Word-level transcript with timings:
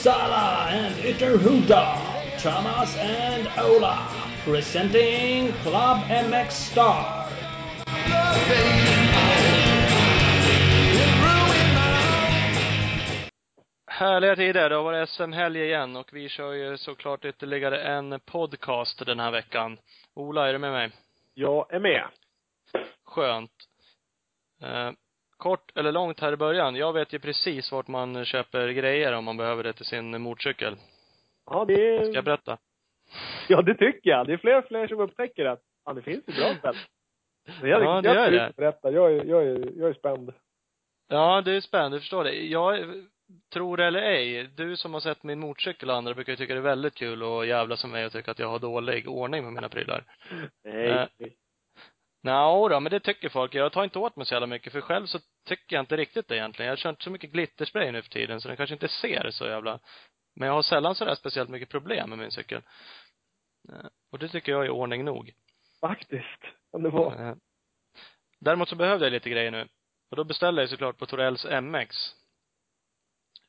Uppsala 0.00 0.66
and 0.70 0.94
Ytterhuda, 1.04 1.98
Thomas 2.38 2.96
and 2.96 3.46
Ola, 3.58 4.08
presenting 4.44 5.52
Club 5.62 5.98
MX 6.08 6.50
Star. 6.50 7.26
Härliga 13.86 14.36
tider. 14.36 14.68
Det 14.68 14.76
har 14.76 14.82
varit 14.82 15.08
SM-helg 15.08 15.64
igen 15.64 15.96
och 15.96 16.10
vi 16.12 16.28
kör 16.28 16.52
ju 16.52 16.78
såklart 16.78 17.24
ytterligare 17.24 17.82
en 17.82 18.20
podcast 18.20 19.06
den 19.06 19.20
här 19.20 19.30
veckan. 19.30 19.78
Ola, 20.14 20.48
är 20.48 20.52
du 20.52 20.58
med 20.58 20.72
mig? 20.72 20.90
Jag 21.34 21.74
är 21.74 21.80
med. 21.80 22.04
Skönt. 23.04 23.52
Kort 25.40 25.76
eller 25.76 25.92
långt 25.92 26.20
här 26.20 26.32
i 26.32 26.36
början. 26.36 26.76
Jag 26.76 26.92
vet 26.92 27.12
ju 27.12 27.18
precis 27.18 27.72
vart 27.72 27.88
man 27.88 28.24
köper 28.24 28.68
grejer 28.68 29.12
om 29.12 29.24
man 29.24 29.36
behöver 29.36 29.62
det 29.62 29.72
till 29.72 29.84
sin 29.84 30.22
motorcykel. 30.22 30.76
Ja, 31.50 31.64
det 31.64 32.04
Ska 32.04 32.14
jag 32.14 32.24
berätta? 32.24 32.58
Ja, 33.48 33.62
det 33.62 33.74
tycker 33.74 34.10
jag. 34.10 34.26
Det 34.26 34.32
är 34.32 34.36
fler 34.36 34.58
och 34.58 34.64
fler 34.64 34.88
som 34.88 35.00
upptäcker 35.00 35.44
att 35.44 35.60
ja, 35.84 35.92
det 35.92 36.02
finns 36.02 36.24
ju 36.28 36.32
bra 36.32 36.54
ställen. 36.54 36.80
Jag, 37.62 37.82
Ja, 37.82 38.00
det 38.00 38.08
jag 38.08 38.16
gör 38.16 38.30
det. 38.30 38.48
och 38.48 38.54
berätta. 38.54 38.90
Jag 38.90 39.12
är, 39.12 39.24
jag 39.24 39.42
är, 39.42 39.72
jag 39.76 39.90
är 39.90 39.94
spänd. 39.94 40.32
Ja, 41.08 41.42
det 41.44 41.52
är 41.52 41.60
spännande, 41.60 41.94
jag 41.96 42.02
förstår 42.02 42.24
det. 42.24 42.34
Jag 42.34 42.94
tror 43.52 43.80
eller 43.80 44.02
ej, 44.02 44.50
du 44.56 44.76
som 44.76 44.94
har 44.94 45.00
sett 45.00 45.22
min 45.22 45.40
motorcykel 45.40 45.90
och 45.90 45.96
andra 45.96 46.14
brukar 46.14 46.32
ju 46.32 46.36
tycka 46.36 46.54
det 46.54 46.60
är 46.60 46.62
väldigt 46.62 46.94
kul 46.94 47.22
att 47.22 47.46
jävlas 47.46 47.84
med 47.84 47.92
mig 47.92 48.06
och 48.06 48.12
tycka 48.12 48.30
att 48.30 48.38
jag 48.38 48.48
har 48.48 48.58
dålig 48.58 49.08
ordning 49.08 49.44
med 49.44 49.52
mina 49.52 49.68
prylar. 49.68 50.04
Nej. 50.64 50.88
Eh. 50.88 51.06
Nå 52.22 52.68
då, 52.68 52.80
men 52.80 52.90
det 52.92 53.00
tycker 53.00 53.28
folk. 53.28 53.54
Jag 53.54 53.72
tar 53.72 53.84
inte 53.84 53.98
åt 53.98 54.16
mig 54.16 54.26
så 54.26 54.34
jävla 54.34 54.46
mycket, 54.46 54.72
för 54.72 54.80
själv 54.80 55.06
så 55.06 55.18
tycker 55.48 55.76
jag 55.76 55.82
inte 55.82 55.96
riktigt 55.96 56.28
det 56.28 56.36
egentligen. 56.36 56.68
Jag 56.68 56.78
kör 56.78 56.90
inte 56.90 57.04
så 57.04 57.10
mycket 57.10 57.30
glitterspray 57.30 57.92
nu 57.92 58.02
för 58.02 58.10
tiden, 58.10 58.40
så 58.40 58.48
den 58.48 58.56
kanske 58.56 58.74
inte 58.74 58.88
ser 58.88 59.30
så 59.30 59.46
jävla 59.46 59.80
men 60.36 60.46
jag 60.48 60.54
har 60.54 60.62
sällan 60.62 60.94
sådär 60.94 61.14
speciellt 61.14 61.50
mycket 61.50 61.68
problem 61.68 62.08
med 62.10 62.18
min 62.18 62.30
cykel. 62.30 62.62
Eh, 63.72 63.86
Och 64.12 64.18
det 64.18 64.28
tycker 64.28 64.52
jag 64.52 64.64
är 64.64 64.70
ordning 64.70 65.04
nog. 65.04 65.32
Faktiskt. 65.80 66.40
Kan 66.72 66.82
det 66.82 66.90
vara. 66.90 67.28
Eh, 67.28 67.34
Däremot 68.40 68.68
så 68.68 68.76
behövde 68.76 69.06
jag 69.06 69.12
lite 69.12 69.30
grejer 69.30 69.50
nu. 69.50 69.68
Och 70.10 70.16
då 70.16 70.24
beställde 70.24 70.62
jag 70.62 70.70
såklart 70.70 70.98
på 70.98 71.06
Torells 71.06 71.44
MX. 71.62 71.96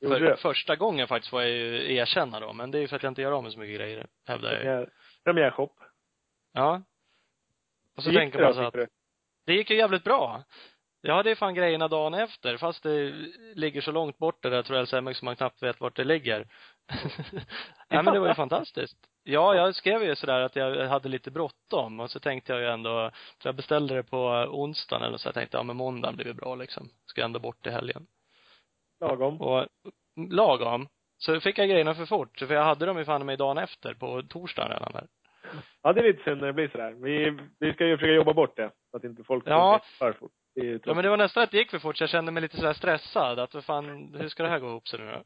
Gjorde 0.01 0.15
För 0.19 0.25
det? 0.25 0.37
första 0.37 0.75
gången 0.75 1.07
faktiskt 1.07 1.29
får 1.29 1.41
jag 1.41 1.51
ju 1.51 1.95
erkänna 1.95 2.39
då, 2.39 2.53
men 2.53 2.71
det 2.71 2.77
är 2.77 2.79
ju 2.79 2.87
för 2.87 2.95
att 2.95 3.03
jag 3.03 3.11
inte 3.11 3.21
gör 3.21 3.31
av 3.31 3.43
med 3.43 3.51
så 3.53 3.59
mycket 3.59 3.75
grejer, 3.75 4.07
hävdar 4.27 4.49
jag 4.51 4.57
ju. 4.59 4.63
Premiär, 4.65 4.89
premiärshop. 5.23 5.79
Ja. 6.53 6.81
Och 7.97 8.03
så 8.03 8.09
Gick 8.09 8.19
tänker 8.19 8.39
det 8.39 8.45
man 8.45 8.53
så 8.53 8.61
att, 8.61 8.89
det 9.45 9.53
gick 9.53 9.69
ju 9.69 9.77
jävligt 9.77 10.03
bra. 10.03 10.43
Jag 11.01 11.15
hade 11.15 11.29
ju 11.29 11.35
fan 11.35 11.55
grejerna 11.55 11.87
dagen 11.87 12.13
efter, 12.13 12.57
fast 12.57 12.83
det 12.83 13.11
ligger 13.55 13.81
så 13.81 13.91
långt 13.91 14.17
bort 14.17 14.43
det 14.43 14.49
där 14.49 14.63
Torells 14.63 14.93
MX 14.93 15.17
som 15.17 15.25
man 15.25 15.35
knappt 15.35 15.63
vet 15.63 15.81
vart 15.81 15.95
det 15.95 16.03
ligger. 16.03 16.47
Nej 17.89 18.03
men 18.03 18.13
det 18.13 18.19
var 18.19 18.27
ju 18.27 18.33
fantastiskt. 18.33 18.97
Ja, 19.23 19.55
jag 19.55 19.75
skrev 19.75 20.03
ju 20.03 20.15
sådär 20.15 20.41
att 20.41 20.55
jag 20.55 20.87
hade 20.87 21.09
lite 21.09 21.31
bråttom 21.31 21.99
och 21.99 22.11
så 22.11 22.19
tänkte 22.19 22.53
jag 22.53 22.61
ju 22.61 22.67
ändå, 22.67 23.11
så 23.41 23.47
jag 23.47 23.55
beställde 23.55 23.95
det 23.95 24.03
på 24.03 24.27
onsdagen 24.49 25.07
eller 25.07 25.17
så 25.17 25.27
jag 25.27 25.33
tänkte, 25.33 25.57
ja 25.57 25.63
men 25.63 25.77
måndagen 25.77 26.15
blir 26.15 26.25
väl 26.25 26.35
bra 26.35 26.55
liksom. 26.55 26.89
Ska 27.05 27.23
ändå 27.23 27.39
bort 27.39 27.67
i 27.67 27.69
helgen. 27.69 28.07
Lagom. 28.99 29.41
Och 29.41 29.67
lagom. 30.29 30.87
Så 31.17 31.39
fick 31.39 31.57
jag 31.57 31.69
grejerna 31.69 31.95
för 31.95 32.05
fort, 32.05 32.39
för 32.39 32.53
jag 32.53 32.63
hade 32.63 32.85
dem 32.85 32.97
ju 32.97 33.05
fan 33.05 33.25
med 33.25 33.39
dagen 33.39 33.57
efter, 33.57 33.93
på 33.93 34.23
torsdagen 34.29 34.71
redan 34.71 34.91
där. 34.91 35.07
Ja, 35.81 35.93
det 35.93 35.99
är 36.01 36.03
lite 36.03 36.23
synd 36.23 36.39
när 36.41 36.47
det 36.47 36.53
blir 36.53 36.67
sådär. 36.67 36.91
Vi, 36.91 37.37
vi 37.59 37.73
ska 37.73 37.85
ju 37.85 37.97
försöka 37.97 38.13
jobba 38.13 38.33
bort 38.33 38.55
det. 38.57 38.71
Så 38.91 38.97
att 38.97 39.03
inte 39.03 39.23
folk 39.23 39.43
Ja. 39.47 39.81
för 39.99 40.13
fort. 40.13 40.31
Ja 40.53 40.93
men 40.93 41.03
det 41.03 41.09
var 41.09 41.17
nästan 41.17 41.43
att 41.43 41.51
det 41.51 41.57
gick 41.57 41.71
för 41.71 41.79
fort, 41.79 41.97
så 41.97 42.03
jag 42.03 42.09
kände 42.09 42.31
mig 42.31 42.41
lite 42.41 42.57
sådär 42.57 42.73
stressad, 42.73 43.39
att 43.39 43.53
vad 43.53 43.65
fan, 43.65 44.15
hur 44.19 44.29
ska 44.29 44.43
det 44.43 44.49
här 44.49 44.59
gå 44.59 44.67
ihop 44.67 44.87
sig 44.87 44.99
nu 44.99 45.11
då? 45.11 45.23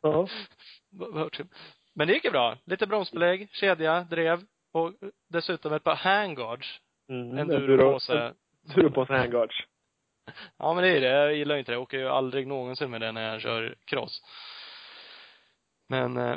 Ja. 0.02 0.28
Men 1.94 2.06
det 2.08 2.14
gick 2.14 2.24
ju 2.24 2.30
bra. 2.30 2.58
Lite 2.64 2.86
bromsbelägg, 2.86 3.48
kedja, 3.52 4.00
drev 4.10 4.42
och 4.72 4.92
dessutom 5.28 5.72
ett 5.72 5.84
par 5.84 5.94
handguards. 5.94 6.80
Mm, 7.08 7.38
En 7.38 7.48
duropåse. 7.48 8.32
Duropåse 8.74 9.12
handguards. 9.12 9.54
Ja 10.58 10.74
men 10.74 10.84
det 10.84 10.90
är 10.90 11.00
det. 11.00 11.06
Jag 11.08 11.34
gillar 11.34 11.56
inte 11.56 11.72
det. 11.72 11.74
Jag 11.74 11.82
åker 11.82 11.98
ju 11.98 12.08
aldrig 12.08 12.46
någonsin 12.46 12.90
med 12.90 13.00
det 13.00 13.12
när 13.12 13.32
jag 13.32 13.40
kör 13.40 13.74
cross. 13.84 14.22
Men 15.88 16.16
eh, 16.16 16.36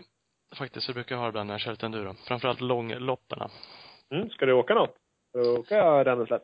faktiskt 0.55 0.85
så 0.85 0.93
brukar 0.93 1.15
jag 1.15 1.19
ha 1.19 1.25
det 1.25 1.29
ibland 1.29 1.47
när 1.47 1.53
jag 1.53 1.61
kör 1.61 1.71
lite 1.71 1.85
enduro. 1.85 2.13
Framförallt 2.27 2.61
långlopperna. 2.61 3.49
Mm, 4.11 4.29
ska 4.29 4.45
du 4.45 4.53
åka 4.53 4.73
något? 4.73 4.95
Ska 5.29 5.39
du 5.39 5.49
åka 5.57 6.05
Ränneslätt? 6.05 6.43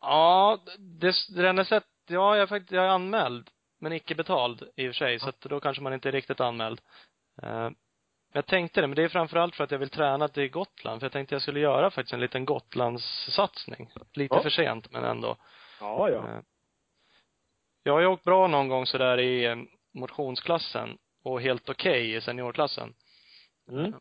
Ja, 0.00 0.58
det, 0.78 1.14
det 1.54 1.64
sätt, 1.64 1.84
ja 2.08 2.36
jag 2.36 2.42
är 2.42 2.46
faktiskt, 2.46 2.72
jag 2.72 2.84
är 2.84 2.88
anmäld. 2.88 3.50
Men 3.80 3.92
icke 3.92 4.14
betald 4.14 4.62
i 4.76 4.88
och 4.88 4.94
för 4.94 4.98
sig, 4.98 5.18
så 5.20 5.28
att 5.28 5.40
då 5.40 5.60
kanske 5.60 5.82
man 5.82 5.92
inte 5.94 6.08
är 6.08 6.12
riktigt 6.12 6.40
anmäld. 6.40 6.80
Eh, 7.42 7.70
jag 8.32 8.46
tänkte 8.46 8.80
det, 8.80 8.86
men 8.86 8.96
det 8.96 9.02
är 9.02 9.08
framförallt 9.08 9.56
för 9.56 9.64
att 9.64 9.70
jag 9.70 9.78
vill 9.78 9.90
träna 9.90 10.28
till 10.28 10.50
Gotland. 10.50 11.00
För 11.00 11.04
jag 11.04 11.12
tänkte 11.12 11.34
jag 11.34 11.42
skulle 11.42 11.60
göra 11.60 11.90
faktiskt 11.90 12.14
en 12.14 12.20
liten 12.20 12.44
Gotlandssatsning. 12.44 13.90
Lite 14.12 14.34
Ja. 14.34 14.42
för 14.42 14.50
sent, 14.50 14.90
men 14.92 15.04
ändå. 15.04 15.36
Ja, 15.80 16.10
ja. 16.10 16.28
Eh, 16.28 16.40
Jag 17.82 17.92
har 17.92 18.00
ju 18.00 18.06
åkt 18.06 18.24
bra 18.24 18.46
någon 18.46 18.68
gång 18.68 18.86
sådär 18.86 19.18
i 19.20 19.44
eh, 19.44 19.56
motionsklassen 19.94 20.98
och 21.26 21.40
helt 21.40 21.68
okej 21.68 22.14
i 22.14 22.20
seniorklassen. 22.20 22.94
Mm. 23.70 23.94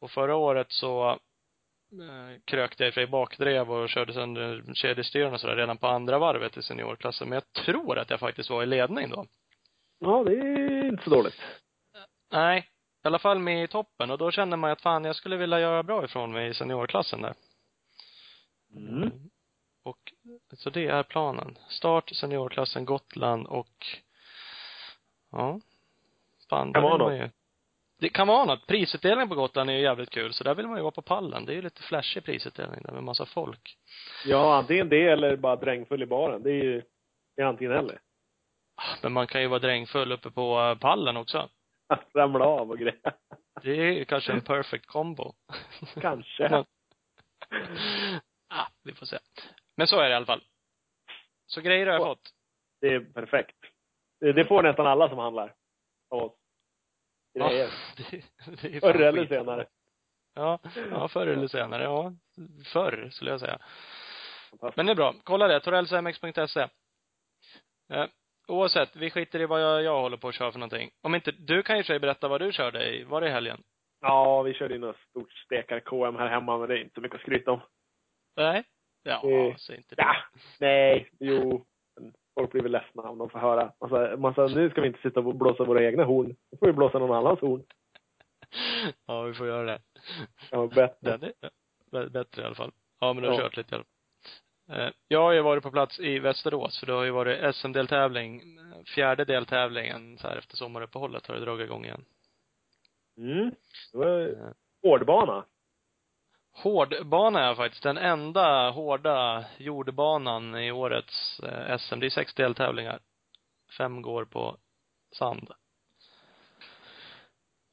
Och 0.00 0.10
förra 0.10 0.36
året 0.36 0.72
så 0.72 1.10
eh, 1.10 2.40
krökte 2.44 2.82
jag 2.82 2.88
i 2.88 2.92
för 2.92 3.06
bakdrev 3.06 3.72
och 3.72 3.88
körde 3.88 4.12
sönder 4.12 4.74
kedjestyren 4.74 5.34
och 5.34 5.40
sådär 5.40 5.56
redan 5.56 5.78
på 5.78 5.86
andra 5.86 6.18
varvet 6.18 6.56
i 6.56 6.62
seniorklassen. 6.62 7.28
Men 7.28 7.36
jag 7.36 7.64
tror 7.64 7.98
att 7.98 8.10
jag 8.10 8.20
faktiskt 8.20 8.50
var 8.50 8.62
i 8.62 8.66
ledning 8.66 9.10
då. 9.10 9.26
Ja, 9.98 10.24
det 10.24 10.32
är 10.32 10.84
inte 10.84 11.04
så 11.04 11.10
dåligt. 11.10 11.40
Nej, 12.32 12.68
i 13.04 13.06
alla 13.06 13.18
fall 13.18 13.38
med 13.38 13.64
i 13.64 13.68
toppen 13.68 14.10
och 14.10 14.18
då 14.18 14.30
kände 14.30 14.56
man 14.56 14.70
att 14.70 14.82
fan, 14.82 15.04
jag 15.04 15.16
skulle 15.16 15.36
vilja 15.36 15.60
göra 15.60 15.82
bra 15.82 16.04
ifrån 16.04 16.32
mig 16.32 16.48
i 16.48 16.54
seniorklassen 16.54 17.22
där. 17.22 17.34
Mm. 18.76 19.10
Och, 19.84 20.12
så 20.52 20.70
det 20.70 20.86
är 20.86 21.02
planen. 21.02 21.58
Start 21.68 22.10
seniorklassen 22.10 22.84
Gotland 22.84 23.46
och, 23.46 23.86
ja. 25.30 25.60
Fan, 26.50 26.72
Kan 26.72 26.82
vara 26.82 26.96
något. 26.96 27.12
ju, 27.12 27.30
det 28.00 28.08
kan 28.08 28.26
vara 28.28 28.44
något. 28.44 28.66
Prisutdelningen 28.66 29.28
på 29.28 29.34
Gotland 29.34 29.70
är 29.70 29.74
ju 29.74 29.80
jävligt 29.80 30.10
kul, 30.10 30.32
så 30.32 30.44
där 30.44 30.54
vill 30.54 30.66
man 30.66 30.76
ju 30.76 30.82
vara 30.82 30.92
på 30.92 31.02
pallen. 31.02 31.44
Det 31.44 31.52
är 31.52 31.54
ju 31.56 31.62
lite 31.62 31.82
flashig 31.82 32.24
prisutdelning 32.24 32.82
där 32.82 32.92
med 32.92 33.02
massa 33.02 33.26
folk. 33.26 33.78
Ja, 34.26 34.56
antingen 34.56 34.88
det 34.88 35.08
eller 35.08 35.36
bara 35.36 35.56
drängfull 35.56 36.02
i 36.02 36.06
baren. 36.06 36.42
Det 36.42 36.50
är 36.50 36.64
ju, 36.64 36.82
det 37.36 37.42
är 37.42 37.46
antingen 37.46 37.72
eller. 37.72 38.00
Men 39.02 39.12
man 39.12 39.26
kan 39.26 39.40
ju 39.40 39.46
vara 39.48 39.58
drängfull 39.58 40.12
uppe 40.12 40.30
på 40.30 40.60
eh, 40.60 40.78
pallen 40.78 41.16
också. 41.16 41.48
Ramla 42.14 42.44
av 42.44 42.70
och 42.70 42.78
grejer. 42.78 43.00
Det 43.62 43.70
är 43.70 43.92
ju 43.92 44.04
kanske 44.04 44.32
en 44.32 44.40
perfect 44.40 44.86
combo. 44.86 45.32
Kanske. 46.00 46.48
Men- 46.48 46.64
ah, 48.48 48.66
vi 48.84 48.92
får 48.94 49.06
se. 49.06 49.18
Men 49.76 49.86
så 49.86 50.00
är 50.00 50.04
det 50.04 50.10
i 50.10 50.14
alla 50.14 50.26
fall. 50.26 50.42
Så 51.46 51.60
grejer 51.60 51.86
har 51.86 51.92
jag 51.92 52.02
Ja. 52.02 52.06
fått. 52.06 52.30
Det 52.80 52.86
är 52.94 53.00
perfekt. 53.00 53.56
Det 54.20 54.44
får 54.48 54.62
nästan 54.62 54.86
alla 54.86 55.08
som 55.08 55.18
handlar 55.18 55.54
av 56.10 56.22
oss. 56.22 56.32
Grejer. 57.38 57.70
det, 58.10 58.22
det 58.62 58.76
är 58.76 58.80
Förr 58.80 59.00
eller 59.00 59.20
skit. 59.20 59.28
senare. 59.28 59.66
Ja, 60.34 60.58
ja, 60.90 61.08
förr 61.08 61.26
eller 61.26 61.46
senare. 61.48 61.82
Ja, 61.82 62.12
förr 62.72 63.08
skulle 63.10 63.30
jag 63.30 63.40
säga. 63.40 63.58
Men 64.76 64.86
det 64.86 64.92
är 64.92 64.96
bra. 64.96 65.14
Kolla 65.24 65.48
det. 65.48 65.60
torellsmx.se. 65.60 66.68
Eh, 67.92 68.06
oavsett, 68.48 68.96
vi 68.96 69.10
skiter 69.10 69.40
i 69.40 69.46
vad 69.46 69.62
jag, 69.62 69.82
jag 69.82 70.00
håller 70.00 70.16
på 70.16 70.28
att 70.28 70.34
köra 70.34 70.52
för 70.52 70.58
någonting. 70.58 70.90
Om 71.02 71.14
inte, 71.14 71.32
du 71.32 71.62
kan 71.62 71.76
ju 71.76 71.80
i 71.80 71.84
för 71.84 71.86
sig 71.92 71.98
berätta 72.00 72.28
vad 72.28 72.40
du 72.40 72.52
körde 72.52 72.94
i, 72.94 73.04
var 73.04 73.20
det 73.20 73.28
i 73.28 73.30
helgen? 73.30 73.62
Ja, 74.00 74.42
vi 74.42 74.54
körde 74.54 74.74
in 74.74 74.80
något 74.80 74.96
stort 75.10 75.32
stekar 75.32 75.80
KM 75.80 76.16
här 76.16 76.28
hemma, 76.28 76.58
men 76.58 76.68
det 76.68 76.74
är 76.78 76.82
inte 76.82 76.94
så 76.94 77.00
mycket 77.00 77.14
att 77.16 77.20
skryta 77.22 77.50
om. 77.52 77.60
Nej? 78.36 78.64
Ja, 79.02 79.22
Eh, 79.30 79.56
säg 79.56 79.76
inte 79.76 79.94
det. 79.94 80.02
Ja, 80.02 80.16
nej, 80.60 81.10
jo. 81.20 81.66
Folk 82.34 82.50
blir 82.52 82.62
väl 82.62 82.72
ledsna 82.72 83.02
om 83.02 83.18
de 83.18 83.30
får 83.30 83.38
höra 83.38 83.72
massa, 83.80 84.16
massa, 84.16 84.46
nu 84.46 84.70
ska 84.70 84.80
vi 84.80 84.86
inte 84.86 85.00
sitta 85.02 85.20
och 85.20 85.34
blåsa 85.34 85.64
våra 85.64 85.84
egna 85.84 86.04
horn. 86.04 86.36
Nu 86.50 86.58
får 86.58 86.66
vi 86.66 86.72
blåsa 86.72 86.98
någon 86.98 87.16
annans 87.16 87.40
horn. 87.40 87.62
Ja, 89.06 89.22
vi 89.22 89.34
får 89.34 89.46
göra 89.46 89.64
det. 89.66 89.80
Ja, 90.50 90.66
bättre. 90.66 91.18
Den 91.90 92.02
är 92.02 92.08
bättre 92.08 92.42
i 92.42 92.44
alla 92.44 92.54
fall. 92.54 92.72
Ja, 93.00 93.12
men 93.12 93.22
du 93.22 93.28
har 93.28 93.36
Ja. 93.36 93.40
kört 93.42 93.56
lite 93.56 93.74
i 93.74 93.74
alla 93.74 93.84
fall. 93.84 94.80
Eh, 94.86 94.92
Jag 95.08 95.20
har 95.22 95.32
ju 95.32 95.40
varit 95.42 95.62
på 95.62 95.70
plats 95.70 96.00
i 96.00 96.18
Västerås, 96.18 96.80
för 96.80 96.86
det 96.86 96.92
har 96.92 97.04
ju 97.04 97.10
varit 97.10 97.54
SM-deltävling, 97.56 98.42
fjärde 98.94 99.24
deltävlingen 99.24 100.18
så 100.18 100.28
här 100.28 100.36
efter 100.36 100.56
sommaruppehållet 100.56 101.26
har 101.26 101.34
det 101.34 101.40
dragit 101.40 101.64
igång 101.64 101.84
igen. 101.84 102.04
Mm. 103.18 103.50
Det 103.92 103.98
var 103.98 104.20
Eh, 104.28 104.48
hårdbana. 104.82 105.44
Hårdbana 106.54 107.50
är 107.50 107.54
faktiskt 107.54 107.82
den 107.82 107.98
enda 107.98 108.70
hårda 108.70 109.44
jordbanan 109.58 110.58
i 110.58 110.72
årets 110.72 111.40
eh, 111.40 111.78
SM. 111.78 112.00
Det 112.00 112.06
är 112.06 112.10
sex 112.10 112.34
deltävlingar. 112.34 113.00
Fem 113.78 114.02
går 114.02 114.24
på 114.24 114.56
sand. 115.16 115.50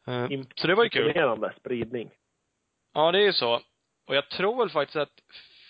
Eh, 0.07 0.28
Så 0.56 0.68
det 0.68 0.75
var 0.75 0.83
ju 0.83 0.89
kul. 0.89 1.07
Imponerande 1.07 1.54
spridning. 1.60 2.12
Ja, 2.94 3.12
det 3.12 3.18
är 3.18 3.24
ju 3.24 3.33
så. 3.33 3.62
Och 4.07 4.16
jag 4.16 4.30
tror 4.30 4.57
väl 4.57 4.69
faktiskt 4.69 4.95
att 4.95 5.22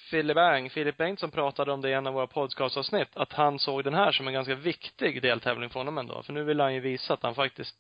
Fille 0.10 0.34
Bang, 0.34 0.72
Filip 0.72 0.98
Bengtsson 0.98 1.32
pratade 1.32 1.72
om 1.72 1.82
det 1.82 1.90
i 1.90 1.94
en 1.94 2.08
av 2.08 2.14
våra 2.14 2.28
podcastavsnitt, 2.28 3.10
att 3.14 3.34
han 3.34 3.60
såg 3.60 3.84
den 3.84 3.94
här 3.94 4.12
som 4.12 4.28
en 4.28 4.34
ganska 4.34 4.56
viktig 4.56 5.22
deltävling 5.22 5.70
för 5.70 5.80
honom 5.80 5.98
ändå. 5.98 6.24
För 6.24 6.34
nu 6.34 6.44
vill 6.44 6.60
han 6.60 6.74
ju 6.74 6.80
visa 6.80 7.14
att 7.14 7.24
han 7.24 7.36
faktiskt 7.36 7.76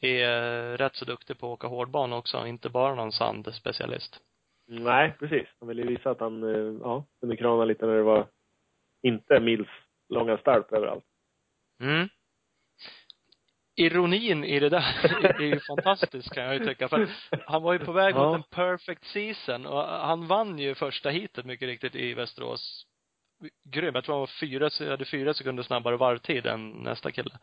är 0.00 0.76
rätt 0.76 0.96
så 0.96 1.04
duktig 1.04 1.38
på 1.38 1.46
att 1.46 1.52
åka 1.52 1.66
hårdbana 1.66 2.16
också, 2.16 2.46
inte 2.46 2.68
bara 2.68 2.94
någon 2.94 3.12
sandspecialist. 3.12 4.20
Nej, 4.72 5.14
precis. 5.18 5.48
Han 5.60 5.68
ville 5.68 5.82
visa 5.86 6.10
att 6.10 6.20
han, 6.20 6.42
eh, 6.42 6.80
ja, 6.82 7.04
kunde 7.20 7.36
krana 7.36 7.64
lite 7.64 7.86
när 7.86 7.94
det 7.94 8.02
var 8.02 8.26
inte 9.02 9.40
mils 9.40 9.68
långa 10.08 10.38
start 10.38 10.72
överallt. 10.72 11.04
Mm. 11.80 12.08
Ironin 13.76 14.44
i 14.44 14.60
det 14.60 14.68
där 14.68 15.24
är 15.40 15.40
ju 15.40 15.60
fantastisk 15.60 16.34
kan 16.34 16.44
jag 16.44 16.54
ju 16.54 16.64
tycka. 16.66 16.88
För 16.88 17.08
han 17.46 17.62
var 17.62 17.72
ju 17.72 17.78
på 17.78 17.92
väg 17.92 18.14
Ja. 18.14 18.26
mot 18.28 18.36
en 18.36 18.42
perfect 18.50 19.04
season 19.04 19.66
och 19.66 19.82
han 19.84 20.26
vann 20.26 20.58
ju 20.58 20.74
första 20.74 21.10
heatet 21.10 21.44
mycket 21.46 21.66
riktigt 21.66 21.94
i 21.94 22.14
Västerås. 22.14 22.86
Grym. 23.64 23.94
Jag 23.94 24.04
tror 24.04 24.14
han 24.14 24.20
var 24.20 24.30
fyra, 24.40 24.90
hade 24.90 25.04
fyra 25.04 25.34
sekunder 25.34 25.62
snabbare 25.62 25.96
varvtid 25.96 26.46
än 26.46 26.70
nästa 26.70 27.10
kille. 27.12 27.38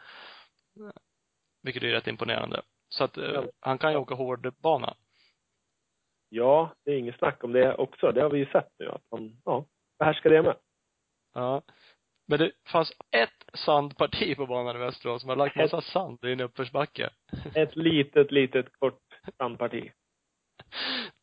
Vilket 1.63 1.83
är 1.83 1.87
rätt 1.87 2.07
imponerande. 2.07 2.61
Så 2.89 3.03
att 3.03 3.17
eh, 3.17 3.23
Ja. 3.25 3.43
han 3.59 3.77
kan 3.77 3.91
ju 3.91 3.97
åka 3.97 4.15
hårdbana. 4.15 4.93
Ja, 6.29 6.73
det 6.85 6.91
är 6.91 6.97
inget 6.97 7.17
snack 7.17 7.43
om 7.43 7.51
det 7.51 7.75
också. 7.75 8.11
Det 8.11 8.21
har 8.21 8.29
vi 8.29 8.39
ju 8.39 8.45
sett 8.45 8.69
nu 8.79 8.89
att 8.89 9.03
han, 9.11 9.41
ja, 9.45 9.65
behärskar 9.99 10.29
det 10.29 10.41
med. 10.41 10.55
Ja. 11.33 11.61
Men 12.27 12.39
det 12.39 12.51
fanns 12.67 12.93
ett 13.11 13.57
sandparti 13.65 14.35
på 14.35 14.45
banan 14.45 14.75
i 14.75 14.79
Västerås 14.79 15.21
som 15.21 15.29
har 15.29 15.35
lagt 15.35 15.55
massa 15.55 15.81
sand 15.81 16.19
i 16.25 16.31
en 16.31 16.41
uppförsbacke. 16.41 17.09
Ett 17.55 17.75
litet, 17.75 18.31
litet 18.31 18.65
kort 18.79 19.01
sandparti. 19.37 19.91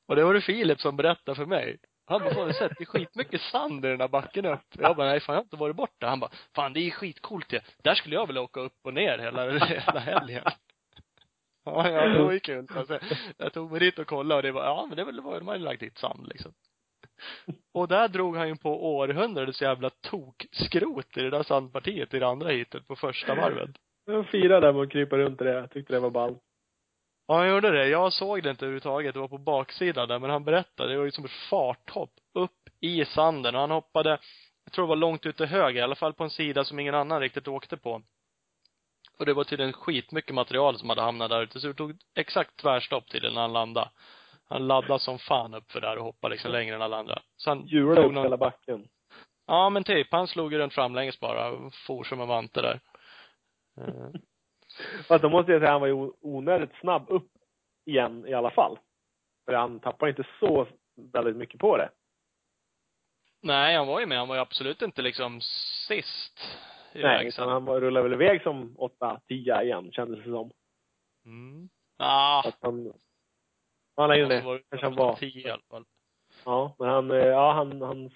Och 0.08 0.16
det 0.16 0.24
var 0.24 0.34
det 0.34 0.40
Filip 0.40 0.80
som 0.80 0.96
berättade 0.96 1.36
för 1.36 1.46
mig. 1.46 1.78
Han 2.06 2.20
bara, 2.20 2.34
har 2.34 2.52
sett? 2.52 2.72
Det 2.78 2.84
är 2.84 2.86
skitmycket 2.86 3.40
sand 3.40 3.84
i 3.84 3.88
den 3.88 3.98
där 3.98 4.08
backen 4.08 4.46
upp. 4.46 4.66
Jag 4.78 4.96
bara, 4.96 5.08
nej 5.08 5.20
fan 5.20 5.34
jag 5.34 5.40
har 5.40 5.44
inte 5.44 5.56
varit 5.56 5.76
borta. 5.76 6.06
Han 6.06 6.20
bara, 6.20 6.30
fan 6.54 6.72
det 6.72 6.80
är 6.80 6.90
skitcoolt 6.90 7.48
det. 7.48 7.64
Där 7.82 7.94
skulle 7.94 8.14
jag 8.14 8.26
vilja 8.26 8.42
åka 8.42 8.60
upp 8.60 8.78
och 8.84 8.94
ner 8.94 9.18
hela, 9.18 9.50
hela 9.50 10.00
helgen. 10.00 10.44
Ja, 11.70 11.90
ja, 11.90 12.08
det 12.08 12.22
var 12.22 12.32
ju 12.32 12.40
kul. 12.40 12.66
Alltså, 12.76 12.98
jag 13.38 13.52
tog 13.52 13.70
mig 13.70 13.80
dit 13.80 13.98
och 13.98 14.06
kollade 14.06 14.36
och 14.36 14.42
det 14.42 14.52
var, 14.52 14.64
ja 14.64 14.86
men 14.88 14.96
det 14.96 15.04
var, 15.04 15.12
det 15.12 15.20
var 15.20 15.38
de 15.38 15.48
hade 15.48 15.60
lagt 15.60 15.80
dit 15.80 15.98
sand 15.98 16.28
liksom. 16.28 16.52
Och 17.72 17.88
där 17.88 18.08
drog 18.08 18.36
han 18.36 18.48
ju 18.48 18.56
på 18.56 18.96
århundradets 18.96 19.62
jävla 19.62 19.90
tokskrot 19.90 21.16
i 21.16 21.20
det 21.20 21.30
där 21.30 21.42
sandpartiet 21.42 22.14
i 22.14 22.18
det 22.18 22.26
andra 22.26 22.48
hitet 22.48 22.86
på 22.86 22.96
första 22.96 23.34
varvet. 23.34 23.70
Jag 24.06 24.26
firade 24.26 24.66
där 24.66 24.72
med 24.72 24.82
att 24.82 24.90
krypa 24.90 25.16
runt 25.16 25.40
i 25.40 25.44
det. 25.44 25.50
Jag 25.50 25.70
tyckte 25.70 25.92
det 25.92 26.00
var 26.00 26.10
ballt. 26.10 26.42
Ja, 27.26 27.36
han 27.36 27.48
gjorde 27.48 27.70
det. 27.70 27.88
Jag 27.88 28.12
såg 28.12 28.42
det 28.42 28.50
inte 28.50 28.64
överhuvudtaget. 28.64 29.14
Det 29.14 29.20
var 29.20 29.28
på 29.28 29.38
baksidan 29.38 30.08
där. 30.08 30.18
Men 30.18 30.30
han 30.30 30.44
berättade. 30.44 30.92
Det 30.92 30.98
var 30.98 31.04
ju 31.04 31.10
som 31.10 31.24
ett 31.24 31.48
farthopp 31.50 32.12
upp 32.34 32.68
i 32.80 33.04
sanden. 33.04 33.54
Och 33.54 33.60
han 33.60 33.70
hoppade, 33.70 34.18
jag 34.64 34.72
tror 34.72 34.84
det 34.84 34.88
var 34.88 34.96
långt 34.96 35.26
ut 35.26 35.36
till 35.36 35.46
höger. 35.46 35.80
I 35.80 35.82
alla 35.82 35.94
fall 35.94 36.14
på 36.14 36.24
en 36.24 36.30
sida 36.30 36.64
som 36.64 36.78
ingen 36.78 36.94
annan 36.94 37.20
riktigt 37.20 37.48
åkte 37.48 37.76
på. 37.76 38.02
Och 39.18 39.26
det 39.26 39.34
var 39.34 39.44
tydligen 39.44 39.72
skitmycket 39.72 40.34
material 40.34 40.78
som 40.78 40.88
hade 40.88 41.02
hamnat 41.02 41.30
där 41.30 41.42
ute. 41.42 41.60
Så 41.60 41.66
det 41.66 41.74
tog 41.74 41.96
exakt 42.14 42.56
tvärstopp 42.56 43.08
till 43.08 43.34
när 43.34 43.40
han 43.40 43.52
landade. 43.52 43.90
Han 44.48 44.66
laddade 44.66 45.00
som 45.00 45.18
fan 45.18 45.54
upp 45.54 45.72
för 45.72 45.80
där 45.80 45.98
och 45.98 46.04
hoppade 46.04 46.34
liksom 46.34 46.50
längre 46.52 46.74
än 46.74 46.82
alla 46.82 46.96
andra. 46.96 47.18
Så 47.36 47.50
han 47.50 47.66
Hjulade 47.66 48.06
upp 48.06 48.12
någon- 48.12 48.22
hela 48.24 48.36
backen. 48.36 48.88
Ja, 49.46 49.70
men 49.70 49.84
typ. 49.84 50.08
Han 50.10 50.28
slog 50.28 50.52
ju 50.52 50.58
runt 50.58 50.74
framlänges 50.74 51.20
bara 51.20 51.50
och 51.50 51.74
for 51.86 52.04
som 52.04 52.20
en 52.20 52.28
vante 52.28 52.62
där. 52.62 52.80
Eh, 53.80 54.10
Fast 55.08 55.22
då 55.22 55.28
måste 55.28 55.52
jag 55.52 55.60
säga 55.60 55.68
att 55.68 55.72
han 55.72 55.80
var 55.80 55.88
ju 55.88 56.10
onödigt 56.20 56.74
snabb 56.80 57.06
upp 57.10 57.28
igen 57.86 58.26
i 58.28 58.34
alla 58.34 58.50
fall. 58.50 58.78
För 59.46 59.52
han 59.52 59.80
tappade 59.80 60.10
inte 60.10 60.24
så 60.40 60.66
väldigt 61.12 61.36
mycket 61.36 61.60
på 61.60 61.76
det. 61.76 61.90
Nej, 63.42 63.76
han 63.76 63.86
var 63.86 64.00
ju 64.00 64.06
med. 64.06 64.18
Han 64.18 64.28
var 64.28 64.34
ju 64.36 64.40
absolut 64.42 64.82
inte 64.82 65.02
liksom 65.02 65.40
sist 65.88 66.40
Nej, 66.94 67.26
utan 67.28 67.48
han 67.48 67.64
var- 67.64 67.80
rullade 67.80 68.08
väl 68.08 68.22
iväg 68.22 68.42
som 68.42 68.76
8-10 68.78 69.62
igen, 69.62 69.92
kändes 69.92 70.18
det 70.24 70.30
som. 70.30 70.50
Mm. 71.26 71.68
Ah, 71.98 72.48
Att 72.48 72.58
han, 72.60 72.92
han 73.96 74.18
ju 74.18 74.24
så 74.24 74.28
det. 74.28 74.40
var 74.40 74.62
Kanske 74.70 74.86
han 74.86 74.94
var. 74.94 75.16
tio 75.16 75.48
i 75.48 75.50
alla 75.50 75.62
fall. 75.70 75.84
Ja, 76.44 76.76
men 76.78 76.88
han, 76.88 77.10
eh, 77.10 77.16
ja 77.16 77.52
han, 77.52 77.82
han 77.82 78.10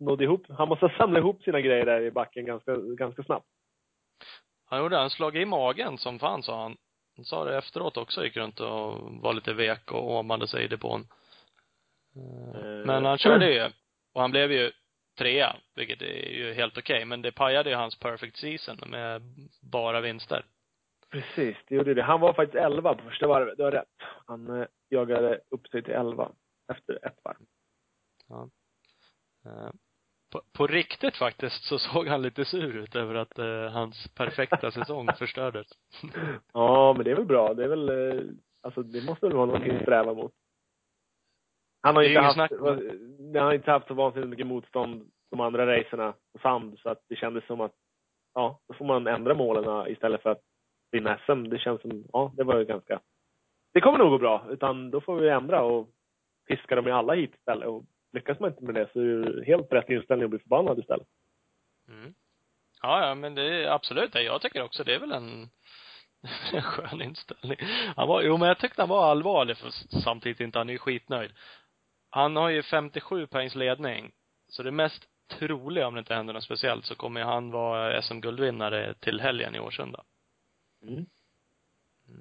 nådde 0.00 0.24
ihop, 0.24 0.42
han 0.48 0.68
måste 0.68 0.94
samla 0.98 1.18
ihop 1.18 1.42
sina 1.42 1.60
grejer 1.60 1.86
där 1.86 2.00
i 2.00 2.10
backen 2.10 2.46
ganska, 2.46 2.76
ganska 2.76 3.22
snabbt. 3.22 3.46
Han 4.66 4.78
gjorde 4.78 4.94
det. 4.94 5.00
Han 5.00 5.10
slog 5.10 5.36
i 5.36 5.44
magen 5.44 5.98
som 5.98 6.18
fan 6.18 6.42
sa 6.42 6.62
han. 6.62 6.76
Han 7.16 7.24
sa 7.24 7.44
det 7.44 7.58
efteråt 7.58 7.96
också. 7.96 8.24
Gick 8.24 8.36
runt 8.36 8.60
och 8.60 9.00
var 9.22 9.32
lite 9.34 9.52
vek 9.52 9.92
och 9.92 10.10
åmade 10.10 10.48
sig 10.48 10.64
i 10.64 10.68
depån. 10.68 11.00
Eh, 12.16 12.60
Eh. 12.60 12.86
Men 12.86 13.04
han 13.04 13.18
körde 13.18 13.52
ju. 13.52 13.70
Och 14.14 14.20
han 14.20 14.30
blev 14.30 14.52
ju 14.52 14.72
trea, 15.18 15.56
vilket 15.74 16.02
är 16.02 16.30
ju 16.30 16.52
helt 16.52 16.78
okej. 16.78 17.04
Men 17.04 17.22
det 17.22 17.32
pajade 17.32 17.70
ju 17.70 17.76
hans 17.76 17.98
perfect 17.98 18.36
season 18.36 18.78
med 18.86 19.22
bara 19.62 20.00
vinster. 20.00 20.44
Precis, 21.10 21.56
det 21.68 21.74
gjorde 21.74 21.94
det. 21.94 22.02
Han 22.02 22.20
var 22.20 22.32
faktiskt 22.32 22.64
11 22.64 22.94
på 22.94 23.04
första 23.04 23.26
varvet, 23.26 23.56
du 23.56 23.62
har 23.62 23.72
rätt. 23.72 23.88
Han 24.26 24.60
eh, 24.60 24.66
jagade 24.88 25.40
upp 25.50 25.68
sig 25.68 25.82
till 25.82 25.94
11 25.94 26.32
efter 26.72 27.06
ett 27.06 27.18
varv. 27.24 27.36
Eh, 29.44 29.70
På, 30.32 30.42
på 30.52 30.66
riktigt 30.66 31.16
faktiskt 31.16 31.64
så 31.64 31.78
såg 31.78 32.08
han 32.08 32.22
lite 32.22 32.44
sur 32.44 32.76
ut 32.76 32.96
över 32.96 33.14
att 33.14 33.38
eh, 33.38 33.70
hans 33.72 34.08
perfekta 34.14 34.70
säsong 34.72 35.08
förstördes. 35.18 35.66
Ja, 36.52 36.92
men 36.96 37.04
det 37.04 37.10
är 37.10 37.16
väl 37.16 37.24
bra. 37.24 37.54
Det 37.54 37.64
är 37.64 37.68
väl, 37.68 37.88
eh, 37.88 38.24
alltså 38.62 38.82
det 38.82 39.04
måste 39.04 39.26
väl 39.26 39.36
vara 39.36 39.46
någonting 39.46 39.76
att 39.76 39.82
sträva 39.82 40.14
mot. 40.14 40.32
Han 41.80 41.96
har 41.96 42.02
ju 42.02 42.08
inte 42.08 42.20
haft, 42.20 42.38
han 42.38 43.36
har 43.36 43.54
inte 43.54 43.70
haft 43.70 43.88
så 43.88 43.94
vansinnigt 43.94 44.30
mycket 44.30 44.46
motstånd 44.46 45.10
de 45.30 45.40
andra 45.40 45.66
racerna 45.66 46.14
på 46.32 46.38
sand, 46.38 46.78
så 46.78 46.88
att 46.88 47.04
det 47.08 47.16
kändes 47.16 47.46
som 47.46 47.60
att, 47.60 47.74
ja, 48.34 48.60
då 48.68 48.74
får 48.74 48.84
man 48.84 49.06
ändra 49.06 49.34
målen 49.34 49.92
istället 49.92 50.22
för 50.22 50.30
att 50.30 50.42
vinna 50.92 51.18
SM. 51.18 51.48
Det 51.48 51.58
känns 51.58 51.80
som, 51.80 52.04
ja, 52.12 52.32
det 52.36 52.44
var 52.44 52.58
ju 52.58 52.64
ganska, 52.64 53.00
det 53.74 53.80
kommer 53.80 53.98
nog 53.98 54.10
gå 54.10 54.18
bra, 54.18 54.46
utan 54.50 54.90
då 54.90 55.00
får 55.00 55.16
vi 55.16 55.28
ändra 55.28 55.62
och 55.62 55.88
fiska 56.48 56.74
dem 56.74 56.88
i 56.88 56.92
alla 56.92 57.14
hit 57.14 57.34
istället. 57.34 57.68
Och 57.68 57.84
lyckas 58.12 58.40
man 58.40 58.50
inte 58.50 58.64
med 58.64 58.74
det 58.74 58.88
så 58.92 59.00
är 59.00 59.04
det 59.04 59.10
ju 59.10 59.44
helt 59.44 59.72
rätt 59.72 59.90
inställning 59.90 60.24
att 60.24 60.30
bli 60.30 60.38
förbannad 60.38 60.78
istället. 60.78 61.06
Mm. 61.88 62.14
Ja, 62.82 63.08
ja, 63.08 63.14
men 63.14 63.34
det 63.34 63.42
är 63.42 63.70
absolut 63.70 64.12
det. 64.12 64.22
Jag 64.22 64.40
tycker 64.40 64.62
också 64.62 64.84
det 64.84 64.94
är 64.94 65.00
väl 65.00 65.12
en, 65.12 65.48
en 66.52 66.62
skön 66.62 67.02
inställning. 67.02 67.58
Han 67.96 68.08
var, 68.08 68.22
jo 68.22 68.36
men 68.36 68.48
jag 68.48 68.58
tyckte 68.58 68.82
han 68.82 68.88
var 68.88 69.10
allvarlig 69.10 69.56
för 69.56 69.70
samtidigt 70.04 70.40
inte, 70.40 70.58
han 70.58 70.68
är 70.68 70.72
ju 70.72 70.78
skitnöjd. 70.78 71.32
Han 72.10 72.36
har 72.36 72.48
ju 72.48 72.62
57 72.62 73.26
poängs 73.26 73.54
ledning. 73.54 74.10
Så 74.48 74.62
det 74.62 74.70
mest 74.70 75.04
troliga, 75.38 75.86
om 75.86 75.94
det 75.94 75.98
inte 75.98 76.14
händer 76.14 76.34
något 76.34 76.44
speciellt, 76.44 76.84
så 76.84 76.94
kommer 76.94 77.22
han 77.22 77.50
vara 77.50 78.02
SM-guldvinnare 78.02 78.94
till 78.94 79.20
helgen 79.20 79.54
i 79.54 79.60
Årsunda. 79.60 80.02
Mm. 80.82 81.06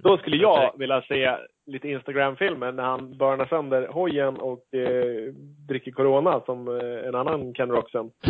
Då 0.04 0.18
skulle 0.18 0.38
jag 0.38 0.78
vilja 0.78 1.02
se 1.02 1.38
lite 1.66 1.90
Instagram-filmer 1.90 2.72
när 2.72 2.84
han 2.84 3.18
börnar 3.18 3.46
sönder 3.46 3.88
hojen 3.88 4.38
och 4.38 4.74
eh, 4.74 5.34
dricker 5.68 5.92
Corona 5.92 6.42
som 6.46 6.68
eh, 6.68 7.08
en 7.08 7.16
annan 7.16 7.54
Ken 7.54 7.72
Roxen. 7.72 8.12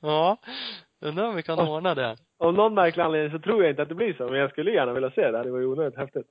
ja. 0.00 0.36
Undrar 1.00 1.28
om 1.28 1.36
vi 1.36 1.42
kan 1.42 1.68
ordna 1.68 1.94
det. 1.94 2.16
Av 2.38 2.54
någon 2.54 2.74
märklig 2.74 3.02
anledning 3.02 3.32
så 3.32 3.38
tror 3.38 3.62
jag 3.62 3.72
inte 3.72 3.82
att 3.82 3.88
det 3.88 3.94
blir 3.94 4.14
så, 4.14 4.28
men 4.28 4.40
jag 4.40 4.50
skulle 4.50 4.72
gärna 4.72 4.92
vilja 4.92 5.10
se 5.10 5.30
det. 5.30 5.42
Det 5.42 5.50
var 5.50 5.58
ju 5.58 5.66
onödigt 5.66 5.98
häftigt. 5.98 6.26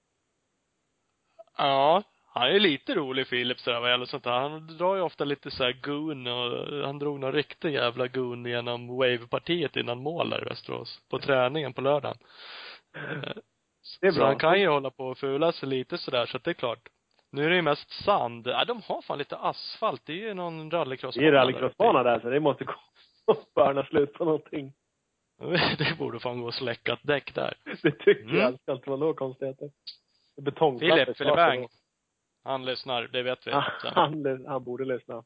Ja. 1.58 2.04
Han 2.40 2.48
är 2.56 2.60
lite 2.60 2.96
rolig 2.96 3.28
Filip 3.28 3.60
sådär 3.60 3.80
vad 3.80 3.90
gäller 3.92 4.06
sånt 4.06 4.24
där. 4.24 4.32
Han 4.40 4.78
drar 4.78 4.96
ju 4.96 5.02
ofta 5.02 5.24
lite 5.24 5.52
såhär 5.52 5.72
goon 5.82 6.28
och 6.28 6.86
han 6.86 7.00
drog 7.00 7.20
någon 7.20 7.32
riktig 7.34 7.74
jävla 7.74 8.08
goon 8.08 8.46
genom 8.46 8.88
wavepartiet 8.88 9.76
innan 9.76 10.04
mål 10.04 10.30
där 10.30 10.42
i 10.42 10.50
Västerås. 10.50 11.00
På 11.10 11.20
träningen 11.20 11.74
på 11.74 11.82
lördagen. 11.82 12.18
Det 14.02 14.08
är 14.08 14.12
Så 14.12 14.18
bra. 14.20 14.28
han 14.28 14.38
kan 14.40 14.60
ju 14.62 14.68
hålla 14.68 14.90
på 14.92 15.06
och 15.08 15.18
fula 15.18 15.52
sig 15.52 15.70
lite 15.70 15.98
sådär 15.98 16.26
så 16.26 16.38
att 16.38 16.44
det 16.44 16.52
är 16.52 16.54
klart. 16.54 16.80
Nu 17.32 17.46
är 17.46 17.50
det 17.50 17.56
ju 17.56 17.62
mest 17.62 17.92
sand. 18.04 18.48
Ja, 18.48 18.66
de 18.66 18.82
har 18.86 19.02
fan 19.02 19.18
lite 19.18 19.38
asfalt. 19.38 20.02
Det 20.06 20.14
är 20.14 20.28
ju 20.28 20.34
någon 20.34 20.72
rallycrossbana. 20.72 21.26
Det 21.26 21.32
är 21.32 21.32
rallycrossbana 21.40 22.04
där, 22.04 22.20
så 22.20 22.30
det 22.30 22.40
måste 22.40 22.64
gå 22.64 22.74
och 23.26 23.86
slut 23.88 24.14
på 24.14 24.26
någonting. 24.26 24.74
Det 25.78 25.98
borde 25.98 26.20
fan 26.20 26.42
gå 26.42 26.48
att 26.48 26.54
släcka 26.54 26.94
ett 26.94 27.00
däck 27.04 27.36
där. 27.36 27.54
Det 27.84 27.92
tycker 27.92 28.24
Mm. 28.24 28.36
jag. 28.38 28.54
Det 28.54 28.58
ska 28.60 28.72
inte 28.72 28.90
vara 28.90 29.00
några 29.00 29.14
konstigheter. 29.14 29.70
Betongplattor. 30.42 30.96
Filip, 31.06 31.18
Filip 31.18 31.36
Bang. 31.36 31.68
Han 32.44 32.66
lyssnar, 32.66 33.08
det 33.08 33.24
vet 33.24 33.48
vi. 33.48 33.52
Han, 33.52 34.46
han 34.48 34.64
borde 34.64 34.86
lyssna. 34.86 35.24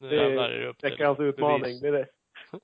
Nu 0.00 0.08
det- 0.08 0.16
är 0.22 0.48
det 0.48 0.68
upp 0.68 0.84
Veckans 0.84 1.20
utmaning. 1.20 1.60
bevis. 1.62 1.80
Det 1.80 1.88
är 1.88 1.92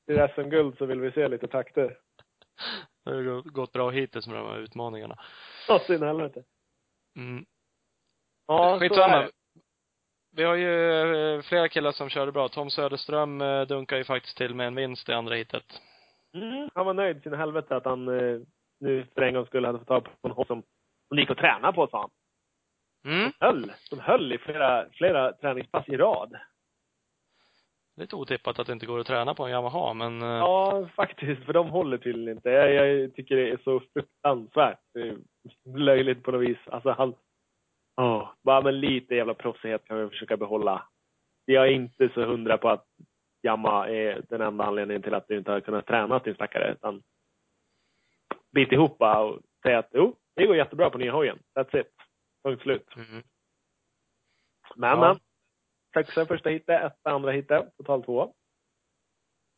det. 0.06 0.22
Är 0.22 0.28
SM-guld 0.28 0.78
så 0.78 0.86
vill 0.86 1.00
vi 1.00 1.12
se 1.12 1.28
lite 1.28 1.48
takter. 1.48 1.96
Det 3.04 3.10
har 3.10 3.50
gått 3.50 3.72
bra 3.72 3.90
hittills 3.90 4.26
med 4.26 4.36
de 4.36 4.46
här 4.46 4.58
utmaningarna. 4.58 5.18
Ja, 5.68 5.78
så 5.78 5.94
in 5.94 6.02
i 6.02 6.06
helvete. 6.06 6.42
Mm. 7.16 7.44
Ja, 8.46 8.78
Skitsamma. 8.80 9.30
Vi 10.36 10.44
har 10.44 10.54
ju 10.54 10.92
eh, 11.36 11.42
flera 11.42 11.68
killar 11.68 11.92
som 11.92 12.08
körde 12.08 12.32
bra. 12.32 12.48
Tom 12.48 12.70
Söderström 12.70 13.40
eh, 13.40 13.62
dunkar 13.62 13.96
ju 13.96 14.04
faktiskt 14.04 14.36
till 14.36 14.54
med 14.54 14.66
en 14.66 14.74
vinst 14.74 15.08
i 15.08 15.12
andra 15.12 15.34
hitet. 15.34 15.80
Mm, 16.34 16.70
han 16.74 16.86
var 16.86 16.94
nöjd 16.94 17.22
sin 17.22 17.34
helvete 17.34 17.76
att 17.76 17.84
han 17.84 18.08
eh, 18.08 18.40
nu 18.80 19.06
för 19.14 19.22
en 19.22 19.34
gång 19.34 19.46
skulle 19.46 19.66
hade 19.66 19.78
fått 19.78 19.88
tag 19.88 20.04
på 20.04 20.28
en 20.28 20.34
hopp 20.34 20.46
som 20.46 20.62
som 21.08 21.18
gick 21.18 21.30
att 21.30 21.38
träna 21.38 21.72
på, 21.72 21.86
sa 21.86 22.00
han. 22.00 22.10
Mm. 23.08 23.32
Höll. 23.40 23.72
De 23.90 24.00
höll 24.00 24.32
i 24.32 24.38
flera, 24.38 24.86
flera 24.92 25.32
träningspass 25.32 25.88
i 25.88 25.96
rad. 25.96 26.36
lite 27.96 28.16
otippat 28.16 28.58
att 28.58 28.66
det 28.66 28.72
inte 28.72 28.86
går 28.86 28.98
att 28.98 29.06
träna 29.06 29.34
på 29.34 29.44
en 29.44 29.50
Yamaha, 29.50 29.94
men 29.94 30.22
eh, 30.22 30.28
Ja, 30.28 30.88
faktiskt. 30.96 31.44
För 31.44 31.52
de 31.52 31.70
håller 31.70 31.98
tydligen 31.98 32.36
inte. 32.36 32.50
Jag, 32.50 32.74
jag 32.74 33.14
tycker 33.14 33.36
det 33.36 33.50
är 33.50 33.58
så 33.64 33.82
fruktansvärt 33.92 34.78
är 34.94 35.16
löjligt 35.78 36.22
på 36.22 36.30
något 36.32 36.48
vis. 36.48 36.58
Alltså 36.66 36.90
han... 36.90 37.14
Åh, 38.00 38.28
bara 38.42 38.60
med 38.60 38.74
lite 38.74 39.14
jävla 39.14 39.34
proffsighet 39.34 39.84
kan 39.84 39.98
vi 39.98 40.08
försöka 40.08 40.36
behålla. 40.36 40.88
Jag 41.44 41.66
är 41.66 41.72
inte 41.72 42.08
så 42.14 42.24
hundra 42.24 42.58
på 42.58 42.68
att 42.68 42.86
Yamaha 43.42 43.88
är 43.88 44.22
den 44.28 44.40
enda 44.40 44.64
anledningen 44.64 45.02
till 45.02 45.14
att 45.14 45.28
du 45.28 45.38
inte 45.38 45.50
har 45.50 45.60
kunnat 45.60 45.86
träna 45.86 46.18
din 46.18 46.34
stackare. 46.34 46.72
Utan 46.72 47.02
bit 48.52 48.72
ihop 48.72 48.98
bara 48.98 49.20
och 49.20 49.40
säga 49.62 49.78
att 49.78 49.90
jo, 49.92 50.16
det 50.36 50.46
går 50.46 50.56
jättebra 50.56 50.90
på 50.90 50.98
nya 50.98 51.12
hojen. 51.12 51.38
That's 51.54 51.80
it. 51.80 51.86
Punkt 52.48 52.62
slut. 52.62 52.96
mm. 52.96 53.22
Men, 54.76 54.90
Ja. 54.90 54.96
men. 54.96 55.20
Sexa 55.94 56.26
första 56.26 56.48
hitet, 56.48 56.82
etta 56.82 57.10
andra 57.10 57.30
hitet, 57.30 57.76
totalt 57.76 58.04
två. 58.04 58.34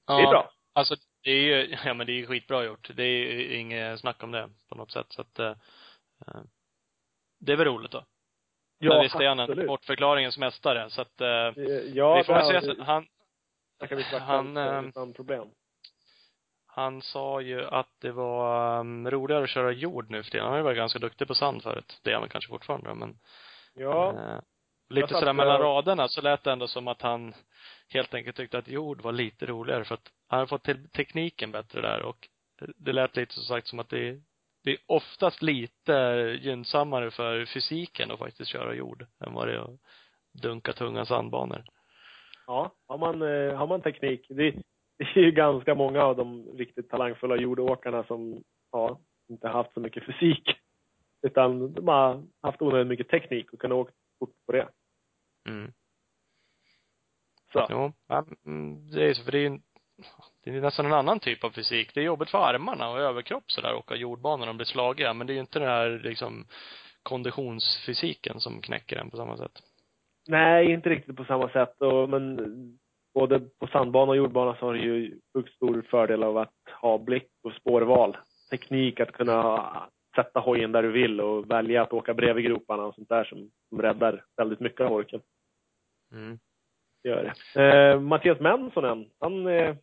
ja, 0.06 0.16
Det 0.16 0.22
är 0.22 0.30
bra. 0.30 0.50
Alltså, 0.72 0.96
det 1.22 1.30
är 1.30 1.42
ju, 1.42 1.76
ja 1.84 1.94
men 1.94 2.06
det 2.06 2.12
är 2.12 2.14
ju 2.14 2.26
skitbra 2.26 2.64
gjort. 2.64 2.90
Det 2.94 3.02
är 3.02 3.06
ju 3.06 3.56
inget 3.56 4.00
snack 4.00 4.22
om 4.22 4.30
det 4.30 4.50
på 4.68 4.74
något 4.74 4.92
sätt, 4.92 5.06
så 5.08 5.20
att 5.20 5.38
eh, 5.38 5.54
eh, 6.26 6.42
det 7.40 7.52
är 7.52 7.56
väl 7.56 7.66
roligt 7.66 7.92
då. 7.92 8.04
men 8.78 9.02
visst 9.02 9.14
är 9.14 9.28
han 9.28 9.38
en 9.38 9.66
bortförklaringens 9.66 10.38
mästare, 10.38 10.90
så 10.90 11.02
att 11.02 11.20
eh, 11.20 11.28
Ja, 11.94 12.16
vi 12.16 12.24
får 12.24 12.34
väl 12.34 12.62
se. 12.62 12.82
Han, 12.82 13.06
han, 14.20 14.56
om 14.56 14.56
eh, 14.56 14.88
utan 14.88 15.12
problem. 15.12 15.48
Han 16.72 17.02
sa 17.02 17.40
ju 17.40 17.64
att 17.66 17.88
det 18.00 18.12
var 18.12 18.80
um, 18.80 19.10
roligare 19.10 19.44
att 19.44 19.50
köra 19.50 19.72
jord 19.72 20.10
nu 20.10 20.22
för 20.22 20.30
tiden. 20.30 20.44
Han 20.44 20.50
har 20.52 20.58
ju 20.58 20.64
varit 20.64 20.76
ganska 20.76 20.98
duktig 20.98 21.28
på 21.28 21.34
sand 21.34 21.62
förut. 21.62 22.00
Det 22.02 22.10
är 22.10 22.14
han 22.14 22.22
väl 22.22 22.30
kanske 22.30 22.48
fortfarande, 22.48 22.94
men 22.94 23.18
Ja, 23.74 24.08
eh, 24.12 24.40
lite 24.88 25.08
sådär 25.08 25.26
jag- 25.26 25.36
mellan 25.36 25.60
raderna 25.60 26.08
så 26.08 26.20
lät 26.20 26.44
det 26.44 26.52
ändå 26.52 26.68
som 26.68 26.88
att 26.88 27.02
han 27.02 27.34
helt 27.88 28.14
enkelt 28.14 28.36
tyckte 28.36 28.58
att 28.58 28.68
jord 28.68 29.00
var 29.00 29.12
lite 29.12 29.46
roligare 29.46 29.84
för 29.84 29.94
att 29.94 30.08
han 30.28 30.38
har 30.38 30.46
fått 30.46 30.62
till 30.64 30.88
tekniken 30.90 31.52
bättre 31.52 31.80
där 31.80 32.02
och 32.02 32.28
det 32.76 32.92
lät 32.92 33.16
lite 33.16 33.34
som 33.34 33.42
sagt 33.44 33.66
som 33.66 33.78
att 33.78 33.88
det 33.88 34.20
det 34.64 34.70
är 34.70 34.78
oftast 34.86 35.42
lite 35.42 35.92
gynnsammare 36.40 37.10
för 37.10 37.44
fysiken 37.44 38.10
att 38.10 38.18
faktiskt 38.18 38.50
köra 38.50 38.74
jord 38.74 39.06
än 39.26 39.32
vad 39.34 39.48
det 39.48 39.54
är 39.54 39.58
att 39.58 39.80
dunka 40.42 40.72
tunga 40.72 41.04
sandbanor. 41.04 41.64
ja. 42.46 42.70
Har 42.88 42.98
man, 42.98 43.22
eh, 43.22 43.56
har 43.56 43.66
man 43.66 43.82
teknik. 43.82 44.26
Det, 44.28 44.54
det 45.00 45.20
är 45.20 45.24
ju 45.24 45.30
ganska 45.30 45.74
många 45.74 46.02
av 46.02 46.16
de 46.16 46.56
riktigt 46.56 46.90
talangfulla 46.90 47.36
jordåkarna 47.36 48.04
som 48.04 48.42
ja, 48.72 49.00
inte 49.28 49.48
haft 49.48 49.74
så 49.74 49.80
mycket 49.80 50.06
fysik. 50.06 50.50
Utan 51.22 51.72
de 51.72 51.88
har 51.88 52.22
haft 52.42 52.62
onödigt 52.62 52.86
mycket 52.86 53.08
teknik 53.08 53.52
och 53.52 53.60
kunnat 53.60 53.76
åka 53.76 53.92
fort 54.18 54.34
på 54.46 54.52
det. 54.52 54.68
Mm. 55.48 55.72
Så. 57.52 57.66
Jo, 57.70 57.92
ja, 58.06 58.26
mm, 58.46 58.90
det 58.90 59.04
är 59.04 59.14
så, 59.14 59.24
för 59.24 59.32
det 59.32 59.38
är 59.38 59.40
ju 59.40 59.46
en- 59.46 59.62
det 60.44 60.50
är 60.50 60.60
nästan 60.60 60.86
en 60.86 60.92
annan 60.92 61.20
typ 61.20 61.44
av 61.44 61.50
fysik. 61.50 61.94
Det 61.94 62.00
är 62.00 62.04
jobbigt 62.04 62.30
för 62.30 62.38
armarna 62.38 62.90
och 62.90 62.98
överkropp 62.98 63.50
sådär, 63.50 63.74
åka 63.74 63.94
jordbanor 63.96 64.46
de 64.46 64.56
blir 64.56 64.66
slagiga. 64.66 65.14
Men 65.14 65.26
det 65.26 65.32
är 65.32 65.34
ju 65.34 65.40
inte 65.40 65.58
den 65.58 65.68
här 65.68 66.00
liksom 66.04 66.46
konditionsfysiken 67.02 68.40
som 68.40 68.60
knäcker 68.60 68.96
en 68.96 69.10
på 69.10 69.16
samma 69.16 69.36
sätt. 69.36 69.62
Nej, 70.28 70.72
inte 70.72 70.88
riktigt 70.88 71.16
på 71.16 71.24
samma 71.24 71.48
sätt. 71.48 71.80
Och, 71.80 72.08
men 72.08 72.38
både 73.14 73.40
på 73.40 73.66
sandbana 73.66 74.10
och 74.10 74.16
jordbana 74.16 74.56
så 74.56 74.66
har 74.66 74.74
du 74.74 74.80
ju 74.80 75.18
sjukt 75.34 75.54
stor 75.54 75.82
fördel 75.90 76.22
av 76.22 76.38
att 76.38 76.54
ha 76.80 76.98
blick 76.98 77.28
och 77.42 77.52
spårval. 77.52 78.16
Teknik 78.50 79.00
att 79.00 79.12
kunna 79.12 79.70
sätta 80.16 80.40
hojen 80.40 80.72
där 80.72 80.82
du 80.82 80.90
vill 80.92 81.20
och 81.20 81.50
välja 81.50 81.82
att 81.82 81.92
åka 81.92 82.14
bredvid 82.14 82.44
groparna 82.44 82.82
och 82.82 82.94
sånt 82.94 83.08
där 83.08 83.24
som, 83.24 83.50
som 83.68 83.82
räddar 83.82 84.24
väldigt 84.36 84.60
mycket 84.60 84.80
av 84.80 84.92
orken. 84.92 85.20
Mm. 86.12 86.38
Det 87.02 87.08
gör 87.08 87.34
det. 87.54 87.62
Eh, 87.62 88.00
Mattias 88.00 88.40
Mensonen, 88.40 89.10
han 89.20 89.46
eh, 89.46 89.76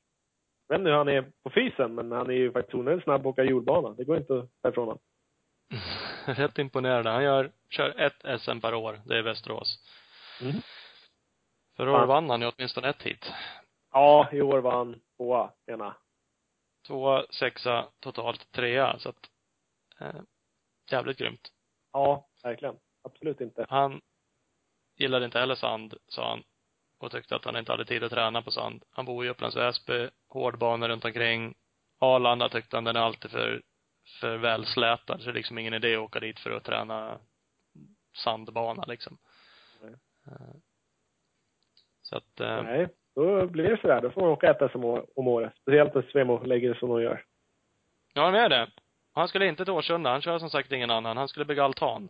jag 0.67 0.75
vet 0.75 0.79
inte 0.79 0.89
hur 0.89 0.97
han 0.97 1.07
är 1.07 1.25
på 1.43 1.49
fysen, 1.49 1.95
men 1.95 2.11
han 2.11 2.29
är 2.29 2.33
ju 2.33 2.51
faktiskt 2.51 2.75
onödigt 2.75 3.03
snabb 3.03 3.21
att 3.21 3.25
åka 3.25 3.43
jordbana. 3.43 3.93
Det 3.93 4.03
går 4.03 4.17
inte 4.17 4.47
att 4.61 4.71
ifrån 4.71 4.87
honom. 4.87 4.99
Rätt 6.25 6.57
imponerande. 6.57 7.09
Han 7.09 7.23
gör, 7.23 7.51
kör 7.69 8.01
ett 8.01 8.41
SM 8.41 8.59
per 8.59 8.73
år. 8.73 8.99
Det 9.05 9.17
är 9.17 9.21
Västerås. 9.21 9.79
Mm. 10.41 10.55
Förra 11.77 11.91
året 11.91 12.07
vann 12.07 12.29
han 12.29 12.41
ju 12.41 12.47
åtminstone 12.47 12.89
ett 12.89 13.03
hit. 13.03 13.33
Ja, 13.91 14.29
i 14.31 14.41
år 14.41 14.59
var 14.59 14.71
han 14.71 15.01
tvåa, 15.17 15.51
ena. 15.65 15.95
Tvåa, 16.87 17.25
sexa, 17.29 17.87
totalt 17.99 18.51
trea. 18.51 18.99
Så 18.99 19.09
att, 19.09 19.29
eh, 19.99 20.21
jävligt 20.91 21.17
grymt. 21.17 21.51
Ja, 21.93 22.27
verkligen. 22.43 22.75
Absolut 23.03 23.41
inte. 23.41 23.65
Han 23.69 24.01
gillade 24.95 25.25
inte 25.25 25.39
heller 25.39 25.55
sand, 25.55 25.93
sa 26.07 26.29
han. 26.29 26.43
Och 26.99 27.11
tyckte 27.11 27.35
att 27.35 27.45
han 27.45 27.57
inte 27.57 27.71
hade 27.71 27.85
tid 27.85 28.03
att 28.03 28.11
träna 28.11 28.41
på 28.41 28.51
sand. 28.51 28.83
Han 28.89 29.05
bor 29.05 29.25
i 29.25 29.29
Upplands 29.29 29.55
Väsby, 29.55 30.09
hårdbanor 30.27 30.87
runt 30.87 31.05
omkring. 31.05 31.55
Arlanda 31.99 32.49
tyckte 32.49 32.77
han 32.77 32.83
den 32.83 32.95
är 32.95 33.01
alltid 33.01 33.31
för, 33.31 33.61
för 34.19 34.37
välslätad. 34.37 35.19
Så 35.19 35.25
det 35.25 35.31
är 35.31 35.33
liksom 35.33 35.57
ingen 35.57 35.73
idé 35.73 35.95
att 35.95 36.01
åka 36.01 36.19
dit 36.19 36.39
för 36.39 36.51
att 36.51 36.63
träna 36.63 37.19
sandbana 38.15 38.83
liksom. 38.87 39.17
Nej. 39.81 39.95
Eh, 42.07 42.09
Så 42.09 42.17
att, 42.17 42.39
eh, 42.39 42.63
Nej, 42.63 42.87
då 43.15 43.45
blir 43.47 43.69
det 43.69 43.81
sådär. 43.81 44.01
Då 44.01 44.11
får 44.11 44.21
man 44.21 44.29
åka 44.29 44.49
ett 44.49 44.71
SM 44.71 44.83
om 45.15 45.27
året. 45.27 45.53
Speciellt 45.61 45.95
när 45.95 46.01
Svemo 46.01 46.43
lägger 46.43 46.73
det 46.73 46.79
som 46.79 46.89
de 46.89 47.01
gör. 47.01 47.23
ja, 48.13 48.21
han 48.25 48.35
är 48.35 48.49
det. 48.49 48.67
Han 49.13 49.27
skulle 49.27 49.47
inte 49.47 49.65
till 49.65 49.73
Årsunda. 49.73 50.09
Han 50.09 50.21
kör 50.21 50.39
som 50.39 50.49
sagt 50.49 50.71
ingen 50.71 50.91
annan. 50.91 51.17
Han 51.17 51.27
skulle 51.27 51.45
bygga 51.45 51.63
altan. 51.63 52.09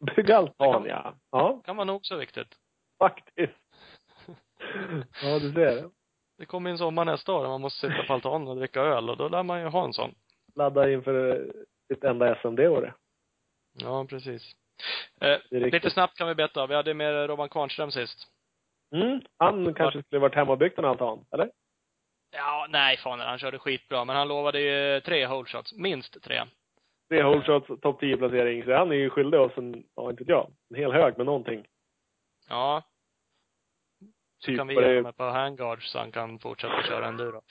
Bygga 0.16 0.36
altan, 0.36 0.84
ja. 0.86 1.14
Ja, 1.30 1.60
kan 1.64 1.76
vara 1.76 1.84
nog 1.84 2.06
så 2.06 2.16
viktigt. 2.16 2.54
faktiskt. 2.98 3.52
Ja, 5.22 5.38
du 5.38 5.52
ser. 5.52 5.90
Det 6.38 6.46
kommer 6.46 6.70
en 6.70 6.78
sommar 6.78 7.04
nästa 7.04 7.32
år 7.32 7.46
man 7.48 7.60
måste 7.60 7.88
sitta 7.90 8.02
på 8.06 8.12
altanen 8.12 8.48
och 8.48 8.56
dricka 8.56 8.80
öl 8.80 9.10
och 9.10 9.16
då 9.16 9.28
lär 9.28 9.42
man 9.42 9.60
ju 9.60 9.66
ha 9.66 9.84
en 9.84 9.92
sån. 9.92 10.14
Ladda 10.54 10.90
inför 10.90 11.46
sitt 11.88 12.04
enda 12.04 12.34
SM 12.42 12.54
det 12.54 12.68
året. 12.68 12.94
Ja, 13.72 14.04
precis. 14.08 14.42
Eh, 15.20 15.38
lite 15.50 15.90
snabbt 15.90 16.18
kan 16.18 16.28
vi 16.28 16.34
beta. 16.34 16.66
Vi 16.66 16.74
hade 16.74 16.94
med 16.94 17.26
Robban 17.26 17.48
Kvarnström 17.48 17.90
sist. 17.90 18.26
Mm. 18.94 19.20
Han 19.38 19.74
kanske 19.74 20.02
skulle 20.02 20.18
varit 20.18 20.34
hemma 20.34 20.52
och 20.52 20.58
byggt 20.58 20.78
en 20.78 20.84
altan, 20.84 21.26
eller? 21.32 21.50
Ja, 22.36 22.66
nej 22.70 22.96
fan 22.96 23.20
han 23.20 23.38
körde 23.38 23.58
skitbra. 23.58 24.04
Men 24.04 24.16
han 24.16 24.28
lovade 24.28 24.60
ju 24.60 25.00
tre 25.00 25.26
hole 25.26 25.48
shots. 25.48 25.72
Minst 25.72 26.22
tre. 26.22 26.42
Tre 27.08 27.22
hole 27.22 27.42
shots, 27.44 27.80
topp 27.80 28.00
10 28.00 28.16
placering. 28.16 28.64
Så 28.64 28.74
han 28.74 28.90
är 28.90 28.96
ju 28.96 29.10
skyldig 29.10 29.40
oss 29.40 29.52
en, 29.56 29.84
ja 29.96 30.10
inte 30.10 30.24
jag, 30.26 30.50
en 30.70 30.76
hel 30.76 30.92
hög 30.92 31.16
med 31.16 31.26
någonting. 31.26 31.66
Ja. 32.48 32.82
Så 34.38 34.46
Typ 34.46 34.58
kan 34.58 34.66
vi 34.66 34.74
ge 34.74 34.86
honom 34.86 35.06
ett 35.06 35.16
par 35.16 35.30
handguards 35.30 35.92
så 35.92 35.98
han 35.98 36.12
kan 36.12 36.38
fortsätta 36.38 36.82
köra 36.82 37.06
enduro. 37.06 37.42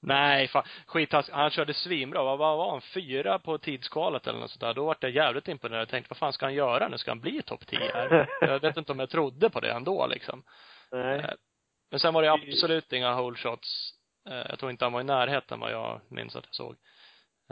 Nej, 0.00 0.48
fan. 0.48 0.64
Skittaskigt. 0.86 1.36
Han 1.36 1.50
körde 1.50 1.74
svinbra. 1.74 2.22
Vad 2.22 2.38
vad 2.38 2.56
var 2.56 2.70
han? 2.70 2.80
Fyra 2.80 3.38
på 3.38 3.58
tidskvalet 3.58 4.26
eller 4.26 4.38
något 4.38 4.50
sådär. 4.50 4.74
Då 4.74 4.84
vart 4.84 5.02
jag 5.02 5.12
jävligt 5.12 5.48
imponerad. 5.48 5.80
Jag 5.80 5.88
tänkte, 5.88 6.10
vad 6.10 6.18
fan 6.18 6.32
ska 6.32 6.46
han 6.46 6.54
göra 6.54 6.88
nu? 6.88 6.98
Ska 6.98 7.10
han 7.10 7.20
bli 7.20 7.42
topp 7.42 7.66
10 7.66 7.78
här? 7.94 8.28
Jag 8.40 8.60
vet 8.60 8.76
inte 8.76 8.92
om 8.92 8.98
jag 8.98 9.10
trodde 9.10 9.50
på 9.50 9.60
det 9.60 9.72
ändå 9.72 10.06
liksom. 10.06 10.42
Nej. 10.92 11.18
Eh, 11.18 11.30
Men 11.90 12.00
sen 12.00 12.14
var 12.14 12.22
det 12.22 12.32
absolut 12.32 12.92
inga 12.92 13.14
hole 13.14 13.36
shots. 13.36 13.92
Eh, 14.28 14.34
Jag 14.50 14.58
tror 14.58 14.70
inte 14.70 14.84
han 14.84 14.92
var 14.92 15.00
i 15.00 15.04
närheten 15.04 15.60
vad 15.60 15.72
jag 15.72 16.00
minns 16.08 16.36
att 16.36 16.44
jag 16.46 16.54
såg. 16.54 16.72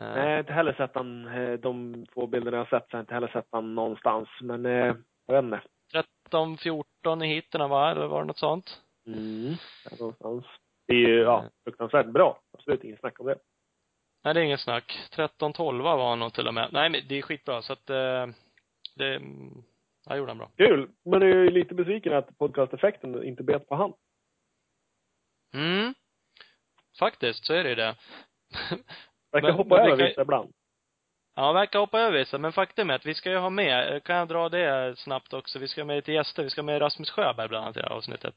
Eh, 0.01 0.07
Nej, 0.07 0.19
jag 0.25 0.31
har 0.33 0.39
inte 0.39 0.53
heller 0.53 0.73
sett 0.73 0.95
han, 0.95 1.25
de 1.61 2.07
två 2.15 2.27
bilderna 2.27 2.57
jag 2.57 2.65
har 2.65 2.81
sett, 2.81 2.91
så 2.91 2.97
har 2.97 2.99
jag 2.99 3.03
inte 3.03 3.15
heller 3.15 3.29
sett 3.29 3.47
han 3.53 3.75
någonstans. 3.75 4.29
Men, 4.41 4.65
jag 4.65 4.95
vet 5.35 5.45
inte. 5.45 5.61
13, 6.25 6.57
14 6.59 7.23
i 7.23 7.27
heaterna 7.35 7.69
va? 7.69 7.91
Eller 7.91 8.07
var 8.07 8.21
det 8.21 8.27
något 8.27 8.39
sånt? 8.39 8.81
Mm. 9.07 9.55
Där 9.91 9.99
någonstans. 10.01 10.45
Det 10.91 10.97
är 10.97 11.09
ju, 11.09 11.21
ja, 11.21 11.45
fruktansvärt 11.65 12.07
bra. 12.07 12.41
Absolut 12.53 12.85
inget 12.85 13.01
snack 13.01 13.21
om 13.21 13.27
det. 13.27 13.39
Nej, 14.25 14.35
det 14.35 14.41
är 14.41 14.45
inget 14.45 14.61
snack. 14.61 15.01
13, 15.13 15.53
12 15.53 15.85
var 15.85 16.09
han 16.09 16.19
nog 16.19 16.33
till 16.35 16.49
och 16.49 16.55
med. 16.55 16.69
Nej, 16.73 16.91
men 16.91 17.01
det 17.09 17.19
är 17.19 17.23
skitbra. 17.23 17.63
Så 17.63 17.73
att, 17.73 17.91
eh, 17.91 18.27
det, 18.97 19.15
mm, 19.17 19.63
jag 20.07 20.19
gjorde 20.19 20.31
han 20.31 20.39
bra. 20.39 20.51
Kul! 20.57 20.91
Men 21.05 21.21
jag 21.23 21.31
är 21.47 21.51
lite 21.51 21.75
besviken 21.75 22.13
att 22.13 22.39
podcasteffekten 22.39 23.25
inte 23.25 23.43
bet 23.43 23.69
på 23.69 23.75
han. 23.75 23.93
Mm. 25.55 25.95
Faktiskt, 26.99 27.45
så 27.45 27.53
är 27.55 27.63
det 27.63 27.69
ju 27.69 27.75
det. 27.75 27.97
Verkar 29.33 29.49
Men- 29.49 29.57
hoppa 29.57 29.77
men 29.77 29.87
över 29.87 29.97
kan- 29.97 30.07
vissa 30.07 30.23
ibland. 30.23 30.53
Ja, 31.35 31.53
verkar 31.53 31.79
hoppa 31.79 32.01
över 32.01 32.19
vissa. 32.19 32.39
Men 32.39 32.53
faktum 32.53 32.91
är 32.91 32.95
att 32.95 33.07
vi 33.07 33.15
ska 33.15 33.31
ju 33.31 33.37
ha 33.37 33.51
med, 33.51 34.05
kan 34.05 34.17
jag 34.17 34.29
dra 34.29 34.49
det 34.49 34.99
snabbt 34.99 35.33
också? 35.33 35.59
Vi 35.59 35.69
ska 35.69 35.81
ha 35.81 35.87
med 35.87 35.97
lite 35.97 36.13
gäster. 36.13 36.43
Vi 36.43 36.51
ska 36.51 36.61
ha 36.61 36.67
med 36.67 36.81
Rasmus 36.83 37.11
Sjöberg 37.11 37.49
bland 37.49 37.65
annat 37.65 37.77
i 37.77 37.81
det 37.81 37.87
här 37.89 37.95
avsnittet. 37.97 38.35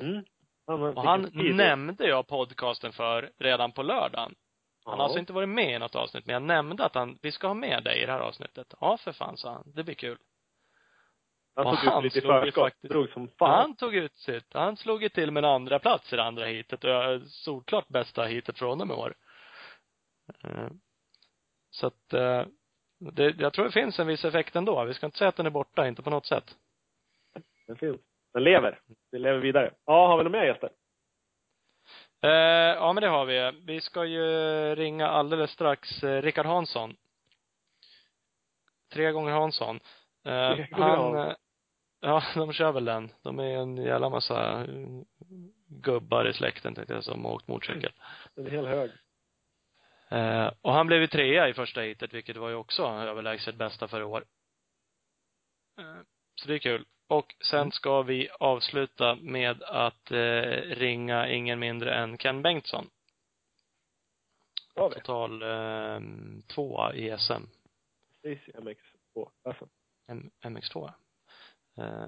Mm. 0.00 0.24
Och 0.66 1.04
han 1.04 1.30
nämnde 1.56 2.06
jag 2.08 2.26
podcasten 2.26 2.92
för 2.92 3.30
redan 3.38 3.72
på 3.72 3.82
lördagen. 3.82 4.34
Han 4.84 4.98
har 4.98 5.04
alltså 5.04 5.18
inte 5.18 5.32
varit 5.32 5.48
med 5.48 5.74
i 5.74 5.78
något 5.78 5.94
avsnitt, 5.94 6.26
men 6.26 6.32
jag 6.32 6.42
nämnde 6.42 6.84
att 6.84 6.94
han, 6.94 7.18
vi 7.22 7.32
ska 7.32 7.46
ha 7.46 7.54
med 7.54 7.84
dig 7.84 8.02
i 8.02 8.06
det 8.06 8.12
här 8.12 8.20
avsnittet. 8.20 8.74
Ja, 8.80 8.96
för 8.96 9.12
fan, 9.12 9.36
sa 9.36 9.52
han. 9.52 9.72
Det 9.74 9.84
blir 9.84 9.94
kul. 9.94 10.18
Han 11.54 11.66
och 11.66 11.72
tog 11.74 11.84
ut 11.84 11.90
han 11.92 12.02
lite 12.02 12.18
i 12.18 12.20
slog 12.20 12.54
faktiskt- 12.54 12.92
Drog 12.92 13.08
som 13.08 13.28
fan. 13.28 13.50
Han 13.50 13.76
tog 13.76 13.94
ut 13.94 14.16
sitt. 14.18 14.46
Han 14.54 14.76
slog 14.76 15.02
ju 15.02 15.08
till 15.08 15.30
med 15.30 15.44
en 15.44 15.50
andra 15.50 15.78
plats 15.78 16.12
i 16.12 16.16
det 16.16 16.22
andra 16.24 16.46
heatet 16.46 16.84
och 16.84 17.22
solklart 17.30 17.88
bästa 17.88 18.24
heatet 18.24 18.58
från 18.58 18.68
honom 18.68 18.90
i 18.90 18.94
år. 18.94 19.14
Eh, 20.44 20.68
Så 21.70 21.86
att, 21.86 22.12
eh, 22.12 22.44
det, 22.98 23.34
jag 23.38 23.52
tror 23.52 23.64
det 23.64 23.70
finns 23.72 23.98
en 23.98 24.06
viss 24.06 24.24
effekt 24.24 24.56
ändå. 24.56 24.84
Vi 24.84 24.94
ska 24.94 25.06
inte 25.06 25.18
säga 25.18 25.28
att 25.28 25.36
den 25.36 25.46
är 25.46 25.50
borta, 25.50 25.88
inte 25.88 26.02
på 26.02 26.10
något 26.10 26.26
sätt. 26.26 26.56
Det 27.66 27.76
finns. 27.76 28.00
Den 28.36 28.44
lever. 28.44 28.78
Den 29.12 29.22
lever 29.22 29.38
vidare. 29.38 29.74
Ja, 29.86 30.06
har 30.06 30.18
vi 30.18 30.24
några 30.24 30.38
mer 30.38 30.46
gäster? 30.46 30.70
Eh, 32.22 32.30
ja, 32.74 32.92
men 32.92 33.02
det 33.02 33.08
har 33.08 33.24
vi. 33.24 33.60
Vi 33.64 33.80
ska 33.80 34.04
ju 34.04 34.24
ringa 34.74 35.08
alldeles 35.08 35.50
strax 35.50 36.02
eh, 36.02 36.22
Rickard 36.22 36.46
Hansson. 36.46 36.96
Tre 38.92 39.12
gånger 39.12 39.32
Hansson. 39.32 39.80
Eh, 40.24 40.58
han, 40.70 41.16
eh, 41.16 41.34
ja, 42.00 42.22
de 42.34 42.52
kör 42.52 42.72
väl 42.72 42.84
den. 42.84 43.10
De 43.22 43.38
är 43.38 43.58
en 43.58 43.76
jävla 43.76 44.08
massa 44.08 44.66
gubbar 45.68 46.28
i 46.28 46.32
släkten 46.32 46.74
tänkte 46.74 46.94
jag 46.94 47.04
som 47.04 47.24
har 47.24 47.32
åkt 47.32 47.48
motorcykel. 47.48 47.92
En 48.36 48.50
hel 48.50 48.66
hög. 48.66 48.90
Eh, 50.08 50.50
och 50.60 50.72
han 50.72 50.86
blev 50.86 51.00
ju 51.00 51.06
trea 51.06 51.48
i 51.48 51.54
första 51.54 51.80
heatet, 51.80 52.12
vilket 52.12 52.36
var 52.36 52.48
ju 52.48 52.54
också 52.54 52.82
överlägset 52.82 53.54
bästa 53.54 53.88
för 53.88 54.00
i 54.00 54.04
år. 54.04 54.24
Eh, 55.78 56.00
så 56.34 56.48
det 56.48 56.54
är 56.54 56.58
kul. 56.58 56.86
Och 57.08 57.34
sen 57.50 57.72
ska 57.72 58.02
vi 58.02 58.28
avsluta 58.40 59.14
med 59.14 59.62
att 59.62 60.10
eh, 60.10 60.16
ringa 60.62 61.28
ingen 61.28 61.58
mindre 61.58 61.94
än 61.94 62.18
Ken 62.18 62.42
Bengtsson. 62.42 62.90
Total 64.74 65.42
eh, 65.42 66.00
tvåa 66.46 66.94
i 66.94 67.16
SM. 67.18 67.42
Precis, 68.22 68.54
MX2. 68.54 69.30
Alltså. 69.44 69.68
M- 70.08 70.30
MX2. 70.44 70.92
Eh, 71.78 72.06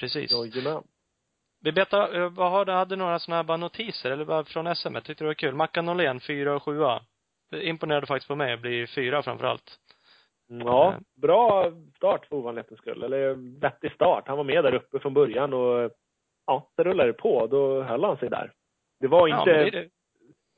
precis. 0.00 0.30
Jajamän. 0.30 0.82
Vi 1.60 1.72
betar, 1.72 2.20
eh, 2.20 2.28
vad 2.30 2.50
har 2.50 2.64
du, 2.64 2.72
hade 2.72 2.96
några 2.96 3.18
sådana 3.18 3.36
här 3.36 3.44
bara 3.44 3.56
notiser, 3.56 4.10
eller 4.10 4.24
bara 4.24 4.44
från 4.44 4.76
SM? 4.76 4.94
Jag 4.94 5.04
tyckte 5.04 5.24
det 5.24 5.28
var 5.28 5.34
kul. 5.34 5.54
Mackan 5.54 5.84
Norlén, 5.86 6.20
fyra 6.20 6.56
och 6.56 6.62
sjua. 6.62 7.04
Det 7.50 7.66
imponerade 7.66 8.06
faktiskt 8.06 8.28
på 8.28 8.34
mig, 8.36 8.52
att 8.52 8.60
bli 8.60 8.86
fyra 8.86 9.22
framförallt. 9.22 9.80
Ja, 10.46 10.92
Eh. 10.92 10.98
bra 11.14 11.72
start 11.96 12.26
för 12.26 12.36
ovanlighetens 12.36 12.80
skull. 12.80 13.02
Eller 13.02 13.34
vettig 13.60 13.92
start. 13.92 14.28
Han 14.28 14.36
var 14.36 14.44
med 14.44 14.64
där 14.64 14.74
uppe 14.74 14.98
från 15.00 15.14
början 15.14 15.52
och 15.52 15.90
ja, 16.46 16.70
det 16.76 16.84
rullade 16.84 17.12
på. 17.12 17.46
Då 17.46 17.82
höll 17.82 18.04
han 18.04 18.16
sig 18.18 18.30
där. 18.30 18.52
Det 19.00 19.06
var 19.08 19.28
Ja, 19.28 19.38
inte, 19.40 19.52
men 19.52 19.64
det 19.64 19.70
det. 19.70 19.80
det 19.82 19.90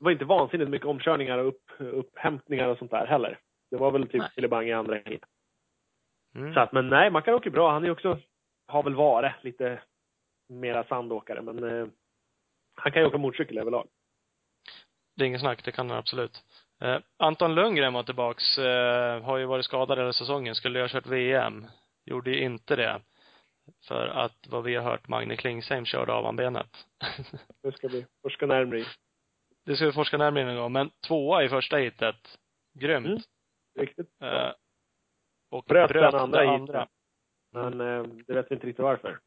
var 0.03 0.11
inte 0.11 0.25
vansinnigt 0.25 0.69
mycket 0.69 0.87
omkörningar 0.87 1.37
och 1.37 1.47
upp, 1.47 1.71
upphämtningar 1.79 2.67
och 2.67 2.77
sånt 2.77 2.91
där 2.91 3.05
heller. 3.07 3.39
Det 3.71 3.77
var 3.77 3.91
väl 3.91 4.07
typ 4.09 4.33
filibang 4.35 4.67
i 4.67 4.73
andra 4.73 4.95
hit. 4.95 5.23
Mm. 6.35 6.53
Så 6.53 6.59
att, 6.59 6.71
men 6.71 6.87
nej, 6.87 7.09
man 7.11 7.21
kan 7.23 7.33
åka 7.33 7.49
bra. 7.49 7.71
Han 7.71 7.83
är 7.85 7.91
också, 7.91 8.19
har 8.67 8.83
väl 8.83 8.95
varit 8.95 9.43
lite 9.43 9.81
mera 10.49 10.83
sandåkare, 10.83 11.41
men 11.41 11.63
eh, 11.63 11.87
han 12.75 12.91
kan 12.91 13.01
ju 13.01 13.07
åka 13.07 13.17
motorcykel 13.17 13.57
överlag. 13.57 13.87
Det 15.15 15.23
är 15.23 15.27
inget 15.27 15.41
snack, 15.41 15.65
det 15.65 15.71
kan 15.71 15.89
han 15.89 15.99
absolut. 15.99 16.43
Eh, 16.81 16.99
Anton 17.17 17.55
Lundgren 17.55 17.93
var 17.93 18.03
tillbaks, 18.03 18.57
eh, 18.57 19.23
har 19.23 19.37
ju 19.37 19.45
varit 19.45 19.65
skadad 19.65 19.97
hela 19.97 20.13
säsongen, 20.13 20.55
skulle 20.55 20.79
ju 20.79 20.83
ha 20.83 20.89
kört 20.89 21.07
VM. 21.07 21.65
Gjorde 22.05 22.31
ju 22.31 22.43
inte 22.43 22.75
det. 22.75 23.01
För 23.87 24.07
att 24.07 24.47
vad 24.47 24.63
vi 24.63 24.75
har 24.75 24.83
hört, 24.83 25.07
Magne 25.07 25.35
Klingsheim 25.35 25.85
körde 25.85 26.13
av 26.13 26.25
han 26.25 26.35
benet. 26.35 26.87
Nu 27.63 27.71
ska 27.71 27.87
vi 27.87 28.05
forska 28.21 28.45
närmare 28.45 28.79
i. 28.79 28.85
det 29.65 29.75
ska 29.75 29.85
vi 29.85 29.91
forska 29.91 30.17
närmare 30.17 30.45
någon 30.45 30.55
gång, 30.55 30.71
men 30.71 30.89
tvåa 31.07 31.43
i 31.43 31.49
första 31.49 31.77
hitet. 31.77 32.37
Grymt. 32.79 33.05
Mm. 33.05 33.21
Riktigt. 33.79 34.21
Eh, 34.21 34.51
och 35.51 35.63
Bröt 35.63 35.89
bröt, 35.89 36.11
den 36.11 36.21
andra 36.21 36.41
det 36.41 36.49
andra. 36.49 36.87
Men 37.51 37.81
eh, 37.81 38.03
det 38.27 38.33
vet 38.33 38.51
vi 38.51 38.55
inte 38.55 38.67
riktigt 38.67 38.83
varför. 38.83 39.19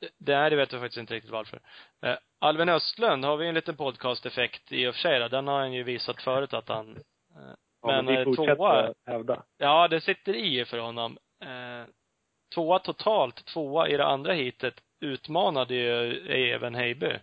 Det- 0.00 0.10
Det 0.50 0.56
vet 0.56 0.72
vi 0.72 0.78
faktiskt 0.78 0.96
inte 1.00 1.14
riktigt 1.14 1.32
varför. 1.32 1.60
Eh, 2.02 2.14
Alvin 2.38 2.68
Östlund 2.68 3.24
har 3.24 3.36
vi 3.36 3.48
en 3.48 3.54
liten 3.54 3.76
podcast-effekt 3.76 4.72
i 4.72 4.86
och 4.86 4.94
för 4.94 5.00
sig 5.00 5.18
då. 5.20 5.28
Den 5.28 5.46
har 5.48 5.58
han 5.58 5.72
ju 5.72 5.82
visat 5.82 6.22
förut 6.22 6.54
att 6.54 6.68
han 6.68 6.96
eh, 6.96 7.54
Ja, 7.82 7.86
men, 8.02 8.06
vi 8.06 8.14
eh, 8.14 8.24
tvåa- 8.24 8.94
hävda. 9.06 9.42
Ja, 9.58 9.88
det 9.88 10.00
sitter 10.00 10.34
i 10.34 10.64
för 10.64 10.78
honom. 10.78 11.18
Eh, 11.42 11.86
tvåa 12.54 12.78
totalt, 12.78 13.44
tvåa 13.46 13.88
i 13.88 13.96
det 13.96 14.06
andra 14.06 14.32
hitet 14.32 14.74
utmanade 15.00 15.74
ju 15.74 16.20
även 16.54 16.74
Heiby. 16.74 17.18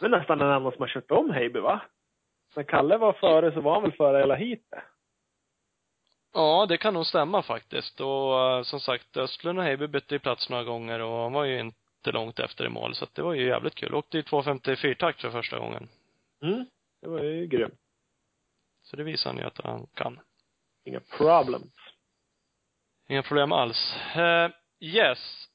Det 0.00 0.06
är 0.06 0.10
nästan 0.10 0.38
den 0.38 0.50
enda 0.52 0.70
som 0.70 0.80
har 0.80 0.88
kört 0.88 1.10
om 1.10 1.30
Heiby, 1.30 1.60
va? 1.60 1.80
När 2.56 2.62
Kalle 2.62 2.96
var 2.96 3.12
före 3.12 3.52
så 3.52 3.60
var 3.60 3.72
han 3.74 3.82
väl 3.82 3.92
före 3.92 4.18
hela 4.18 4.34
heatet? 4.34 4.84
Ja, 6.34 6.66
det 6.68 6.76
kan 6.78 6.94
nog 6.94 7.06
stämma 7.06 7.42
faktiskt. 7.42 8.00
Och 8.00 8.40
eh, 8.40 8.62
som 8.62 8.80
sagt, 8.80 9.16
Östlund 9.16 9.58
och 9.58 9.64
Heiby 9.64 9.86
bytte 9.86 10.14
ju 10.14 10.18
plats 10.18 10.50
några 10.50 10.64
gånger 10.64 11.00
och 11.00 11.22
han 11.22 11.32
var 11.32 11.44
ju 11.44 11.60
inte 11.60 11.78
långt 12.10 12.38
efter 12.38 12.66
i 12.66 12.68
mål. 12.68 12.94
Så 12.94 13.04
att 13.04 13.14
det 13.14 13.22
var 13.22 13.34
ju 13.34 13.46
jävligt 13.46 13.74
kul. 13.74 13.94
Åkte 13.94 14.16
ju 14.16 14.22
2.54 14.22 14.94
takt 14.94 15.20
för 15.20 15.30
första 15.30 15.58
gången. 15.58 15.88
Mm. 16.42 16.66
Det 17.00 17.08
var 17.08 17.22
ju 17.22 17.46
grymt. 17.46 17.80
Så 18.82 18.96
det 18.96 19.04
visar 19.04 19.30
han 19.30 19.38
ju 19.38 19.44
att 19.44 19.58
han 19.58 19.86
kan. 19.94 20.20
Inga 20.84 21.00
problems. 21.00 21.74
Inga 23.08 23.22
problem 23.22 23.52
alls. 23.52 23.96
Eh, 24.16 24.50
yes. 24.80 25.48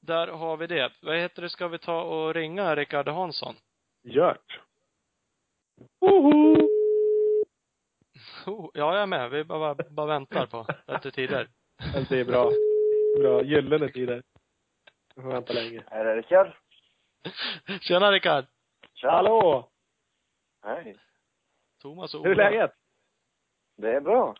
Där 0.00 0.28
har 0.28 0.56
vi 0.56 0.66
det. 0.66 0.92
Vad 1.02 1.16
heter 1.18 1.42
det, 1.42 1.48
ska 1.48 1.68
vi 1.68 1.78
ta 1.78 2.02
och 2.02 2.34
ringa 2.34 2.76
Rickard 2.76 3.08
Hansson? 3.08 3.54
Gjort. 4.02 4.60
Woho! 6.00 6.56
Oh, 8.46 8.70
ja, 8.74 8.94
jag 8.94 9.02
är 9.02 9.06
med. 9.06 9.30
Vi 9.30 9.44
bara, 9.44 9.74
bara 9.74 10.06
väntar 10.06 10.46
på 10.46 10.66
bättre 10.86 11.10
tider. 11.10 11.48
Det 12.08 12.20
är 12.20 12.24
bra. 12.24 12.50
Bra. 13.18 13.42
Gyllene 13.42 13.88
tider. 13.88 14.22
Jag 15.14 15.24
får 15.24 15.30
vänta 15.32 15.52
länge. 15.52 15.84
Är 15.86 16.04
det 16.04 16.16
Rickard? 16.16 16.52
Tjena 17.80 18.12
Rickard! 18.12 18.46
Tja. 18.94 19.10
Hallå! 19.10 19.70
Hej. 20.62 20.98
Thomas 21.80 22.14
och 22.14 22.24
Hur 22.24 22.30
är 22.30 22.34
Ola. 22.34 22.50
läget? 22.50 22.72
Det 23.76 23.90
är 23.96 24.00
bra. 24.00 24.34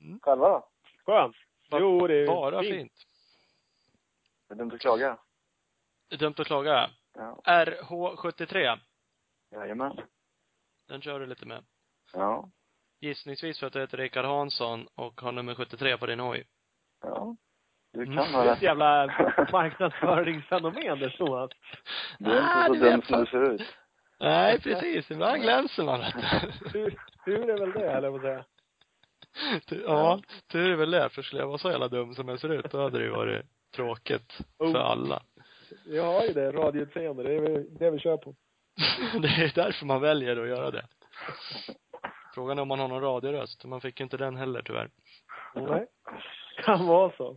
Mm. 0.00 0.20
Själva 0.22 0.48
då? 0.48 0.68
Skönt. 1.04 1.36
Jo, 1.70 2.06
det 2.06 2.14
är 2.14 2.26
Bara 2.26 2.62
fint. 2.62 2.74
fint. 2.74 2.92
Det 4.48 4.54
är 4.54 4.58
dumt 4.58 4.70
att 4.74 4.80
klaga. 4.80 5.18
Det 6.08 6.14
är 6.14 6.18
dumt 6.18 6.34
att 6.38 6.46
klaga. 6.46 6.90
Ja. 7.14 7.40
RH73. 7.44 8.78
Jajamän. 9.50 10.00
Den 10.88 11.00
kör 11.02 11.20
du 11.20 11.26
lite 11.26 11.46
med. 11.46 11.64
Ja. 12.12 12.50
Gissningsvis 13.00 13.60
för 13.60 13.66
att 13.66 13.72
du 13.72 13.80
heter 13.80 13.96
Rickard 13.98 14.24
Hansson 14.24 14.88
och 14.94 15.20
har 15.20 15.32
nummer 15.32 15.54
73 15.54 15.98
på 15.98 16.06
din 16.06 16.20
hoj. 16.20 16.48
Ja. 17.00 17.36
Du 17.96 18.02
Mm. 18.02 18.16
kan 18.16 18.32
Det 18.32 18.38
ha 18.38 18.44
är 18.44 18.52
ett 18.52 18.62
jävla 18.62 19.06
marknadsföringsfenomen 19.52 20.98
det 20.98 21.10
Thomas. 21.10 21.50
Du 22.18 22.30
är 22.30 22.42
Ah, 22.42 22.66
inte 22.66 22.78
så 22.78 22.84
det 22.84 22.90
dum 22.90 23.02
som 23.02 23.20
du 23.20 23.26
ser 23.26 23.52
ut. 23.54 23.62
Nej, 24.20 24.60
precis. 24.60 25.10
Ibland 25.10 25.42
glänser 25.42 25.84
man 25.84 26.00
du. 26.00 26.10
Tur, 26.70 26.94
tur 27.24 27.50
är 27.50 27.58
väl 27.58 27.72
det, 27.72 28.08
att 28.16 28.20
säga. 28.20 28.44
Tu- 29.66 29.82
Ja, 29.86 30.20
tur 30.52 30.70
är 30.72 30.76
väl 30.76 30.90
det. 30.90 31.08
För 31.08 31.22
skulle 31.22 31.40
jag 31.42 31.48
vara 31.48 31.58
så 31.58 31.70
jävla 31.70 31.88
dum 31.88 32.14
som 32.14 32.28
jag 32.28 32.40
ser 32.40 32.48
ut, 32.52 32.70
då 32.70 32.82
hade 32.82 32.98
det 32.98 33.04
ju 33.04 33.10
varit 33.10 33.42
tråkigt 33.76 34.38
Oh. 34.58 34.72
för 34.72 34.78
alla. 34.78 35.22
Jag 35.86 36.04
har 36.04 36.22
ju 36.22 36.32
det, 36.32 36.52
radioutseende. 36.52 37.22
Det 37.22 37.34
är 37.34 37.40
väl 37.40 37.78
det 37.78 37.90
vi 37.90 37.98
kör 37.98 38.16
på. 38.16 38.34
Det 39.20 39.28
är 39.28 39.52
därför 39.54 39.86
man 39.86 40.00
väljer 40.00 40.36
att 40.42 40.48
göra 40.48 40.70
det. 40.70 40.86
Frågan 42.34 42.58
är 42.58 42.62
om 42.62 42.68
man 42.68 42.80
har 42.80 42.88
någon 42.88 43.02
radioröst. 43.02 43.64
Man 43.64 43.80
fick 43.80 44.00
ju 44.00 44.04
inte 44.04 44.16
den 44.16 44.36
heller 44.36 44.62
tyvärr. 44.62 44.90
Nej. 45.54 45.86
Kan 46.64 46.86
vara 46.86 47.12
så. 47.16 47.36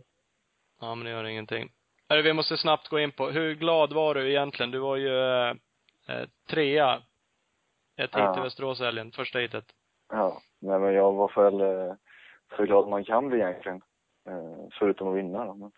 Ja, 0.80 0.94
men 0.94 1.04
det 1.04 1.10
gör 1.10 1.24
ingenting. 1.24 1.68
Hörru, 2.08 2.22
vi 2.22 2.32
måste 2.32 2.56
snabbt 2.56 2.88
gå 2.88 2.98
in 3.00 3.12
på, 3.12 3.30
hur 3.30 3.54
glad 3.54 3.92
var 3.92 4.14
du 4.14 4.30
egentligen? 4.30 4.70
Du 4.70 4.78
var 4.78 4.96
ju 4.96 5.18
eh, 5.18 5.50
eh, 6.08 6.28
trea. 6.50 6.94
Ett 7.96 8.14
hit 8.14 8.22
Ja. 8.24 8.38
i 8.38 8.42
Västerås 8.42 8.80
helgen, 8.80 9.12
första 9.12 9.38
hitet. 9.38 9.64
Ja. 10.12 10.42
Nej 10.60 10.78
men 10.78 10.94
jag 10.94 11.12
var 11.12 11.32
väl 11.50 11.60
eh, 11.60 11.94
så 12.56 12.62
glad 12.64 12.88
man 12.88 13.04
kan 13.04 13.28
bli 13.28 13.38
egentligen. 13.40 13.82
Eh, 14.28 14.68
förutom 14.78 15.08
att 15.08 15.16
vinna 15.16 15.44
då. 15.44 15.54
Men, 15.54 15.72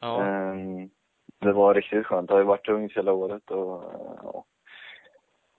Ja. 0.00 0.22
Ehm, 0.24 0.90
det 1.40 1.52
var 1.52 1.74
riktigt 1.74 2.06
skönt. 2.06 2.28
Det 2.28 2.34
har 2.34 2.40
ju 2.40 2.46
varit 2.46 2.64
tungt 2.66 2.92
hela 2.92 3.12
året 3.12 3.50
och 3.50 3.84
eh, 3.84 4.20
ja. 4.22 4.44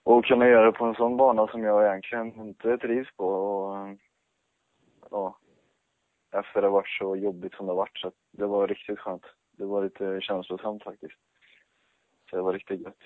Och 0.02 0.24
kunna 0.24 0.48
göra 0.48 0.66
det 0.66 0.72
på 0.72 0.84
en 0.84 0.94
sån 0.94 1.16
bana 1.16 1.46
som 1.46 1.64
jag 1.64 1.86
egentligen 1.86 2.40
inte 2.40 2.78
trivs 2.78 3.16
på 3.16 3.26
och 3.28 3.76
eh, 3.88 3.94
ja. 5.10 5.38
Efter 6.32 6.62
det 6.62 6.68
varit 6.68 6.88
så 6.88 7.16
jobbigt 7.16 7.54
som 7.54 7.66
det 7.66 7.74
varit 7.74 7.98
så 7.98 8.12
det 8.32 8.46
var 8.46 8.68
riktigt 8.68 8.98
skönt. 8.98 9.24
Det 9.58 9.64
var 9.64 9.84
lite 9.84 10.20
känslosamt 10.20 10.84
faktiskt. 10.84 11.18
Så 12.30 12.36
det 12.36 12.42
var 12.42 12.52
riktigt 12.52 12.80
gött. 12.80 13.02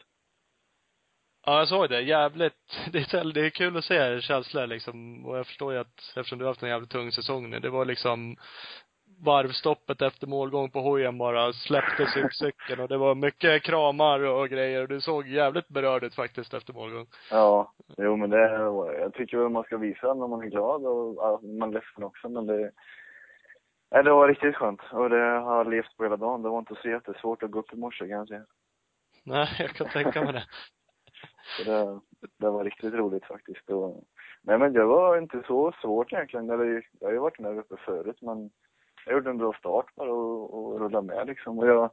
Ja, 1.47 1.59
jag 1.59 1.69
såg 1.69 1.89
det. 1.89 2.01
Jävligt, 2.01 2.55
det 2.93 3.15
är, 3.15 3.35
det 3.35 3.47
är 3.47 3.51
kul 3.51 3.77
att 3.77 3.85
se 3.85 4.21
känslor 4.21 4.67
liksom. 4.67 5.27
Och 5.27 5.39
jag 5.39 5.47
förstår 5.47 5.73
ju 5.73 5.79
att, 5.79 6.17
eftersom 6.17 6.39
du 6.39 6.45
har 6.45 6.51
haft 6.51 6.63
en 6.63 6.69
jävligt 6.69 6.91
tung 6.91 7.13
säsong 7.13 7.51
nu, 7.51 7.61
det 7.61 7.71
var 7.71 7.85
liksom 7.85 8.37
varvstoppet 9.25 10.03
efter 10.03 10.27
målgång 10.27 10.71
på 10.71 10.81
hojen 10.81 11.19
bara 11.19 11.53
släppte 11.53 12.31
cykeln 12.33 12.81
och 12.81 12.89
det 12.89 12.97
var 12.97 13.15
mycket 13.15 13.63
kramar 13.63 14.21
och 14.21 14.49
grejer 14.49 14.83
och 14.83 14.89
du 14.89 15.01
såg 15.01 15.29
jävligt 15.29 15.69
berörd 15.69 16.05
ut 16.05 16.15
faktiskt 16.15 16.55
efter 16.55 16.73
målgång. 16.73 17.07
Ja, 17.31 17.73
jo 17.97 18.17
men 18.17 18.31
det, 18.31 18.51
jag 19.01 19.15
tycker 19.15 19.39
väl 19.39 19.49
man 19.49 19.65
ska 19.65 19.77
visa 19.77 20.15
när 20.15 20.29
man 20.29 20.43
är 20.43 20.47
glad 20.47 20.87
och 20.87 21.45
man 21.45 21.69
är 21.69 21.73
ledsen 21.73 22.05
också 22.05 22.29
men 22.29 22.47
det, 22.47 22.71
nej, 23.93 24.05
det 24.05 24.11
var 24.11 24.29
riktigt 24.29 24.57
skönt 24.57 24.81
och 24.93 25.11
det 25.11 25.17
har 25.17 25.57
jag 25.57 25.71
levt 25.71 25.97
på 25.97 26.03
hela 26.03 26.17
dagen. 26.17 26.43
Det 26.43 26.49
var 26.49 26.59
inte 26.59 26.75
så 26.75 26.89
jättesvårt 26.89 27.43
att 27.43 27.51
gå 27.51 27.59
upp 27.59 27.73
i 27.73 27.77
morse 27.77 28.09
kan 28.09 28.19
jag 28.19 28.29
säga. 28.29 28.45
Nej, 29.25 29.49
jag 29.59 29.71
kan 29.71 29.89
tänka 29.89 30.25
mig 30.25 30.33
det. 30.33 30.45
Så 31.57 31.71
det, 31.71 32.01
det 32.39 32.51
var 32.51 32.65
riktigt 32.65 32.95
roligt 32.95 33.25
faktiskt. 33.25 33.71
Och, 33.71 34.05
nej 34.43 34.59
men 34.59 34.73
det 34.73 34.85
var 34.85 35.19
inte 35.19 35.43
så 35.47 35.73
svårt 35.81 36.13
egentligen. 36.13 36.51
Eller, 36.51 36.87
jag 37.01 37.09
har 37.09 37.13
ju 37.13 37.19
varit 37.19 37.39
med 37.39 37.59
uppe 37.59 37.77
förut 37.77 38.23
men 38.23 38.51
jag 39.07 39.15
gjorde 39.15 39.31
en 39.31 39.39
bra 39.39 39.53
start 39.53 39.95
bara 39.95 40.13
och, 40.13 40.55
och 40.55 40.81
rullade 40.81 41.07
med 41.07 41.27
liksom. 41.27 41.59
Och 41.59 41.67
jag, 41.67 41.91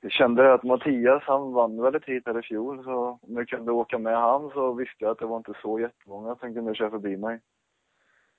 jag 0.00 0.12
kände 0.12 0.54
att 0.54 0.62
Mattias, 0.62 1.22
han 1.22 1.52
vann 1.52 1.82
väl 1.82 1.94
ett 1.94 2.04
hit 2.04 2.22
här 2.26 2.38
i 2.38 2.42
fjol, 2.42 2.84
så 2.84 3.18
om 3.22 3.36
jag 3.36 3.48
kunde 3.48 3.72
åka 3.72 3.98
med 3.98 4.16
han 4.16 4.50
så 4.50 4.72
visste 4.72 5.04
jag 5.04 5.10
att 5.10 5.18
det 5.18 5.26
var 5.26 5.36
inte 5.36 5.54
så 5.62 5.80
jättemånga 5.80 6.36
som 6.36 6.54
kunde 6.54 6.74
köra 6.74 6.90
förbi 6.90 7.16
mig. 7.16 7.40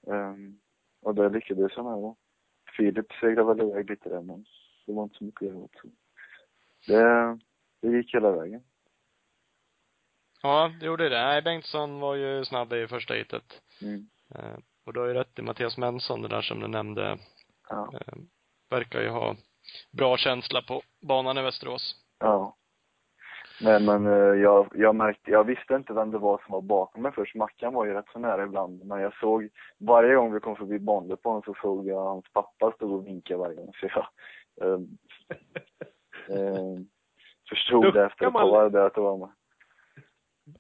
Um, 0.08 0.60
och 1.02 1.16
det 1.16 1.30
lyckades 1.30 1.72
jag 1.76 1.86
med 1.86 1.94
då. 1.94 2.16
Filip 2.78 3.12
segrade 3.22 3.54
väl 3.54 3.70
iväg 3.70 3.90
lite 3.90 4.10
där, 4.10 4.22
men 4.22 4.46
det 4.86 4.94
var 4.94 5.04
inte 5.04 5.18
så 5.18 5.24
mycket 5.24 5.42
att 5.42 5.48
göra 5.48 5.58
åt. 5.58 5.76
Det, 6.88 7.40
det 7.82 7.98
gick 7.98 8.16
hela 8.16 8.32
vägen. 8.32 8.64
Ja, 10.42 10.72
det 10.80 10.86
gjorde 10.86 11.10
det. 11.10 11.26
Nej, 11.26 11.42
Bengtsson 11.42 12.00
var 12.00 12.16
ju 12.16 12.46
snabb 12.46 12.74
i 12.74 12.88
första 12.88 13.14
hitet. 13.14 13.62
Mm. 13.82 14.10
Eh, 14.36 14.58
och 14.86 14.94
du 14.94 15.00
har 15.00 15.08
ju 15.08 15.14
rätt 15.14 15.40
i 15.40 15.42
Mattias 15.42 15.78
Mensson, 15.78 16.22
det 16.22 16.28
där 16.28 16.42
som 16.42 16.60
du 16.60 16.68
nämnde. 16.68 17.18
Ja. 17.70 17.94
Eh, 17.94 18.18
verkar 18.70 19.02
ju 19.02 19.10
ha 19.10 19.36
bra 19.92 20.18
känsla 20.18 20.62
på 20.62 20.82
banan 21.02 21.38
i 21.38 21.42
Västerås. 21.42 21.96
Ja. 22.20 22.56
Nej 23.62 23.82
men 23.86 24.08
eh, 24.08 24.42
jag, 24.42 24.68
jag 24.76 24.96
märkte, 24.96 25.32
jag 25.32 25.44
visste 25.44 25.76
inte 25.76 25.94
vem 25.94 26.12
det 26.12 26.18
var 26.18 26.42
som 26.46 26.52
var 26.54 26.62
bakom 26.62 27.02
mig 27.02 27.12
först. 27.12 27.36
Mackan 27.36 27.74
var 27.74 27.86
ju 27.86 27.94
rätt 27.94 28.10
så 28.14 28.20
nära 28.20 28.44
ibland. 28.44 28.86
Men 28.86 29.02
jag 29.02 29.14
såg, 29.14 29.50
varje 29.80 30.16
gång 30.16 30.34
vi 30.34 30.40
kom 30.40 30.56
förbi 30.56 30.80
bandet 30.80 31.20
så 31.24 31.56
såg 31.62 31.88
jag 31.88 32.04
hans 32.04 32.26
pappa 32.34 32.72
stå 32.72 32.94
och 32.94 33.08
vinka 33.08 33.38
varje 33.38 33.56
gång. 33.56 33.72
Så 33.80 33.88
jag 33.88 34.06
eh, 34.62 34.80
eh, 36.38 36.80
förstod 37.50 37.84
Duckar 37.84 38.00
det 38.00 38.06
efter 38.06 38.28
ett 38.28 38.34
man- 38.34 38.50
tag 38.50 38.72
där 38.72 38.86
att 38.86 38.96
det 38.96 39.02
var 39.02 39.18
du? 39.18 39.28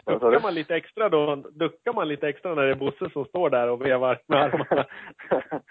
Duckar 0.06 0.42
man 0.42 0.54
lite 0.54 0.76
extra 0.76 1.10
då? 1.10 1.36
Duckar 1.36 1.94
man 1.94 2.08
lite 2.08 2.28
extra 2.28 2.56
när 2.56 2.64
det 2.64 2.72
är 2.72 2.76
Bosse 2.76 3.10
som 3.10 3.26
står 3.26 3.50
där 3.50 3.70
och 3.70 3.86
vevar 3.86 4.22
med 4.28 4.42
armarna? 4.44 4.86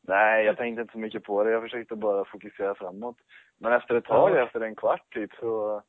Nej, 0.00 0.44
jag 0.46 0.56
tänkte 0.56 0.80
inte 0.82 0.92
så 0.92 0.98
mycket 0.98 1.22
på 1.24 1.44
det. 1.44 1.50
Jag 1.50 1.62
försökte 1.62 1.96
bara 1.96 2.24
fokusera 2.24 2.74
framåt. 2.74 3.16
Men 3.60 3.72
efter 3.72 3.94
ett 3.94 4.04
tag, 4.04 4.30
Ja. 4.30 4.44
efter 4.44 4.60
en 4.60 4.74
kvart 4.76 5.14
typ, 5.14 5.30
så 5.40 5.82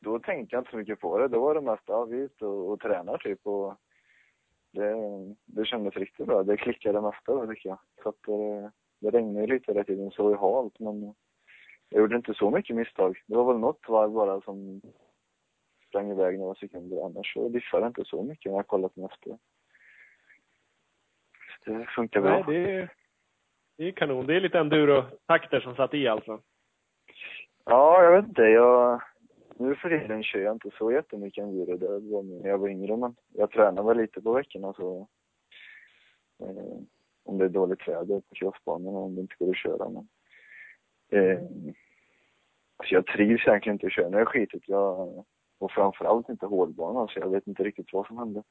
då 0.00 0.18
tänkte 0.18 0.56
jag 0.56 0.60
inte 0.60 0.70
så 0.70 0.76
mycket 0.76 1.00
på 1.00 1.18
det. 1.18 1.28
Då 1.28 1.40
var 1.40 1.54
det 1.54 1.60
mest, 1.60 1.82
ja, 1.86 2.04
vi 2.04 2.20
är 2.20 2.24
ute 2.24 2.46
och, 2.46 2.72
och 2.72 2.80
tränar 2.80 3.18
typ 3.18 3.46
och 3.46 3.76
det, 4.72 4.94
det 5.44 5.64
kändes 5.64 5.96
riktigt 5.96 6.26
bra. 6.26 6.42
Det 6.42 6.56
klickade 6.56 7.00
mesta 7.00 7.34
då 7.34 7.46
tycker 7.46 7.68
jag. 7.68 7.78
Så 8.02 8.08
att 8.08 8.22
det, 8.26 8.70
det 9.00 9.10
regnade 9.18 9.46
lite 9.46 9.72
hela 9.72 9.84
tiden, 9.84 10.10
så 10.10 10.32
i 10.32 10.34
halt, 10.34 10.78
men 10.78 11.14
jag 11.88 12.00
gjorde 12.00 12.16
inte 12.16 12.34
så 12.34 12.50
mycket 12.50 12.76
misstag. 12.76 13.22
Det 13.26 13.36
var 13.36 13.52
väl 13.52 13.60
något 13.60 13.88
varv 13.88 14.10
bara 14.10 14.40
som 14.40 14.80
sprang 15.88 16.10
iväg 16.10 16.38
några 16.38 16.54
sekunder. 16.54 17.04
Annars 17.04 17.34
så 17.34 17.48
diffade 17.48 17.84
det 17.84 17.86
inte 17.86 18.04
så 18.04 18.22
mycket 18.22 18.52
när 18.52 18.58
jag 18.58 18.66
kollat 18.66 18.94
på 18.94 19.08
efter. 19.12 19.38
Så 21.64 21.70
Det 21.70 21.86
funkar 21.86 22.20
bra. 22.20 22.30
Nej, 22.30 22.44
det 22.46 22.72
är, 22.74 22.92
det 23.76 23.84
är 23.84 23.92
kanon. 23.92 24.26
Det 24.26 24.36
är 24.36 24.40
lite 24.40 24.58
enduro-takter 24.58 25.60
som 25.60 25.74
satt 25.74 25.94
i 25.94 26.08
alltså. 26.08 26.40
Ja, 27.64 28.02
jag 28.02 28.12
vet 28.12 28.28
inte. 28.28 28.42
Jag, 28.42 29.02
nu 29.60 29.74
för 29.74 29.88
tiden 29.88 30.22
kör 30.22 30.40
jag 30.40 30.54
inte 30.54 30.70
så 30.78 30.92
jättemycket 30.92 31.44
enduro. 31.44 31.76
Det 31.76 31.86
var 31.86 32.22
när 32.22 32.48
jag 32.48 32.58
var 32.58 32.68
yngre, 32.68 32.96
men 32.96 33.16
jag 33.28 33.50
tränar 33.50 33.82
väl 33.82 33.96
lite 33.96 34.22
på 34.22 34.32
veckorna 34.32 34.72
så 34.72 35.08
eh, 36.42 36.80
om 37.24 37.38
det 37.38 37.44
är 37.44 37.48
dåligt 37.48 37.88
väder 37.88 38.20
på 38.20 38.34
crossbanorna, 38.34 38.98
om 38.98 39.14
det 39.14 39.20
inte 39.20 39.34
går 39.38 39.50
att 39.50 39.56
köra. 39.56 39.88
Men, 39.88 40.08
eh, 41.10 41.42
alltså 42.76 42.94
jag 42.94 43.06
trivs 43.06 43.46
egentligen 43.46 43.74
inte 43.74 43.86
att 43.86 43.92
köra 43.92 44.08
när 44.08 44.18
det 44.18 44.22
är 44.22 44.26
skitigt. 44.26 44.68
Jag, 44.68 45.24
och 45.58 45.72
framförallt 45.72 46.28
inte 46.28 46.46
hårdbana, 46.46 47.08
så 47.08 47.18
jag 47.18 47.30
vet 47.30 47.46
inte 47.46 47.62
riktigt 47.62 47.92
vad 47.92 48.06
som 48.06 48.18
hände. 48.18 48.42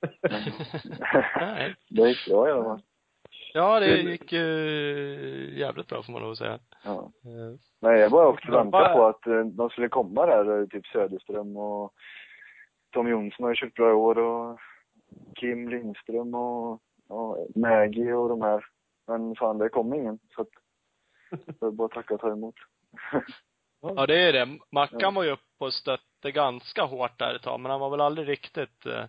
Men, 0.22 0.42
det 1.88 2.08
gick 2.08 2.28
bra 2.28 2.48
i 2.48 2.52
alla 2.52 2.64
fall. 2.64 2.82
Ja, 3.58 3.80
det 3.80 3.96
gick 3.96 4.32
eh, 4.32 5.58
jävligt 5.58 5.86
bra 5.88 6.02
får 6.02 6.12
man 6.12 6.22
nog 6.22 6.36
säga. 6.36 6.58
Ja. 6.84 7.12
Eh, 7.24 7.58
Nej, 7.80 8.00
jag 8.00 8.10
bara 8.10 8.26
också 8.28 8.52
väntade 8.52 8.94
på 8.94 9.06
att 9.06 9.26
eh, 9.26 9.40
de 9.44 9.70
skulle 9.70 9.88
komma 9.88 10.26
där, 10.26 10.60
eh, 10.60 10.66
typ 10.66 10.86
Söderström 10.86 11.56
och 11.56 11.92
Tom 12.92 13.08
Jonsson 13.08 13.44
har 13.44 13.50
ju 13.50 13.56
kört 13.56 13.74
bra 13.74 13.90
i 13.90 13.92
år 13.92 14.18
och 14.18 14.58
Kim 15.34 15.68
Lindström 15.68 16.34
och 16.34 16.80
ja, 17.08 17.36
Maggie 17.54 18.12
och 18.14 18.28
de 18.28 18.42
här. 18.42 18.64
Men 19.06 19.34
fan, 19.34 19.58
det 19.58 19.68
kom 19.68 19.94
ingen. 19.94 20.18
Så 20.34 20.42
att 20.42 20.48
det 21.60 21.66
är 21.66 21.70
bara 21.70 21.86
att 21.86 21.92
tacka 21.92 22.14
och 22.14 22.20
ta 22.20 22.32
emot. 22.32 22.54
Ja, 23.80 24.06
det 24.06 24.16
är 24.20 24.32
det. 24.32 24.58
Mackan 24.72 24.98
Ja. 25.00 25.10
var 25.10 25.22
ju 25.22 25.30
uppe 25.30 25.64
och 25.64 25.72
stötte 25.72 26.30
ganska 26.32 26.82
hårt 26.82 27.18
där 27.18 27.34
ett 27.34 27.42
tag, 27.42 27.60
men 27.60 27.70
han 27.70 27.80
var 27.80 27.90
väl 27.90 28.00
aldrig 28.00 28.28
riktigt 28.28 28.86
eh, 28.86 29.04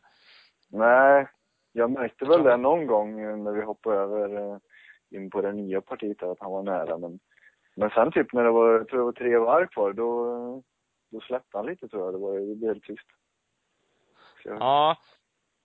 Nej, 0.71 1.27
jag 1.71 1.91
märkte 1.91 2.25
väl 2.25 2.43
det 2.43 2.58
någon 2.58 2.88
gång 2.88 3.19
eh, 3.19 3.38
när 3.38 3.51
vi 3.51 3.62
hoppade 3.62 3.95
över 3.97 4.53
eh, 4.53 4.58
in 5.12 5.29
på 5.29 5.41
det 5.41 5.51
nya 5.51 5.82
partiet 5.82 6.23
att 6.23 6.39
han 6.39 6.51
var 6.51 6.63
nära. 6.63 6.97
Men, 6.97 7.19
men 7.75 7.89
sen 7.89 8.12
typ 8.12 8.34
när 8.34 8.43
det 8.43 8.51
var, 8.51 8.73
jag 8.73 8.88
tror 8.88 8.99
det 8.99 9.05
var 9.05 9.12
tre 9.12 9.38
varv 9.38 9.67
kvar, 9.67 9.93
då, 9.93 10.63
då 11.12 11.19
släppte 11.19 11.58
han 11.58 11.65
lite 11.65 11.88
tror 11.88 12.05
jag. 12.05 12.13
Det, 12.13 12.17
var, 12.17 12.39
det 12.39 12.55
blev 12.55 12.73
helt 12.73 12.84
tyst. 12.84 13.08
Så 14.43 14.49
Ja. 14.49 14.97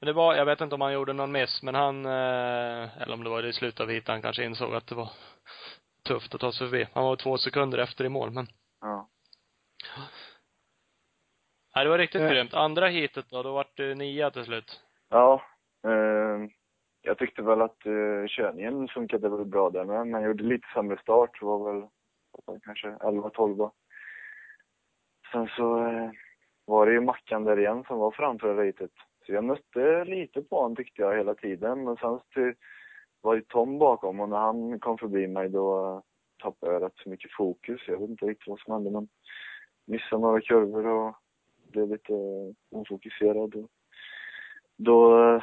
Men 0.00 0.06
det 0.06 0.12
var, 0.12 0.34
jag 0.34 0.44
vet 0.44 0.60
inte 0.60 0.74
om 0.74 0.80
han 0.80 0.92
gjorde 0.92 1.12
någon 1.12 1.32
miss, 1.32 1.62
men 1.62 1.74
han, 1.74 2.06
eh, 2.06 3.02
eller 3.02 3.14
om 3.14 3.24
det 3.24 3.30
var 3.30 3.42
i 3.42 3.52
slutet 3.52 3.80
av 3.80 3.90
heat 3.90 4.08
han 4.08 4.22
kanske 4.22 4.44
insåg 4.44 4.74
att 4.74 4.86
det 4.86 4.94
var 4.94 5.10
tufft 6.02 6.34
att 6.34 6.40
ta 6.40 6.52
sig 6.52 6.68
förbi. 6.68 6.86
Han 6.92 7.04
var 7.04 7.16
två 7.16 7.38
sekunder 7.38 7.78
efter 7.78 8.04
i 8.04 8.08
mål, 8.08 8.30
men 8.30 8.46
ja. 8.80 9.08
nej, 11.74 11.84
det 11.84 11.90
var 11.90 11.98
riktigt 11.98 12.20
Eh. 12.20 12.30
grymt. 12.30 12.54
Andra 12.54 12.88
heatet 12.88 13.26
då, 13.30 13.42
då 13.42 13.52
vart 13.52 13.76
det 13.76 13.94
nia 13.94 14.30
till 14.30 14.44
slut. 14.44 14.80
Ja, 15.08 15.42
Ehm, 15.84 16.50
jag 17.02 17.18
tyckte 17.18 17.42
väl 17.42 17.62
att 17.62 17.86
eh, 17.86 18.26
körningen 18.26 18.88
funkade 18.88 19.28
väl 19.28 19.44
bra 19.44 19.70
där 19.70 19.84
med, 19.84 20.06
men 20.06 20.20
jag 20.20 20.28
gjorde 20.28 20.44
lite 20.44 20.66
sämre 20.74 20.98
start. 20.98 21.40
Det 21.40 21.46
var 21.46 21.72
väl 21.72 21.88
kanske 22.62 22.88
11-12. 22.88 23.70
Sen 25.32 25.48
så 25.56 25.86
eh, 25.86 26.10
var 26.64 26.86
det 26.86 26.92
ju 26.92 27.00
Mackan 27.00 27.44
där 27.44 27.58
igen 27.58 27.84
som 27.86 27.98
var 27.98 28.10
framför 28.10 28.54
racet. 28.54 28.90
Så 29.26 29.32
jag 29.32 29.44
mötte 29.44 30.04
lite 30.04 30.42
på 30.42 30.56
honom 30.56 30.76
tyckte 30.76 31.02
jag 31.02 31.16
hela 31.16 31.34
tiden. 31.34 31.84
Men 31.84 31.96
sen 31.96 32.20
så 32.34 32.52
var 33.20 33.34
ju 33.34 33.40
Tom 33.40 33.78
bakom 33.78 34.20
och 34.20 34.28
när 34.28 34.36
han 34.38 34.80
kom 34.80 34.98
förbi 34.98 35.26
mig 35.26 35.48
då 35.48 36.02
tappade 36.42 36.72
jag 36.72 36.82
rätt 36.82 36.96
så 36.96 37.08
mycket 37.08 37.32
fokus. 37.32 37.80
Jag 37.86 38.00
vet 38.00 38.10
inte 38.10 38.26
riktigt 38.26 38.48
vad 38.48 38.58
som 38.58 38.72
hände 38.72 38.90
men 38.90 39.08
missade 39.86 40.22
några 40.22 40.40
kurvor 40.40 40.86
och 40.86 41.14
blev 41.72 41.88
lite 41.88 42.12
ofokuserad. 42.70 43.68
Då 44.76 45.40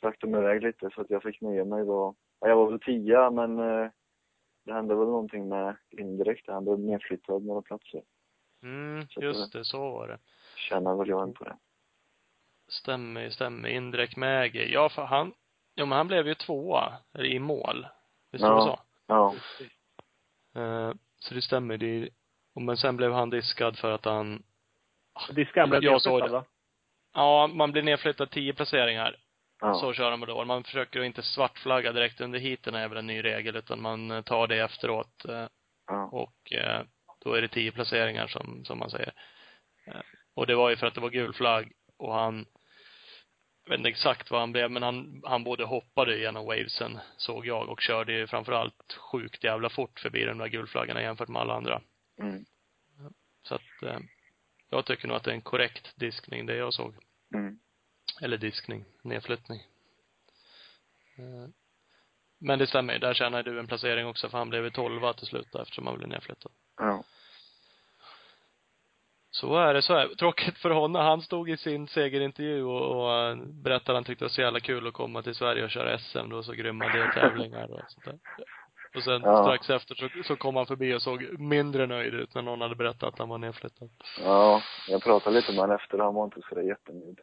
stack 0.00 0.16
de 0.20 0.34
iväg 0.34 0.62
lite 0.62 0.90
så 0.94 1.00
att 1.00 1.10
jag 1.10 1.22
fick 1.22 1.40
nöja 1.40 1.64
mig 1.64 1.84
då. 1.86 2.14
Ja, 2.40 2.48
Jag 2.48 2.56
var 2.56 2.70
väl 2.70 2.80
tia 2.80 3.30
men 3.30 3.58
eh, 3.58 3.90
det 4.64 4.72
hände 4.72 4.94
väl 4.94 5.06
någonting 5.06 5.48
med 5.48 5.76
indirekt. 5.90 6.46
Han 6.48 6.64
blev 6.64 6.78
nedflyttad 6.78 7.42
några 7.42 7.62
platser. 7.62 8.02
Mm, 8.62 9.08
Så 9.08 9.22
just 9.22 9.52
det, 9.52 9.64
så 9.64 9.78
var 9.90 10.08
det. 10.08 10.18
Tjänar 10.56 10.94
väl 10.96 11.08
jag 11.08 11.28
in 11.28 11.34
på 11.34 11.44
det. 11.44 11.56
Stämmer, 12.68 13.30
stämmer. 13.30 13.68
Indirekt 13.68 14.16
med 14.16 14.42
Äge. 14.42 14.64
Ja, 14.72 14.88
för 14.88 15.02
han, 15.04 15.32
ja 15.74 15.86
men 15.86 15.96
han 15.98 16.06
blev 16.08 16.26
ju 16.28 16.34
tvåa 16.34 16.92
i 17.18 17.38
mål. 17.38 17.86
Visst 18.32 18.42
var 18.44 18.50
det 18.50 18.56
Ja. 18.56 18.76
så? 18.76 18.82
Ja. 19.06 19.34
Eh, 20.62 20.92
så 21.18 21.34
det 21.34 21.42
stämmer. 21.42 21.76
Det, 21.78 21.86
är- 21.86 22.08
och 22.54 22.62
men 22.62 22.76
sen 22.76 22.96
blev 22.96 23.12
han 23.12 23.30
diskad 23.30 23.78
för 23.78 23.92
att 23.92 24.04
han, 24.04 24.42
Diskan 25.34 25.70
blev 25.70 25.82
Jag 25.84 26.02
såg 26.02 26.12
nedflyttad, 26.12 26.30
det. 26.30 26.32
va? 26.32 26.44
ja, 27.14 27.46
man 27.54 27.72
blir 27.72 27.82
nedflyttad 27.82 28.30
tio 28.30 28.52
placeringar. 28.54 29.16
Ja. 29.60 29.74
Så 29.74 29.92
kör 29.92 30.10
de 30.10 30.20
då. 30.20 30.44
Man 30.44 30.64
försöker 30.64 31.02
inte 31.02 31.22
svartflagga 31.22 31.92
direkt 31.92 32.20
under 32.20 32.38
heaten 32.38 32.74
är 32.74 32.88
väl 32.88 32.98
en 32.98 33.06
ny 33.06 33.22
regel, 33.24 33.56
utan 33.56 33.82
man 33.82 34.10
eh, 34.10 34.22
tar 34.22 34.46
det 34.46 34.58
efteråt. 34.58 35.24
eh, 35.24 35.46
Ja. 35.86 36.04
Och 36.12 36.52
eh, 36.52 36.82
då 37.24 37.34
är 37.34 37.42
det 37.42 37.48
tio 37.48 37.72
placeringar 37.72 38.26
som, 38.26 38.64
som 38.64 38.78
man 38.78 38.90
säger. 38.90 39.12
Och 40.34 40.46
det 40.46 40.54
var 40.54 40.70
ju 40.70 40.76
för 40.76 40.86
att 40.86 40.94
det 40.94 41.00
var 41.00 41.10
gul 41.10 41.32
flagg 41.32 41.72
och 41.98 42.14
han, 42.14 42.46
jag 43.64 43.70
vet 43.70 43.78
inte 43.78 43.88
exakt 43.90 44.30
vad 44.30 44.40
han 44.40 44.52
blev, 44.52 44.70
men 44.70 44.82
han, 44.82 45.22
han 45.24 45.44
både 45.44 45.64
hoppade 45.64 46.18
genom 46.18 46.44
wavesen, 46.46 46.98
såg 47.16 47.46
jag, 47.46 47.68
och 47.68 47.80
körde 47.80 48.12
ju 48.12 48.26
framförallt 48.26 48.92
sjukt 48.92 49.44
jävla 49.44 49.70
fort 49.70 50.00
förbi 50.00 50.24
de 50.24 50.38
där 50.38 50.48
gulflaggorna 50.48 51.02
jämfört 51.02 51.28
med 51.28 51.42
alla 51.42 51.54
andra. 51.54 51.82
Mm. 52.20 52.44
Så 53.42 53.54
att, 53.54 53.62
jag 54.70 54.86
tycker 54.86 55.08
nog 55.08 55.16
att 55.16 55.24
det 55.24 55.30
är 55.30 55.34
en 55.34 55.40
korrekt 55.40 55.92
diskning, 55.96 56.46
det 56.46 56.56
jag 56.56 56.74
såg. 56.74 56.94
Mm. 57.34 57.58
Eller 58.22 58.36
diskning, 58.36 58.84
nedflyttning. 59.02 59.60
Eh, 61.18 61.48
Men 62.38 62.58
det 62.58 62.66
stämmer, 62.66 62.98
där 62.98 63.14
tjänar 63.14 63.42
du 63.42 63.58
en 63.60 63.66
placering 63.66 64.06
också, 64.06 64.28
för 64.28 64.38
han 64.38 64.48
blev 64.50 64.64
ju 64.64 64.70
tolva 64.70 65.12
till 65.12 65.26
slut 65.26 65.48
då, 65.52 65.58
eftersom 65.58 65.86
han 65.86 65.96
blev 65.98 66.08
nedflyttad. 66.08 66.52
Ja. 66.76 67.04
Så 69.30 69.56
är 69.56 69.74
det, 69.74 69.82
så 69.82 69.94
är 69.94 70.08
det. 70.08 70.16
Tråkigt 70.16 70.58
för 70.58 70.70
honom. 70.70 71.02
Han 71.02 71.22
stod 71.22 71.50
i 71.50 71.56
sin 71.56 71.88
segerintervju 71.88 72.62
och, 72.64 72.96
och 73.04 73.12
eh, 73.14 73.36
berättade 73.36 73.90
att 73.92 73.96
han 73.96 74.04
tyckte 74.04 74.24
det 74.24 74.26
var 74.26 74.30
så 74.30 74.40
jävla 74.40 74.60
kul 74.60 74.86
att 74.86 74.92
komma 74.94 75.22
till 75.22 75.34
Sverige 75.34 75.64
och 75.64 75.70
köra 75.70 75.98
SM. 75.98 76.30
Var 76.30 76.42
så 76.42 76.52
grymma 76.52 76.88
deltävlingar 76.88 77.72
och 77.72 77.80
sånt 77.88 78.04
där. 78.04 78.18
Och 78.94 79.02
sen 79.02 79.22
Ja. 79.24 79.42
strax 79.44 79.70
efter 79.70 79.94
så, 79.94 80.08
så 80.24 80.36
kom 80.36 80.56
han 80.56 80.66
förbi 80.66 80.94
och 80.94 81.02
såg 81.02 81.38
mindre 81.40 81.86
nöjd 81.86 82.14
ut 82.14 82.34
när 82.34 82.42
någon 82.42 82.60
hade 82.60 82.74
berättat 82.74 83.02
att 83.02 83.18
han 83.18 83.28
var 83.28 83.38
nedflyttad. 83.38 83.90
Ja, 84.24 84.62
jag 84.88 85.02
pratade 85.02 85.36
lite 85.36 85.52
med 85.52 85.60
honom 85.60 85.76
efter 85.76 85.98
han 85.98 86.14
var 86.14 86.24
inte 86.24 86.40
sådär 86.48 86.62
jättenöjd. 86.62 87.20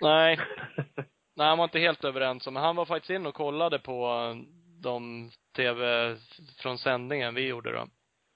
Nej. 0.00 0.38
Nej, 1.36 1.46
han 1.46 1.58
var 1.58 1.64
inte 1.64 1.78
helt 1.78 2.04
överens 2.04 2.46
om, 2.46 2.54
men 2.54 2.62
han 2.62 2.76
var 2.76 2.84
faktiskt 2.84 3.10
in 3.10 3.26
och 3.26 3.34
kollade 3.34 3.78
på, 3.78 4.34
de 4.82 5.30
tv, 5.56 6.16
från 6.62 6.78
sändningen 6.78 7.34
vi 7.34 7.48
gjorde 7.48 7.72
då. 7.72 7.86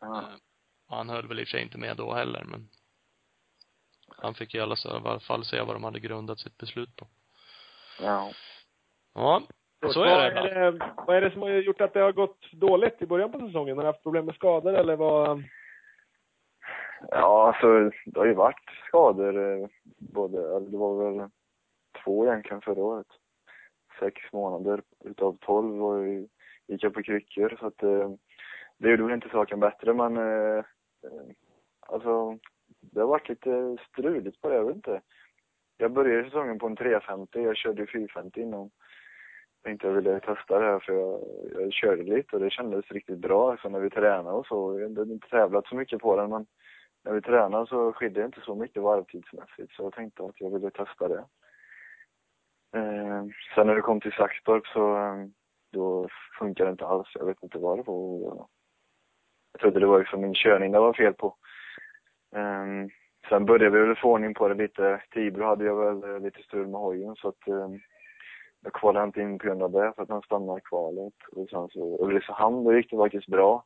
Eh, 0.06 0.28
och 0.88 0.96
han 0.96 1.08
höll 1.08 1.28
väl 1.28 1.40
i 1.40 1.42
och 1.42 1.46
för 1.46 1.50
sig 1.50 1.62
inte 1.62 1.78
med 1.78 1.96
då 1.96 2.14
heller, 2.14 2.44
men 2.44 2.68
han 4.16 4.34
fick 4.34 4.54
i 4.54 4.60
alla 4.60 4.76
fall 5.20 5.44
se 5.44 5.60
vad 5.62 5.74
de 5.76 5.84
hade 5.84 6.00
grundat 6.00 6.38
sitt 6.38 6.58
beslut 6.58 6.96
på. 6.96 7.06
ja. 8.00 8.32
Ja, 9.14 9.42
så 9.92 10.02
är 10.02 10.10
vad 10.10 10.22
det 10.22 10.28
ibland. 10.28 10.48
är 10.48 10.72
det, 10.72 10.92
vad 11.06 11.16
är 11.16 11.20
det 11.20 11.30
som 11.30 11.42
har 11.42 11.50
gjort 11.50 11.80
att 11.80 11.94
det 11.94 12.00
har 12.00 12.12
gått 12.12 12.52
dåligt 12.52 13.02
i 13.02 13.06
början 13.06 13.32
på 13.32 13.38
säsongen? 13.38 13.76
Har 13.76 13.84
du 13.84 13.88
haft 13.88 14.02
problem 14.02 14.26
med 14.26 14.34
skador 14.34 14.74
eller 14.74 14.96
vad? 14.96 15.44
Ja, 17.10 17.46
alltså 17.48 17.90
det 18.06 18.20
har 18.20 18.26
ju 18.26 18.34
varit 18.34 18.70
skador 18.88 19.62
eh, 19.62 19.68
både, 19.98 20.60
det 20.60 20.76
var 20.76 21.10
väl 21.10 21.30
två 22.04 22.26
egentligen 22.26 22.60
förra 22.60 22.80
året. 22.80 23.06
Sex 24.00 24.32
månader 24.32 24.82
utav 25.04 25.36
tolv 25.40 25.76
var 25.76 25.98
jag, 25.98 26.28
gick 26.66 26.82
jag 26.82 26.94
på 26.94 27.02
kryckor 27.02 27.56
så 27.60 27.66
att 27.66 27.82
eh, 27.82 28.10
det 28.78 28.90
gjorde 28.90 29.02
väl 29.02 29.14
inte 29.14 29.28
saken 29.28 29.60
bättre 29.60 29.94
men 29.94 30.16
eh, 30.16 30.58
eh, 31.04 31.28
alltså 31.80 32.38
det 32.80 33.00
har 33.00 33.06
varit 33.06 33.28
lite 33.28 33.76
struligt 33.88 34.40
på 34.40 34.48
det, 34.48 34.54
jag 34.54 34.64
vet 34.64 34.76
inte. 34.76 35.00
Jag 35.76 35.92
började 35.92 36.24
säsongen 36.24 36.58
på 36.58 36.66
en 36.66 36.76
350, 36.76 37.42
jag 37.42 37.56
körde 37.56 37.86
450 37.86 38.40
innan. 38.40 38.60
Jag 38.60 38.70
Tänkte 39.62 39.86
jag 39.86 39.94
ville 39.94 40.20
testa 40.20 40.58
det 40.58 40.66
här 40.66 40.78
för 40.78 40.92
jag, 40.92 41.20
jag 41.62 41.72
körde 41.72 42.02
lite 42.02 42.36
och 42.36 42.42
det 42.42 42.50
kändes 42.50 42.90
riktigt 42.90 43.18
bra. 43.18 43.56
Så 43.56 43.68
när 43.68 43.80
vi 43.80 43.90
tränade 43.90 44.36
och 44.36 44.46
så, 44.46 44.80
jag 44.80 44.98
hade 44.98 45.12
inte 45.12 45.28
tävlat 45.28 45.66
så 45.66 45.76
mycket 45.76 46.00
på 46.00 46.16
den 46.16 46.30
men 46.30 46.46
när 47.04 47.12
vi 47.12 47.22
tränade 47.22 47.66
så 47.66 47.92
skilde 47.92 48.20
det 48.20 48.26
inte 48.26 48.40
så 48.40 48.54
mycket 48.54 48.82
varvtidsmässigt 48.82 49.72
så 49.72 49.82
jag 49.82 49.92
tänkte 49.92 50.24
att 50.24 50.40
jag 50.40 50.50
ville 50.50 50.70
testa 50.70 51.08
det. 51.08 51.24
Eh, 52.74 53.24
sen 53.54 53.66
när 53.66 53.74
det 53.74 53.82
kom 53.82 54.00
till 54.00 54.12
Saxtorp 54.12 54.66
så 54.66 54.96
eh, 54.96 55.26
då 55.72 56.08
funkade 56.38 56.68
det 56.68 56.72
inte 56.72 56.86
alls. 56.86 57.08
Jag 57.14 57.26
vet 57.26 57.42
inte 57.42 57.58
vad 57.58 57.78
det 57.78 57.82
var. 57.86 58.46
Jag 59.52 59.60
trodde 59.60 59.80
det 59.80 59.86
var 59.86 59.98
liksom 59.98 60.20
min 60.20 60.34
körning 60.34 60.72
det 60.72 60.78
var 60.78 60.92
fel 60.92 61.14
på. 61.14 61.36
Eh, 62.36 62.66
sen 63.28 63.46
började 63.46 63.78
vi 63.78 63.86
väl 63.86 63.96
få 63.96 64.12
ordning 64.12 64.34
på 64.34 64.48
det 64.48 64.54
lite. 64.54 65.02
Tibro 65.10 65.44
hade 65.44 65.64
jag 65.64 65.76
väl 65.76 66.10
eh, 66.10 66.20
lite 66.20 66.42
strul 66.42 66.66
med 66.66 66.80
hojen 66.80 67.16
så 67.16 67.28
att 67.28 67.48
eh, 67.48 67.68
jag 68.60 68.72
kvalade 68.72 69.06
inte 69.06 69.20
in 69.20 69.38
på 69.38 69.46
grund 69.46 69.62
av 69.62 69.70
det 69.70 69.92
för 69.96 70.02
att 70.02 70.08
han 70.08 70.22
stannade 70.22 70.58
i 70.58 70.62
kvalet. 70.64 71.14
Och 71.32 71.48
sen 71.50 71.68
så 71.68 72.04
Ulricehamn, 72.04 72.64
då 72.64 72.74
gick 72.74 72.90
det 72.90 72.96
faktiskt 72.96 73.26
bra. 73.26 73.64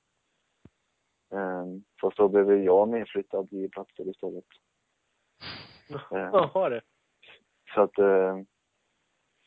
Um, 1.31 1.85
fast 2.01 2.17
då 2.17 2.29
blev 2.29 2.53
jag 2.53 2.89
nedflyttad 2.89 3.53
i 3.53 3.69
platser 3.69 4.09
istället. 4.11 4.45
Eh, 6.13 6.31
Jaha 6.33 6.69
det. 6.69 6.81
så 7.75 7.83
att, 7.83 7.99
eh, 7.99 8.39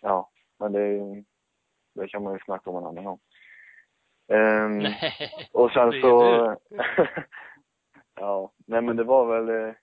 ja, 0.05 0.29
men 0.59 0.71
det, 0.71 0.99
det 1.95 2.07
kan 2.07 2.23
man 2.23 2.33
ju 2.33 2.39
snacka 2.39 2.69
om 2.69 2.77
en 2.77 2.85
annan 2.85 3.03
gång. 3.03 3.19
Ehm, 4.27 4.77
Nej. 4.77 5.49
och 5.53 5.71
sen 5.71 5.89
det 5.89 6.01
så, 6.01 6.55
ja, 8.15 8.53
nej 8.67 8.81
men 8.81 8.95
det 8.95 9.03
var 9.03 9.25
väl, 9.25 9.49
eh, 9.49 9.75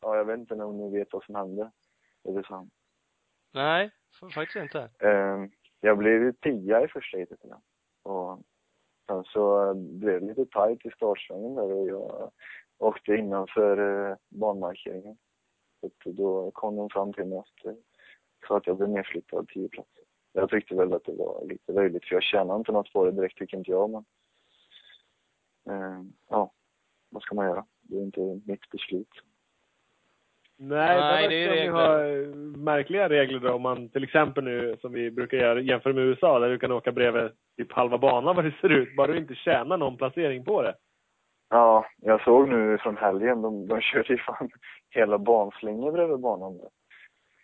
ja 0.00 0.16
jag 0.16 0.24
vet 0.24 0.38
inte 0.38 0.54
om 0.54 0.76
ni 0.76 0.98
vet 0.98 1.12
vad 1.12 1.24
som 1.24 1.34
hände. 1.34 1.70
Det 2.24 2.30
är 2.30 2.42
sant. 2.42 2.72
Nej, 3.54 3.90
faktiskt 4.34 4.56
inte. 4.56 4.90
Ehm, 4.98 5.50
jag 5.80 5.98
blev 5.98 6.22
ju 6.22 6.32
tia 6.32 6.84
i 6.84 6.88
första 6.88 7.18
heatet. 7.18 7.40
Och 8.02 8.40
sen 9.06 9.24
så 9.24 9.74
blev 9.74 10.20
det 10.20 10.26
lite 10.26 10.46
tajt 10.46 10.86
i 10.86 10.90
startsvängen 10.90 11.54
där 11.54 11.72
och 11.72 11.88
jag 11.88 12.30
åkte 12.78 13.14
innanför 13.14 14.08
eh, 14.10 14.16
banmarkeringen. 14.28 15.16
Så 15.80 16.10
då 16.10 16.50
kom 16.50 16.76
de 16.76 16.90
fram 16.90 17.12
till 17.12 17.24
mig 17.24 17.38
efter, 17.38 17.76
så 18.46 18.56
att 18.56 18.66
jag 18.66 18.76
blev 18.76 18.88
nedflyttad 18.88 19.48
tio 19.48 19.68
platser. 19.68 20.02
Jag 20.32 20.50
tyckte 20.50 20.74
väl 20.74 20.92
att 20.92 21.04
det 21.04 21.12
var 21.12 21.44
lite 21.48 21.72
löjligt 21.72 22.04
för 22.04 22.14
jag 22.14 22.22
tjänade 22.22 22.58
inte 22.58 22.72
något 22.72 22.92
på 22.92 23.04
det 23.04 23.10
direkt 23.10 23.38
tycker 23.38 23.56
inte 23.56 23.70
jag 23.70 23.90
men 23.90 24.04
ehm, 25.70 26.12
ja, 26.28 26.52
vad 27.10 27.22
ska 27.22 27.34
man 27.34 27.46
göra? 27.46 27.64
Det 27.82 27.96
är 27.96 28.02
inte 28.02 28.20
mitt 28.20 28.70
beslut. 28.70 29.08
Nej, 30.58 31.00
Nej, 31.00 31.28
det 31.28 31.44
är 31.44 31.48
verkar 31.48 31.62
ni 31.62 31.68
ha 31.68 32.06
eh, 32.06 32.26
märkliga 32.58 33.08
regler 33.08 33.40
då. 33.40 33.52
Om 33.52 33.62
man 33.62 33.88
till 33.88 34.04
exempel 34.04 34.44
nu, 34.44 34.76
som 34.80 34.92
vi 34.92 35.10
brukar 35.10 35.36
göra, 35.38 35.60
jämför 35.60 35.92
med 35.92 36.04
USA, 36.04 36.38
där 36.38 36.48
du 36.48 36.58
kan 36.58 36.72
åka 36.72 36.92
bredvid 36.92 37.30
typ 37.56 37.72
halva 37.72 37.98
banan 37.98 38.36
vad 38.36 38.44
det 38.44 38.54
ser 38.60 38.68
ut, 38.68 38.96
bara 38.96 39.12
du 39.12 39.18
inte 39.18 39.34
tjänar 39.34 39.76
någon 39.76 39.96
placering 39.96 40.44
på 40.44 40.62
det. 40.62 40.74
Ja, 41.48 41.86
jag 41.96 42.24
såg 42.24 42.48
nu 42.48 42.78
från 42.78 42.96
helgen, 42.96 43.42
de, 43.42 43.66
de 43.66 43.80
körde 43.80 44.12
ju 44.12 44.18
fan 44.18 44.50
hela 44.90 45.18
banslingor 45.18 45.92
bredvid 45.92 46.18
banan 46.18 46.58
där. 46.58 46.68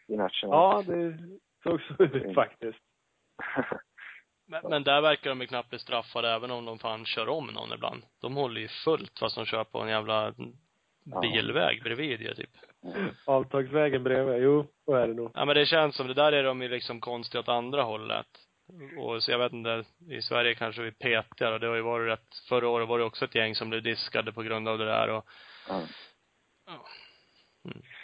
I 0.06 0.16
matchen. 0.16 0.48
Ja, 0.50 0.82
det 0.86 1.18
såg 1.62 1.80
så 1.80 2.02
ut 2.02 2.14
Mm. 2.14 2.34
faktiskt. 2.34 2.78
Men, 4.46 4.70
men 4.70 4.82
där 4.84 5.00
verkar 5.00 5.30
de 5.30 5.40
ju 5.40 5.46
knappt 5.46 5.70
bli 5.70 5.78
straffade 5.78 6.30
även 6.30 6.50
om 6.50 6.64
de 6.64 6.78
fan 6.78 7.04
kör 7.04 7.28
om 7.28 7.46
någon 7.46 7.72
ibland. 7.72 8.02
De 8.20 8.36
håller 8.36 8.60
ju 8.60 8.68
fullt 8.68 9.18
fast 9.18 9.36
de 9.36 9.46
kör 9.46 9.64
på 9.64 9.78
en 9.80 9.88
jävla 9.88 10.34
bilväg 11.22 11.82
bredvid 11.82 12.20
ju 12.20 12.34
typ. 12.34 12.50
Avtagsvägen 13.26 14.02
bredvid. 14.04 14.42
Jo, 14.42 14.66
så 14.84 14.94
är 14.94 15.08
det 15.08 15.14
nog. 15.14 15.30
Ja 15.34 15.44
men 15.44 15.54
det 15.56 15.66
känns 15.66 15.96
som, 15.96 16.06
det 16.06 16.14
där 16.14 16.32
är 16.32 16.44
de 16.44 16.62
ju 16.62 16.68
liksom 16.68 17.00
konstiga 17.00 17.40
åt 17.40 17.48
andra 17.48 17.82
hållet. 17.82 18.26
Och 18.98 19.22
så 19.22 19.30
jag 19.30 19.38
vet 19.38 19.52
inte, 19.52 19.84
i 20.10 20.22
Sverige 20.22 20.54
kanske 20.54 20.82
vi 20.82 20.92
petiga 20.92 21.54
och 21.54 21.60
det 21.60 21.66
har 21.66 21.74
ju 21.76 21.82
varit 21.82 22.08
rätt, 22.08 22.34
förra 22.48 22.68
året 22.68 22.88
var 22.88 22.98
det 22.98 23.04
också 23.04 23.24
ett 23.24 23.34
gäng 23.34 23.54
som 23.54 23.70
blev 23.70 23.82
diskade 23.82 24.32
på 24.32 24.42
grund 24.42 24.68
av 24.68 24.78
det 24.78 24.84
där 24.84 25.08
och 25.10 25.26
Ja. 25.68 25.82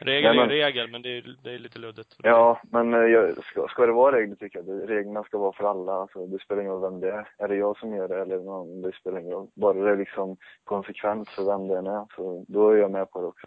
Regel 0.01 0.23
Nej, 0.37 0.43
är 0.43 0.47
men- 0.47 0.57
ju 0.57 0.63
regel, 0.63 0.91
men 0.91 1.03
det 1.03 1.09
är, 1.19 1.37
det 1.43 1.51
är 1.55 1.59
lite 1.59 1.79
luddigt. 1.79 2.17
Ja, 2.23 2.61
men 2.71 2.95
eh, 2.95 3.01
jag, 3.01 3.45
ska, 3.45 3.69
ska 3.69 3.87
det 3.87 3.93
vara 3.93 4.17
regler 4.17 4.37
tycker 4.37 4.59
jag, 4.67 4.91
reglerna 4.91 5.25
ska 5.25 5.39
vara 5.39 5.53
för 5.53 5.65
alla. 5.65 5.93
Alltså, 5.93 6.27
det 6.27 6.39
spelar 6.39 6.63
ingen 6.63 6.73
roll 6.73 6.91
vem 6.93 7.01
det 7.01 7.11
är. 7.11 7.29
Är 7.39 7.49
det 7.49 7.57
jag 7.57 7.79
som 7.79 7.95
gör 7.95 8.09
det 8.09 8.21
eller 8.21 8.39
någon, 8.39 8.83
det 8.83 8.93
spelar 8.93 9.21
ingen 9.21 9.33
roll. 9.33 9.49
Bara 9.55 9.73
det 9.73 9.91
är 9.91 9.97
liksom 9.97 10.37
konsekvent 10.65 11.29
för 11.29 11.45
vem 11.45 11.69
det 11.69 11.79
än 11.79 11.87
är, 11.87 12.07
så 12.17 12.45
då 12.49 12.71
är 12.71 12.77
jag 12.77 12.91
med 12.91 13.11
på 13.11 13.21
det 13.21 13.27
också. 13.27 13.47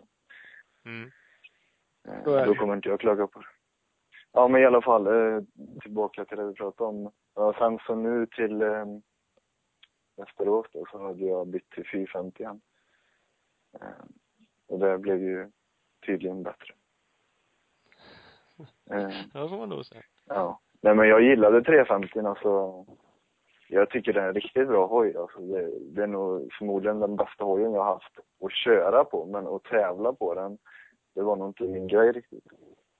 Mm. 0.85 1.11
Eh, 2.07 2.33
är 2.33 2.45
Då 2.45 2.55
kommer 2.55 2.75
inte 2.75 2.89
jag 2.89 2.99
klaga 2.99 3.27
på 3.27 3.39
det. 3.39 3.45
Ja, 4.33 4.47
men 4.47 4.61
i 4.61 4.65
alla 4.65 4.81
fall, 4.81 5.07
eh, 5.07 5.41
tillbaka 5.81 6.25
till 6.25 6.37
det 6.37 6.45
vi 6.47 6.53
pratade 6.53 6.87
om. 6.89 7.11
Ja, 7.35 7.53
sen 7.57 7.79
så 7.87 7.95
nu 7.95 8.25
till 8.25 8.61
eh, 8.61 8.85
Västerås 10.17 10.67
då, 10.73 10.85
så 10.91 10.97
hade 11.07 11.25
jag 11.25 11.47
bytt 11.47 11.69
till 11.69 11.85
450 11.91 12.43
igen. 12.43 12.61
Eh, 13.81 13.87
och 14.67 14.79
det 14.79 14.97
blev 14.97 15.17
ju 15.23 15.51
tydligen 16.05 16.43
bättre. 16.43 16.73
Eh, 18.91 19.09
Ja, 19.33 19.47
får 19.49 19.57
man 19.57 19.69
nog 19.69 19.85
säga. 19.85 20.01
Ja. 20.27 20.59
Nej 20.81 20.95
men 20.95 21.07
jag 21.07 21.21
gillade 21.21 21.63
350 21.63 22.19
alltså. 22.19 22.85
Jag 23.67 23.89
tycker 23.89 24.13
det 24.13 24.21
är 24.21 24.27
en 24.27 24.33
riktigt 24.33 24.67
bra 24.67 24.87
hoj. 24.87 25.17
Alltså 25.17 25.39
det, 25.39 25.71
det 25.79 26.03
är 26.03 26.07
nog 26.07 26.49
förmodligen 26.59 26.99
den 26.99 27.15
bästa 27.15 27.43
hojen 27.43 27.73
jag 27.73 27.83
har 27.83 27.93
haft 27.93 28.19
att 28.45 28.51
köra 28.53 29.03
på. 29.03 29.25
Men 29.25 29.47
att 29.47 29.63
tävla 29.63 30.13
på 30.13 30.33
den, 30.33 30.57
det 31.15 31.21
var 31.21 31.35
nog 31.35 31.49
inte 31.49 31.63
min 31.63 31.87
grej 31.87 32.11
riktigt. 32.11 32.45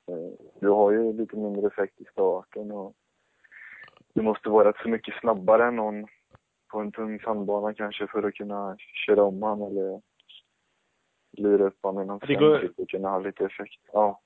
Eh, 0.08 0.46
Du 0.60 0.70
har 0.70 0.92
ju 0.92 1.14
lite 1.14 1.36
mindre 1.38 1.68
effekt 1.68 2.02
i 2.02 2.06
starten 2.12 2.72
och 2.72 2.94
du 4.14 4.22
måste 4.22 4.50
vara 4.50 4.70
rätt 4.70 4.78
så 4.84 4.90
mycket 4.90 5.16
snabbare 5.20 5.66
än 5.68 5.76
någon 5.76 6.08
på 6.72 6.80
en 6.80 6.92
tung 6.92 7.20
sandbana 7.20 7.74
kanske 7.74 8.08
för 8.08 8.24
att 8.24 8.34
kunna 8.34 8.78
köra 8.78 9.24
om 9.24 9.44
han 9.44 9.62
eller 9.62 10.02
lura 11.38 11.63
upp 11.67 11.80
han 11.84 12.02
i 12.02 12.06
någon 12.06 12.20
Det 12.20 12.36
går- 12.36 12.60
sväng 12.60 12.70
och 12.78 12.89
kunna 12.89 13.10
ha 13.10 13.20
lite 13.20 13.46
effekt. 13.46 13.82
Ja. 13.94 14.22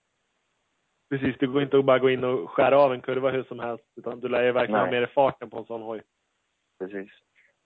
Precis, 1.09 1.35
det 1.39 1.47
går 1.47 1.61
inte 1.61 1.77
att 1.77 1.85
bara 1.85 1.99
gå 1.99 2.09
in 2.09 2.23
och 2.23 2.49
skära 2.49 2.77
av 2.79 2.93
en 2.93 3.01
kurva 3.01 3.29
hur 3.31 3.43
som 3.43 3.59
helst. 3.59 3.83
Utan 3.95 4.19
du 4.19 4.27
lär 4.29 4.43
ju 4.43 4.51
verkligen 4.51 4.79
ha 4.79 4.85
Nej. 4.91 4.99
mer 5.01 5.07
farten 5.07 5.49
på 5.49 5.57
en 5.57 5.65
sån 5.65 5.81
hoj. 5.81 6.01
Precis. 6.79 7.11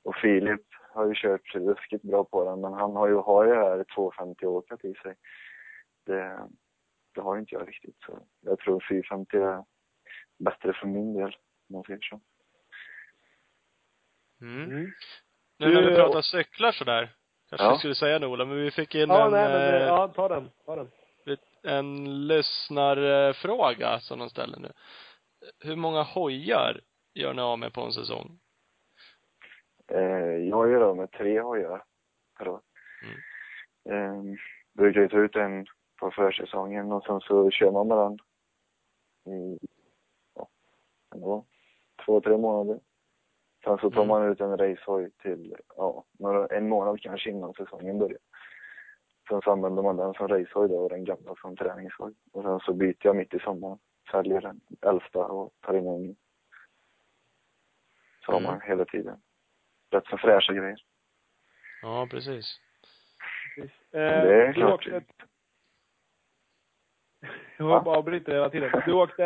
Och 0.04 0.16
Filip 0.16 0.62
har 0.94 1.08
ju 1.08 1.14
kört 1.16 1.56
ruskigt 1.56 2.04
bra 2.04 2.24
på 2.24 2.46
den, 2.46 2.62
men 2.62 2.74
han 2.74 2.96
har 2.96 3.08
ju, 3.08 3.16
har 3.16 3.46
ju 3.46 3.54
här 3.56 3.84
250 3.96 4.46
åkat 4.46 4.86
i 4.86 4.94
sig. 4.94 5.16
Det, 6.06 6.40
det 7.16 7.22
har 7.22 7.36
ju 7.36 7.40
inte 7.40 7.56
jag 7.56 7.68
riktigt, 7.68 7.96
så 8.06 8.20
jag 8.42 8.60
tror 8.60 8.86
450 8.90 9.38
är 9.38 9.64
bättre 10.40 10.74
för 10.74 10.88
min 10.88 11.14
del, 11.14 11.36
om 11.70 11.74
man 11.76 11.84
säger 11.84 12.00
så. 12.02 12.22
Mm. 14.42 14.64
Mm. 14.72 14.92
Nu 15.60 15.74
när 15.74 15.82
vi 15.82 15.90
Du- 15.90 15.96
pratar 15.96 16.22
cyklar 16.22 16.72
sådär, 16.72 17.10
kanske 17.58 17.66
Ja. 17.66 17.78
skulle 17.78 17.96
säga 17.96 18.20
det 18.20 18.28
Ola, 18.28 18.46
men 18.46 18.58
vi 18.58 18.72
fick 18.72 18.96
in 18.96 19.10
Ja, 19.10 19.26
en, 19.26 19.32
nej 19.32 19.50
men 19.50 19.74
eh, 19.82 19.88
ja, 19.88 20.08
ta 20.08 20.28
den. 20.28 20.50
Ta 20.66 20.76
den. 20.76 20.88
en 21.64 22.28
lyssnarfråga 22.28 24.00
som 24.00 24.20
de 24.20 24.30
ställer 24.30 24.60
nu. 24.60 24.72
Hur 25.60 25.76
många 25.76 26.04
hojar 26.04 26.82
gör 27.14 27.34
ni 27.34 27.42
av 27.42 27.60
med 27.60 27.74
på 27.74 27.82
en 27.82 27.92
säsong? 27.94 28.40
Eh, 29.88 30.00
jag 30.50 30.70
gör 30.72 30.82
av 30.82 30.98
med 30.98 31.12
tre 31.12 31.42
hojar 31.42 31.84
per 32.38 32.48
år. 32.48 32.62
Mm. 33.04 34.30
Eh, 34.34 34.40
brukar 34.74 35.02
ju 35.02 35.08
ta 35.10 35.18
ut 35.18 35.36
en 35.36 35.66
på 36.00 36.12
försäsongen 36.12 36.92
och 36.92 37.04
sen 37.04 37.20
så 37.20 37.52
kör 37.52 37.72
man 37.72 37.88
med 37.88 37.98
den 37.98 38.20
i, 39.36 39.60
ja, 41.12 41.44
två, 42.06 42.22
tre 42.22 42.38
månader. 42.38 42.80
Sen 43.64 43.78
så 43.78 43.90
tar 43.90 43.98
Mm. 44.04 44.08
man 44.08 44.28
ut 44.32 44.42
en 44.42 44.58
racehoj 44.58 45.12
till, 45.12 45.56
ja, 45.78 46.04
några, 46.20 46.48
en 46.48 46.70
månad 46.70 47.02
kanske 47.02 47.30
innan 47.30 47.54
säsongen 47.54 48.00
börjar. 48.00 48.18
Sen 49.30 49.42
så 49.42 49.52
använder 49.52 49.84
man 49.84 49.98
den 49.98 50.14
som 50.14 50.28
racehoj 50.28 50.70
då 50.70 50.76
och 50.78 50.90
den 50.90 51.06
gamla 51.06 51.36
som 51.42 51.56
träningshoj. 51.58 52.14
Och 52.32 52.44
sen 52.44 52.60
så 52.60 52.74
byter 52.74 52.96
jag 53.00 53.16
mitt 53.16 53.34
i 53.34 53.40
sommaren. 53.40 53.78
Säljer 54.12 54.42
den 54.42 54.62
äldsta 54.82 55.20
och 55.26 55.54
tar 55.62 55.74
in 55.74 55.88
en 55.88 56.02
ny. 56.04 56.16
Så 58.26 58.32
har 58.32 58.40
Mm. 58.40 58.52
man 58.52 58.62
hela 58.62 58.86
tiden. 58.86 59.22
Rätt 59.92 60.06
så 60.08 60.18
fräscha 60.18 60.54
grejer. 60.54 60.84
Ja, 61.82 62.08
precis. 62.12 62.60
Precis. 63.56 63.76
Det 63.92 64.00
är 64.00 64.42
Eh, 64.42 64.48
du 64.48 64.54
klart. 64.54 64.74
åkte... 64.88 65.02
Jag 67.58 67.88
avbryter 67.88 68.32
hela 68.34 68.50
tiden. 68.50 68.72
Du 68.86 68.94
åkte 68.94 69.26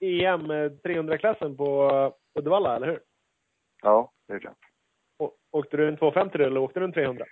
EM 0.00 0.46
300-klassen 0.82 1.56
på 1.56 1.90
Uddevalla, 2.34 2.76
eller 2.76 2.86
hur? 2.86 3.00
Ja, 3.82 4.12
det 4.28 4.34
är 4.34 4.38
klart. 4.38 4.58
Å- 5.18 5.32
Åkte 5.50 5.76
du 5.76 5.88
en 5.88 5.96
250 5.96 6.38
eller 6.42 6.60
åkte 6.60 6.80
du 6.80 6.84
en 6.84 6.92
300? 6.92 7.24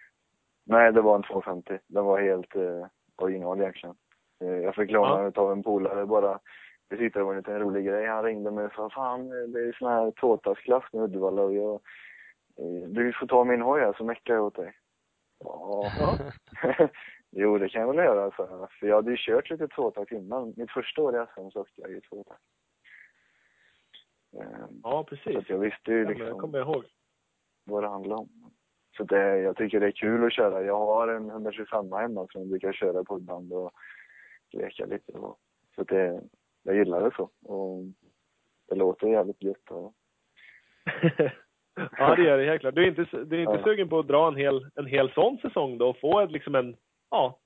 Nej, 0.66 0.92
det 0.92 1.00
var 1.00 1.16
en 1.16 1.22
250. 1.22 1.78
Den 1.86 2.04
var 2.04 2.20
helt 2.20 2.56
eh, 2.56 2.86
original 3.16 3.60
egentligen. 3.60 3.96
Eh, 4.40 4.48
jag 4.56 4.74
fick 4.74 4.90
låna 4.90 5.08
Ja. 5.10 5.16
den 5.18 5.26
utav 5.26 5.52
en 5.52 5.62
polare 5.62 6.06
bara. 6.06 6.38
Jag 6.88 6.98
tyckte 6.98 7.18
det 7.18 7.24
var 7.24 7.32
en 7.32 7.36
liten 7.38 7.58
rolig 7.60 7.86
grej. 7.86 8.06
Han 8.06 8.24
ringde 8.24 8.50
mig 8.50 8.64
och 8.64 8.72
sa 8.72 8.90
fan 8.90 9.28
det 9.28 9.60
är 9.60 9.72
sån 9.78 9.90
här 9.90 10.10
tvåtaktsklass 10.10 10.84
med 10.92 11.02
Uddevalla 11.02 11.42
och 11.42 11.54
jag, 11.54 11.74
eh, 12.58 12.88
du 12.88 13.12
får 13.12 13.26
ta 13.26 13.44
min 13.44 13.62
hoj 13.62 13.80
här 13.80 13.92
så 13.92 14.04
meckar 14.04 14.34
jag 14.34 14.44
åt 14.44 14.54
dig. 14.56 14.72
Ja. 15.44 15.90
jo, 17.30 17.58
det 17.58 17.68
kan 17.68 17.80
jag 17.80 17.88
väl 17.88 18.04
göra, 18.04 18.30
så 18.30 18.46
jag. 18.50 18.72
För 18.72 18.86
jag 18.86 18.96
hade 18.96 19.10
ju 19.10 19.16
kört 19.16 19.50
lite 19.50 19.68
tvåtakt 19.68 20.12
innan. 20.12 20.54
Mitt 20.56 20.70
första 20.70 21.02
år 21.02 21.16
i 21.22 21.26
SM 21.34 21.50
så 21.50 21.60
åkte 21.60 21.80
jag 21.80 21.90
ju 21.90 22.00
tvåtakt. 22.00 22.40
Ja, 24.38 24.68
Så 24.82 25.04
precis. 25.04 25.36
att 25.36 25.50
jag 25.50 25.58
visste 25.58 25.90
ju 25.92 26.02
Ja, 26.02 26.08
liksom 26.08 26.38
kommer 26.40 26.58
jag 26.58 26.68
ihåg. 26.68 26.84
vad 27.64 27.82
det 27.82 27.88
handlar 27.88 28.16
om. 28.16 28.28
Så 28.96 29.04
det, 29.04 29.38
jag 29.38 29.56
tycker 29.56 29.80
det 29.80 29.86
är 29.86 29.90
kul 29.90 30.24
att 30.26 30.32
köra. 30.32 30.62
Jag 30.62 30.78
har 30.78 31.08
en 31.08 31.30
125 31.30 31.92
hemma 31.92 32.26
som 32.32 32.40
jag 32.40 32.48
brukar 32.48 32.72
köra 32.72 33.04
på 33.04 33.18
ibland 33.18 33.52
och 33.52 33.72
leka 34.52 34.86
lite. 34.86 35.12
Och, 35.12 35.38
så 35.74 35.82
det, 35.84 36.20
jag 36.62 36.76
gillar 36.76 37.00
det 37.00 37.10
så. 37.16 37.30
Och 37.54 37.84
det 38.68 38.74
låter 38.74 39.06
jävligt 39.06 39.42
gött. 39.42 39.70
Och, 39.70 39.94
ja, 41.98 42.14
det 42.16 42.22
gör 42.22 42.38
det 42.38 42.44
helt 42.44 42.60
klart. 42.60 42.74
Du 42.74 42.82
är 42.82 42.88
inte, 42.88 43.24
du 43.24 43.36
är 43.36 43.40
inte 43.40 43.52
Ja. 43.58 43.64
sugen 43.64 43.88
på 43.88 43.98
att 43.98 44.08
dra 44.08 44.28
en 44.28 44.36
hel, 44.36 44.70
en 44.74 44.86
hel 44.86 45.10
sån 45.12 45.38
säsong 45.38 45.78
då 45.78 45.88
och 45.88 45.98
få 46.00 46.20
ett, 46.20 46.30
liksom 46.30 46.54
en, 46.54 46.76
ja, 47.10 47.38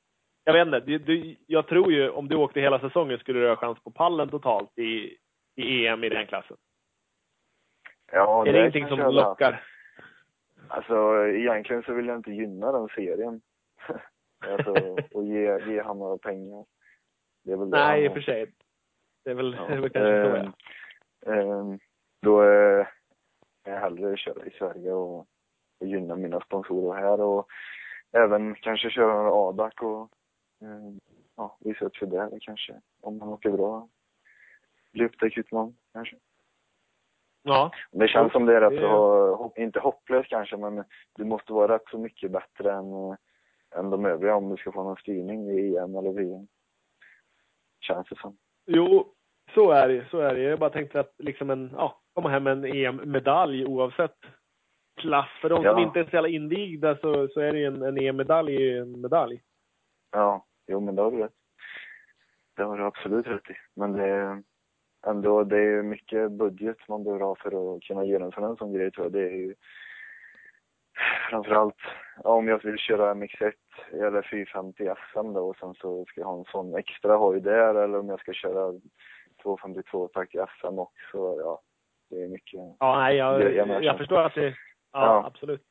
jag 0.45 0.53
vet 0.53 0.67
inte. 0.67 0.81
Du, 0.81 0.99
du, 0.99 1.37
jag 1.47 1.67
tror 1.69 1.93
ju 1.93 2.11
om 2.11 2.29
du 2.29 2.37
åkte 2.37 2.61
hela 2.61 2.81
säsongen 2.81 3.19
skulle 3.19 3.41
du 3.41 3.49
ha 3.49 3.57
chans 3.57 3.79
på 3.85 3.91
pallen 3.91 4.29
totalt 4.29 4.79
i, 4.79 5.17
i 5.57 5.87
EM 5.87 6.05
i 6.05 6.09
den 6.09 6.27
klassen. 6.27 6.57
Ja, 8.13 8.47
är 8.47 8.53
det 8.53 8.59
ingenting 8.59 8.83
kanske 8.83 8.97
som 8.97 9.15
haft. 9.15 9.15
lockar? 9.15 9.65
Alltså 10.69 11.27
egentligen 11.27 11.83
så 11.83 11.93
vill 11.93 12.07
jag 12.07 12.17
inte 12.17 12.31
gynna 12.33 12.73
den 12.73 12.89
serien. 12.89 13.41
alltså, 14.47 14.73
och 15.13 15.25
ge, 15.25 15.59
ge 15.67 15.83
han 15.83 15.99
några 15.99 16.19
pengar. 16.19 16.65
Det 17.45 17.53
är 17.53 17.57
väl 17.57 17.71
det 17.71 17.77
Nej, 17.77 17.87
han 17.87 18.05
i 18.05 18.09
och 18.09 18.13
för 18.13 18.21
sig. 18.21 18.53
Det 19.25 19.31
är 19.31 19.35
väl, 19.35 19.57
Ja. 19.59 19.67
det 19.69 19.75
är 19.75 19.81
väl 19.81 19.91
kanske 19.91 20.23
så, 20.25 20.37
Ehm, 20.37 20.53
ja. 21.27 21.33
ehm, 21.33 21.79
då 22.23 22.43
eh, 22.43 22.87
är 23.65 23.73
jag 23.73 23.81
hellre 23.81 24.17
köra 24.17 24.47
i 24.47 24.51
Sverige 24.51 24.93
och, 24.93 25.19
och 25.81 25.87
gynna 25.87 26.17
mina 26.17 26.41
sponsorer 26.41 27.01
här 27.01 27.21
och 27.21 27.47
även 28.13 28.55
kanske 28.55 28.91
köra 28.91 29.15
några 29.23 29.33
ADAC 29.49 29.75
och 29.81 30.11
ehm, 30.63 31.01
ja, 31.37 31.57
visa 31.61 31.85
upp 31.85 31.97
sig 31.97 32.09
där 32.09 32.39
kanske. 32.41 32.81
Om 33.01 33.19
man 33.19 33.29
åker 33.29 33.51
bra. 33.51 33.89
Bli 34.93 35.05
upptäckt 35.05 35.39
utman 35.39 35.77
kanske. 35.93 36.17
Ja. 37.43 37.71
Det 37.93 38.09
känns 38.09 38.33
som 38.33 38.47
det 38.47 38.57
är 38.57 38.61
rätt 38.71 38.81
så, 38.81 39.35
hopp, 39.35 39.59
inte 39.59 39.81
hopplöst 39.81 40.29
kanske, 40.31 40.57
men 40.57 40.85
du 41.17 41.25
måste 41.25 41.53
vara 41.53 41.75
rätt 41.75 41.89
så 41.91 41.99
mycket 41.99 42.31
bättre 42.31 42.73
än, 42.73 42.93
eh, 42.93 43.15
än 43.79 43.91
de 43.91 44.05
övriga 44.05 44.35
om 44.35 44.49
du 44.51 44.57
ska 44.57 44.73
få 44.73 44.83
någon 44.83 44.97
styrning 44.97 45.51
i 45.51 45.77
EM 45.77 45.95
eller 45.97 46.13
VM. 46.13 46.47
Känns 47.81 48.09
det 48.09 48.17
som. 48.17 48.37
Jo, 48.67 49.15
så 49.55 49.71
är 49.71 49.89
det 49.89 50.05
Så 50.11 50.19
är 50.19 50.35
det. 50.35 50.41
Jag 50.43 50.59
bara 50.59 50.71
tänkte 50.71 51.01
att 51.01 51.15
liksom 51.19 51.51
en, 51.51 51.71
ja, 51.77 52.01
komma 52.15 52.29
hem 52.29 52.43
med 52.45 52.53
en 52.53 52.65
EM-medalj 52.65 53.67
oavsett 53.67 54.17
klass. 54.97 55.29
För 55.41 55.49
de 55.49 55.63
Ja. 55.65 55.73
som 55.75 55.83
inte 55.83 56.01
är 56.01 56.05
så 56.05 56.11
jävla 56.17 56.29
invigda 56.29 56.97
så, 56.97 57.29
så 57.29 57.41
är 57.41 57.53
det 57.53 57.59
ju 57.59 57.67
en, 57.67 57.83
en 57.83 57.99
EM-medalj 57.99 58.79
en 58.79 59.01
medalj. 59.01 59.43
Ja, 60.13 60.47
jo 60.67 60.81
men 60.81 60.97
det 60.97 61.03
har 61.03 61.11
du 61.11 61.19
rätt. 61.19 61.33
Det 62.57 62.63
har 62.63 62.79
du 62.79 62.85
absolut 62.85 63.27
rätt 63.27 63.51
i. 63.51 63.55
Men 63.77 63.93
det 63.93 64.43
ändå, 65.07 65.45
det 65.45 65.59
är 65.59 65.83
mycket 65.83 66.31
budget 66.31 66.89
man 66.89 67.05
behöver 67.05 67.25
ha 67.25 67.35
för 67.35 67.77
att 67.77 67.83
kunna 67.83 68.05
genomföra 68.05 68.47
en 68.47 68.57
sån 68.57 68.73
grej 68.73 68.91
tror 68.91 69.05
jag. 69.07 69.13
Det 69.13 69.27
är 69.31 69.37
ju 69.37 69.55
framförallt, 71.31 71.77
om 72.25 72.49
jag 72.49 72.65
vill 72.65 72.79
köra 72.79 73.15
MX1 73.15 73.53
eller 73.93 74.23
450 74.31 74.89
SM 75.13 75.33
då 75.33 75.49
och 75.49 75.57
sen 75.57 75.75
så 75.75 76.05
ska 76.05 76.21
jag 76.21 76.29
ha 76.29 76.39
en 76.39 76.45
sån 76.45 76.75
extra 76.75 77.17
hoj 77.17 77.41
där 77.41 77.75
eller 77.75 77.99
om 77.99 78.09
jag 78.09 78.21
ska 78.21 78.33
köra 78.33 78.81
252 79.43 80.09
takt 80.09 80.35
i 80.35 80.39
SM 80.61 80.79
också. 80.79 81.37
Ja, 81.41 81.61
det 82.11 82.23
är 82.23 82.29
mycket. 82.29 82.61
Ja, 82.79 82.99
nej, 82.99 83.17
jag, 83.17 83.55
jag 83.55 83.85
jag, 83.85 83.99
förstår 83.99 84.21
att 84.21 84.35
det, 84.35 84.47
ja, 84.47 84.55
Ja. 84.93 85.27
absolut. 85.27 85.63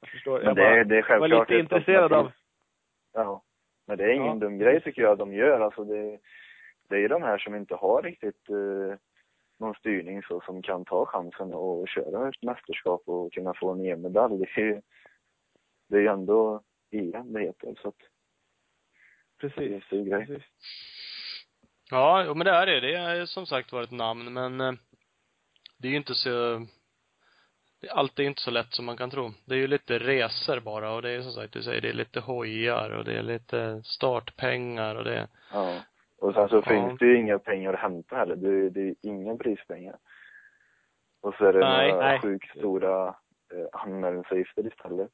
Jag 0.00 0.10
förstår. 0.10 0.38
Men 0.38 0.46
jag 0.46 0.56
det, 0.56 0.62
bara 0.62 0.84
det 0.84 0.96
är 0.96 1.02
var 1.02 1.02
självklart 1.02 1.50
lite 1.50 1.54
ett 1.54 1.60
intresserad 1.62 2.12
av. 2.12 2.32
Ja. 3.12 3.42
Men 3.86 3.98
det 3.98 4.04
är 4.04 4.10
ingen 4.12 4.26
Ja. 4.26 4.34
dum 4.46 4.58
grej 4.58 4.80
tycker 4.80 5.02
jag 5.02 5.18
de 5.18 5.32
gör. 5.34 5.60
Alltså 5.60 5.84
det, 5.84 6.18
det 6.90 7.04
är 7.04 7.08
de 7.08 7.22
här 7.22 7.38
som 7.38 7.54
inte 7.54 7.74
har 7.74 8.02
riktigt 8.02 8.48
eh, 8.48 8.98
någon 9.58 9.74
styrning 9.74 10.22
så 10.22 10.40
som 10.40 10.62
kan 10.62 10.84
ta 10.84 11.06
chansen 11.06 11.54
och 11.54 11.88
köra 11.88 12.28
ett 12.28 12.42
mästerskap 12.42 13.02
och 13.06 13.32
kunna 13.32 13.54
få 13.54 13.72
en 13.72 13.80
EM-medalj. 13.80 14.38
Det 14.38 14.60
är 14.60 14.64
ju 14.64 14.80
det 15.88 15.96
är 15.96 16.00
ju 16.00 16.06
ändå 16.06 16.62
EM 16.90 17.32
det 17.32 17.40
heter. 17.40 17.74
Så 17.82 17.88
att 17.88 17.94
det 19.40 19.46
är 19.46 19.50
precis. 19.50 19.90
grej. 19.90 20.26
precis. 20.26 20.44
Ja, 21.90 22.24
jo, 22.26 22.34
men 22.34 22.44
det 22.44 22.50
är 22.50 22.66
det. 22.66 22.80
Det 22.80 22.96
är 22.96 23.26
som 23.26 23.46
sagt 23.46 23.72
var 23.72 23.82
ett 23.82 23.90
namn, 23.90 24.32
men 24.32 24.60
eh, 24.60 24.72
det 25.78 25.88
är 25.88 25.90
ju 25.90 25.96
inte 25.96 26.14
så 26.14 26.66
allt 27.88 28.18
är 28.18 28.22
inte 28.22 28.42
så 28.42 28.50
lätt 28.50 28.72
som 28.74 28.84
man 28.84 28.96
kan 28.96 29.10
tro. 29.10 29.32
Det 29.44 29.54
är 29.54 29.58
ju 29.58 29.66
lite 29.66 29.98
resor 29.98 30.60
bara 30.60 30.92
och 30.92 31.02
det 31.02 31.10
är 31.10 31.22
som 31.22 31.32
sagt, 31.32 31.52
du 31.52 31.62
säger, 31.62 31.80
det 31.80 31.88
är 31.88 31.92
lite 31.92 32.20
hojar 32.20 32.90
och 32.90 33.04
det 33.04 33.18
är 33.18 33.22
lite 33.22 33.82
startpengar 33.84 34.94
och 34.94 35.04
det 35.04 35.28
Ja. 35.52 35.82
Och 36.20 36.34
sen 36.34 36.48
så 36.48 36.56
Ja. 36.56 36.62
finns 36.62 36.98
det 36.98 37.06
ju 37.06 37.16
inga 37.16 37.38
pengar 37.38 37.74
att 37.74 37.80
hämta 37.80 38.16
heller. 38.16 38.36
Det 38.36 38.48
är, 38.48 38.70
det 38.70 38.80
är 38.80 38.94
inga 39.02 39.36
prispengar. 39.36 39.96
Och 41.22 41.34
så 41.34 41.44
är 41.44 41.52
det 41.52 41.58
Nej, 41.58 41.92
några 41.92 42.06
nej. 42.06 42.20
sjukt 42.20 42.50
stora 42.58 43.08
eh, 43.52 43.66
anmälningsavgifter 43.72 44.66
istället. 44.66 45.12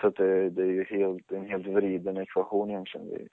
Så 0.00 0.06
att 0.06 0.16
det, 0.16 0.50
det 0.50 0.62
är 0.62 0.66
ju 0.66 0.84
helt, 0.84 1.32
en 1.32 1.46
helt 1.46 1.66
vriden 1.66 2.16
ekvation 2.16 2.70
egentligen. 2.70 3.08
Det 3.08 3.28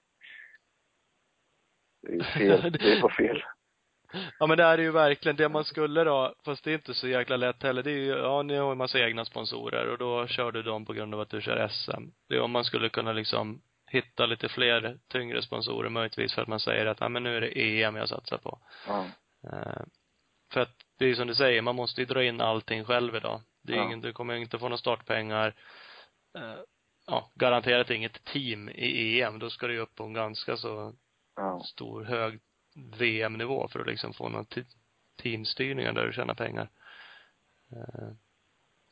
det 2.02 2.08
är 2.12 2.16
ju 2.16 2.22
fel. 2.22 2.72
det 2.80 2.92
är 2.92 3.00
på 3.00 3.08
fel. 3.08 3.42
Ja 4.38 4.46
men 4.46 4.56
det 4.58 4.64
är 4.64 4.78
ju 4.78 4.90
verkligen. 4.90 5.36
Det 5.36 5.48
man 5.48 5.64
skulle 5.64 6.04
då, 6.04 6.34
fast 6.44 6.64
det 6.64 6.70
är 6.70 6.74
inte 6.74 6.94
så 6.94 7.08
jäkla 7.08 7.36
lätt 7.36 7.62
heller, 7.62 7.82
det 7.82 7.90
är 7.90 7.98
ju, 7.98 8.06
ja 8.12 8.42
ni 8.42 8.56
har 8.56 8.68
ju 8.68 8.74
massa 8.74 8.98
egna 9.00 9.24
sponsorer 9.24 9.92
och 9.92 9.98
då 9.98 10.26
kör 10.26 10.52
du 10.52 10.62
dem 10.62 10.84
på 10.84 10.92
grund 10.92 11.14
av 11.14 11.20
att 11.20 11.30
du 11.30 11.40
kör 11.40 11.68
SM. 11.68 12.02
Det 12.28 12.34
är 12.36 12.40
om 12.40 12.50
man 12.50 12.64
skulle 12.64 12.88
kunna 12.88 13.12
liksom 13.12 13.60
hitta 13.90 14.26
lite 14.26 14.48
fler 14.48 14.98
tyngre 15.08 15.42
sponsorer 15.42 15.88
möjligtvis 15.90 16.34
för 16.34 16.42
att 16.42 16.48
man 16.48 16.60
säger 16.60 16.86
att, 16.86 17.00
ja 17.00 17.08
men 17.08 17.22
nu 17.22 17.36
är 17.36 17.40
det 17.40 17.82
EM 17.82 17.96
jag 17.96 18.08
satsar 18.08 18.38
på. 18.38 18.58
Ja. 18.86 19.06
Eh, 19.44 19.82
för 20.52 20.60
att 20.60 20.74
det 20.98 21.06
är 21.06 21.14
som 21.14 21.26
du 21.26 21.34
säger, 21.34 21.62
man 21.62 21.76
måste 21.76 22.00
ju 22.00 22.04
dra 22.06 22.24
in 22.24 22.40
allting 22.40 22.84
själv 22.84 23.16
idag. 23.16 23.42
Det 23.62 23.72
är 23.72 23.76
Ja. 23.76 23.84
ingen, 23.84 24.00
du 24.00 24.12
kommer 24.12 24.34
inte 24.34 24.58
få 24.58 24.64
några 24.64 24.78
startpengar. 24.78 25.54
Eh, 26.38 26.54
ja, 27.06 27.30
garanterat 27.34 27.90
inget 27.90 28.24
team 28.24 28.68
i 28.68 29.20
EM. 29.22 29.38
Då 29.38 29.50
ska 29.50 29.66
du 29.66 29.72
ju 29.74 29.80
upp 29.80 29.94
på 29.94 30.04
en 30.04 30.12
ganska 30.12 30.56
så 30.56 30.94
Ja. 31.36 31.62
stor, 31.64 32.04
hög 32.04 32.40
VM-nivå 32.98 33.68
för 33.68 33.80
att 33.80 33.86
liksom 33.86 34.14
få 34.14 34.28
någon 34.28 34.46
te- 34.46 34.64
teamstyrningar 35.22 35.92
där 35.92 36.06
du 36.06 36.12
tjänar 36.12 36.34
pengar. 36.34 36.70
Eh, 37.72 38.08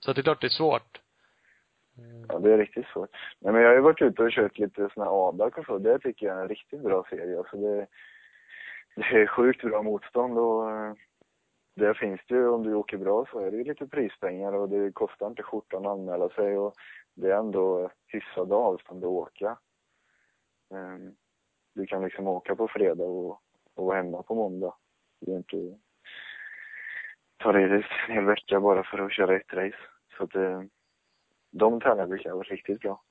Så 0.01 0.11
att 0.11 0.15
det 0.17 0.21
är 0.21 0.23
klart 0.23 0.41
det 0.41 0.47
är 0.47 0.49
svårt. 0.49 1.01
Mm. 1.99 2.27
Ja, 2.29 2.39
det 2.39 2.53
är 2.53 2.59
riktigt 2.59 2.87
svårt. 2.87 3.11
Nej, 3.41 3.53
men 3.53 3.63
jag 3.63 3.69
har 3.69 3.75
ju 3.75 3.81
varit 3.81 4.03
ute 4.03 4.23
och 4.23 4.31
kört 4.31 4.59
lite 4.59 4.89
såna 4.95 5.07
här 5.07 5.29
ADAC 5.29 5.55
och 5.57 5.65
så. 5.65 5.79
Det 5.79 5.99
tycker 5.99 6.27
jag 6.27 6.39
är 6.39 6.43
en 6.43 6.49
riktigt 6.49 6.81
bra 6.81 7.05
serie. 7.11 7.39
Alltså 7.39 7.57
det, 7.57 7.87
det 8.97 9.23
är 9.23 9.27
sjukt 9.27 9.63
bra 9.63 9.83
motstånd 9.83 10.39
och 10.39 10.71
eh, 10.71 10.95
där 11.77 11.95
finns 11.95 12.21
det 12.29 12.35
ju, 12.35 12.49
om 12.49 12.63
du 12.63 12.75
åker 12.75 12.97
bra 12.99 13.27
så 13.31 13.39
är 13.39 13.51
det 13.51 13.57
ju 13.57 13.65
lite 13.65 13.87
prispengar 13.87 14.53
och 14.53 14.69
det 14.69 14.93
kostar 14.93 15.27
inte 15.27 15.43
skjortan 15.43 15.87
att 15.87 15.93
anmäla 15.93 16.29
sig 16.29 16.59
och 16.59 16.75
det 17.15 17.31
är 17.31 17.39
ändå 17.39 17.91
hyfsade 18.07 18.55
avstånd 18.55 19.05
att 19.05 19.11
åka. 19.11 19.59
Ehm, 20.75 21.15
du 21.75 21.87
kan 21.87 22.03
liksom 22.03 22.29
åka 22.29 22.57
på 22.57 22.69
fredag 22.69 23.05
och, 23.05 23.41
och 23.75 23.87
vara 23.87 23.97
hemma 23.97 24.23
på 24.23 24.35
måndag. 24.35 24.75
Det 25.21 25.33
är 25.33 25.37
inte 25.37 25.79
ta 27.37 27.53
ledigt 27.53 27.87
en 28.09 28.15
hel 28.15 28.25
vecka 28.25 28.61
bara 28.61 28.83
för 28.83 28.99
att 28.99 29.13
köra 29.13 29.37
ett 29.37 29.53
race. 29.53 29.79
Så 30.17 30.25
att 30.25 30.35
eh, 30.35 30.63
de 31.59 31.81
tävlingarna 31.81 32.07
brukar 32.09 32.31
vara 32.33 32.43
riktigt 32.43 32.81
bra. 32.81 33.03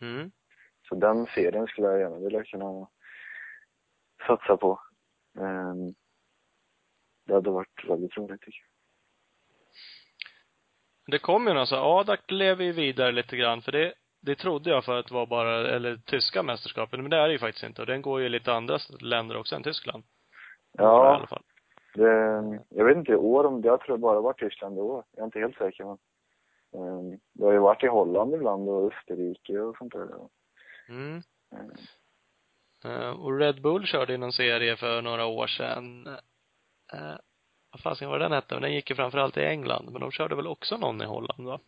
Mm. 0.00 0.30
Så 0.88 0.94
den 0.94 1.26
serien 1.26 1.66
skulle 1.66 1.86
jag 1.86 2.00
gärna 2.00 2.18
vilja 2.18 2.44
kunna 2.44 2.88
satsa 4.26 4.56
på. 4.56 4.80
Ehm, 5.38 5.94
Det 7.26 7.34
hade 7.34 7.50
varit 7.50 7.84
väldigt 7.88 8.16
roligt 8.16 8.40
tycker 8.40 8.60
jag. 8.60 8.70
Det 11.06 11.18
kom 11.18 11.46
ju 11.46 11.54
någon 11.54 11.66
så 11.66 11.76
Adak 11.76 12.30
lever 12.30 12.64
ju 12.64 12.72
vidare 12.72 13.12
lite 13.12 13.36
grann 13.36 13.62
för 13.62 13.72
det, 13.72 13.94
det 14.20 14.34
trodde 14.36 14.70
jag 14.70 14.84
för 14.84 14.98
att 14.98 15.10
vara 15.10 15.26
bara, 15.26 15.68
eller 15.68 15.96
tyska 15.96 16.42
mästerskapet, 16.42 17.00
men 17.00 17.10
det 17.10 17.16
är 17.16 17.26
det 17.26 17.32
ju 17.32 17.38
faktiskt 17.38 17.64
inte 17.64 17.80
och 17.82 17.86
den 17.86 18.02
går 18.02 18.20
ju 18.20 18.26
i 18.26 18.28
lite 18.28 18.52
andra 18.52 18.78
länder 19.00 19.36
också 19.36 19.56
än 19.56 19.62
Tyskland. 19.62 20.04
Jag 20.72 20.84
I 20.84 20.86
alla 20.86 21.20
Ja, 21.20 21.26
fall. 21.26 21.42
Det, 21.94 22.58
jag 22.68 22.84
vet 22.84 22.96
inte 22.96 23.12
i 23.12 23.16
år 23.16 23.44
om 23.46 23.62
det, 23.62 23.68
jag 23.68 23.80
tror 23.80 23.96
det 23.96 24.00
bara 24.00 24.20
varit 24.20 24.38
Tyskland 24.38 24.78
i 24.78 24.80
år. 24.80 25.04
Jag 25.12 25.20
är 25.20 25.24
inte 25.24 25.38
helt 25.40 25.56
säker 25.56 25.84
men. 25.84 25.98
Um, 26.72 27.18
det 27.32 27.44
har 27.44 27.52
ju 27.52 27.58
varit 27.58 27.84
i 27.84 27.86
Holland 27.86 28.34
ibland 28.34 28.68
och 28.68 28.92
Österrike 28.92 29.58
och 29.58 29.76
sånt 29.76 29.92
där. 29.92 30.08
Mm. 30.88 31.22
Um, 31.50 31.72
Eh, 32.84 33.10
och 33.10 33.38
Red 33.38 33.62
Bull 33.62 33.86
körde 33.86 34.12
ju 34.12 34.18
någon 34.18 34.32
serie 34.32 34.76
för 34.76 35.02
några 35.02 35.26
år 35.26 35.46
sedan. 35.46 36.06
Uh, 36.94 37.16
vad 37.72 37.80
fasen 37.82 38.08
var 38.08 38.18
den 38.18 38.32
hette? 38.32 38.60
Den 38.60 38.72
gick 38.72 38.90
ju 38.90 38.96
framförallt 38.96 39.36
i 39.36 39.44
England, 39.44 39.88
men 39.92 40.00
de 40.00 40.10
körde 40.10 40.34
väl 40.34 40.46
också 40.46 40.76
någon 40.76 41.02
i 41.02 41.04
Holland 41.04 41.46
va? 41.46 41.60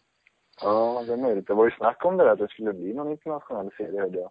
ja, 0.62 1.04
det 1.06 1.12
är 1.12 1.16
möjligt. 1.16 1.46
Det 1.46 1.54
var 1.54 1.64
ju 1.64 1.70
snack 1.70 2.04
om 2.04 2.16
det 2.16 2.24
där, 2.24 2.30
att 2.30 2.38
det 2.38 2.48
skulle 2.48 2.72
bli 2.72 2.94
någon 2.94 3.10
internationell 3.10 3.70
serie 3.76 4.00
hörde 4.00 4.18
jag. 4.18 4.30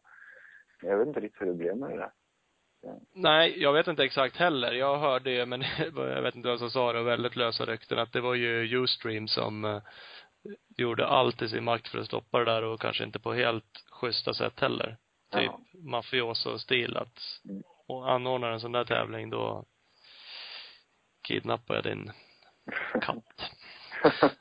Jag 0.82 0.98
vet 0.98 1.08
inte 1.08 1.20
riktigt 1.20 1.42
hur 1.42 1.48
det 1.48 1.54
blev 1.54 1.78
med 1.78 1.90
det 1.90 1.98
där. 1.98 2.12
Nej, 3.14 3.62
jag 3.62 3.74
vet 3.74 3.88
inte 3.88 4.04
exakt 4.04 4.38
heller. 4.38 4.72
Jag 4.72 4.98
hörde 4.98 5.32
ju, 5.32 5.46
men 5.46 5.64
jag 5.96 6.22
vet 6.22 6.36
inte 6.36 6.50
vem 6.50 6.58
som 6.58 6.70
sa 6.70 6.94
det, 6.94 7.04
väldigt 7.04 7.36
lösa 7.36 7.66
rykten, 7.66 8.00
att 8.00 8.14
det 8.14 8.22
var 8.22 8.36
ju 8.36 8.84
Ustream 8.84 9.28
som 9.28 9.66
uh, 9.66 9.82
gjorde 10.78 11.08
allt 11.08 11.42
i 11.42 11.50
sin 11.50 11.64
makt 11.64 11.88
för 11.88 12.00
att 12.00 12.06
stoppa 12.06 12.40
det 12.40 12.46
där 12.46 12.64
och 12.64 12.82
kanske 12.82 13.04
inte 13.04 13.20
på 13.20 13.34
helt 13.34 13.84
schyssta 13.92 14.34
sätt 14.34 14.60
heller. 14.60 14.98
Typ 15.34 15.44
Ja. 15.46 15.60
mafioso-stil 15.74 16.98
att, 16.98 17.20
Mm. 17.50 17.64
och 17.88 18.12
anordnar 18.12 18.52
en 18.52 18.60
sån 18.60 18.72
där 18.72 18.86
tävling 18.86 19.30
då 19.30 19.66
kidnappar 21.28 21.76
jag 21.76 21.84
din 21.84 22.12
katt. 23.02 23.52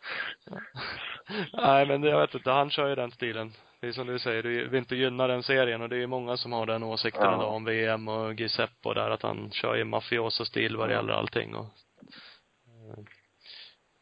Nej, 1.52 1.86
men 1.86 2.02
jag 2.02 2.20
vet 2.20 2.34
inte, 2.34 2.50
han 2.50 2.70
kör 2.70 2.88
ju 2.88 2.94
den 2.94 3.10
stilen. 3.10 3.52
Det 3.80 3.86
är 3.88 3.92
som 3.92 4.06
du 4.06 4.18
säger, 4.18 4.42
du 4.42 4.68
vill 4.68 4.78
inte 4.78 4.96
gynna 4.96 5.26
den 5.26 5.42
serien 5.42 5.82
och 5.82 5.88
det 5.88 5.96
är 6.02 6.06
många 6.06 6.36
som 6.36 6.52
har 6.52 6.66
den 6.66 6.82
åsikten 6.82 7.22
Ja. 7.24 7.34
idag 7.36 7.54
om 7.54 7.64
VM 7.64 8.08
och 8.08 8.34
Giuseppe 8.34 8.94
där 8.94 9.10
att 9.10 9.22
han 9.22 9.50
kör 9.50 9.74
ju 9.74 9.84
mafioso-stil 9.84 10.76
vad 10.76 10.88
det 10.88 10.94
gäller 10.94 11.12
allting 11.12 11.54
och 11.54 11.66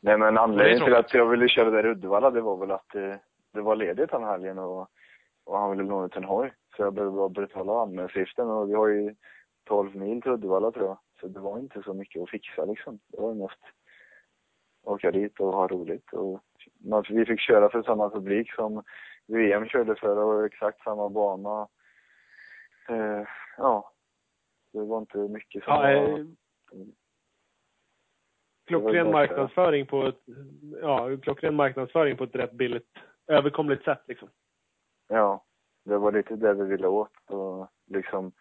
Nej 0.01 0.19
men 0.19 0.39
anledningen 0.39 0.85
till 0.85 0.95
att 0.95 1.15
jag 1.15 1.27
ville 1.27 1.49
köra 1.49 1.71
där 1.71 1.87
i 1.87 1.91
Uddevalla 1.91 2.31
det 2.31 2.41
var 2.41 2.57
väl 2.57 2.71
att 2.71 2.89
det, 2.93 3.21
det 3.53 3.61
var 3.61 3.77
ledigt 3.77 4.11
den 4.11 4.25
helgen 4.25 4.59
och, 4.59 4.89
och 5.45 5.59
han 5.59 5.71
ville 5.71 5.83
låna 5.83 6.07
ut 6.07 6.17
en 6.17 6.25
hoj. 6.25 6.53
Så 6.77 6.83
jag 6.83 6.95
behövde 6.95 7.17
bara 7.17 7.29
betala 7.29 7.83
anmälningsavgiften 7.83 8.51
och 8.51 8.71
vi 8.71 8.75
har 8.75 8.89
ju 8.89 9.15
12 9.65 9.97
mil 9.97 10.23
till 10.23 10.33
Uddevalla 10.33 10.71
tror 10.71 10.87
jag. 10.87 10.99
Så 11.21 11.29
det 11.29 11.41
var 11.41 11.59
inte 11.59 11.83
så 11.83 11.95
mycket 11.95 12.23
att 12.23 12.31
fixa 12.31 12.65
liksom. 12.65 12.99
Det 13.09 13.21
var 13.21 13.35
mest 13.35 13.61
åka 14.83 15.11
dit 15.11 15.41
och 15.41 15.53
ha 15.53 15.67
roligt 15.69 16.13
och 16.13 16.41
men 16.79 17.05
vi 17.09 17.27
fick 17.27 17.41
köra 17.41 17.71
för 17.71 17.83
samma 17.83 18.11
publik 18.11 18.53
som 18.55 18.83
VM 19.27 19.67
körde 19.67 19.95
för 19.95 20.17
och 20.17 20.47
exakt 20.47 20.83
samma 20.83 21.09
bana. 21.09 21.69
Eh, 22.89 23.27
ja. 23.57 23.93
Det 24.73 24.81
var 24.85 24.99
inte 24.99 25.19
mycket 25.19 25.65
som 25.65 25.73
Ja, 25.73 25.81
var... 25.81 26.27
klockren 28.69 29.11
marknadsföring 29.11 29.87
på 29.87 30.07
ett, 30.07 30.21
ja, 30.83 31.17
klockren 31.23 31.55
marknadsföring 31.55 32.17
på 32.17 32.25
ett 32.25 32.35
rätt 32.35 32.53
billigt, 32.53 32.89
överkomligt 33.27 33.85
sätt 33.85 34.03
liksom. 34.07 34.29
Ja, 35.09 35.45
det 35.85 35.99
var 35.99 36.13
lite 36.13 36.37
det 36.37 36.55
vi 36.55 36.65
ville 36.65 36.89
åt 36.89 37.31
och 37.31 37.69
liksom 37.87 38.33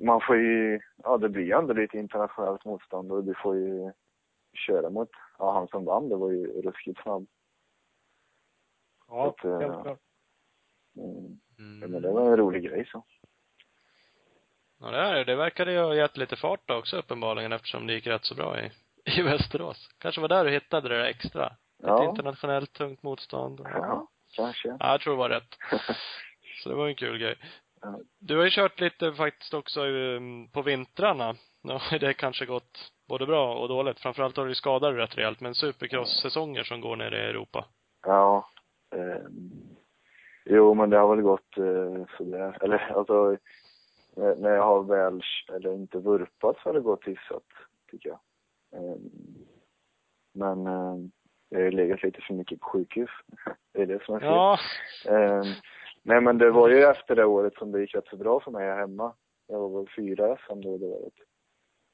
man 0.00 0.20
får 0.20 0.36
ju, 0.36 0.80
ja 0.96 1.18
det 1.18 1.28
blir 1.28 1.44
ju 1.44 1.52
ändå 1.52 1.72
lite 1.72 1.98
internationellt 1.98 2.64
motstånd 2.64 3.12
och 3.12 3.24
du 3.24 3.34
får 3.34 3.56
ju 3.56 3.92
köra 4.52 4.90
mot, 4.90 5.10
ja 5.38 5.52
han 5.52 5.68
som 5.68 5.84
vann 5.84 6.08
det 6.08 6.16
var 6.16 6.30
ju 6.30 6.62
ruskigt 6.62 7.02
snabb. 7.02 7.26
Ja, 9.08 9.28
att, 9.28 9.44
eh, 9.44 9.60
helt 9.60 9.82
klart. 9.82 10.00
Mm. 10.96 11.38
mm. 11.58 11.90
Men 11.92 12.02
det 12.02 12.12
var 12.12 12.30
en 12.30 12.36
rolig 12.36 12.62
grej 12.62 12.88
så. 12.92 13.04
Ja, 14.80 14.90
det 14.90 14.98
är 14.98 15.14
det. 15.14 15.24
Det 15.24 15.36
verkade 15.36 15.72
ju 15.72 15.78
ha 15.78 15.94
gett 15.94 16.16
lite 16.16 16.36
fart 16.36 16.60
då 16.64 16.74
också 16.74 16.96
uppenbarligen 16.96 17.52
eftersom 17.52 17.86
det 17.86 17.92
gick 17.92 18.06
rätt 18.06 18.24
så 18.24 18.34
bra 18.34 18.60
i, 18.60 18.70
i 19.18 19.22
Västerås. 19.22 19.88
Kanske 19.98 20.20
var 20.20 20.28
där 20.28 20.44
du 20.44 20.50
hittade 20.50 20.88
det 20.88 20.98
där 20.98 21.04
extra. 21.04 21.46
Ett 21.46 21.52
Ja. 21.82 22.04
internationellt 22.10 22.72
tungt 22.72 23.02
motstånd. 23.02 23.60
Ja, 23.64 24.08
kanske. 24.36 24.68
Ja, 24.68 24.90
jag 24.90 25.00
tror 25.00 25.12
det 25.12 25.18
var 25.18 25.28
rätt. 25.28 25.56
Så 26.62 26.68
det 26.68 26.74
var 26.74 26.88
en 26.88 26.94
kul 26.94 27.18
grej. 27.18 27.36
Ja. 27.80 27.98
Du 28.20 28.36
har 28.36 28.44
ju 28.44 28.50
kört 28.50 28.80
lite 28.80 29.12
faktiskt 29.12 29.54
också 29.54 29.80
um, 29.84 30.48
på 30.50 30.62
vintrarna. 30.62 31.34
Nu 31.62 31.72
har 31.72 31.98
det 31.98 32.14
kanske 32.14 32.46
gått 32.46 32.92
både 33.08 33.26
bra 33.26 33.54
och 33.54 33.68
dåligt. 33.68 34.00
Framförallt 34.00 34.36
har 34.36 34.46
du 34.46 34.54
skadat 34.54 34.94
rätt 34.94 35.18
rejält, 35.18 35.40
men 35.40 35.54
supercross-säsonger 35.54 36.62
som 36.62 36.80
går 36.80 36.96
nere 36.96 37.16
i 37.26 37.30
Europa. 37.30 37.64
Ja. 38.06 38.48
Eh, 38.94 39.22
jo, 40.44 40.74
men 40.74 40.90
det 40.90 40.96
har 40.98 41.08
väl 41.16 41.22
gått 41.24 41.56
eh, 41.58 42.16
sådär. 42.18 42.58
Eller 42.64 42.78
alltså, 42.96 43.36
när 44.18 44.50
jag 44.50 44.62
har 44.62 44.82
väl, 44.82 45.22
eller 45.54 45.74
inte 45.74 45.98
vurpat 45.98 46.56
så 46.56 46.68
har 46.68 46.74
det 46.74 46.80
gått 46.80 47.06
hyfsat, 47.06 47.44
tycker 47.90 48.08
jag. 48.08 48.18
Eh, 48.72 48.96
men 50.34 50.66
eh, 50.66 50.96
jag 51.48 51.58
har 51.58 51.64
ju 51.64 51.70
legat 51.70 52.02
lite 52.02 52.20
för 52.20 52.34
mycket 52.34 52.60
på 52.60 52.68
sjukhus. 52.68 53.10
det 53.72 53.82
är 53.82 53.86
det 53.86 54.04
som 54.04 54.14
är 54.14 54.20
fel. 54.20 54.28
Ja. 54.28 54.58
Eh, 55.06 55.42
nej, 56.02 56.20
men 56.20 56.38
det 56.38 56.50
var 56.50 56.68
ju 56.68 56.82
efter 56.82 57.16
det 57.16 57.24
året 57.24 57.54
som 57.54 57.72
det 57.72 57.80
gick 57.80 57.94
rätt 57.94 58.08
så 58.10 58.16
bra 58.16 58.40
för 58.40 58.50
mig 58.50 58.66
här 58.66 58.78
hemma. 58.78 59.14
Jag 59.46 59.60
var 59.60 59.80
väl 59.80 59.88
fyra 59.96 60.36
SM 60.36 60.60
då 60.60 60.78
det 60.78 60.86
året. 60.86 61.14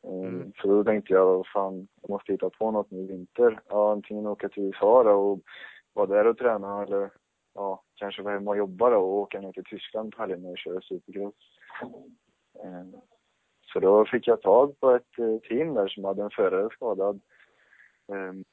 Mm. 0.07 0.53
Så 0.57 0.69
då 0.69 0.85
tänkte 0.85 1.13
jag, 1.13 1.47
fan, 1.47 1.89
jag 2.03 2.11
måste 2.11 2.33
hitta 2.33 2.51
på 2.51 2.71
något 2.71 2.91
nu 2.91 2.99
i 2.99 3.07
vinter. 3.07 3.61
Ja, 3.69 3.93
antingen 3.93 4.27
åka 4.27 4.49
till 4.49 4.63
USA 4.63 5.03
då 5.03 5.11
och 5.11 5.41
vara 5.93 6.07
där 6.07 6.27
och 6.27 6.39
träna 6.39 6.83
eller 6.83 7.11
ja, 7.55 7.83
kanske 7.95 8.23
vara 8.23 8.35
hemma 8.35 8.51
och 8.51 8.57
jobba 8.57 8.91
då 8.91 8.97
och 8.97 9.19
åka 9.19 9.41
ner 9.41 9.53
till 9.53 9.65
Tyskland 9.65 10.13
på 10.13 10.23
helgerna 10.23 10.49
och 10.49 10.59
köra 10.59 10.81
supercross. 10.81 11.59
Ehm, 12.65 12.97
så 13.73 13.81
då 13.81 14.05
fick 14.05 14.27
jag 14.27 14.43
tag 14.43 14.81
på 14.81 14.91
ett 14.91 15.19
eh, 15.19 15.39
team 15.49 15.75
där 15.75 15.89
som 15.89 16.05
hade 16.05 16.23
en 16.23 16.31
förare 16.31 16.69
skadad. 16.71 17.21
Ehm, 18.13 18.45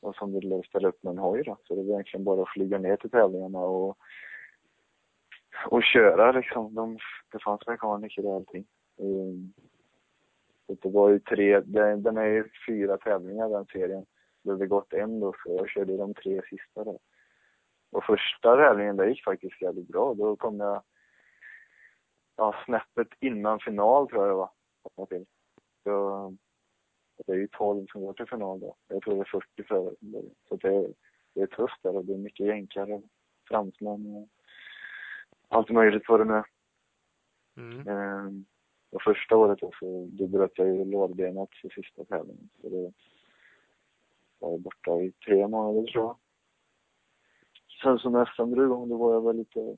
och 0.00 0.14
som 0.14 0.32
ville 0.32 0.62
ställa 0.62 0.88
upp 0.88 1.02
med 1.02 1.10
en 1.10 1.18
hoj 1.18 1.42
då. 1.42 1.58
Så 1.64 1.74
det 1.74 1.82
var 1.82 1.92
egentligen 1.92 2.24
bara 2.24 2.42
att 2.42 2.48
flyga 2.48 2.78
ner 2.78 2.96
till 2.96 3.10
tävlingarna 3.10 3.58
och, 3.58 3.98
och 5.66 5.82
köra 5.82 6.32
liksom. 6.32 6.74
De, 6.74 6.98
det 7.32 7.38
fanns 7.42 7.66
mekaniker 7.66 8.22
ehm, 8.22 8.28
och 8.28 8.34
allting. 8.34 8.66
Så 10.66 10.76
det 10.82 10.88
var 10.88 11.08
ju 11.08 11.18
tre, 11.18 11.60
den, 11.60 12.02
den 12.02 12.16
är 12.16 12.26
ju 12.26 12.44
fyra 12.66 12.96
tävlingar 12.96 13.48
den 13.48 13.66
serien. 13.66 14.06
Det 14.42 14.50
hade 14.50 14.66
gått 14.66 14.92
en 14.92 15.20
då, 15.20 15.32
så 15.32 15.56
jag 15.58 15.68
körde 15.68 15.96
de 15.96 16.14
tre 16.14 16.40
sista 16.50 16.84
där. 16.84 16.98
Och 17.90 18.04
första 18.04 18.56
tävlingen, 18.56 18.96
det 18.96 19.08
gick 19.08 19.24
faktiskt 19.24 19.62
jävligt 19.62 19.88
bra. 19.88 20.14
Då 20.14 20.36
kom 20.36 20.60
jag, 20.60 20.82
ja, 22.36 22.54
snäppet 22.64 23.08
innan 23.20 23.60
final 23.60 24.08
tror 24.08 24.26
jag 24.26 24.30
det 24.30 24.34
var. 24.34 25.06
till. 25.06 25.26
Så, 25.82 26.36
det 27.26 27.32
är 27.32 27.36
ju 27.36 27.48
12 27.48 27.86
som 27.92 28.00
går 28.00 28.12
till 28.12 28.26
final 28.26 28.60
då. 28.60 28.76
Jag 28.88 29.02
tror 29.02 29.14
det 29.14 29.20
är 29.20 29.40
40 29.56 29.64
för 29.68 29.94
Så 30.48 30.56
det 30.56 30.68
är, 30.68 30.94
det 31.34 31.40
är 31.40 31.46
tufft 31.46 31.82
där 31.82 31.96
och 31.96 32.04
det 32.04 32.14
är 32.14 32.18
mycket 32.18 32.46
jänkare 32.46 32.92
och 32.94 33.04
fransmän 33.48 34.06
och 34.16 34.28
allt 35.48 35.70
möjligt 35.70 36.04
på 36.04 36.18
det 36.18 36.24
med. 36.24 36.44
Mm. 37.56 37.88
Ehm, 37.88 38.44
och 38.90 39.02
första 39.02 39.36
året 39.36 39.58
då, 39.58 39.70
så 39.80 40.08
då 40.12 40.26
bröt 40.26 40.58
jag 40.58 40.68
ju 40.68 40.84
lårbenet 40.84 41.48
för 41.62 41.68
sista 41.68 42.04
tävlingen. 42.04 42.50
Så 42.60 42.68
det 42.68 42.92
var 44.38 44.58
borta 44.58 45.00
i 45.00 45.12
tre 45.12 45.48
månader 45.48 45.92
tror 45.92 46.04
jag. 46.04 46.16
Sen 47.82 47.98
som 47.98 48.26
SM 48.26 48.50
drog 48.50 48.66
igång, 48.66 48.88
då 48.88 48.96
var 48.96 49.12
jag 49.12 49.26
väl 49.26 49.36
lite 49.36 49.76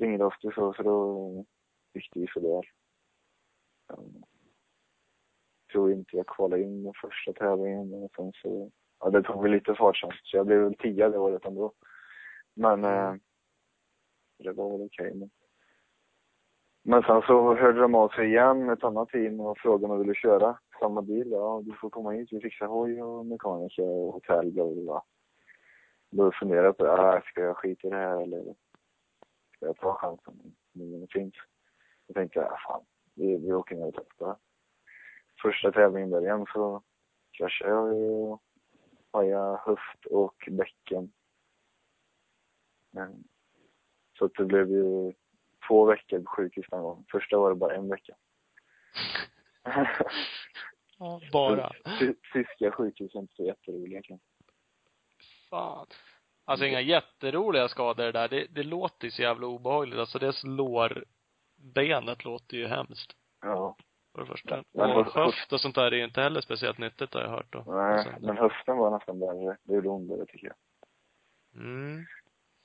ringrostig 0.00 0.54
så, 0.54 0.72
så 0.72 0.82
då 0.82 1.44
gick 1.94 2.10
det 2.14 2.20
ju 2.20 2.26
sådär. 2.26 2.62
Um, 3.88 4.24
tror 5.72 5.92
inte 5.92 6.16
jag 6.16 6.26
kvalade 6.26 6.62
in 6.62 6.82
den 6.82 6.92
första 7.00 7.32
tävlingen 7.32 7.94
och 7.94 8.10
sen 8.16 8.32
så, 8.42 8.70
ja 9.00 9.10
det 9.10 9.22
tog 9.22 9.42
väl 9.42 9.52
lite 9.52 9.74
fart 9.74 9.96
sen. 9.96 10.10
Så 10.22 10.36
jag 10.36 10.46
blev 10.46 10.60
väl 10.60 10.76
tia 10.76 11.08
det 11.08 11.18
året 11.18 11.44
ändå. 11.44 11.72
Men 12.54 12.84
eh, 12.84 13.14
det 14.38 14.52
var 14.52 14.70
väl 14.70 14.86
okej. 14.86 15.14
men 15.14 15.30
men 16.82 17.02
sen 17.02 17.22
så 17.22 17.54
hörde 17.54 17.80
de 17.80 17.94
av 17.94 18.08
sig 18.08 18.26
igen 18.26 18.66
med 18.66 18.72
ett 18.72 18.84
annat 18.84 19.08
team 19.08 19.40
och 19.40 19.58
frågade 19.58 19.84
om 19.84 19.90
jag 19.90 19.98
ville 19.98 20.14
köra 20.14 20.58
samma 20.80 21.02
bil. 21.02 21.30
Ja, 21.30 21.62
du 21.64 21.72
får 21.80 21.90
komma 21.90 22.10
hit. 22.10 22.28
Vi 22.32 22.40
fixar 22.40 22.66
hoj 22.66 23.02
och 23.02 23.26
mekaniker 23.26 23.82
och 23.82 24.12
hotell 24.12 24.52
bla 24.52 24.64
bla 24.64 24.82
bla. 24.82 25.02
Då 26.10 26.32
funderade 26.32 26.66
jag 26.66 26.76
på 26.76 26.84
det. 26.84 26.92
Ah, 26.92 27.22
ska 27.22 27.40
jag 27.40 27.56
skita 27.56 27.86
i 27.86 27.90
det 27.90 27.96
här 27.96 28.22
eller 28.22 28.54
ska 29.56 29.66
jag 29.66 29.76
ta 29.76 29.94
chansen 29.94 30.56
nu 30.72 31.00
det 31.00 31.12
finns? 31.12 31.34
Då 32.06 32.14
tänkte 32.14 32.38
jag, 32.38 32.52
ah, 32.52 32.58
fan, 32.68 32.84
vi, 33.14 33.36
vi 33.36 33.52
åker 33.52 33.76
ner 33.76 33.86
och 33.86 33.94
testar. 33.94 34.36
Första 35.42 35.72
tävlingen 35.72 36.10
där 36.10 36.20
igen 36.22 36.46
så 36.52 36.82
kraschade 37.32 37.70
jag 37.70 37.94
och 37.94 38.42
pajade 39.10 39.60
höft 39.64 40.06
och 40.10 40.48
bäcken. 40.50 41.12
Men, 42.90 43.24
så 44.18 44.26
det 44.26 44.44
blev 44.44 44.70
ju 44.70 45.12
två 45.68 45.84
veckor 45.84 46.18
på 46.18 46.30
sjukhus 46.30 46.66
den 46.70 46.82
gången. 46.82 47.04
Första 47.12 47.38
var 47.38 47.50
det 47.50 47.56
bara 47.56 47.74
en 47.74 47.88
vecka. 47.88 48.16
Bara. 51.32 51.70
Ty- 51.98 52.14
Tyska 52.32 52.70
sjukhus 52.70 53.14
är 53.14 53.18
inte 53.18 53.34
så 53.34 53.44
jätteroliga 53.44 54.02
kanske. 54.02 54.29
Fan. 55.50 55.86
Alltså 56.44 56.66
inga 56.66 56.80
jätteroliga 56.80 57.68
skador 57.68 58.04
det 58.04 58.12
där. 58.12 58.28
Det, 58.28 58.46
det 58.50 58.62
låter 58.62 59.04
ju 59.04 59.10
så 59.10 59.22
jävla 59.22 59.46
obehagligt. 59.46 59.98
Alltså 59.98 60.18
det 60.18 60.32
lårbenet 60.44 62.24
låter 62.24 62.56
ju 62.56 62.66
hemskt. 62.66 63.12
Ja. 63.42 63.76
För 64.14 64.20
det 64.20 64.26
första. 64.26 64.64
Men 64.72 64.90
och 64.90 65.06
höft 65.06 65.52
och 65.52 65.60
sånt 65.60 65.74
där 65.74 65.92
är 65.92 65.96
ju 65.96 66.04
inte 66.04 66.20
heller 66.22 66.40
speciellt 66.40 66.78
nyttigt 66.78 67.14
har 67.14 67.20
jag 67.20 67.28
hört 67.30 67.52
då. 67.52 67.64
Nej, 67.66 68.04
Sen- 68.04 68.14
men 68.22 68.36
hösten 68.36 68.76
var 68.76 68.90
nästan 68.90 69.20
värre. 69.20 69.56
Det 69.62 69.74
gjorde 69.74 69.88
ondare 69.88 70.26
tycker 70.26 70.46
jag. 70.46 70.56
Mm. 71.62 72.04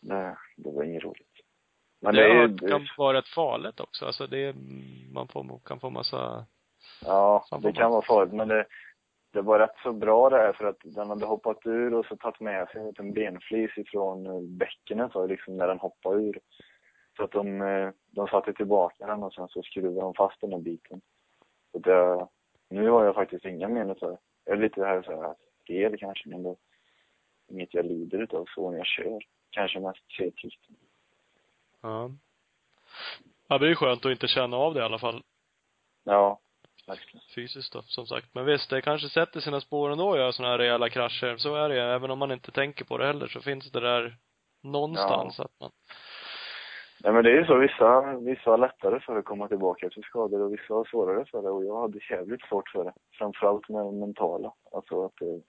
Det, 0.01 0.37
det 0.57 0.71
var 0.71 0.83
inget 0.83 1.03
roligt. 1.03 1.27
Men 2.01 2.15
det 2.15 2.21
det 2.21 2.27
är 2.27 2.47
hört 2.47 2.69
kan 2.69 2.87
vara 2.97 3.17
rätt 3.17 3.27
farligt 3.27 3.79
också. 3.79 4.05
Alltså 4.05 4.27
det, 4.27 4.37
är- 4.37 4.55
man 5.13 5.27
får, 5.27 5.59
kan 5.65 5.79
få 5.79 5.89
massa, 5.89 6.45
ja, 7.05 7.45
det 7.61 7.73
kan 7.73 7.91
vara 7.91 8.01
farligt 8.01 8.33
men 8.33 8.47
det, 8.47 8.65
det 9.35 9.41
var 9.41 9.59
rätt 9.59 9.77
så 9.83 9.93
bra 9.93 10.29
det 10.29 10.37
här 10.37 10.53
för 10.53 10.65
att 10.65 10.79
den 10.83 11.09
hade 11.09 11.25
hoppat 11.25 11.65
ur 11.65 11.93
och 11.93 12.05
så 12.05 12.15
tagit 12.15 12.39
med 12.39 12.69
sig 12.69 12.81
en 12.81 12.87
liten 12.87 13.13
benflis 13.13 13.77
ifrån 13.77 14.25
eh, 14.25 14.41
bäckenet 14.41 15.11
så 15.11 15.27
liksom 15.27 15.57
när 15.57 15.67
den 15.67 15.79
hoppade 15.79 16.23
ur. 16.23 16.39
Så 17.17 17.23
att 17.23 17.31
de, 17.31 17.61
eh, 17.61 17.89
de 18.11 18.27
satte 18.27 18.53
tillbaka 18.53 19.05
den 19.05 19.23
och 19.23 19.33
sen 19.33 19.47
så 19.47 19.63
skruvade 19.63 20.01
de 20.01 20.13
fast 20.13 20.41
den 20.41 20.51
här 20.51 20.59
biten. 20.59 21.01
Så 21.71 21.79
det, 21.79 22.27
nu 22.69 22.89
har 22.89 23.05
jag 23.05 23.15
faktiskt 23.15 23.45
inga 23.45 23.67
men 23.69 23.89
utav 23.89 24.11
det. 24.11 24.17
Jag 24.45 24.57
är 24.57 24.61
lite 24.61 24.85
här 24.85 25.01
så 25.01 25.21
här 25.21 25.35
stel 25.63 25.97
kanske 25.97 26.29
men 26.29 26.43
det 26.43 26.49
är 26.49 26.55
inget 27.49 27.73
jag 27.73 27.85
lider 27.85 28.17
utav 28.17 28.45
så 28.55 28.71
när 28.71 28.77
jag 28.77 28.87
kör. 28.87 29.21
Kanske 29.49 29.79
mest 29.79 30.11
setliften. 30.17 30.75
ja. 31.81 32.11
Ja, 33.47 33.57
det 33.57 33.65
är 33.65 33.69
ju 33.69 33.75
skönt 33.75 34.05
att 34.05 34.11
inte 34.11 34.27
känna 34.27 34.57
av 34.57 34.73
det 34.73 34.79
i 34.79 34.83
alla 34.83 34.99
fall 34.99 35.23
Ja, 36.03 36.39
verkligen. 36.87 37.21
fysiskt 37.35 37.73
då, 37.73 37.81
som 37.81 38.05
sagt. 38.07 38.27
Men 38.33 38.45
visst, 38.45 38.69
det 38.69 38.81
kanske 38.81 39.09
sätter 39.09 39.39
sina 39.39 39.61
spår 39.61 39.91
ändå 39.91 40.11
att 40.11 40.17
göra 40.17 40.31
sådana 40.31 40.51
här 40.51 40.57
rejäla 40.57 40.89
krascher. 40.89 41.37
Så 41.37 41.55
är 41.55 41.69
det 41.69 41.75
ju. 41.75 41.81
Även 41.81 42.11
om 42.11 42.19
man 42.19 42.31
inte 42.31 42.51
tänker 42.51 42.85
på 42.85 42.97
det 42.97 43.05
heller 43.05 43.27
så 43.27 43.41
finns 43.41 43.71
det 43.71 43.79
där 43.79 44.17
någonstans 44.63 45.39
att 45.39 45.51
man, 45.59 45.71
Nej 47.03 47.13
men 47.13 47.23
det 47.23 47.31
är 47.31 47.35
ju 47.35 47.45
så, 47.45 47.57
vissa, 47.57 48.17
vissa 48.17 48.49
har 48.49 48.57
lättare 48.57 48.99
för 48.99 49.17
att 49.17 49.25
komma 49.25 49.47
tillbaka 49.47 49.87
efter 49.87 50.01
skador 50.01 50.41
och 50.41 50.53
vissa 50.53 50.73
har 50.73 50.85
svårare 50.85 51.25
för 51.25 51.41
det 51.41 51.49
och 51.49 51.65
jag 51.65 51.81
hade 51.81 51.99
jävligt 52.09 52.41
svårt 52.41 52.69
för 52.69 52.83
det. 52.83 52.93
Framförallt 53.11 53.69
med 53.69 53.85
det 53.85 53.91
mentala. 53.91 54.53
Alltså 54.71 55.05
att 55.05 55.21
eh, 55.21 55.39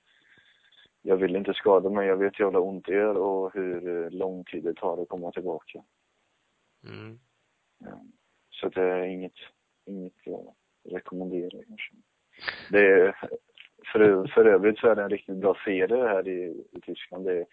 jag 1.03 1.17
vill 1.17 1.37
inte 1.37 1.55
skada 1.55 1.91
mig, 1.91 2.09
jag 2.09 2.17
vet 2.17 2.41
hur 2.41 2.45
jävla 2.45 2.61
ont 2.61 2.87
det 2.87 2.93
gör 2.93 3.15
och 3.15 3.55
hur 3.55 4.05
eh, 4.05 4.11
lång 4.11 4.45
tid 4.45 4.65
det 4.65 4.75
tar 4.75 5.03
att 5.03 5.09
komma 5.09 5.33
tillbaka. 5.33 5.85
mm. 6.85 7.19
Ja. 7.79 8.01
Så 8.51 8.69
det 8.69 8.83
är 8.83 9.05
inget, 9.05 9.39
inget 9.87 10.17
rekommendera. 10.91 11.63
kanske. 11.69 11.93
Det 12.71 12.87
är, 12.87 13.17
för, 13.93 14.27
för 14.27 14.45
övrigt 14.45 14.79
så 14.79 14.89
är 14.89 14.95
det 14.95 15.03
en 15.03 15.11
riktigt 15.11 15.37
bra 15.37 15.57
serie 15.65 16.09
här 16.09 16.29
i, 16.29 16.65
i 16.73 16.81
Tyskland. 16.81 17.25
Det 17.25 17.33
är, 17.33 17.47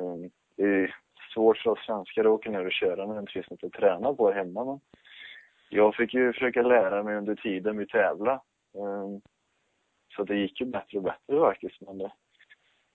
um, 0.00 0.30
det 0.56 0.62
är 0.62 0.96
svårt 1.34 1.58
för 1.58 1.70
oss 1.70 1.84
svenskar 1.86 2.20
att 2.20 2.26
åka 2.26 2.50
ner 2.50 2.66
och 2.66 2.72
köra 2.72 3.06
när 3.06 3.14
det 3.14 3.20
inte 3.20 3.32
finns 3.32 3.50
något 3.50 3.64
att 3.64 3.72
träna 3.72 4.14
på 4.14 4.32
hemma. 4.32 4.64
Men 4.64 4.80
jag 5.70 5.94
fick 5.94 6.14
ju 6.14 6.32
försöka 6.32 6.62
lära 6.62 7.02
mig 7.02 7.16
under 7.16 7.34
tiden 7.34 7.78
vi 7.78 7.86
tävlade. 7.86 8.40
Um, 8.74 9.20
Så 10.16 10.24
det 10.24 10.36
gick 10.36 10.60
ju 10.60 10.66
bättre 10.66 10.98
och 10.98 11.04
bättre 11.04 11.40
faktiskt. 11.40 11.80
Men 11.80 11.98
det, 11.98 12.12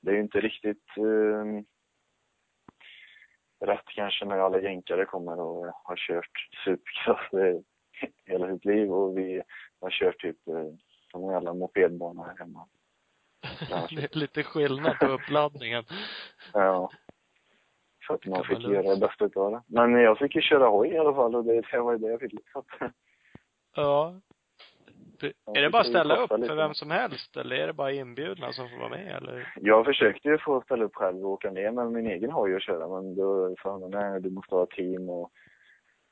det 0.02 0.12
är 0.12 0.16
ju 0.16 0.22
inte 0.22 0.40
riktigt 0.40 0.98
um, 0.98 1.66
rätt 3.66 3.86
kanske 3.86 4.26
när 4.26 4.38
alla 4.38 4.62
jänkare 4.62 5.06
kommer 5.06 5.40
och 5.40 5.66
har 5.84 5.96
kört 5.96 6.50
supercross 6.66 7.64
hela 8.26 8.54
sitt 8.54 8.66
liv 8.66 8.92
och 8.92 9.18
vi 9.18 9.42
har 9.82 9.90
kört 9.90 10.20
typ 10.20 10.48
eh, 10.48 10.66
som 11.12 11.24
en 11.24 11.32
jävla 11.32 11.54
mopedbana 11.54 12.24
här 12.24 12.38
hemma. 12.38 12.68
det 13.90 14.16
är 14.16 14.18
lite 14.18 14.44
skillnad 14.44 15.00
på 15.00 15.06
uppladdningen. 15.06 15.84
Ja. 16.54 16.92
Så 18.08 18.14
att 18.14 18.26
man 18.26 18.44
fick 18.44 18.60
göra 18.60 18.96
det 18.96 19.00
bästa 19.00 19.26
utav 19.26 19.52
det. 19.52 19.62
Men 19.68 19.94
jag 19.94 20.18
fick 20.18 20.36
ju 20.36 20.42
köra 20.42 20.68
hoj 20.68 20.88
i 20.88 20.98
alla 20.98 21.14
fall 21.14 21.36
och 21.36 21.46
det, 21.46 21.80
var 21.80 21.92
ju 21.92 21.98
det 21.98 22.08
jag 22.08 22.20
fick. 22.20 22.34
Att, 22.54 22.92
Ja. 23.76 24.22
Är 25.56 25.62
det 25.62 25.70
bara 25.70 25.82
att 25.82 25.88
ställa 25.88 26.16
upp 26.16 26.30
för 26.30 26.56
vem 26.56 26.74
som 26.74 26.92
helst 26.92 27.38
eller 27.38 27.56
är 27.56 27.68
det 27.68 27.74
bara 27.74 27.92
inbjudna 27.92 28.54
som 28.54 28.70
får 28.70 28.78
vara 28.78 28.90
med 28.90 29.16
eller? 29.16 29.54
Jag 29.62 29.86
försökte 29.86 30.28
ju 30.30 30.38
få 30.38 30.62
ställa 30.62 30.86
upp 30.86 30.96
själv 30.96 31.26
och 31.26 31.32
åka 31.32 31.52
ner 31.52 31.72
med 31.72 31.92
min 31.92 32.08
egen 32.08 32.32
hoj 32.32 32.56
och 32.56 32.62
köra 32.62 32.88
men 32.88 33.16
då 33.16 33.56
sa 33.64 33.72
han 33.72 33.92
nej 33.92 34.22
du 34.22 34.30
måste 34.30 34.56
ha 34.56 34.64
ett 34.64 34.70
team 34.70 35.10
och, 35.10 35.32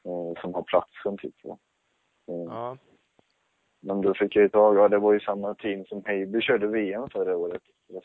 eh, 0.05 0.41
som 0.41 0.53
har 0.53 0.63
platsen 0.63 1.17
typ. 1.17 1.35
Eh, 2.31 2.45
Ja. 2.53 2.77
Men 3.83 4.01
då 4.01 4.13
fick 4.13 4.35
jag 4.35 4.43
ju 4.43 4.49
tag, 4.49 4.77
ja 4.77 4.87
det 4.87 4.97
var 4.99 5.13
ju 5.13 5.19
samma 5.19 5.55
team 5.55 5.85
som 5.85 6.05
Heiby 6.05 6.41
körde 6.41 6.67
VM 6.67 7.09
förra 7.09 7.37
året. 7.37 7.61
Det 7.87 8.01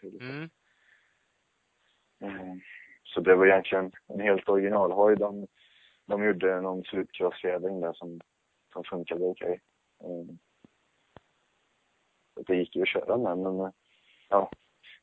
körde. 0.00 0.24
Mm. 0.24 0.50
Eh, 2.20 2.54
Så 3.04 3.20
det 3.20 3.34
var 3.34 3.46
egentligen 3.46 3.92
en 4.08 4.20
helt 4.20 4.48
originalhoj. 4.48 5.16
De, 5.16 5.46
de 6.06 6.24
gjorde 6.24 6.60
någon 6.60 6.82
slutcrossfjädring 6.84 7.80
där 7.80 7.92
som, 7.92 8.20
som 8.72 8.84
funkade 8.84 9.24
okej. 9.24 9.60
Eh, 10.00 10.34
så 12.34 12.42
Det 12.46 12.56
gick 12.56 12.76
ju 12.76 12.82
att 12.82 12.88
köra 12.88 13.16
med 13.16 13.38
men 13.38 13.72
ja, 14.28 14.50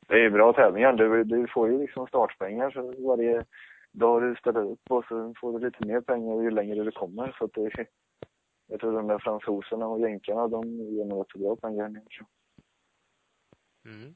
det 0.08 0.14
är 0.14 0.18
ju 0.18 0.30
bra 0.30 0.52
tävlingar. 0.52 0.92
Du, 0.92 1.24
du 1.24 1.46
får 1.46 1.68
ju 1.70 1.78
liksom 1.78 2.06
startpengar 2.06 2.70
för 2.70 3.06
varje 3.06 3.44
dag 3.92 4.22
du 4.22 4.36
ställer 4.36 4.60
upp 4.70 4.90
och 4.90 5.04
så 5.08 5.34
får 5.40 5.58
du 5.58 5.64
lite 5.66 5.86
mer 5.86 6.00
pengar 6.00 6.42
ju 6.42 6.50
längre 6.50 6.84
du 6.84 6.90
kommer. 6.90 7.34
Så 7.38 7.44
att 7.44 7.52
det, 7.54 7.86
jag 8.66 8.80
tror 8.80 8.92
de 8.92 9.06
där 9.08 9.18
fransoserna 9.18 9.86
och 9.86 10.00
jänkarna 10.00 10.48
de 10.48 10.64
ger 10.64 11.04
nog 11.04 11.20
rätt 11.20 11.40
bra 11.42 11.56
pengar. 11.56 11.86
Mm. 13.84 14.14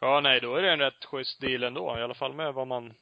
Ja, 0.00 0.20
nej, 0.20 0.40
då 0.40 0.54
är 0.54 0.62
det 0.62 0.72
en 0.72 0.78
rätt 0.78 1.04
schysst 1.04 1.40
deal 1.40 1.62
ändå. 1.62 1.98
I 1.98 2.02
alla 2.02 2.14
fall 2.14 2.32
med 2.34 2.54
vad 2.54 2.66
man, 2.66 2.94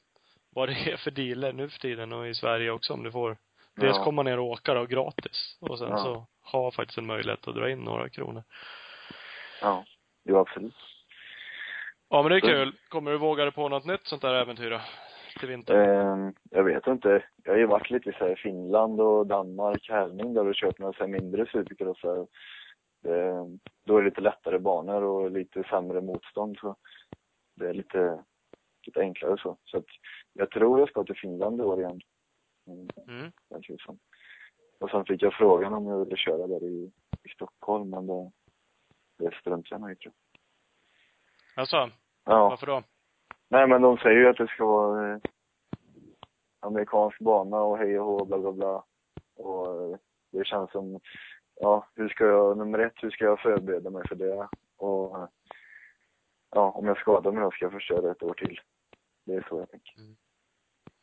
vad 0.51 0.69
det 0.69 0.93
är 0.93 0.97
för 0.97 1.11
dealer 1.11 1.53
nu 1.53 1.69
för 1.69 1.79
tiden 1.79 2.13
och 2.13 2.29
i 2.29 2.35
Sverige 2.35 2.71
också 2.71 2.93
om 2.93 3.03
du 3.03 3.13
får 3.13 3.37
dels 3.77 3.97
Ja. 3.97 4.05
komma 4.05 4.23
ner 4.23 4.39
och 4.39 4.47
åka 4.47 4.75
då 4.75 4.87
gratis 4.87 5.59
och 5.61 5.79
sen 5.79 5.89
Ja. 5.91 5.99
så 5.99 6.27
ha 6.53 6.71
faktiskt 6.71 6.99
en 6.99 7.07
möjlighet 7.07 7.49
att 7.49 7.55
dra 7.55 7.71
in 7.71 7.79
några 7.79 8.09
kronor. 8.09 8.43
Ja, 9.61 9.85
jo 10.25 10.37
absolut. 10.39 10.75
Ja, 12.09 12.23
men 12.23 12.31
det 12.31 12.37
är 12.37 12.41
kul. 12.41 12.77
Kommer 12.89 13.11
du 13.11 13.19
våga 13.19 13.45
dig 13.45 13.53
på 13.53 13.69
något 13.69 13.85
nytt 13.85 14.07
sånt 14.07 14.23
där 14.23 14.35
äventyr 14.35 14.71
då? 14.71 14.81
Till 15.39 15.49
vintern? 15.49 16.29
Eh, 16.29 16.33
jag 16.51 16.65
vet 16.65 16.87
inte. 16.87 17.25
Jag 17.45 17.53
har 17.53 17.59
ju 17.59 17.67
varit 17.67 17.91
lite 17.91 18.11
i 18.11 18.13
så 18.13 18.25
här 18.29 18.37
Finland 18.37 19.01
och 19.01 19.27
Danmark, 19.27 19.89
Härning 19.91 20.35
där 20.35 20.47
och 20.47 20.55
kört 20.55 20.79
några 20.79 20.93
så 20.93 20.99
här 20.99 21.09
mindre 21.09 21.47
supercrossar. 21.47 22.19
Eh, 23.05 23.47
då 23.85 23.97
är 23.97 24.03
det 24.03 24.09
lite 24.09 24.21
lättare 24.21 24.59
banor 24.59 25.03
och 25.03 25.31
lite 25.31 25.63
sämre 25.71 26.01
motstånd 26.01 26.59
så 26.61 26.77
det 27.57 27.69
är 27.69 27.75
lite, 27.75 28.25
lite 28.87 29.01
enklare 29.01 29.37
så. 29.39 29.57
Så 29.65 29.77
att 29.79 29.87
jag 30.33 30.51
tror 30.51 30.79
jag 30.79 30.89
ska 30.89 31.05
till 31.05 31.17
Finland 31.17 31.61
i 31.61 31.65
år 31.65 31.81
igen. 31.81 32.01
Mm, 32.67 32.89
Mm. 33.09 33.33
Och 34.81 34.91
sen 34.91 35.05
fick 35.05 35.23
jag 35.23 35.35
frågan 35.35 35.73
om 35.75 35.87
jag 35.87 36.05
ville 36.05 36.17
köra 36.17 36.47
där 36.47 36.65
i, 36.65 36.93
i 37.23 37.29
Stockholm 37.29 37.91
men 37.91 38.07
det, 38.07 38.31
det 39.19 39.35
struntade 39.41 39.67
jag 39.71 39.81
nog 39.81 39.93
i 39.93 39.97
tror 39.97 40.15
jag. 40.15 40.41
Alltså, 41.61 41.77
Ja. 42.25 42.49
varför 42.49 42.67
då? 42.67 42.83
Nej 43.49 43.69
men 43.69 43.83
de 43.83 43.99
säger 43.99 44.21
ju 44.21 44.29
att 44.29 44.37
det 44.37 44.47
ska 44.47 44.67
vara 44.67 45.13
eh, 45.13 45.19
amerikansk 46.61 47.19
bana 47.19 47.57
och 47.57 47.79
hej 47.79 48.01
och 48.01 48.07
hå, 48.07 48.25
bla 48.25 48.39
bla 48.39 48.53
bla. 48.53 48.85
Och 49.37 49.93
eh, 49.93 49.99
det 50.33 50.47
känns 50.47 50.71
som, 50.71 51.01
ja, 51.55 51.89
hur 51.95 52.09
ska 52.09 52.27
jag, 52.27 52.59
nummer 52.59 52.79
ett, 52.79 53.03
hur 53.03 53.11
ska 53.11 53.25
jag 53.25 53.41
förbereda 53.41 53.91
mig 53.91 54.09
för 54.09 54.15
det? 54.15 54.49
Och 54.77 55.29
ja, 56.51 56.71
om 56.71 56.87
jag 56.87 56.99
skadar 56.99 57.33
mig 57.33 57.43
då 57.43 57.51
ska 57.51 57.65
jag 57.65 57.73
förstöra 57.73 58.11
ett 58.11 58.23
år 58.23 58.35
till. 58.35 58.61
Det 59.27 59.35
är 59.35 59.47
så 59.49 59.59
jag 59.59 59.71
tänker. 59.71 59.95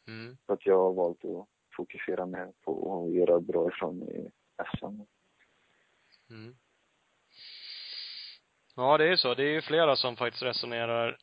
Mm. 0.08 0.38
Så 0.46 0.54
att 0.54 0.66
jag 0.66 0.78
har 0.78 0.94
valt 0.94 1.26
att 1.26 1.48
fokusera 1.76 2.26
mer 2.26 2.52
på 2.62 3.04
att 3.06 3.14
göra 3.14 3.40
bra 3.40 3.70
ifrån 3.70 4.04
i 4.04 4.32
SM. 4.78 4.86
Mm. 6.30 6.56
Ja, 8.76 8.98
det 8.98 9.12
är 9.12 9.16
så. 9.16 9.34
Det 9.34 9.44
är 9.44 9.54
ju 9.54 9.62
flera 9.62 9.96
som 9.96 10.16
faktiskt 10.16 10.44
resonerar 10.44 11.18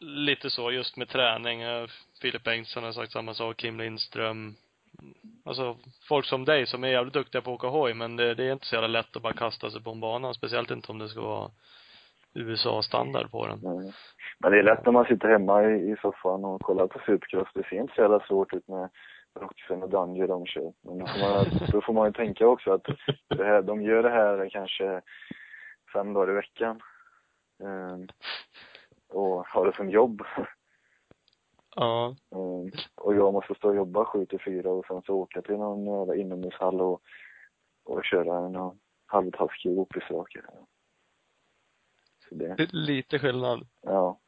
lite 0.00 0.50
så 0.50 0.70
just 0.70 0.96
med 0.96 1.08
träning. 1.08 1.62
Eh, 1.62 1.86
Filip 2.22 2.44
Bengtsson 2.44 2.84
har 2.84 2.92
sagt 2.92 3.12
samma 3.12 3.34
sak, 3.34 3.56
Kim 3.56 3.80
Lindström. 3.80 4.54
Alltså 5.44 5.76
folk 6.08 6.26
som 6.26 6.44
dig 6.44 6.66
som 6.66 6.84
är 6.84 6.88
jävligt 6.88 7.14
duktiga 7.14 7.42
på 7.42 7.50
att 7.50 7.54
åka 7.54 7.66
hoj 7.66 7.94
men 7.94 8.16
det, 8.16 8.34
det 8.34 8.44
är 8.44 8.52
inte 8.52 8.66
så 8.66 8.74
jävla 8.74 8.88
lätt 8.88 9.16
att 9.16 9.22
bara 9.22 9.32
kasta 9.32 9.70
sig 9.70 9.82
på 9.82 9.90
en 9.90 10.00
bana. 10.00 10.34
Speciellt 10.34 10.70
inte 10.70 10.92
om 10.92 10.98
det 10.98 11.08
ska 11.08 11.20
vara 11.20 11.50
USA-standard 12.34 13.30
på 13.30 13.46
den. 13.46 13.58
Mm. 13.58 13.92
Men 14.38 14.52
det 14.52 14.58
är 14.58 14.62
lätt 14.62 14.84
när 14.84 14.92
man 14.92 15.04
sitter 15.04 15.28
hemma 15.28 15.64
i, 15.64 15.90
i 15.90 15.96
soffan 16.02 16.44
och 16.44 16.60
kollar 16.60 16.86
på 16.86 17.00
Supercross. 17.06 17.48
Det 17.54 17.62
ser 17.68 17.80
inte 17.80 17.94
så 17.94 18.00
jävla 18.00 18.20
svårt 18.20 18.54
ut 18.54 18.68
med 18.68 18.88
Roxen 19.40 19.82
och 19.82 19.90
Dungy 19.90 20.26
de 20.26 20.46
kör. 20.46 20.72
Men 20.82 20.98
då 20.98 21.06
får, 21.06 21.20
man, 21.20 21.46
då 21.72 21.80
får 21.80 21.92
man 21.92 22.06
ju 22.06 22.12
tänka 22.12 22.46
också 22.46 22.72
att 22.72 22.84
det 23.28 23.44
här, 23.44 23.62
de 23.62 23.82
gör 23.82 24.02
det 24.02 24.10
här 24.10 24.48
kanske 24.50 25.00
fem 25.92 26.12
dagar 26.12 26.32
i 26.32 26.34
veckan. 26.34 26.80
Um, 27.62 28.08
och 29.10 29.46
har 29.46 29.66
det 29.66 29.76
som 29.76 29.90
jobb. 29.90 30.22
Ja. 31.76 32.16
Ehm, 32.30 32.70
och 32.94 33.14
jag 33.14 33.32
måste 33.32 33.54
stå 33.54 33.68
och 33.68 33.76
jobba 33.76 34.04
sju 34.04 34.26
till 34.26 34.40
fyra 34.44 34.70
och 34.70 34.86
sen 34.86 35.02
så 35.02 35.14
åka 35.14 35.42
till 35.42 35.56
någon 35.56 35.86
jävla 35.86 36.14
inomhushall 36.14 36.80
och, 36.80 37.02
och 37.84 38.04
köra 38.04 38.38
en 38.46 38.80
halvtaskig 39.06 39.78
OP-raka. 39.78 40.40
Så 42.28 42.34
det, 42.34 42.46
är 42.46 42.68
lite 42.72 43.18
skillnad. 43.18 43.66
Ja. 43.82 44.20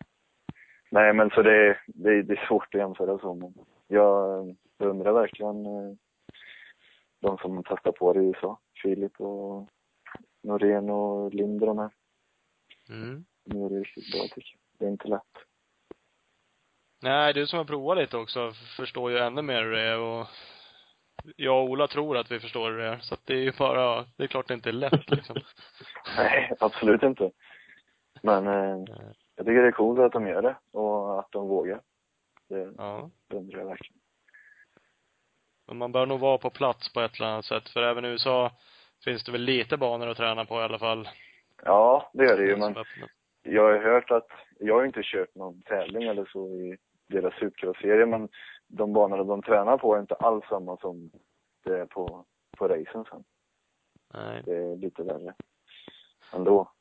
Nej, 0.90 1.12
men 1.12 1.30
så 1.30 1.42
det, 1.42 1.78
det, 1.86 2.22
det 2.22 2.32
är 2.32 2.46
svårt 2.46 2.74
att 2.74 2.80
jämföra 2.80 3.18
så, 3.18 3.34
men 3.34 3.54
jag 3.86 4.56
undrar 4.78 5.12
verkligen 5.12 5.66
eh, 5.66 5.94
de 7.20 7.38
som 7.38 7.62
testar 7.68 7.92
på 7.92 8.12
det 8.12 8.20
i 8.20 8.26
USA. 8.26 8.60
Filip 8.82 9.20
och 9.20 9.68
Norén 10.42 10.90
och 10.90 11.34
Lind 11.34 11.62
och 11.62 11.66
de 11.66 11.78
här. 11.78 11.90
Mm. 12.88 13.24
De 13.44 13.60
gör 13.60 13.68
det 13.68 13.80
riktigt 13.80 14.12
bra 14.12 14.22
tycker 14.34 14.52
jag. 14.52 14.61
Det 14.82 14.86
är 14.86 14.90
inte 14.90 15.08
lätt. 15.08 15.22
Nej, 17.02 17.32
du 17.34 17.46
som 17.46 17.56
har 17.58 17.64
provat 17.64 17.98
lite 17.98 18.16
också 18.16 18.52
förstår 18.76 19.10
ju 19.10 19.18
ännu 19.18 19.42
mer 19.42 19.62
hur 19.62 19.70
det 19.70 19.80
är 19.80 19.98
och 19.98 20.26
jag 21.36 21.56
och 21.64 21.70
Ola 21.70 21.88
tror 21.88 22.16
att 22.16 22.30
vi 22.30 22.40
förstår 22.40 22.70
hur 22.70 22.78
det 22.78 22.86
är. 22.86 22.98
Så 22.98 23.14
att 23.14 23.26
det 23.26 23.34
är 23.34 23.38
ju 23.38 23.52
bara, 23.58 24.04
det 24.16 24.22
är 24.24 24.26
klart 24.26 24.48
det 24.48 24.54
inte 24.54 24.68
är 24.68 24.72
lätt 24.72 25.10
liksom. 25.10 25.36
Nej, 26.16 26.52
absolut 26.60 27.02
inte. 27.02 27.30
Men 28.22 28.46
eh, 28.46 28.84
jag 29.36 29.46
tycker 29.46 29.62
det 29.62 29.68
är 29.68 29.72
coolt 29.72 30.00
att 30.00 30.12
de 30.12 30.26
gör 30.26 30.42
det 30.42 30.56
och 30.78 31.18
att 31.18 31.32
de 31.32 31.48
vågar. 31.48 31.80
Det 32.48 32.72
Ja. 32.78 33.10
undrar 33.34 33.58
jag 33.58 33.66
verkligen. 33.66 34.00
Men 35.66 35.76
man 35.78 35.92
bör 35.92 36.06
nog 36.06 36.20
vara 36.20 36.38
på 36.38 36.50
plats 36.50 36.92
på 36.92 37.00
ett 37.00 37.16
eller 37.16 37.26
annat 37.28 37.44
sätt. 37.44 37.68
För 37.68 37.82
även 37.82 38.04
i 38.04 38.08
USA 38.08 38.50
finns 39.04 39.24
det 39.24 39.32
väl 39.32 39.40
lite 39.42 39.76
banor 39.76 40.08
att 40.08 40.16
träna 40.16 40.44
på 40.44 40.54
i 40.60 40.62
alla 40.62 40.78
fall. 40.78 41.08
Ja, 41.64 42.10
det 42.12 42.24
gör 42.24 42.36
det 42.36 42.44
ju, 42.46 42.56
men 42.56 42.74
jag 43.42 43.62
har 43.62 43.78
hört 43.78 44.10
att, 44.10 44.26
jag 44.62 44.74
har 44.74 44.84
inte 44.84 45.00
kört 45.02 45.34
någon 45.34 45.62
tävling 45.62 46.02
eller 46.02 46.24
så 46.32 46.48
i 46.48 46.76
deras 47.08 47.34
supercross-serie, 47.34 48.06
men 48.06 48.28
de 48.66 48.92
banorna 48.92 49.24
de 49.24 49.42
tränar 49.42 49.78
på 49.78 49.94
är 49.94 50.00
inte 50.00 50.14
alls 50.14 50.44
samma 50.48 50.76
som 50.76 51.10
det 51.64 51.78
är 51.78 51.86
på, 51.86 52.24
på 52.58 52.68
racen 52.68 53.04
sen. 53.10 53.24
Nej. 54.14 54.42
Det 54.44 54.56
är 54.56 54.76
lite 54.76 55.02
värre. 55.02 55.34
Ändå. 56.34 56.72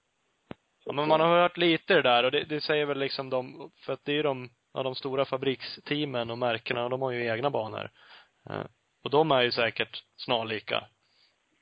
Ja, 0.85 0.93
men 0.93 1.07
man 1.07 1.19
har 1.21 1.27
hört 1.41 1.57
lite 1.57 1.93
det 1.93 2.01
där 2.01 2.23
och 2.23 2.31
det, 2.31 2.43
det 2.43 2.61
säger 2.61 2.85
väl 2.85 2.99
liksom 2.99 3.29
de, 3.29 3.71
för 3.85 3.93
att 3.93 4.05
det 4.05 4.11
är 4.11 4.15
ju 4.15 4.23
de, 4.23 4.49
ja, 4.73 4.83
de 4.83 4.95
stora 4.95 5.25
fabriksteamen 5.25 6.29
och 6.31 6.37
märkena, 6.37 6.89
de 6.89 7.01
har 7.01 7.11
ju 7.11 7.25
egna 7.25 7.49
banor. 7.49 7.89
Eh, 8.49 8.65
Och 9.03 9.09
de 9.09 9.31
är 9.31 9.41
ju 9.41 9.51
säkert 9.51 10.03
snarlika. 10.15 10.75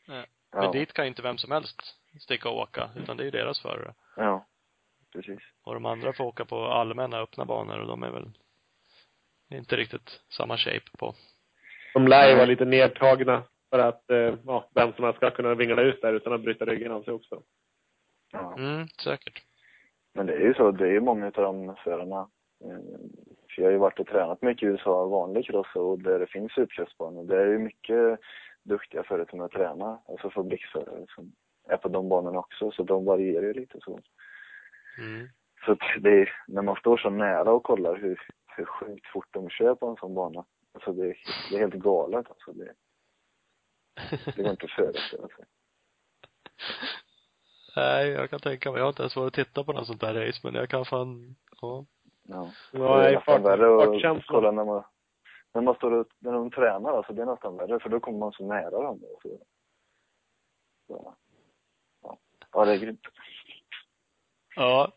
Eh, 0.08 0.24
Men 0.54 0.64
Ja, 0.64 0.72
dit 0.72 0.94
kan 0.94 1.06
ju 1.06 1.10
inte 1.10 1.22
vem 1.22 1.38
som 1.38 1.52
helst 1.52 1.82
sticka 2.20 2.50
och 2.50 2.58
åka, 2.58 2.90
utan 2.96 3.18
det 3.18 3.24
är 3.24 3.26
ju 3.26 3.32
deras 3.32 3.62
förare. 3.62 3.94
ja. 4.16 4.46
Precis. 5.14 5.40
Och 5.64 5.74
de 5.74 5.86
andra 5.86 6.14
får 6.14 6.24
åka 6.24 6.46
på 6.46 6.66
allmänna 6.66 7.20
öppna 7.20 7.46
banor 7.46 7.80
och 7.80 7.88
de 7.88 8.04
är 8.04 8.12
väl 8.12 8.30
inte 9.52 9.76
riktigt 9.76 10.22
samma 10.30 10.58
shape 10.58 10.86
på. 11.00 11.14
De 11.94 12.08
lär 12.08 12.30
ju 12.30 12.36
vara 12.36 12.46
lite 12.46 12.66
nedtagna 12.66 13.44
för 13.70 13.80
att 13.80 14.10
eh, 14.10 14.36
ja, 14.46 14.70
vänsterna 14.76 15.14
ska 15.14 15.32
kunna 15.32 15.56
vingla 15.56 15.82
ut 15.82 16.02
där 16.02 16.14
utan 16.14 16.34
att 16.34 16.42
bryta 16.42 16.66
ryggen 16.66 16.92
av 16.92 17.04
sig 17.04 17.14
också. 17.14 17.44
Ja. 18.32 18.56
Mm, 18.58 18.88
säkert. 18.88 19.44
Men 20.14 20.26
det 20.26 20.34
är 20.34 20.40
ju 20.40 20.54
så, 20.54 20.72
det 20.72 20.88
är 20.88 20.92
ju 20.92 21.00
många 21.02 21.26
av 21.26 21.32
de 21.32 21.76
förarna. 21.84 22.30
eh, 22.66 22.80
För 23.50 23.62
jag 23.62 23.66
har 23.66 23.72
ju 23.72 23.78
varit 23.78 24.00
och 24.00 24.08
tränat 24.08 24.42
mycket 24.42 24.64
i 24.64 24.66
USA, 24.66 25.06
vanlig 25.06 25.46
cross 25.46 25.76
och 25.76 26.00
där 26.00 26.20
det 26.20 26.28
finns 26.28 26.58
utcrossbanor. 26.58 27.24
Det 27.24 27.42
är 27.42 27.46
ju 27.48 27.60
mycket 27.60 28.20
duktiga 28.64 29.04
förare 29.04 29.26
som 29.30 29.40
jag 29.40 29.52
tränar, 29.52 29.98
alltså 30.08 30.30
fabriksförare 30.30 31.06
som 31.16 31.32
är 31.68 31.78
på 31.78 31.88
de 31.90 32.10
banorna 32.10 32.40
också, 32.40 32.72
så 32.72 32.84
de 32.84 33.06
varierar 33.06 33.46
ju 33.46 33.54
lite 33.54 33.80
så. 33.82 34.00
Mm. 35.00 35.28
Så 35.66 35.72
att 35.72 35.80
det 36.02 36.10
är, 36.10 36.34
när 36.48 36.62
man 36.62 36.76
står 36.76 36.98
så 36.98 37.10
nära 37.10 37.52
och 37.52 37.64
kollar 37.64 37.96
hur, 37.96 38.22
hur 38.58 38.66
sjukt 38.66 39.08
fort 39.08 39.28
de 39.32 39.50
kör 39.50 39.76
på 39.76 39.88
en 39.88 39.96
sån 39.96 40.16
bana, 40.16 40.46
alltså 40.74 40.94
det, 40.94 41.10
är- 41.10 41.18
det 41.50 41.56
är 41.56 41.60
helt 41.60 41.74
galet 41.74 42.30
alltså. 42.30 42.54
Det, 42.54 42.74
det 44.36 44.42
går 44.44 44.52
inte 44.52 44.66
att 44.66 44.72
föreställa 44.72 45.28
sig. 45.28 45.46
Nej, 47.76 48.08
jag 48.10 48.30
kan 48.30 48.40
tänka 48.40 48.72
mig. 48.72 48.78
Jag 48.80 48.86
har 48.86 48.90
inte 48.90 49.02
ens 49.02 49.16
varit 49.16 49.28
och 49.28 49.34
tittat 49.46 49.66
på 49.66 49.74
något 49.74 49.88
sånt 49.88 50.02
där 50.02 50.14
race, 50.28 50.40
men 50.44 50.54
jag 50.56 50.70
kan 50.70 50.86
fan, 50.86 51.36
ja. 51.62 51.86
Ja. 52.24 52.52
Ja, 52.72 52.98
det 52.98 53.10
är 53.10 53.16
nästan 53.16 53.44
värre 53.44 54.12
att 54.18 54.26
kolla 54.28 54.52
när 54.52 54.66
man, 54.66 54.84
när 55.54 55.62
man 55.62 55.76
står 55.76 55.92
och, 55.92 56.08
när 56.20 56.32
de 56.32 56.52
tränar 56.52 56.98
alltså, 56.98 57.14
det 57.14 57.22
är 57.22 57.26
nästan 57.26 57.58
värre 57.58 57.80
för 57.80 57.90
då 57.90 58.00
kommer 58.00 58.18
man 58.20 58.32
så 58.32 58.46
nära. 58.48 58.98
Så, 59.22 59.40
så, 60.88 61.16
ja. 62.02 62.18
ja, 62.52 62.66
det 62.66 62.72
är 62.74 62.78
grymt. 62.78 63.02
Ja. 64.56 64.92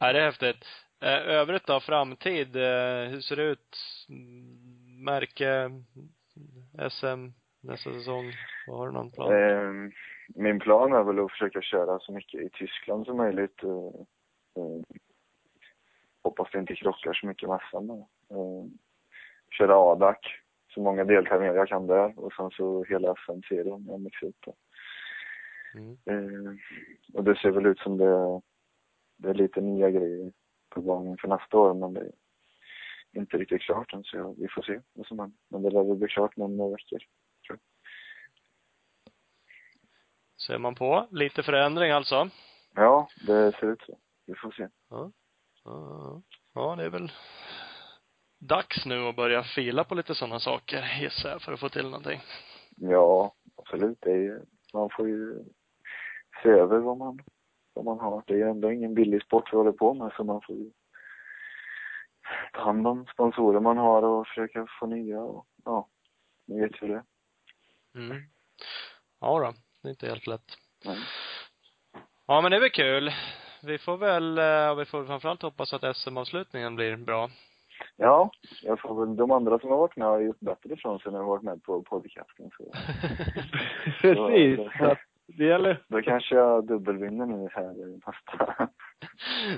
Nej, 0.00 0.12
det 0.12 0.20
är 0.20 0.24
häftigt. 0.24 0.64
Eh, 1.00 1.28
övrigt 1.28 1.66
då, 1.66 1.80
framtid, 1.80 2.56
eh, 2.56 3.10
hur 3.10 3.20
ser 3.20 3.36
det 3.36 3.42
ut? 3.42 3.76
Märke, 4.98 5.70
SM 6.90 7.28
nästa 7.60 7.92
säsong? 7.92 8.32
Har 8.66 8.86
du 8.86 8.92
någon 8.92 9.10
plan? 9.10 9.32
Eh, 9.32 9.90
min 10.28 10.60
plan 10.60 10.92
är 10.92 11.02
väl 11.02 11.24
att 11.24 11.30
försöka 11.30 11.62
köra 11.62 11.98
så 11.98 12.12
mycket 12.12 12.40
i 12.40 12.48
Tyskland 12.48 13.06
som 13.06 13.16
möjligt. 13.16 13.62
Eh, 13.62 14.86
hoppas 16.22 16.48
det 16.52 16.58
inte 16.58 16.74
krockar 16.74 17.12
så 17.12 17.26
mycket 17.26 17.48
med 17.48 17.60
SM. 17.70 17.90
Eh, 18.30 18.64
köra 19.58 19.76
ADAC, 19.76 20.16
så 20.74 20.80
många 20.80 21.04
deltävlingar 21.04 21.54
jag 21.54 21.68
kan 21.68 21.86
där 21.86 22.18
och 22.18 22.32
sen 22.32 22.50
så 22.50 22.84
hela 22.84 23.14
SM-serien 23.14 23.84
med 23.84 24.00
mix 24.00 24.22
upp. 24.22 24.44
Mm. 25.74 25.96
Eh, 26.06 26.52
och 27.14 27.24
det 27.24 27.36
ser 27.36 27.50
väl 27.50 27.66
ut 27.66 27.78
som 27.78 27.98
det, 27.98 28.40
det 29.24 29.30
är 29.30 29.34
lite 29.34 29.60
nya 29.60 29.90
grejer 29.90 30.32
på 30.70 30.80
gång 30.80 31.16
för 31.18 31.28
nästa 31.28 31.58
år 31.58 31.74
men 31.74 31.94
det 31.94 32.00
är 32.00 32.12
inte 33.20 33.36
riktigt 33.36 33.62
klart 33.62 33.92
än 33.92 34.04
så 34.04 34.16
jag, 34.16 34.34
vi 34.38 34.48
får 34.48 34.62
se 34.62 34.80
vad 34.92 35.06
som 35.06 35.18
händer. 35.18 35.38
Men 35.48 35.62
det 35.62 35.70
lär 35.70 35.84
väl 35.84 35.96
bli 35.96 36.08
klart 36.08 36.32
om 36.36 36.56
några 36.56 36.70
veckor. 36.70 36.98
Ser 40.46 40.58
man 40.58 40.74
på. 40.74 41.08
Lite 41.10 41.42
förändring 41.42 41.90
alltså. 41.90 42.30
Ja, 42.74 43.08
det 43.26 43.52
ser 43.52 43.72
ut 43.72 43.82
så. 43.86 43.98
Vi 44.26 44.34
får 44.34 44.50
se. 44.50 44.68
Ja. 44.90 45.12
Ja, 45.64 46.22
ja, 46.54 46.76
det 46.76 46.84
är 46.84 46.90
väl 46.90 47.12
dags 48.38 48.86
nu 48.86 49.08
att 49.08 49.16
börja 49.16 49.42
fila 49.42 49.84
på 49.84 49.94
lite 49.94 50.14
sådana 50.14 50.40
saker, 50.40 51.00
gissar 51.00 51.30
jag, 51.30 51.42
för 51.42 51.52
att 51.52 51.60
få 51.60 51.68
till 51.68 51.84
någonting. 51.84 52.20
Ja, 52.76 53.34
absolut. 53.56 53.98
Det 54.00 54.10
är, 54.10 54.42
man 54.72 54.90
får 54.96 55.08
ju 55.08 55.44
se 56.42 56.48
över 56.48 56.78
vad 56.78 56.98
man, 56.98 57.18
vad 57.74 57.84
man 57.84 58.00
har. 58.00 58.22
Det 58.26 58.40
är 58.40 58.46
ändå 58.46 58.72
ingen 58.72 58.94
billig 58.94 59.22
sport 59.22 59.52
vi 59.52 59.56
håller 59.56 59.72
på 59.72 59.94
med 59.94 60.12
så 60.16 60.24
man 60.24 60.40
får 60.40 60.56
ju 60.56 60.70
ta 62.52 62.60
hand 62.60 62.86
om 62.86 63.06
sponsorer 63.06 63.60
man 63.60 63.78
har 63.78 64.02
och 64.02 64.26
försöka 64.26 64.66
få 64.80 64.86
nya 64.86 65.20
och 65.20 65.46
ja, 65.64 65.88
ni 66.46 66.60
vet 66.60 66.82
hur 66.82 66.88
det 66.88 66.94
är. 66.94 67.04
Mm. 67.94 68.22
Ja 69.20 69.38
då, 69.40 69.54
det 69.82 69.88
är 69.88 69.90
inte 69.90 70.06
helt 70.06 70.26
lätt. 70.26 70.56
Men, 70.84 70.96
Ja, 72.26 72.40
men 72.40 72.50
det 72.50 72.56
är 72.56 72.60
väl 72.60 72.70
kul. 72.70 73.10
Vi 73.62 73.78
får 73.78 73.96
väl, 73.96 74.38
eh, 74.38 74.70
och 74.70 74.80
vi 74.80 74.84
får 74.84 75.04
framförallt 75.04 75.42
hoppas 75.42 75.72
att 75.72 75.96
SM-avslutningen 75.96 76.76
blir 76.76 76.96
bra. 76.96 77.30
ja, 77.96 78.30
jag 78.62 78.80
får 78.80 79.06
väl, 79.06 79.16
de 79.16 79.30
andra 79.30 79.58
som 79.58 79.70
har 79.70 79.78
varit 79.78 79.96
med 79.96 80.08
har 80.08 80.20
gjort 80.20 80.40
bättre 80.40 80.74
ifrån 80.74 80.98
sig 80.98 81.12
när 81.12 81.18
de 81.18 81.24
har 81.24 81.34
varit 81.34 81.42
med 81.42 81.62
på 81.62 81.82
podcasten 81.82 82.50
så 82.56 82.64
Precis. 84.00 84.78
Så 84.78 84.96
det 85.26 85.44
gäller. 85.44 85.84
då 85.88 86.02
kanske 86.02 86.34
jag 86.34 86.66
dubbelvinner 86.66 87.26
nu 87.26 87.48
här 87.52 87.72
nästa. 88.06 88.68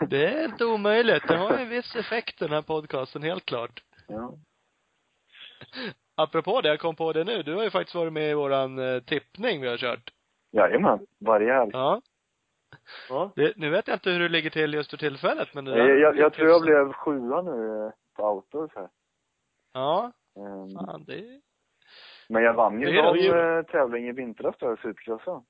Det 0.08 0.26
är 0.26 0.44
inte 0.44 0.64
omöjligt. 0.64 1.28
Det 1.28 1.36
har 1.36 1.56
ju 1.56 1.62
en 1.62 1.68
viss 1.68 1.96
effekt 1.96 2.38
den 2.38 2.50
här 2.50 2.62
podcasten, 2.62 3.22
helt 3.22 3.44
klart. 3.46 3.82
Ja. 4.08 4.34
Apropå 6.16 6.60
det, 6.60 6.68
jag 6.68 6.78
kom 6.80 6.96
på 6.96 7.12
det 7.12 7.24
nu. 7.24 7.42
Du 7.42 7.54
har 7.54 7.62
ju 7.64 7.70
faktiskt 7.70 7.94
varit 7.94 8.12
med 8.12 8.30
i 8.30 8.34
våran 8.34 8.78
eh, 8.78 9.00
tippning 9.02 9.60
vi 9.60 9.68
har 9.68 9.76
kört. 9.76 10.10
Jajamän, 10.52 11.06
varje 11.20 11.52
helg. 11.52 11.70
Ja. 11.72 12.00
Ja. 13.08 13.32
Det, 13.36 13.56
nu 13.56 13.70
vet 13.70 13.88
jag 13.88 13.94
inte 13.96 14.10
hur 14.10 14.20
det 14.20 14.28
ligger 14.28 14.50
till 14.50 14.74
just 14.74 14.90
för 14.90 14.96
tillfället, 14.96 15.54
men 15.54 15.64
det 15.64 15.70
där- 15.70 15.88
Jag, 15.88 15.98
jag, 15.98 16.16
jag 16.18 16.32
tror 16.32 16.48
jag 16.48 16.62
blev 16.62 16.92
sjua 16.92 17.42
nu 17.42 17.84
eh, 17.86 17.90
på 18.16 18.30
outdoors 18.30 18.70
här. 18.74 18.88
Ja. 19.72 20.12
Ehm, 20.36 20.86
Fan, 20.86 21.04
det 21.06 21.40
Men 22.28 22.42
jag 22.42 22.54
vann 22.54 22.80
ju 22.80 23.02
någon 23.02 23.18
ju- 23.18 23.58
eh, 23.58 23.62
tävling 23.62 24.08
i 24.08 24.12
vintras 24.12 24.54
då, 24.58 24.76
supercrossen. 24.76 25.42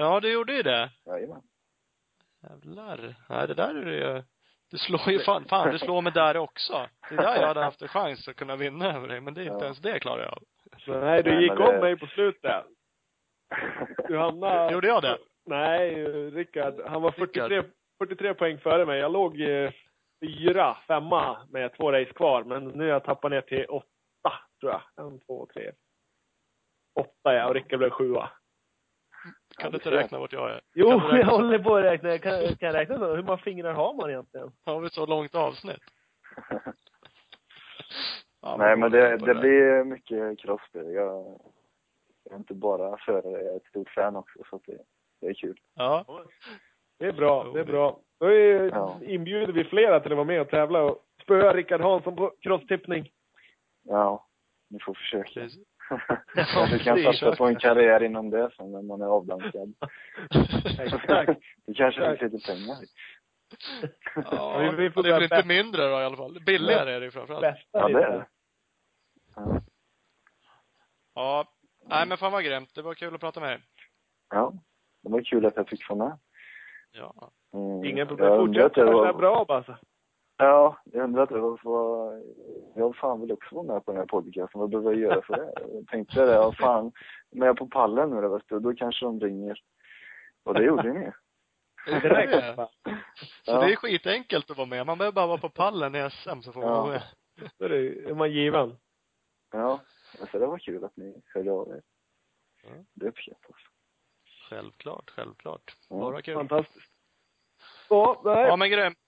Ja, 0.00 0.20
du 0.20 0.32
gjorde 0.32 0.52
ju 0.52 0.62
det. 0.62 0.90
Jajamän. 1.06 1.42
Jävlar. 2.42 3.14
Nej, 3.28 3.46
det 3.48 3.54
där 3.54 3.74
är 3.74 3.84
det 3.84 3.94
ju 3.96 4.22
du 4.70 4.78
slår 4.78 5.08
ju 5.10 5.18
fan, 5.18 5.44
fan 5.44 5.72
du 5.72 5.78
slår 5.78 6.02
mig 6.02 6.12
där 6.12 6.36
också. 6.36 6.88
Det 7.08 7.14
är 7.14 7.22
där 7.22 7.36
jag 7.40 7.46
hade 7.48 7.62
haft 7.64 7.82
en 7.82 7.88
chans 7.88 8.28
att 8.28 8.36
kunna 8.36 8.56
vinna 8.56 8.92
över 8.96 9.08
dig, 9.08 9.20
men 9.20 9.34
det 9.34 9.40
är 9.40 9.44
inte 9.44 9.54
Ja. 9.58 9.64
ens 9.64 9.78
det 9.78 10.00
klarar 10.00 10.22
jag 10.22 10.32
av. 10.32 10.42
Nej, 11.00 11.22
du 11.22 11.30
Nej, 11.30 11.42
gick 11.42 11.52
det- 11.56 11.74
om 11.74 11.80
mig 11.80 11.96
på 11.98 12.06
slutet. 12.06 12.64
Du 14.08 14.18
hamnade... 14.18 14.72
Gjorde 14.72 14.86
jag 14.88 15.02
det? 15.02 15.18
Nej, 15.46 16.04
Rickard. 16.30 16.80
Han 16.86 17.02
var 17.02 17.10
43, 17.10 17.62
43 17.98 18.34
poäng 18.34 18.58
före 18.58 18.86
mig. 18.86 18.98
Jag 18.98 19.12
låg 19.12 19.40
eh, 19.40 19.70
fyra, 20.24 20.76
femma 20.86 21.46
med 21.50 21.74
två 21.76 21.92
race 21.92 22.12
kvar. 22.12 22.44
Men 22.44 22.64
nu 22.64 22.84
har 22.84 22.90
jag 22.90 23.04
tappat 23.04 23.30
ner 23.30 23.40
till 23.40 23.66
åtta, 23.68 24.32
tror 24.60 24.72
jag. 24.72 25.06
En, 25.06 25.20
två, 25.20 25.46
tre. 25.54 25.72
Åtta 27.00 27.34
ja, 27.34 27.48
och 27.48 27.54
Rickard 27.54 27.78
blev 27.78 27.90
sjua. 27.90 28.30
Kan 29.60 29.70
du 29.70 29.76
inte 29.76 29.90
räkna 29.90 30.18
vart 30.18 30.32
jag 30.32 30.50
är? 30.50 30.60
Jo, 30.74 30.88
jag 30.90 31.26
håller 31.26 31.58
på 31.58 31.76
att 31.76 31.84
räkna. 31.84 32.08
Jag 32.08 32.22
kan, 32.22 32.32
kan 32.40 32.66
jag 32.66 32.74
räkna 32.74 32.98
så? 32.98 33.14
Hur 33.16 33.22
många 33.22 33.38
fingrar 33.38 33.72
har 33.72 33.94
man 33.94 34.10
egentligen? 34.10 34.52
Har 34.64 34.80
vi 34.80 34.90
så 34.90 35.06
långt 35.06 35.34
avsnitt? 35.34 35.80
Ja, 38.42 38.56
Nej 38.58 38.76
men 38.76 38.90
det, 38.90 39.16
det 39.16 39.34
blir 39.34 39.84
mycket 39.84 40.38
cross 40.38 40.60
det. 40.72 40.92
Jag, 40.92 41.40
jag 42.24 42.32
är 42.32 42.36
inte 42.36 42.54
bara 42.54 42.96
förare, 42.96 43.30
jag 43.44 43.52
är 43.52 43.56
ett 43.56 43.66
stort 43.66 43.90
fan 43.90 44.16
också 44.16 44.38
så 44.50 44.56
att 44.56 44.62
det, 44.66 44.78
det 45.20 45.26
är 45.26 45.34
kul. 45.34 45.60
Ja. 45.74 46.04
Det 46.98 47.06
är 47.06 47.12
bra, 47.12 47.44
det 47.54 47.60
är 47.60 47.64
bra. 47.64 48.00
Då 48.20 48.26
är, 48.26 48.68
Ja. 48.68 48.98
inbjuder 49.02 49.52
vi 49.52 49.64
flera 49.64 50.00
till 50.00 50.12
att 50.12 50.16
vara 50.16 50.26
med 50.26 50.40
och 50.40 50.48
tävla 50.48 50.82
och 50.82 51.04
spöa 51.22 51.52
Rickard 51.54 51.80
Hansson 51.80 52.16
på 52.16 52.32
crosstippning. 52.40 53.10
Ja, 53.82 54.26
ni 54.68 54.78
får 54.80 54.94
försöka. 54.94 55.40
Precis. 55.40 55.64
Kanske 56.34 56.78
kan 56.78 56.96
det 56.96 57.02
är 57.04 57.12
satsa 57.12 57.36
på 57.36 57.46
en 57.46 57.56
karriär 57.56 58.02
inom 58.02 58.30
det 58.30 58.50
sen 58.56 58.72
när 58.72 58.82
man 58.82 59.00
är 59.02 59.06
avdankad. 59.06 59.74
Exakt. 60.78 61.40
Det 61.66 61.74
kanske 61.74 62.16
finns 62.18 62.32
lite 62.32 62.52
pengar. 62.52 62.76
Ja, 64.30 64.58
vi- 64.70 64.76
vi 64.76 64.90
får 64.90 65.02
det 65.02 65.10
börja 65.10 65.22
inte 65.24 65.48
mindre 65.48 65.82
då 65.88 66.00
i 66.00 66.04
alla 66.04 66.16
fall. 66.16 66.40
Billigare 66.46 66.92
är 66.92 67.00
det 67.00 67.06
ju 67.06 67.10
framförallt. 67.12 67.42
Bästa 67.42 67.68
Ja, 67.72 67.88
det 67.88 68.04
är 68.04 68.10
det. 68.10 68.26
Ja. 69.36 69.60
Ja. 71.14 71.44
Nej 71.88 72.06
men 72.08 72.18
fan 72.18 72.32
vad 72.32 72.44
grymt. 72.44 72.74
Det 72.74 72.82
var 72.82 72.94
kul 72.94 73.14
att 73.14 73.20
prata 73.20 73.40
med 73.40 73.48
dig. 73.50 73.60
ja. 74.30 74.52
Det 75.02 75.08
var 75.10 75.20
kul 75.22 75.46
att 75.46 75.56
jag 75.56 75.68
fick 75.68 75.88
vara 75.90 76.08
med. 76.08 76.18
Ja. 76.92 77.30
Mm. 77.54 77.84
Inga 77.84 78.06
problem. 78.06 78.36
Fortsätt 78.36 78.74
köra 78.74 78.90
var- 78.92 79.12
bra 79.14 79.44
alltså. 79.48 79.76
Ja, 80.40 80.76
jag 80.84 81.04
undrar 81.04 81.22
att 81.22 81.30
jag 81.30 81.58
var... 81.64 82.22
Jag 82.74 82.96
fan 82.96 83.20
vill 83.20 83.32
också 83.32 83.54
vara 83.54 83.66
med 83.74 83.84
på 83.84 83.92
den 83.92 84.00
här 84.00 84.06
podcasten. 84.06 84.60
Vad 84.60 84.70
behöver 84.70 84.90
jag 84.90 85.00
göra 85.00 85.22
för 85.22 85.36
det? 85.36 85.52
Jag 85.74 85.86
tänkte 85.88 86.26
det, 86.26 86.32
ja 86.32 86.52
fan. 86.52 86.92
Men 87.30 87.46
jag 87.46 87.54
är 87.54 87.58
på 87.58 87.66
pallen 87.66 88.10
nu 88.10 88.20
då, 88.20 88.28
vet 88.28 88.48
du. 88.48 88.60
Då 88.60 88.74
kanske 88.74 89.04
de 89.04 89.20
ringer. 89.20 89.58
Och 90.42 90.54
det 90.54 90.62
gjorde 90.64 90.92
ni. 90.92 91.10
Det. 91.86 92.54
va? 92.56 92.68
Så 93.44 93.50
Ja. 93.52 93.60
det 93.60 93.72
är 93.72 93.76
skitenkelt 93.76 94.50
att 94.50 94.56
vara 94.56 94.66
med. 94.66 94.86
Man 94.86 94.98
behöver 94.98 95.14
bara 95.14 95.26
vara 95.26 95.38
på 95.38 95.48
pallen 95.48 95.94
i 95.94 96.10
SM 96.10 96.40
så 96.42 96.52
får 96.52 96.60
man 96.60 96.70
Ja. 96.70 96.80
vara 96.82 96.90
med. 96.92 97.02
Då 97.58 97.64
är 97.64 97.68
det- 97.68 98.10
är 98.10 98.14
man 98.14 98.32
given. 98.32 98.76
Ja. 99.52 99.80
Alltså 100.20 100.38
det 100.38 100.46
var 100.46 100.58
kul 100.58 100.84
att 100.84 100.96
ni 100.96 101.22
hörde 101.34 101.52
av 101.52 101.68
er. 101.68 101.82
Ja. 102.62 102.68
Det 102.94 103.08
uppskattas. 103.08 103.56
Självklart, 104.48 105.10
självklart. 105.10 105.76
Ja. 105.88 105.96
Bara 105.96 106.22
kul. 106.22 106.34
Fantastiskt. 106.34 106.92
Ja, 107.88 108.20
nej. 108.24 108.46
Ja 108.46 108.56
men 108.56 108.70
grymt. 108.70 108.98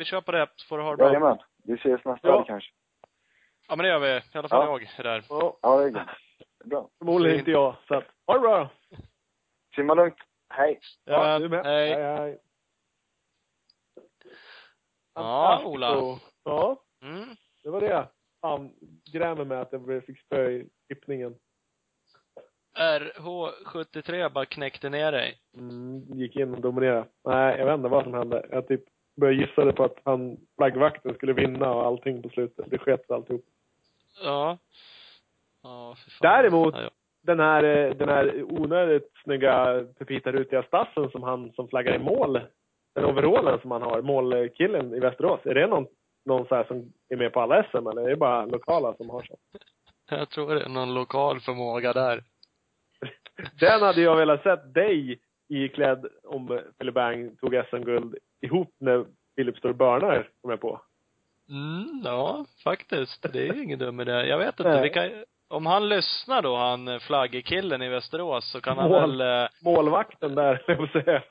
Vi 0.00 0.04
kör 0.06 0.20
på 0.20 0.32
det, 0.32 0.48
så 0.56 0.66
får 0.66 0.78
du 0.78 0.84
ha 0.84 0.90
det 0.90 0.96
bra. 0.96 1.06
Jajamän. 1.06 1.38
Vi 1.64 1.74
ses 1.74 2.04
nästa 2.04 2.28
Ja. 2.28 2.44
kanske. 2.44 2.70
Ja 3.68 3.76
men 3.76 3.84
det 3.84 3.88
gör 3.88 3.98
vi. 3.98 4.08
I 4.08 4.38
alla 4.38 4.48
fall 4.48 4.66
Ja. 4.66 4.80
jag 4.80 4.98
är 4.98 5.02
där. 5.02 5.24
Ja, 5.28 5.58
Ja, 5.62 5.76
det 5.76 5.84
är 5.84 5.90
är 5.90 6.16
Bra. 6.64 6.88
förmodligen 6.98 7.38
inte 7.38 7.50
jag. 7.50 7.74
Så 7.88 7.94
att, 7.94 8.04
ha 8.26 8.34
det 8.34 8.40
bra 8.40 8.58
då. 8.58 8.96
Simma 9.74 9.94
lugnt. 9.94 10.16
Hej. 10.48 10.80
Ja, 11.04 11.38
du 11.38 11.48
med. 11.48 11.64
Hej. 11.66 11.92
hej. 11.94 12.02
hej. 12.18 12.38
Ja, 15.14 15.62
Ola. 15.64 16.18
Ja, 16.44 16.82
Mm. 17.02 17.28
det 17.62 17.70
var 17.70 17.80
det. 17.80 18.08
Fan, 18.40 18.72
grämer 19.12 19.44
med 19.44 19.60
att 19.60 19.72
jag 19.72 20.04
fick 20.04 20.20
spö 20.20 20.50
i 20.50 20.68
tippningen. 20.88 21.36
RH73 22.78 24.28
bara 24.32 24.46
knäckte 24.46 24.88
ner 24.88 25.12
dig. 25.12 25.38
Mm, 25.56 26.00
gick 26.18 26.36
in 26.36 26.54
och 26.54 26.60
dominerade. 26.60 27.08
Nej, 27.24 27.58
jag 27.58 27.66
vet 27.66 27.74
inte 27.74 27.88
vad 27.88 28.04
som 28.04 28.14
hände. 28.14 28.46
Jag 28.50 28.68
typ 28.68 28.84
började 29.20 29.40
gissa 29.46 29.72
på 29.72 29.84
att 29.84 29.96
han, 30.04 30.36
flaggvakten 30.56 31.14
skulle 31.14 31.32
vinna 31.32 31.70
och 31.74 31.86
allting 31.86 32.22
på 32.22 32.28
slutet. 32.28 32.70
Det 32.70 32.78
sket 32.78 33.10
alltihop. 33.10 33.44
Ja. 34.24 34.58
Ja, 35.62 35.94
för 36.04 36.10
fan. 36.10 36.18
Däremot- 36.32 36.74
Ja, 36.74 36.82
ja. 36.82 36.90
Den 37.22 37.40
här, 37.40 37.64
eh, 37.64 37.94
den 37.94 38.08
här 38.08 38.42
onödigt 38.42 39.10
snygga 39.24 39.84
Pepita 39.98 40.32
Rutiga 40.32 40.62
stassen 40.62 41.10
som 41.10 41.22
han 41.22 41.52
som 41.52 41.68
flaggar 41.68 41.94
i 41.94 41.98
mål. 41.98 42.40
Den 42.94 43.04
overallen 43.04 43.60
som 43.60 43.70
han 43.70 43.82
har, 43.82 44.02
målkillen 44.02 44.94
i 44.94 45.00
Västerås. 45.00 45.40
Är 45.46 45.54
det 45.54 45.66
någon, 45.66 45.86
någon 46.24 46.46
så 46.46 46.54
här 46.54 46.64
som 46.64 46.92
är 47.08 47.16
med 47.16 47.32
på 47.32 47.40
alla 47.40 47.62
SM 47.64 47.86
eller 47.86 48.02
är 48.02 48.08
det 48.08 48.16
bara 48.16 48.44
lokala 48.46 48.94
som 48.96 49.10
har 49.10 49.22
så? 49.22 49.36
Jag 50.16 50.30
tror 50.30 50.54
det 50.54 50.62
är 50.62 50.68
någon 50.68 50.94
lokal 50.94 51.40
förmåga 51.40 51.92
där. 51.92 52.22
Den 53.60 53.82
hade 53.82 54.00
jag 54.00 54.16
velat 54.16 54.42
sett 54.42 54.74
dig 54.74 55.20
iklädd 55.48 56.06
om 56.24 56.60
Philip 56.78 56.94
Bang 56.94 57.38
tog 57.40 57.54
SM-guld 57.70 58.14
ihop 58.40 58.74
när 58.80 59.04
Filip 59.36 59.58
står 59.58 59.68
och 59.68 59.74
börnar, 59.76 60.28
kom 60.40 60.50
jag 60.50 60.60
på. 60.60 60.80
Mm, 61.48 62.02
ja, 62.04 62.44
faktiskt. 62.64 63.32
Det 63.32 63.48
är 63.48 63.62
ingen 63.62 63.78
dum 63.78 64.00
idé. 64.00 64.12
Jag 64.12 64.38
vet 64.38 64.60
inte, 64.60 64.70
Nej. 64.70 64.82
vi 64.82 64.90
kan, 64.90 65.10
om 65.48 65.66
han 65.66 65.88
lyssnar 65.88 66.42
då, 66.42 66.56
han 66.56 66.88
eh, 66.88 66.98
flaggkillen 66.98 67.82
i 67.82 67.88
Västerås, 67.88 68.50
så 68.50 68.60
kan 68.60 68.78
han 68.78 68.90
Mål. 68.90 69.18
väl, 69.18 69.42
eh, 69.44 69.48
Målvakten 69.62 70.34
där, 70.34 70.64
jag 70.66 70.76
får 70.76 70.86
säga. 70.86 71.22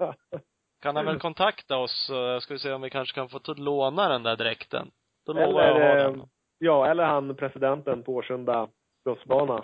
kan 0.81 0.95
han 0.95 1.05
väl 1.05 1.19
kontakta 1.19 1.77
oss, 1.77 2.05
så 2.07 2.41
ska 2.41 2.53
vi 2.53 2.59
se 2.59 2.71
om 2.71 2.81
vi 2.81 2.89
kanske 2.89 3.15
kan 3.15 3.29
få 3.29 3.39
låna 3.53 4.09
den 4.09 4.23
där 4.23 4.35
dräkten. 4.35 4.91
Då 5.25 5.33
lovar 5.33 5.61
jag 5.63 5.75
Eller, 5.75 5.95
ha 5.95 5.97
eh, 5.97 6.11
den. 6.11 6.23
ja, 6.57 6.87
eller 6.87 7.03
han 7.03 7.35
presidenten 7.35 8.03
på 8.03 8.13
Årsunda 8.13 8.67
crossbana. 9.03 9.63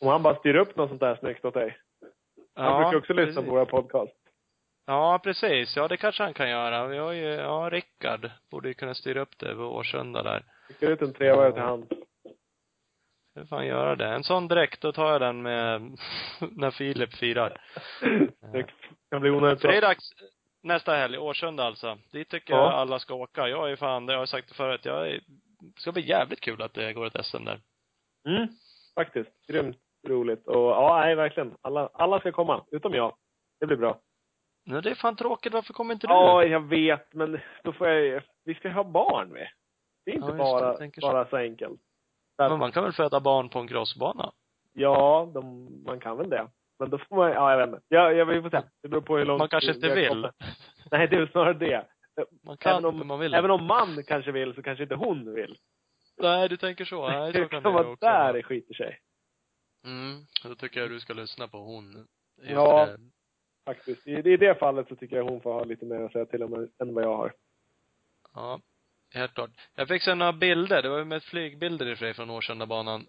Om 0.00 0.08
han 0.08 0.22
bara 0.22 0.34
styr 0.36 0.54
upp 0.56 0.76
något 0.76 0.88
sånt 0.88 1.00
där 1.00 1.16
snyggt 1.16 1.44
åt 1.44 1.54
dig. 1.54 1.76
Han 2.54 2.82
brukar 2.82 2.98
också 2.98 3.12
lyssna 3.12 3.32
precis. 3.32 3.48
på 3.48 3.54
våra 3.54 3.66
podcast. 3.66 4.12
Ja, 4.86 5.20
precis. 5.24 5.76
Ja, 5.76 5.88
det 5.88 5.96
kanske 5.96 6.22
han 6.22 6.34
kan 6.34 6.50
göra. 6.50 6.86
Vi 6.86 6.98
har 6.98 7.12
ju, 7.12 7.24
ja, 7.24 7.68
Rickard 7.72 8.30
borde 8.50 8.68
ju 8.68 8.74
kunna 8.74 8.94
styra 8.94 9.20
upp 9.20 9.38
det 9.38 9.54
på 9.54 9.62
Årsunda 9.62 10.22
där. 10.22 10.44
Skickar 10.68 10.90
ut 10.90 11.02
en 11.02 11.12
trevare 11.12 11.52
till 11.52 11.62
han. 11.62 11.86
Hur 13.34 13.44
fan 13.44 13.66
göra 13.66 13.96
det? 13.96 14.06
En 14.08 14.24
sån 14.24 14.48
dräkt, 14.48 14.80
då 14.80 14.92
tar 14.92 15.12
jag 15.12 15.20
den 15.20 15.42
med, 15.42 15.80
när 16.50 16.70
Filip 16.70 17.14
firar. 17.14 17.60
Det 18.52 18.66
kan 19.10 19.20
bli 19.20 19.30
onödigt 19.30 19.60
För 19.60 19.68
det 19.68 19.76
är 19.76 19.80
bra. 19.80 19.88
dags 19.88 20.10
nästa 20.62 20.94
helg, 20.96 21.18
Årsunda 21.18 21.64
alltså. 21.64 21.98
Dit 22.12 22.28
tycker 22.28 22.54
Ja. 22.54 22.58
jag 22.60 22.72
alla 22.72 22.98
ska 22.98 23.14
åka. 23.14 23.48
Jag 23.48 23.70
är 23.72 23.76
fan, 23.76 24.06
det 24.06 24.12
har 24.12 24.18
jag 24.20 24.28
sagt 24.28 24.48
det 24.48 24.54
förut, 24.54 24.84
jag 24.84 25.08
är, 25.08 25.20
det 25.74 25.80
ska 25.80 25.92
bli 25.92 26.08
jävligt 26.08 26.40
kul 26.40 26.62
att 26.62 26.74
det 26.74 26.92
går 26.92 27.06
ett 27.06 27.26
SM 27.26 27.44
där. 27.44 27.60
Mm, 28.28 28.48
faktiskt. 28.94 29.30
Grymt 29.48 29.76
roligt. 30.08 30.46
Och 30.46 30.70
ja, 30.70 31.00
nej, 31.04 31.14
verkligen. 31.14 31.54
Alla, 31.60 31.90
alla 31.92 32.20
ska 32.20 32.32
komma, 32.32 32.64
utom 32.70 32.94
jag. 32.94 33.16
Det 33.60 33.66
blir 33.66 33.76
bra. 33.76 34.00
Men 34.64 34.82
det 34.82 34.90
är 34.90 34.94
fan 34.94 35.16
tråkigt, 35.16 35.52
varför 35.52 35.72
kommer 35.72 35.94
inte 35.94 36.06
du? 36.06 36.12
Ja, 36.12 36.44
jag 36.44 36.60
vet, 36.68 37.14
men 37.14 37.40
då 37.64 37.72
får 37.72 37.88
jag 37.88 38.22
Vi 38.44 38.54
ska 38.54 38.68
ju 38.68 38.74
ha 38.74 38.84
barn 38.84 39.28
med. 39.28 39.48
Det 40.04 40.10
är 40.10 40.14
inte 40.14 40.26
Ja, 40.28 40.76
just 40.76 41.00
det, 41.00 41.00
bara, 41.00 41.00
så. 41.00 41.00
bara 41.00 41.28
så 41.28 41.36
enkelt. 41.36 41.80
Att, 42.38 42.50
Men 42.50 42.58
man 42.58 42.72
kan 42.72 42.84
väl 42.84 42.92
föda 42.92 43.20
barn 43.20 43.48
på 43.48 43.58
en 43.58 43.68
crossbana? 43.68 44.32
Ja, 44.72 45.30
de, 45.34 45.68
man 45.84 46.00
kan 46.00 46.16
väl 46.16 46.30
det. 46.30 46.48
Men 46.78 46.90
då 46.90 46.98
får 46.98 47.16
man, 47.16 47.30
ja 47.30 47.50
jag 47.50 47.58
vet 47.58 47.68
inte. 47.68 47.82
Ja, 47.88 48.12
jag 48.12 48.26
vill 48.26 48.42
få 48.42 48.50
se. 48.50 48.62
Det 48.82 48.88
beror 48.88 49.00
på 49.00 49.18
hur 49.18 49.24
långt 49.24 49.38
Man 49.38 49.48
kanske 49.48 49.74
inte 49.74 49.94
vill. 49.94 50.08
kommer. 50.08 50.32
Nej, 50.90 51.08
det 51.08 51.16
är 51.16 51.26
snarare 51.26 51.54
det. 51.54 51.86
Man 52.42 52.56
kan, 52.56 52.72
även 52.72 52.84
om, 52.84 53.06
man 53.06 53.18
vill 53.20 53.34
även 53.34 53.50
om 53.50 53.64
man 53.66 54.04
kanske 54.06 54.32
vill 54.32 54.54
så 54.54 54.62
kanske 54.62 54.82
inte 54.82 54.94
hon 54.94 55.34
vill. 55.34 55.56
Nej, 56.18 56.48
du 56.48 56.56
tänker 56.56 56.84
så. 56.84 57.08
Nej, 57.08 57.32
så 57.32 57.38
det 57.38 57.48
kan 57.48 57.62
det 57.62 57.70
vara 57.70 57.96
där 58.00 58.32
det 58.32 58.42
skiter 58.42 58.74
sig. 58.74 59.00
Mm, 59.84 60.24
då 60.44 60.54
tycker 60.54 60.80
jag 60.80 60.90
du 60.90 61.00
ska 61.00 61.12
lyssna 61.12 61.48
på 61.48 61.58
hon. 61.58 62.06
Ja. 62.42 62.86
det. 62.86 62.98
Faktiskt. 63.74 64.06
I, 64.06 64.12
I 64.12 64.36
det 64.36 64.58
fallet 64.58 64.88
så 64.88 64.96
tycker 64.96 65.16
jag 65.16 65.24
hon 65.24 65.40
får 65.40 65.52
ha 65.52 65.64
lite 65.64 65.84
mer 65.84 66.00
att 66.00 66.12
säga 66.12 66.26
till 66.26 66.42
om 66.42 66.68
än 66.78 66.94
vad 66.94 67.04
jag 67.04 67.16
har. 67.16 67.32
Ja, 68.34 68.60
helt 69.14 69.34
klart. 69.34 69.50
Jag 69.74 69.88
fick 69.88 70.02
se 70.02 70.14
några 70.14 70.32
bilder, 70.32 70.82
det 70.82 70.88
var 70.88 70.98
ju 70.98 71.04
med 71.04 71.22
flygbilder 71.22 71.88
i 71.88 71.94
och 71.94 71.98
för 71.98 72.06
sig 72.06 72.14
från 72.14 72.30
Årsundabanan. 72.30 73.06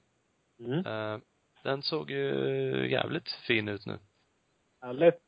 Mm. 0.60 0.86
Eh, 0.86 1.20
den 1.64 1.84
såg 1.84 2.12
ju 2.12 2.88
jävligt 2.92 3.32
fin 3.32 3.68
ut 3.68 3.86
nu. 3.86 4.00
Härligt. 4.82 5.22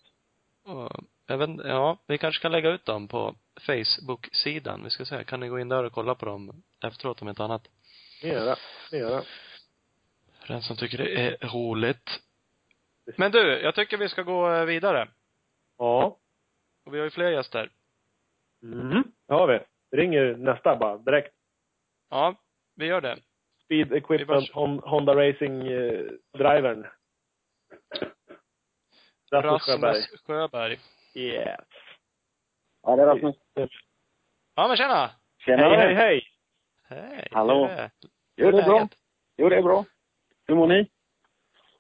Och 0.64 0.92
jag 1.28 1.38
vet 1.38 1.50
ja, 1.66 1.98
vi 2.08 2.18
kanske 2.18 2.42
kan 2.42 2.52
lägga 2.52 2.70
ut 2.70 2.86
dem 2.86 3.08
på 3.08 3.36
Facebook-sidan. 3.68 4.84
Vi 4.84 4.90
ska 4.90 5.06
se, 5.06 5.24
kan 5.24 5.40
ni 5.40 5.48
gå 5.48 5.60
in 5.60 5.70
där 5.70 5.84
och 5.84 5.94
kolla 5.94 6.16
på 6.16 6.26
dem 6.26 6.64
efteråt 6.84 7.22
om 7.22 7.30
inte 7.30 7.44
annat? 7.44 7.68
Det 8.22 8.28
gör 8.28 8.46
det. 8.46 8.56
Det 8.92 8.98
gör 8.98 9.16
det. 9.16 9.24
För 10.40 10.54
den 10.54 10.62
som 10.62 10.78
tycker 10.78 10.98
det 10.98 11.22
är 11.22 11.48
roligt. 11.48 12.20
Men 13.18 13.32
du, 13.32 13.62
jag 13.62 13.76
tycker 13.76 13.98
vi 13.98 14.10
ska 14.10 14.22
gå 14.24 14.54
eh, 14.54 14.66
vidare. 14.66 15.08
Ja. 15.84 16.18
Och 16.86 16.94
vi 16.94 16.98
har 16.98 17.06
ju 17.06 17.10
fler 17.12 17.32
gäster. 17.32 17.72
Mm. 18.64 19.04
Det 19.28 19.34
har 19.34 19.48
vi. 19.48 19.60
Ringer 19.98 20.36
nästa 20.38 20.76
bara, 20.76 20.98
direkt. 20.98 21.36
Ja, 22.10 22.36
vi 22.76 22.86
gör 22.86 23.02
det. 23.02 23.18
Speed 23.64 23.94
Equipment 23.94 24.50
Hon- 24.54 24.80
Honda 24.84 25.16
Racing 25.16 25.68
eh, 25.68 26.06
drivern. 26.34 26.88
Rasmus 29.32 29.62
Sjöberg. 29.62 29.98
Rasmus 29.98 30.22
Sjöberg. 30.22 30.80
Yes. 31.14 31.60
Ja, 32.84 32.96
det 32.96 33.02
är 33.02 33.06
Rasmus. 33.06 33.36
Ja 34.56 34.68
men 34.68 34.78
tjena! 34.78 35.12
Tjena. 35.46 35.64
Hej, 35.64 35.78
hej, 35.78 35.96
hej! 35.96 36.28
Hej! 36.84 37.28
Hallå. 37.32 37.66
är 37.66 37.92
Jo, 38.36 38.52
det 38.52 38.58
är 38.62 38.64
bra. 38.66 38.88
Jo, 39.38 39.50
det 39.50 39.56
är 39.56 39.64
bra. 39.64 39.86
Hur 40.48 40.56
mår 40.56 40.68
ni? 40.68 40.92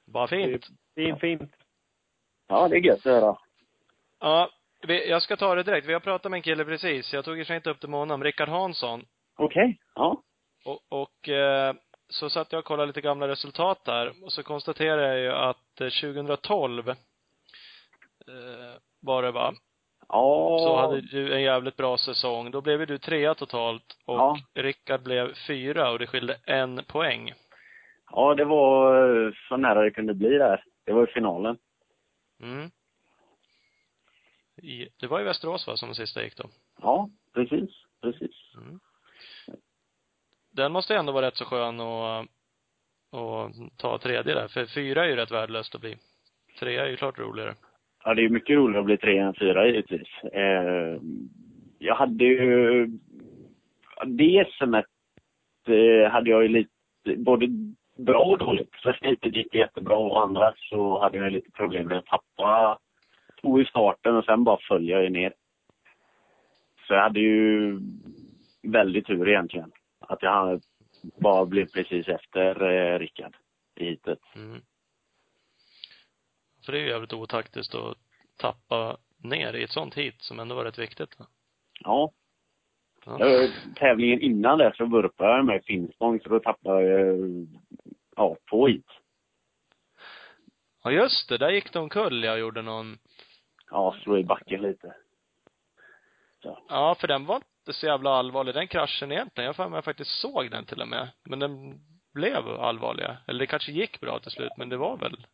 Bara 0.06 0.28
fint. 0.28 0.66
Fint, 0.96 1.20
fint. 1.20 1.56
Ja, 2.48 2.68
det 2.68 2.76
är 2.76 2.80
gött 2.80 2.98
att 2.98 3.04
höra. 3.04 3.38
Ja, 4.24 4.50
vi, 4.88 5.10
jag 5.10 5.22
ska 5.22 5.38
ta 5.38 5.56
det 5.56 5.64
direkt. 5.64 5.88
Vi 5.88 5.94
har 5.94 6.00
pratat 6.00 6.32
med 6.32 6.38
en 6.38 6.42
kille 6.42 6.66
precis. 6.66 7.14
Jag 7.14 7.26
tog 7.26 7.38
ju 7.38 7.56
inte 7.56 7.70
upp 7.70 7.82
det 7.82 7.88
med 7.88 8.00
honom. 8.00 8.24
Rickard 8.24 8.50
Hansson. 8.50 9.06
Okej. 9.38 9.80
Ja. 9.96 10.22
Och, 10.66 10.80
och 10.90 11.30
eh, 11.30 11.74
så 12.10 12.30
satt 12.30 12.52
jag 12.52 12.60
och 12.60 12.66
kollade 12.66 12.88
lite 12.88 13.02
gamla 13.02 13.28
resultat 13.28 13.86
där. 13.86 14.14
Och 14.24 14.34
så 14.34 14.44
konstaterade 14.44 15.08
jag 15.08 15.20
ju 15.20 15.32
att 15.32 15.82
eh, 15.82 15.88
2012 15.88 16.90
eh, 16.90 16.96
var 19.02 19.24
det 19.24 19.32
va? 19.32 19.54
Ja. 20.10 20.58
Så 20.60 20.78
hade 20.78 21.02
du 21.02 21.34
en 21.34 21.42
jävligt 21.42 21.78
bra 21.78 21.98
säsong. 21.98 22.52
Då 22.52 22.62
blev 22.62 22.88
du 22.88 22.98
trea 22.98 23.36
totalt 23.36 23.98
och 24.06 24.16
Ja. 24.16 24.38
Rickard 24.54 25.02
blev 25.02 25.34
fyra 25.48 25.92
och 25.92 26.00
det 26.00 26.08
skilde 26.08 26.38
en 26.46 26.84
poäng. 26.88 27.34
Ja, 28.12 28.36
det 28.36 28.46
var 28.46 29.26
eh, 29.26 29.32
så 29.50 29.58
nära 29.58 29.82
det 29.82 29.92
kunde 29.92 30.14
bli 30.14 30.38
där. 30.38 30.64
Det 30.86 30.94
var 30.94 31.08
i 31.08 31.12
finalen. 31.12 31.58
Mm. 32.42 32.70
I, 34.64 34.88
det 35.00 35.08
var 35.08 35.22
i 35.22 35.24
Västerås 35.24 35.68
va, 35.68 35.78
som 35.78 35.90
det 35.90 35.96
sista 35.96 36.24
gick 36.24 36.38
då? 36.38 36.50
Ja, 36.82 37.10
precis. 37.34 37.70
Precis. 38.02 38.54
Mm. 38.58 38.80
Den 40.52 40.72
måste 40.72 40.96
ändå 40.96 41.12
vara 41.12 41.26
rätt 41.26 41.36
så 41.36 41.46
skön 41.46 41.80
att, 41.80 42.28
och 43.12 43.52
ta 43.78 43.98
tredje 43.98 44.34
där. 44.34 44.48
För 44.48 44.66
fyra 44.66 45.06
är 45.06 45.10
ju 45.10 45.16
rätt 45.16 45.32
värdelöst 45.32 45.76
att 45.76 45.82
bli. 45.82 45.98
Trea 46.60 46.86
är 46.86 46.90
ju 46.90 46.96
klart 46.96 47.20
roligare. 47.20 47.56
Ja, 48.04 48.14
det 48.14 48.26
är 48.26 48.30
mycket 48.30 48.56
roligare 48.56 48.80
att 48.80 48.86
bli 48.86 48.98
tre 48.98 49.18
än 49.18 49.34
fyra 49.34 49.68
givetvis. 49.68 50.08
Eh, 50.34 51.02
jag 51.80 51.96
hade 51.96 52.24
ju... 52.24 52.88
Det 54.06 54.48
SMet 54.58 54.86
eh, 55.68 56.12
hade 56.12 56.30
jag 56.30 56.44
ju 56.44 56.48
lite, 56.48 56.70
både 57.18 57.48
bra 57.98 58.24
och 58.24 58.38
dåligt. 58.38 58.76
Första 58.84 59.08
heatet 59.08 59.36
gick 59.36 59.56
jättebra 59.56 59.98
och 59.98 60.24
andra 60.24 60.54
så 60.58 61.02
hade 61.02 61.18
jag 61.18 61.32
lite 61.32 61.52
problem 61.52 61.88
med 61.88 61.98
att 61.98 62.06
tappa 62.06 62.80
två 63.44 63.62
i 63.62 63.66
starten 63.66 64.16
och 64.16 64.26
sen 64.26 64.44
bara 64.44 64.58
följa 64.68 65.02
jag 65.02 65.12
ner. 65.12 65.34
Så 66.88 66.94
jag 66.94 67.02
hade 67.02 67.20
ju 67.20 67.80
väldigt 68.62 69.08
tur 69.08 69.30
egentligen. 69.30 69.72
Att 70.00 70.22
jag 70.22 70.62
bara 71.22 71.46
blev 71.46 71.66
precis 71.66 72.08
efter 72.08 72.64
eh, 72.64 73.00
Rickard 73.00 73.36
i 73.76 73.86
heatet. 73.86 74.20
Mm. 74.36 74.62
För 76.66 76.72
det 76.72 76.78
är 76.78 76.82
ju 76.82 76.90
jävligt 76.90 77.14
otaktiskt 77.14 77.76
att 77.76 77.98
tappa 78.38 78.98
ner 79.18 79.54
i 79.54 79.64
ett 79.64 79.72
sånt 79.72 79.98
hit 79.98 80.16
som 80.22 80.40
ändå 80.40 80.56
var 80.56 80.66
rätt 80.66 80.80
viktigt. 80.80 81.18
Ja. 81.80 82.12
Ja. 83.06 83.48
Tävlingen 83.76 84.22
innan 84.22 84.58
det 84.58 84.74
så 84.76 84.86
vurpade 84.86 85.30
jag 85.30 85.46
med 85.46 85.64
Finspång 85.66 86.20
så 86.20 86.30
då 86.30 86.40
tappade 86.40 86.84
jag 86.84 87.18
ja, 88.16 88.38
två 88.50 88.68
hit. 88.68 88.88
ja, 90.84 90.92
just 90.92 91.30
det. 91.30 91.38
Där 91.38 91.50
gick 91.50 91.74
de 91.74 91.80
omkull. 91.80 92.24
Jag 92.24 92.40
gjorde 92.40 92.62
någon 92.62 92.98
Ja, 93.74 93.96
slå 94.04 94.18
i 94.18 94.24
backen 94.24 94.62
lite. 94.62 94.96
Ja, 96.70 96.96
för 97.00 97.08
den 97.08 97.26
var 97.26 97.36
inte 97.36 97.74
så 97.74 97.86
jävla 97.86 98.10
allvarlig, 98.10 98.54
den 98.54 98.68
kraschen 98.68 99.12
egentligen. 99.12 99.46
Jag 99.46 99.56
för 99.56 99.70
mig 99.70 99.78
jag 99.78 99.86
faktiskt 99.86 100.22
såg 100.22 100.52
den 100.52 100.66
till 100.66 100.82
och 100.82 100.88
med. 100.88 101.10
Men 101.24 101.40
den 101.40 101.80
blev 102.14 102.48
allvarlig. 102.48 103.06
Eller 103.28 103.40
det 103.40 103.48
kanske 103.48 103.72
gick 103.72 104.00
bra 104.00 104.20
till 104.20 104.32
slut, 104.32 104.52
men 104.58 104.70
det 104.70 104.78
var 104.78 104.98
väl 104.98 105.28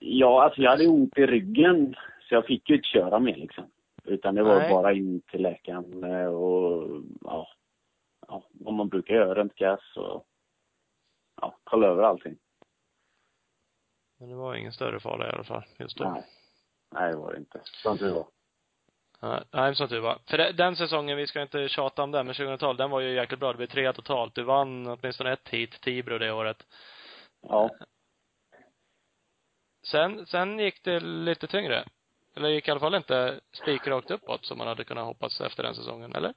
Ja, 0.00 0.44
alltså 0.44 0.60
jag 0.60 0.70
hade 0.70 0.86
ont 0.86 1.18
i 1.18 1.26
ryggen 1.26 1.94
så 2.28 2.34
jag 2.34 2.46
fick 2.46 2.70
ju 2.70 2.76
inte 2.76 2.88
köra 2.88 3.18
mer 3.18 3.36
liksom. 3.36 3.70
Utan 4.04 4.34
det 4.34 4.42
var 4.42 4.58
Nej. 4.58 4.70
bara 4.70 4.92
in 4.92 5.20
till 5.20 5.42
läkaren 5.42 6.04
eh, 6.04 6.26
och 6.26 7.02
ja, 7.20 7.48
ja, 8.28 8.44
vad 8.50 8.74
man 8.74 8.88
brukar 8.88 9.14
göra, 9.14 9.34
röntgas 9.34 9.96
och 9.96 10.26
ja, 11.40 11.56
kolla 11.64 11.86
över 11.86 12.02
allting. 12.02 12.36
Men 14.18 14.28
det 14.28 14.34
var 14.34 14.54
ingen 14.54 14.72
större 14.72 15.00
fara 15.00 15.26
i 15.26 15.32
alla 15.32 15.44
fall, 15.44 15.64
just 15.78 15.98
då. 15.98 16.04
Nej. 16.04 16.24
Nej, 16.94 17.10
det 17.10 17.16
var 17.16 17.32
det 17.32 17.38
inte. 17.38 17.60
Som 17.64 17.98
tur 17.98 18.14
var. 18.14 18.26
Nej, 19.52 19.74
som 19.74 19.88
tur 19.88 20.00
var. 20.00 20.18
För 20.26 20.52
den 20.52 20.76
säsongen, 20.76 21.16
vi 21.16 21.26
ska 21.26 21.42
inte 21.42 21.68
tjata 21.68 22.02
om 22.02 22.10
den, 22.10 22.26
men 22.26 22.34
2012, 22.34 22.76
den 22.76 22.90
var 22.90 23.00
ju 23.00 23.14
jäkligt 23.14 23.40
bra. 23.40 23.52
Det 23.52 23.56
blev 23.56 23.66
tre 23.66 23.92
totalt. 23.92 24.34
Du 24.34 24.42
vann 24.42 24.86
åtminstone 24.86 25.32
ett 25.32 25.48
hit, 25.48 25.80
Tibro 25.80 26.18
det 26.18 26.32
året. 26.32 26.66
Ja. 27.42 27.70
Sen, 29.86 30.26
sen 30.26 30.58
gick 30.58 30.84
det 30.84 31.00
lite 31.00 31.46
tyngre. 31.46 31.84
Eller 32.36 32.48
gick 32.48 32.68
i 32.68 32.70
alla 32.70 32.80
fall 32.80 32.94
inte 32.94 33.40
spikrakt 33.52 34.10
uppåt 34.10 34.44
som 34.44 34.58
man 34.58 34.68
hade 34.68 34.84
kunnat 34.84 35.06
hoppas 35.06 35.40
efter 35.40 35.62
den 35.62 35.74
säsongen, 35.74 36.12
eller? 36.14 36.32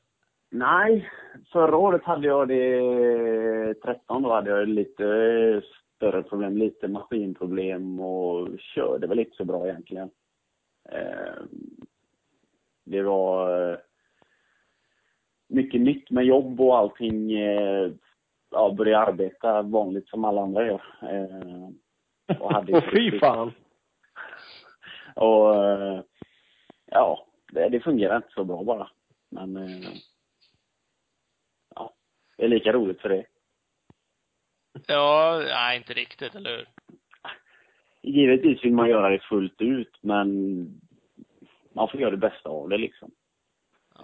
Nej, 0.51 1.09
förra 1.51 1.77
året 1.77 2.03
hade 2.03 2.27
jag 2.27 2.47
det, 2.47 3.73
13 3.83 4.23
då 4.23 4.33
hade 4.33 4.49
jag 4.49 4.67
lite 4.67 5.03
större 5.95 6.23
problem, 6.23 6.57
lite 6.57 6.87
maskinproblem 6.87 7.99
och 7.99 8.49
körde 8.59 9.07
väl 9.07 9.19
inte 9.19 9.35
så 9.35 9.45
bra 9.45 9.67
egentligen. 9.67 10.09
Eh, 10.91 11.43
Det 12.83 13.01
var 13.01 13.71
eh, 13.71 13.77
mycket 15.47 15.81
nytt 15.81 16.09
med 16.09 16.25
jobb 16.25 16.61
och 16.61 16.77
allting. 16.77 17.31
eh, 17.31 17.91
Ja, 18.51 18.71
började 18.77 19.05
arbeta 19.07 19.61
vanligt 19.61 20.07
som 20.09 20.25
alla 20.25 20.41
andra 20.41 20.65
gör. 20.67 20.81
Eh, 21.01 21.69
Och 22.39 22.53
hade 22.53 22.81
fy 22.93 23.19
fan! 23.19 23.51
Och 25.15 25.65
eh, 25.65 26.01
ja, 26.85 27.27
det, 27.51 27.69
det 27.69 27.79
fungerar 27.79 28.15
inte 28.17 28.29
så 28.31 28.43
bra 28.43 28.63
bara. 28.63 28.89
Men 29.29 29.57
eh, 29.57 29.89
ja, 31.75 31.93
det 32.37 32.43
är 32.43 32.47
lika 32.47 32.73
roligt 32.73 33.01
för 33.01 33.09
det. 33.09 33.25
Ja, 34.87 35.41
nej, 35.45 35.77
inte 35.77 35.93
riktigt, 35.93 36.35
eller 36.35 36.57
hur? 36.57 36.67
Givetvis 38.01 38.63
vill 38.65 38.73
man 38.73 38.89
göra 38.89 39.09
det 39.09 39.19
fullt 39.19 39.61
ut, 39.61 39.97
men 40.01 40.27
man 41.73 41.89
får 41.89 41.99
göra 41.99 42.11
det 42.11 42.17
bästa 42.17 42.49
av 42.49 42.69
det 42.69 42.77
liksom. 42.77 43.11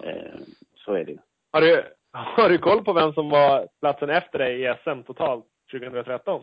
Eh, 0.02 0.40
så 0.74 0.92
är 0.92 1.04
det. 1.04 1.18
Har 1.52 1.60
du, 1.60 1.84
har 2.12 2.48
du 2.48 2.58
koll 2.58 2.84
på 2.84 2.92
vem 2.92 3.12
som 3.12 3.28
var 3.28 3.68
platsen 3.80 4.10
efter 4.10 4.38
dig 4.38 4.62
i 4.62 4.74
SM 4.84 5.02
totalt 5.02 5.46
2013? 5.72 6.42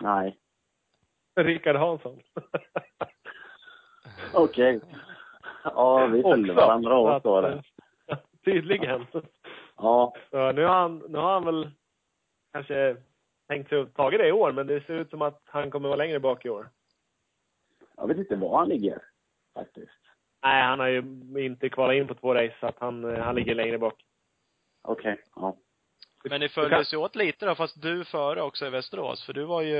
Nej. 0.00 0.38
Rickard 1.40 1.76
Hansson. 1.76 2.20
Okej. 4.34 4.80
Ja, 5.64 6.06
vi 6.06 6.22
följde 6.22 6.52
Också. 6.52 6.66
varandra 6.66 6.98
åt 6.98 7.22
då. 7.22 7.62
Tydligen. 8.44 9.06
Ja, 9.76 10.14
Så 10.30 10.52
nu 10.52 10.64
har 10.64 10.74
han, 10.74 10.98
nu 11.08 11.18
har 11.18 11.32
han 11.32 11.44
väl 11.44 11.70
kanske 12.52 12.96
tänkt 13.48 13.68
sig 13.68 13.80
att 13.80 13.94
tagit 13.94 14.20
det 14.20 14.28
i 14.28 14.32
år, 14.32 14.52
men 14.52 14.66
det 14.66 14.86
ser 14.86 14.94
ut 14.94 15.10
som 15.10 15.22
att 15.22 15.42
han 15.44 15.70
kommer 15.70 15.88
vara 15.88 15.96
längre 15.96 16.20
bak 16.20 16.44
i 16.44 16.48
år. 16.48 16.70
jag 17.96 18.08
vet 18.08 18.18
inte 18.18 18.36
var 18.36 18.58
han 18.58 18.68
ligger 18.68 19.02
faktiskt. 19.54 20.00
Nej, 20.42 20.62
han 20.62 20.80
har 20.80 20.88
ju 20.88 21.02
inte 21.44 21.68
kvalat 21.68 21.94
in 21.94 22.06
på 22.06 22.14
två 22.14 22.34
race, 22.34 22.56
så 22.60 22.66
att 22.66 22.78
han, 22.78 23.04
han 23.04 23.34
ligger 23.34 23.54
längre 23.54 23.78
bak. 23.78 24.04
Okej, 24.82 25.22
ja. 25.36 25.56
Men 26.24 26.40
ni 26.40 26.48
följdes 26.48 26.92
ju 26.92 26.96
åt 26.96 27.16
lite 27.16 27.46
då, 27.46 27.54
fast 27.54 27.82
du 27.82 28.04
före 28.04 28.42
också 28.42 28.66
i 28.66 28.70
Västerås. 28.70 29.26
För 29.26 29.32
du 29.32 29.44
var 29.44 29.62
ju, 29.62 29.76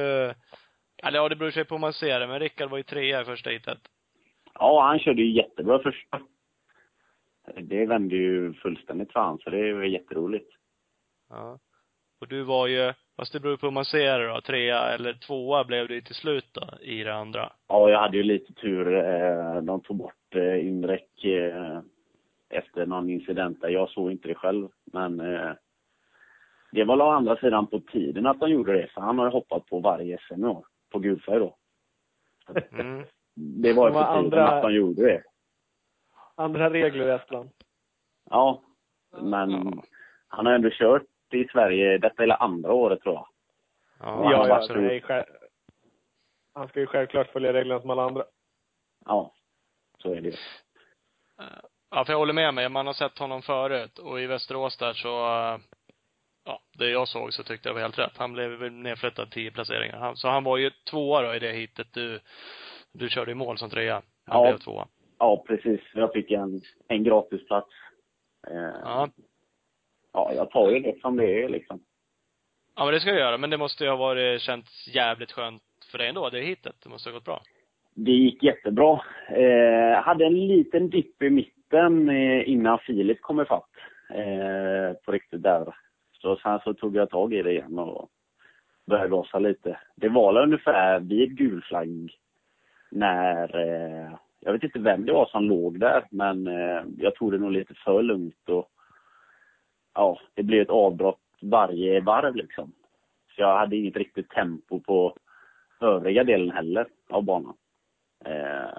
eller 1.02 1.18
ja, 1.18 1.28
det 1.28 1.36
beror 1.36 1.50
sig 1.50 1.64
på 1.64 1.74
hur 1.74 1.80
man 1.80 1.92
ser 1.92 2.20
det, 2.20 2.26
men 2.26 2.40
Rickard 2.40 2.70
var 2.70 2.76
ju 2.76 2.82
trea 2.82 3.20
i 3.20 3.24
första 3.24 3.50
heatet. 3.50 3.78
Ja, 4.54 4.82
han 4.82 4.98
körde 4.98 5.22
ju 5.22 5.30
jättebra 5.30 5.78
första. 5.78 6.20
Det 7.62 7.86
vände 7.86 8.16
ju 8.16 8.54
fullständigt 8.54 9.12
för 9.12 9.20
han, 9.20 9.38
så 9.38 9.50
det 9.50 9.72
var 9.72 9.82
jätteroligt. 9.82 10.50
Ja. 11.28 11.58
Och 12.20 12.28
du 12.28 12.42
var 12.42 12.66
ju, 12.66 12.92
fast 13.16 13.32
det 13.32 13.40
beror 13.40 13.56
på 13.56 13.66
hur 13.66 13.70
man 13.72 13.84
ser 13.84 14.18
det 14.18 14.28
då, 14.28 14.40
trea 14.40 14.78
eller 14.94 15.12
tvåa 15.12 15.64
blev 15.64 15.88
det 15.88 15.94
ju 15.94 16.00
till 16.00 16.14
slut 16.14 16.48
då, 16.52 16.68
i 16.80 17.04
det 17.04 17.14
andra. 17.14 17.52
Ja, 17.68 17.90
jag 17.90 17.98
hade 18.00 18.16
ju 18.16 18.22
lite 18.22 18.52
tur. 18.54 18.94
eh, 18.94 19.62
De 19.62 19.80
tog 19.80 19.96
bort 19.96 20.34
eh, 20.34 20.66
indräck 20.66 21.24
eh, 21.24 21.78
efter 22.48 22.86
någon 22.86 23.10
incident 23.10 23.60
där. 23.60 23.68
Jag 23.68 23.90
såg 23.90 24.10
inte 24.10 24.28
det 24.28 24.34
själv, 24.34 24.68
men 24.84 25.16
det 26.72 26.84
var 26.84 27.00
å 27.00 27.10
andra 27.10 27.36
sidan 27.36 27.66
på 27.66 27.80
tiden 27.80 28.26
att 28.26 28.40
de 28.40 28.50
gjorde 28.50 28.72
det, 28.72 28.86
för 28.94 29.00
han 29.00 29.18
har 29.18 29.26
ju 29.26 29.32
hoppat 29.32 29.66
på 29.66 29.78
varje 29.80 30.18
SM 30.18 30.44
på 30.92 30.98
gulfärg 30.98 31.38
då. 31.38 31.56
Mm. 32.72 33.04
Det 33.36 33.72
var 33.72 33.88
ju 33.88 33.92
Det 33.94 33.98
på 33.98 34.04
var 34.04 34.14
tiden 34.14 34.24
andra- 34.24 34.48
att 34.48 34.62
de 34.62 34.74
gjorde 34.74 35.02
det. 35.02 35.22
Andra 36.34 36.70
regler 36.70 37.06
i 37.08 37.10
Estland. 37.10 37.50
Ja, 38.30 38.62
men 39.22 39.50
Ja. 39.50 39.82
han 40.28 40.46
har 40.46 40.52
ändå 40.52 40.70
kört 40.72 41.02
i 41.34 41.48
Sverige, 41.48 41.98
detta 41.98 42.22
är 42.22 42.26
det 42.26 42.34
andra 42.36 42.72
året 42.72 43.02
tror 43.02 43.14
jag. 43.14 43.26
Ja, 44.00 44.32
Ja, 44.32 44.48
ja, 44.48 44.54
absolut. 44.56 44.82
nej, 44.82 45.00
själv, 45.00 45.24
han 46.54 46.68
ska 46.68 46.80
ju 46.80 46.86
självklart 46.86 47.28
följa 47.32 47.52
reglerna 47.52 47.80
som 47.80 47.90
alla 47.90 48.02
andra. 48.04 48.24
Ja, 49.06 49.34
så 50.02 50.12
är 50.14 50.20
det 50.20 50.28
ju. 50.28 50.36
Ja, 51.90 52.04
för 52.04 52.12
jag 52.12 52.18
håller 52.18 52.32
med 52.32 52.54
mig. 52.54 52.68
Man 52.68 52.86
har 52.86 52.94
sett 52.94 53.18
honom 53.18 53.42
förut 53.42 53.98
och 53.98 54.20
i 54.20 54.26
Västerås 54.26 54.76
där 54.76 54.92
så, 54.92 55.08
ja, 56.44 56.60
det 56.78 56.90
jag 56.90 57.08
såg 57.08 57.32
så 57.32 57.42
tyckte 57.42 57.68
jag 57.68 57.74
var 57.74 57.80
helt 57.80 57.98
rätt. 57.98 58.16
Han 58.16 58.32
blev 58.32 58.72
nedflyttad 58.72 59.30
tio 59.30 59.50
placeringar. 59.50 59.98
Han, 59.98 60.16
så 60.16 60.28
han 60.28 60.44
var 60.44 60.56
ju 60.56 60.70
tvåa 60.90 61.22
då 61.22 61.34
i 61.34 61.38
det 61.38 61.52
hitet 61.52 61.92
du, 61.92 62.20
du 62.92 63.08
körde 63.08 63.30
i 63.30 63.34
mål 63.34 63.58
som 63.58 63.70
trea. 63.70 64.02
Han 64.26 64.42
Ja. 64.44 64.50
blev 64.50 64.58
tvåa. 64.58 64.88
Ja, 65.18 65.44
precis. 65.46 65.80
Jag 65.94 66.12
fick 66.12 66.30
en, 66.30 66.60
en 66.88 67.04
gratisplats. 67.04 67.70
Eh, 68.50 68.80
Ja. 68.84 69.08
Ja, 70.14 70.32
jag 70.34 70.50
tar 70.50 70.70
ju 70.70 70.80
det 70.80 71.00
som 71.00 71.16
det 71.16 71.42
är 71.42 71.48
liksom. 71.48 71.80
Ja, 72.76 72.84
men 72.84 72.94
det 72.94 73.00
ska 73.00 73.10
jag 73.10 73.18
göra. 73.18 73.38
Men 73.38 73.50
det 73.50 73.58
måste 73.58 73.84
ju 73.84 73.90
ha 73.90 73.96
varit, 73.96 74.40
känts 74.40 74.88
jävligt 74.94 75.32
skönt 75.32 75.62
för 75.90 75.98
dig 75.98 76.08
ändå, 76.08 76.30
det 76.30 76.40
hitet. 76.40 76.76
Det 76.82 76.88
måste 76.88 77.10
ha 77.10 77.14
gått 77.14 77.24
bra. 77.24 77.42
Det 77.94 78.12
gick 78.12 78.42
jättebra. 78.42 79.00
Eh, 79.28 80.02
hade 80.02 80.26
en 80.26 80.46
liten 80.46 80.90
dipp 80.90 81.22
i 81.22 81.30
mitten 81.30 82.08
eh, 82.08 82.48
innan 82.48 82.78
Filip 82.78 83.22
kom 83.22 83.40
ifatt. 83.40 83.70
Eh, 84.10 84.96
på 85.04 85.12
riktigt 85.12 85.42
där. 85.42 85.74
Så 86.12 86.36
sen 86.36 86.60
så 86.64 86.74
tog 86.74 86.96
jag 86.96 87.10
tag 87.10 87.34
i 87.34 87.42
det 87.42 87.52
igen 87.52 87.78
och 87.78 88.08
började 88.86 89.08
gasa 89.08 89.38
lite. 89.38 89.78
Det 89.96 90.08
var 90.08 90.42
ungefär 90.42 91.00
vid 91.00 91.36
gul 91.36 91.62
flagg 91.62 92.10
när, 92.90 93.56
eh, 93.56 94.10
jag 94.40 94.52
vet 94.52 94.62
inte 94.62 94.78
vem 94.78 95.06
det 95.06 95.12
var 95.12 95.26
som 95.26 95.44
låg 95.44 95.80
där, 95.80 96.04
men 96.10 96.46
eh, 96.46 96.82
jag 96.98 97.14
tog 97.14 97.32
det 97.32 97.38
nog 97.38 97.52
lite 97.52 97.74
för 97.74 98.02
lugnt 98.02 98.48
och 98.48 98.68
ja, 99.94 100.18
det 100.34 100.42
blev 100.42 100.62
ett 100.62 100.70
avbrott 100.70 101.20
varje 101.42 102.00
varv 102.00 102.34
liksom. 102.34 102.72
Så 103.34 103.40
jag 103.40 103.58
hade 103.58 103.76
inget 103.76 103.96
riktigt 103.96 104.30
tempo 104.30 104.80
på 104.80 105.16
övriga 105.80 106.24
delen 106.24 106.50
heller 106.50 106.86
av 107.10 107.22
banan. 107.22 107.56
Eh, 108.24 108.76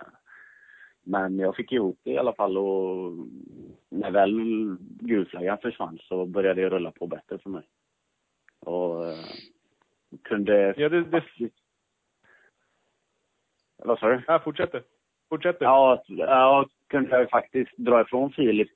men 1.03 1.39
jag 1.39 1.55
fick 1.55 1.71
ihop 1.71 1.99
det 2.03 2.11
i 2.11 2.17
alla 2.17 2.33
fall 2.33 2.57
och 2.57 3.11
när 3.89 4.11
väl 4.11 4.39
gulflaggan 4.79 5.57
försvann 5.57 5.99
så 6.01 6.25
började 6.25 6.61
det 6.61 6.69
rulla 6.69 6.91
på 6.91 7.07
bättre 7.07 7.37
för 7.37 7.49
mig. 7.49 7.63
Och 8.59 9.07
eh, 9.07 9.25
kunde 10.23 10.73
Ja, 10.77 10.89
det, 10.89 11.03
det, 11.03 11.23
Vad 13.77 13.99
sa 13.99 14.07
du? 14.07 14.21
ja, 14.27 14.39
fortsätter. 14.39 14.83
Fortsätter. 15.29 15.65
Ja, 15.65 16.03
jag 16.07 16.69
kunde 16.87 17.09
jag 17.09 17.29
faktiskt 17.29 17.77
dra 17.77 18.01
ifrån 18.01 18.31
Filip 18.31 18.71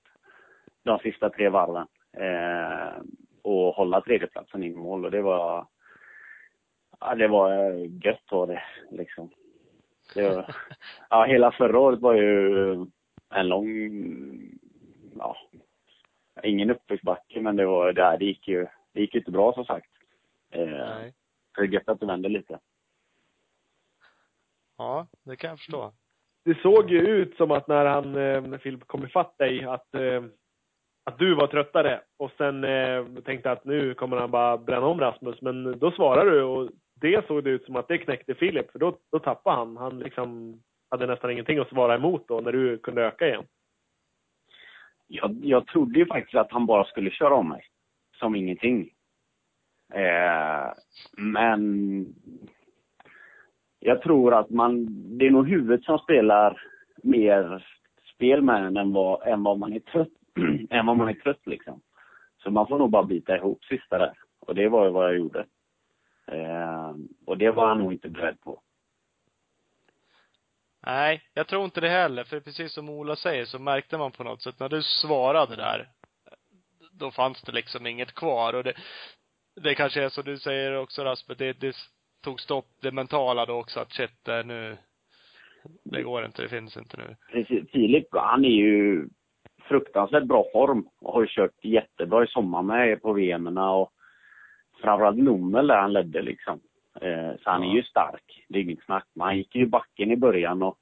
de 0.83 0.99
sista 0.99 1.29
tre 1.29 1.49
varven. 1.49 1.87
Eh, 2.13 3.01
och 3.41 3.75
hålla 3.75 4.01
tredjeplatsen 4.01 4.63
in 4.63 4.71
i 4.71 4.75
mål 4.75 5.05
och 5.05 5.11
det 5.11 5.21
var 5.21 5.67
Ja, 6.99 7.15
det 7.15 7.27
var 7.27 7.51
eh, 7.51 7.91
gött 8.03 8.31
var 8.31 8.47
det 8.47 8.63
liksom. 8.91 9.29
Det 10.15 10.29
var, 10.29 10.55
ja, 11.09 11.23
hela 11.25 11.51
förra 11.51 11.79
året 11.79 11.99
var 11.99 12.13
ju 12.13 12.71
en 13.29 13.47
lång, 13.47 13.67
ja, 15.17 15.37
ingen 16.43 16.69
uppförsbacke 16.69 17.41
men 17.41 17.55
det 17.55 17.65
var, 17.65 17.93
det, 17.93 18.17
det 18.19 18.25
gick 18.25 18.47
ju, 18.47 18.67
det 18.93 19.01
gick 19.01 19.13
ju 19.13 19.19
inte 19.19 19.31
bra 19.31 19.53
som 19.53 19.65
sagt. 19.65 19.91
Eh, 20.51 20.67
Nej. 20.67 21.13
det 21.55 21.61
är 21.61 21.65
gött 21.65 21.89
att 21.89 21.99
det 21.99 22.05
vände 22.05 22.29
lite. 22.29 22.59
Ja, 24.77 25.07
det 25.23 25.35
kan 25.35 25.49
jag 25.49 25.59
förstå. 25.59 25.93
Det 26.45 26.61
såg 26.61 26.91
ju 26.91 26.99
ut 26.99 27.37
som 27.37 27.51
att 27.51 27.67
när 27.67 27.85
han, 27.85 28.05
eh, 28.05 28.41
när 28.41 28.57
Filip 28.57 28.87
kom 28.87 29.05
ifatt 29.05 29.37
dig, 29.37 29.63
att, 29.63 29.95
eh, 29.95 30.23
att 31.03 31.19
du 31.19 31.35
var 31.35 31.47
tröttare. 31.47 32.01
Och 32.17 32.31
sen 32.37 32.63
eh, 32.63 33.05
tänkte 33.25 33.51
att 33.51 33.65
nu 33.65 33.93
kommer 33.93 34.17
han 34.17 34.31
bara 34.31 34.57
bränna 34.57 34.85
om 34.85 34.99
Rasmus. 34.99 35.41
Men 35.41 35.79
då 35.79 35.91
svarade 35.91 36.31
du 36.31 36.43
och 36.43 36.69
det 37.01 37.27
såg 37.27 37.43
det 37.43 37.49
ut 37.49 37.65
som 37.65 37.75
att 37.75 37.87
det 37.87 37.97
knäckte 37.97 38.35
Filip. 38.35 38.71
För 38.71 38.79
då, 38.79 38.97
då 39.11 39.19
tappade 39.19 39.55
han. 39.55 39.77
Han 39.77 39.99
liksom 39.99 40.59
hade 40.89 41.07
nästan 41.07 41.31
ingenting 41.31 41.59
att 41.59 41.69
svara 41.69 41.95
emot 41.95 42.27
då 42.27 42.41
när 42.41 42.51
du 42.51 42.77
kunde 42.77 43.05
öka 43.05 43.27
igen. 43.27 43.45
Jag, 45.07 45.39
jag 45.43 45.67
trodde 45.67 45.99
ju 45.99 46.05
faktiskt 46.05 46.35
att 46.35 46.51
han 46.51 46.65
bara 46.65 46.83
skulle 46.83 47.11
köra 47.11 47.35
om 47.35 47.49
mig. 47.49 47.63
Som 48.19 48.35
ingenting. 48.35 48.89
Eh, 49.93 50.73
men 51.17 52.05
jag 53.79 54.01
tror 54.01 54.33
att 54.33 54.49
man, 54.49 54.87
det 55.17 55.25
är 55.25 55.31
nog 55.31 55.49
huvudet 55.49 55.83
som 55.83 55.99
spelar 55.99 56.61
mer 57.03 57.65
spel 58.15 58.41
med 58.41 58.65
en 58.65 58.77
än 58.77 58.93
vad, 58.93 59.27
än 59.27 59.43
vad 59.43 59.59
man 59.59 59.73
är 59.73 59.79
trött, 59.79 60.18
än 60.69 60.85
vad 60.85 60.97
man 60.97 61.09
är 61.09 61.13
trött 61.13 61.47
liksom. 61.47 61.81
Så 62.43 62.51
man 62.51 62.67
får 62.67 62.79
nog 62.79 62.89
bara 62.89 63.03
bita 63.03 63.35
ihop 63.35 63.65
sista 63.65 63.97
där. 63.97 64.13
Och 64.39 64.55
det 64.55 64.69
var 64.69 64.85
ju 64.85 64.91
vad 64.91 65.05
jag 65.05 65.17
gjorde. 65.17 65.45
Eh, 66.27 66.95
och 67.25 67.37
det 67.37 67.51
var 67.51 67.67
han 67.67 67.77
nog 67.77 67.93
inte 67.93 68.09
beredd 68.09 68.41
på. 68.41 68.61
Nej, 70.85 71.21
jag 71.33 71.47
tror 71.47 71.65
inte 71.65 71.81
det 71.81 71.89
heller. 71.89 72.23
För 72.23 72.39
precis 72.39 72.73
som 72.73 72.89
Ola 72.89 73.15
säger 73.15 73.45
så 73.45 73.59
märkte 73.59 73.97
man 73.97 74.11
på 74.11 74.23
något 74.23 74.41
sätt 74.41 74.59
när 74.59 74.69
du 74.69 74.83
svarade 74.83 75.55
där, 75.55 75.89
då 76.91 77.11
fanns 77.11 77.41
det 77.41 77.51
liksom 77.51 77.87
inget 77.87 78.15
kvar. 78.15 78.53
Och 78.53 78.63
det, 78.63 78.73
det 79.55 79.75
kanske 79.75 80.03
är 80.03 80.09
så 80.09 80.21
du 80.21 80.37
säger 80.37 80.77
också 80.77 81.03
Rasmus, 81.03 81.37
det, 81.37 81.53
det 81.53 81.75
tog 82.23 82.39
stopp, 82.41 82.67
det 82.81 82.91
mentala 82.91 83.45
då 83.45 83.53
också 83.53 83.79
att 83.79 83.93
shit, 83.93 84.27
nu, 84.45 84.77
det 85.83 86.03
går 86.03 86.25
inte, 86.25 86.41
det 86.41 86.49
finns 86.49 86.77
inte 86.77 86.97
nu. 86.97 87.15
Precis. 87.31 87.71
Filip, 87.71 88.07
han 88.11 88.45
är 88.45 88.49
ju 88.49 89.07
fruktansvärt 89.69 90.23
bra 90.23 90.45
form 90.53 90.89
och 91.01 91.13
har 91.13 91.21
ju 91.21 91.27
kört 91.27 91.63
jättebra 91.63 92.23
i 92.23 92.27
sommar 92.27 92.61
med 92.61 93.01
på 93.01 93.13
VM 93.13 93.57
och 93.57 93.93
framförallt 94.81 95.17
Nummel 95.17 95.67
där 95.67 95.77
han 95.77 95.93
ledde 95.93 96.21
liksom. 96.21 96.59
Eh, 97.01 97.31
så 97.43 97.49
han 97.49 97.63
är 97.63 97.75
ju 97.75 97.83
stark. 97.83 98.45
Det 98.49 98.59
är 98.59 98.63
inget 98.63 98.83
snack. 98.83 99.07
Men 99.13 99.25
han 99.25 99.37
gick 99.37 99.55
ju 99.55 99.65
backen 99.65 100.11
i 100.11 100.15
början 100.15 100.63
och 100.63 100.77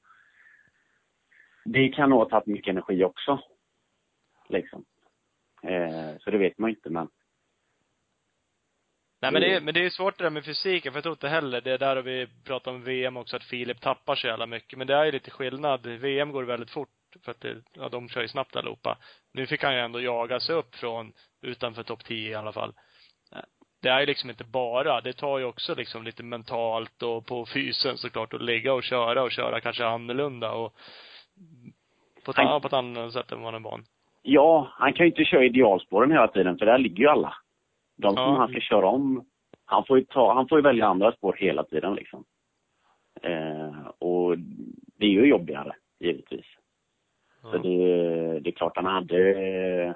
det 1.66 1.90
kan 1.90 2.10
nog 2.10 2.20
ha 2.20 2.30
tagit 2.30 2.48
mycket 2.48 2.72
energi 2.72 3.04
också. 3.04 3.40
Liksom. 4.50 4.86
Eh, 5.64 6.18
så 6.20 6.32
det 6.32 6.38
vet 6.38 6.58
man 6.58 6.70
inte 6.70 6.90
men 6.90 7.08
Nej 9.22 9.32
men 9.32 9.42
det, 9.42 9.56
är, 9.56 9.62
men 9.62 9.74
det 9.74 9.86
är 9.86 9.90
svårt 9.90 10.18
det 10.18 10.24
där 10.24 10.30
med 10.30 10.46
fysiken, 10.46 10.92
för 10.92 10.98
jag 10.98 11.04
tror 11.04 11.14
inte 11.14 11.28
heller, 11.28 11.62
det 11.62 11.72
är 11.72 11.78
där 11.78 12.02
vi 12.02 12.28
pratar 12.44 12.72
om 12.72 12.84
VM 12.84 13.18
också, 13.18 13.36
att 13.36 13.44
Filip 13.44 13.82
tappar 13.82 14.16
så 14.16 14.28
jävla 14.28 14.46
mycket. 14.46 14.78
Men 14.78 14.88
det 14.88 14.96
är 14.96 15.06
ju 15.06 15.12
lite 15.12 15.32
skillnad. 15.32 15.86
VM 15.86 16.32
går 16.32 16.44
väldigt 16.44 16.72
fort, 16.72 16.97
för 17.24 17.32
att 17.32 17.42
det, 17.42 17.56
ja, 17.74 17.90
de 17.90 18.10
kör 18.10 18.22
ju 18.22 18.28
snabbt 18.28 18.56
allihopa. 18.56 18.98
Nu 19.34 19.48
fick 19.48 19.64
han 19.64 19.74
ju 19.74 19.80
ändå 19.80 20.02
jaga 20.02 20.40
sig 20.40 20.56
upp 20.56 20.76
från, 20.76 21.14
utanför 21.42 21.84
topp 21.84 22.04
10 22.04 22.32
i 22.32 22.36
alla 22.36 22.52
fall. 22.54 22.74
Det 23.82 23.90
är 23.90 24.00
ju 24.00 24.06
liksom 24.06 24.30
inte 24.30 24.44
bara, 24.44 25.02
det 25.02 25.14
tar 25.14 25.38
ju 25.38 25.46
också 25.46 25.76
liksom 25.76 26.04
lite 26.04 26.24
mentalt 26.24 27.04
och 27.04 27.26
på 27.26 27.46
fysen 27.46 27.98
såklart, 27.98 28.34
att 28.34 28.42
ligga 28.42 28.74
och 28.74 28.84
köra 28.84 29.24
och 29.24 29.32
köra 29.32 29.62
kanske 29.62 29.86
annorlunda 29.86 30.52
och 30.52 30.74
på 32.26 32.32
ett, 32.32 32.40
annat, 32.40 32.62
på 32.62 32.68
ett 32.68 32.74
annat 32.74 33.14
sätt 33.14 33.32
än 33.32 33.42
vad 33.42 33.54
man 33.54 33.62
är 33.66 33.70
van. 33.70 33.86
Ja, 34.22 34.68
han 34.72 34.94
kan 34.94 35.06
ju 35.06 35.10
inte 35.12 35.24
köra 35.24 35.46
idealspåren 35.46 36.12
hela 36.12 36.28
tiden 36.28 36.58
för 36.58 36.66
där 36.66 36.78
ligger 36.78 37.04
ju 37.04 37.08
alla. 37.10 37.34
De 37.98 38.16
som 38.16 38.24
Ja. 38.24 38.38
han 38.38 38.50
ska 38.50 38.60
köra 38.60 38.88
om, 38.88 39.26
han 39.66 39.86
får 39.86 40.00
ju 40.00 40.06
ta, 40.06 40.34
han 40.34 40.48
får 40.48 40.58
ju 40.58 40.64
välja 40.64 40.88
andra 40.88 41.12
spår 41.12 41.36
hela 41.40 41.64
tiden 41.64 41.96
liksom. 41.96 42.24
Eh, 43.22 43.88
och 44.00 44.38
det 44.98 45.06
är 45.06 45.10
ju 45.10 45.26
jobbigare, 45.26 45.76
givetvis. 46.00 46.46
Så 47.52 47.58
det, 47.58 48.40
det 48.40 48.50
är 48.50 48.56
klart 48.56 48.76
han 48.76 48.86
hade, 48.86 49.96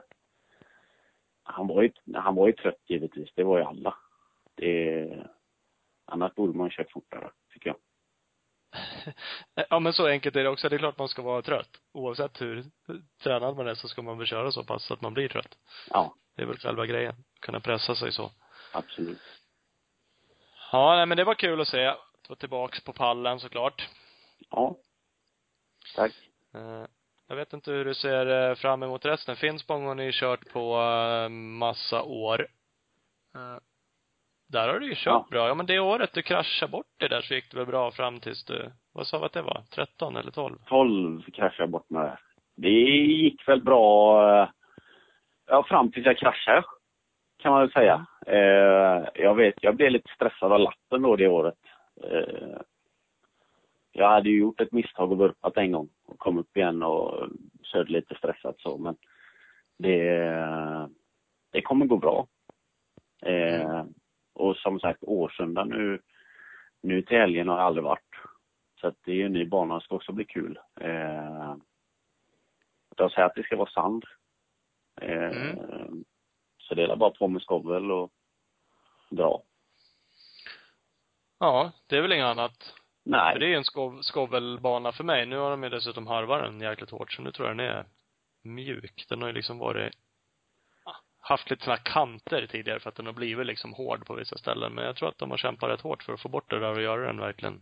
han 1.43 1.67
var 1.67 1.81
ju, 1.81 1.91
han 2.13 2.35
var 2.35 2.47
ju 2.47 2.53
trött 2.53 2.81
givetvis, 2.87 3.29
det 3.35 3.43
var 3.43 3.57
ju 3.57 3.63
alla. 3.63 3.95
Det, 4.55 5.09
annars 6.05 6.33
borde 6.35 6.57
man 6.57 6.69
kört 6.69 6.91
fortare, 6.91 7.31
tycker 7.53 7.69
jag. 7.69 7.77
Ja 9.69 9.79
men 9.79 9.93
så 9.93 10.07
enkelt 10.07 10.35
är 10.35 10.43
det 10.43 10.49
också. 10.49 10.69
Det 10.69 10.75
är 10.75 10.77
klart 10.77 10.97
man 10.97 11.07
ska 11.07 11.21
vara 11.21 11.41
trött. 11.41 11.69
Oavsett 11.91 12.41
hur 12.41 12.63
tränad 13.23 13.55
man 13.55 13.67
är 13.67 13.75
så 13.75 13.87
ska 13.87 14.01
man 14.01 14.17
väl 14.17 14.27
köra 14.27 14.51
så 14.51 14.63
pass 14.63 14.91
att 14.91 15.01
man 15.01 15.13
blir 15.13 15.29
trött. 15.29 15.57
Ja, 15.89 16.15
Det 16.35 16.41
är 16.41 16.45
väl 16.45 16.57
själva 16.57 16.85
grejen. 16.85 17.15
Kunna 17.39 17.59
pressa 17.59 17.95
sig 17.95 18.11
så. 18.11 18.31
absolut. 18.73 19.21
Ja, 20.71 20.95
nej 20.95 21.05
men 21.05 21.17
det 21.17 21.23
var 21.23 21.35
kul 21.35 21.61
att 21.61 21.67
se. 21.67 21.85
Att 21.85 22.29
vara 22.29 22.39
tillbaks 22.39 22.83
på 22.83 22.93
pallen 22.93 23.39
såklart. 23.39 23.89
Ja. 24.49 24.77
Tack. 25.95 26.11
Eh, 26.53 26.85
Jag 27.31 27.35
vet 27.35 27.53
inte 27.53 27.71
hur 27.71 27.85
du 27.85 27.93
ser 27.93 28.49
eh, 28.49 28.55
fram 28.55 28.83
emot 28.83 29.05
resten. 29.05 29.35
Finspång 29.35 29.85
har 29.85 29.95
ni 29.95 30.11
kört 30.13 30.53
på 30.53 30.75
eh, 30.75 31.29
massa 31.29 32.03
år. 32.03 32.39
Eh, 33.35 33.57
Där 34.49 34.67
har 34.67 34.79
du 34.79 34.85
ju 34.87 34.95
kört 34.95 35.05
Ja. 35.05 35.27
bra. 35.31 35.47
Ja 35.47 35.53
men 35.53 35.65
det 35.65 35.79
året 35.79 36.13
du 36.13 36.21
kraschade 36.21 36.71
bort 36.71 36.85
det 36.99 37.07
där 37.07 37.21
så 37.21 37.33
gick 37.33 37.51
det 37.51 37.57
väl 37.57 37.65
bra 37.65 37.91
fram 37.91 38.19
tills 38.19 38.43
du, 38.45 38.71
vad 38.93 39.07
sa 39.07 39.19
vi 39.19 39.25
att 39.25 39.33
det 39.33 39.41
var? 39.41 39.63
13 39.75 40.15
eller 40.15 40.31
12? 40.31 40.57
12 40.67 41.21
kraschade 41.21 41.63
jag 41.63 41.69
bort 41.69 41.89
med 41.89 42.01
det. 42.05 42.17
Det 42.55 42.69
gick 42.69 43.47
väl 43.47 43.61
bra, 43.63 44.21
ja 45.47 45.63
fram 45.63 45.91
tills 45.91 46.05
jag 46.05 46.17
kraschade. 46.17 46.63
Kan 47.39 47.51
man 47.51 47.61
väl 47.61 47.71
säga. 47.71 48.05
Eh, 48.27 49.07
jag 49.23 49.35
vet, 49.35 49.55
jag 49.61 49.75
blev 49.75 49.91
lite 49.91 50.11
stressad 50.15 50.51
av 50.53 50.59
lappen 50.59 51.01
då 51.01 51.15
det 51.15 51.27
året. 51.27 51.57
Jag 53.91 54.09
hade 54.09 54.29
ju 54.29 54.39
gjort 54.39 54.61
ett 54.61 54.71
misstag 54.71 55.11
och 55.11 55.17
vurpat 55.17 55.57
en 55.57 55.71
gång 55.71 55.89
och 56.05 56.19
kom 56.19 56.37
upp 56.37 56.57
igen 56.57 56.83
och 56.83 57.27
körde 57.63 57.91
lite 57.91 58.15
stressat 58.15 58.59
så 58.59 58.77
men 58.77 58.95
det, 59.77 60.89
det 61.51 61.61
kommer 61.61 61.85
gå 61.85 61.97
bra. 61.97 62.27
Eh, 63.21 63.85
och 64.33 64.55
som 64.55 64.79
sagt 64.79 65.03
Årsunda 65.03 65.65
nu, 65.65 66.01
nu 66.81 67.01
till 67.01 67.17
helgen 67.17 67.47
har 67.47 67.57
jag 67.57 67.65
aldrig 67.65 67.83
varit. 67.83 68.15
Så 68.81 68.87
att 68.87 68.95
det 69.05 69.11
är 69.11 69.15
ju 69.15 69.25
en 69.25 69.33
ny 69.33 69.45
bana, 69.45 69.75
det 69.75 69.81
ska 69.81 69.95
också 69.95 70.11
bli 70.11 70.25
kul. 70.25 70.59
Eh, 70.81 71.55
jag 72.97 73.11
säger 73.11 73.25
att 73.25 73.35
det 73.35 73.43
ska 73.43 73.55
vara 73.55 73.69
sand. 73.69 74.05
Eh, 75.01 75.31
Mm. 75.31 76.03
Så 76.57 76.75
det 76.75 76.83
är 76.83 76.95
bara 76.95 77.11
på 77.11 77.27
med 77.27 77.41
skovel 77.41 77.91
och 77.91 78.11
dra. 79.09 79.43
Ja, 81.39 81.71
det 81.87 81.97
är 81.97 82.01
väl 82.01 82.11
inget 82.13 82.25
annat. 82.25 82.80
Nej, 83.03 83.33
För 83.33 83.39
det 83.39 83.53
är 83.53 83.57
en 83.57 83.63
skov, 83.63 84.01
skovelbana 84.01 84.91
för 84.91 85.03
mig. 85.03 85.25
Nu 85.25 85.37
har 85.37 85.51
de 85.51 85.63
ju 85.63 85.69
dessutom 85.69 86.07
harvat 86.07 86.41
den 86.43 86.61
jäkligt 86.61 86.89
hårt, 86.89 87.11
så 87.11 87.21
nu 87.21 87.31
tror 87.31 87.47
jag 87.47 87.57
den 87.57 87.65
är 87.65 87.85
mjuk. 88.43 89.05
Den 89.09 89.21
har 89.21 89.29
ju 89.29 89.33
liksom 89.33 89.57
varit, 89.57 89.93
ja, 90.85 90.95
haft 91.19 91.49
lite 91.49 91.69
här 91.69 91.77
kanter 91.77 92.47
tidigare 92.47 92.79
för 92.79 92.89
att 92.89 92.95
den 92.95 93.05
har 93.05 93.13
blivit 93.13 93.47
liksom 93.47 93.73
hård 93.73 94.05
på 94.05 94.13
vissa 94.15 94.37
ställen. 94.37 94.73
Men 94.73 94.85
jag 94.85 94.95
tror 94.95 95.09
att 95.09 95.17
de 95.17 95.31
har 95.31 95.37
kämpat 95.37 95.69
rätt 95.69 95.81
hårt 95.81 96.03
för 96.03 96.13
att 96.13 96.21
få 96.21 96.29
bort 96.29 96.49
det 96.49 96.59
där 96.59 96.71
och 96.75 96.81
göra 96.81 97.07
den 97.07 97.19
verkligen 97.19 97.61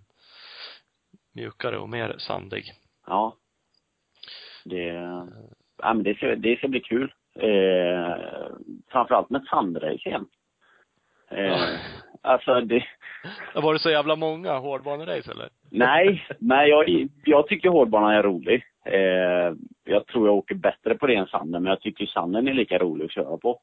mjukare 1.35 1.77
och 1.77 1.89
mer 1.89 2.15
sandig. 2.17 2.73
ja. 3.07 3.35
Det, 4.65 4.85
ja, 5.77 5.93
men 5.93 6.03
det, 6.03 6.15
ska, 6.17 6.35
det 6.35 6.57
ska 6.57 6.67
bli 6.67 6.79
kul. 6.79 7.13
Eh, 7.35 8.15
framförallt 8.91 9.29
med 9.29 9.43
sandrace 9.49 10.09
igen. 10.09 10.27
Eh, 11.31 11.45
Ja. 11.45 11.77
Alltså 12.21 12.61
det, 12.61 12.83
Var 13.55 13.73
det 13.73 13.79
så 13.79 13.89
jävla 13.89 14.15
många 14.15 14.57
hårdbanerace 14.57 15.31
eller? 15.31 15.49
nej, 15.71 16.27
nej 16.39 16.69
jag, 16.69 17.09
jag 17.25 17.47
tycker 17.47 17.69
hårdbanan 17.69 18.13
är 18.13 18.23
rolig. 18.23 18.63
Eh, 18.85 19.53
jag 19.83 20.07
tror 20.07 20.27
jag 20.27 20.35
åker 20.35 20.55
bättre 20.55 20.95
på 20.97 21.07
det 21.07 21.15
än 21.15 21.27
sanden, 21.27 21.63
men 21.63 21.69
jag 21.69 21.81
tycker 21.81 22.05
sanden 22.05 22.47
är 22.47 22.53
lika 22.53 22.77
rolig 22.77 23.05
att 23.05 23.11
köra 23.11 23.37
på. 23.37 23.61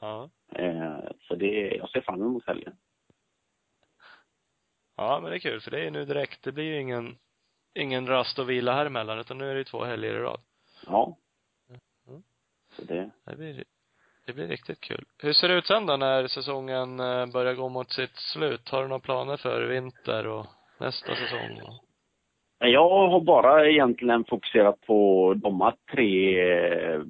Ja. 0.00 0.30
Eh, 0.54 0.98
så 1.20 1.34
det, 1.34 1.76
jag 1.76 1.90
ser 1.90 2.00
fram 2.00 2.22
emot 2.22 2.46
helgen. 2.46 2.76
Ja, 4.96 5.20
men 5.22 5.30
det 5.30 5.36
är 5.36 5.40
kul 5.40 5.60
för 5.60 5.70
det 5.70 5.86
är 5.86 5.90
nu 5.90 6.04
direkt. 6.04 6.42
Det 6.42 6.52
blir 6.52 6.64
ju 6.64 6.80
ingen, 6.80 7.18
ingen 7.74 8.06
rast 8.06 8.38
och 8.38 8.50
vila 8.50 8.72
här 8.74 8.86
emellan 8.86 9.18
utan 9.18 9.38
nu 9.38 9.50
är 9.50 9.54
det 9.54 9.58
ju 9.58 9.64
två 9.64 9.84
helger 9.84 10.14
i 10.14 10.18
rad. 10.18 10.40
Ja. 10.86 11.16
Mm. 12.08 12.22
Så 12.72 12.84
det, 12.84 13.10
Det 13.24 13.36
blir 13.36 13.64
det 14.26 14.32
blir 14.32 14.46
riktigt 14.46 14.80
kul. 14.80 15.04
Hur 15.22 15.32
ser 15.32 15.48
det 15.48 15.54
ut 15.54 15.66
sen 15.66 15.86
då 15.86 15.96
när 15.96 16.26
säsongen 16.26 17.00
eh, 17.00 17.26
börjar 17.32 17.54
gå 17.54 17.68
mot 17.68 17.90
sitt 17.90 18.16
slut? 18.16 18.68
Har 18.68 18.82
du 18.82 18.88
några 18.88 19.00
planer 19.00 19.36
för 19.36 19.66
vinter 19.66 20.26
och 20.26 20.46
nästa 20.80 21.14
säsong? 21.16 21.60
Jag 22.58 23.08
har 23.10 23.20
bara 23.20 23.68
egentligen 23.68 24.24
fokuserat 24.24 24.80
på 24.80 25.34
de 25.36 25.60
här 25.60 25.74
tre, 25.92 26.40
eh, 26.52 27.02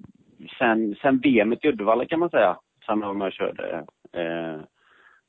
sen, 0.59 0.97
sen 1.03 1.19
VMet 1.19 1.65
i 1.65 1.69
Uddevalla 1.69 2.07
kan 2.07 2.21
man 2.21 2.31
säga, 2.31 2.59
sen 2.87 2.99
när 2.99 3.25
jag 3.25 3.33
körde. 3.33 3.87
Eh, 4.13 4.61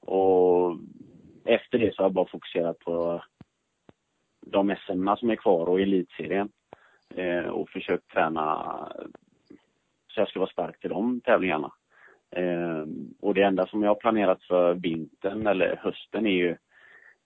och 0.09 0.77
efter 1.45 1.79
det 1.79 1.95
så 1.95 2.01
har 2.01 2.05
jag 2.05 2.13
bara 2.13 2.27
fokuserat 2.27 2.79
på 2.79 3.23
de 4.45 4.75
SM 4.85 5.09
som 5.17 5.29
är 5.29 5.35
kvar 5.35 5.69
och 5.69 5.81
elitserien. 5.81 6.49
Eh, 7.15 7.49
och 7.49 7.69
försökt 7.69 8.09
träna 8.09 8.75
så 10.15 10.21
jag 10.21 10.29
ska 10.29 10.39
vara 10.39 10.49
stark 10.49 10.79
till 10.79 10.89
de 10.89 11.21
tävlingarna. 11.21 11.71
Eh, 12.31 12.85
och 13.21 13.33
det 13.33 13.43
enda 13.43 13.67
som 13.67 13.83
jag 13.83 13.89
har 13.89 13.95
planerat 13.95 14.43
för 14.43 14.73
vintern 14.73 15.47
eller 15.47 15.75
hösten 15.75 16.25
är 16.25 16.31
ju 16.31 16.57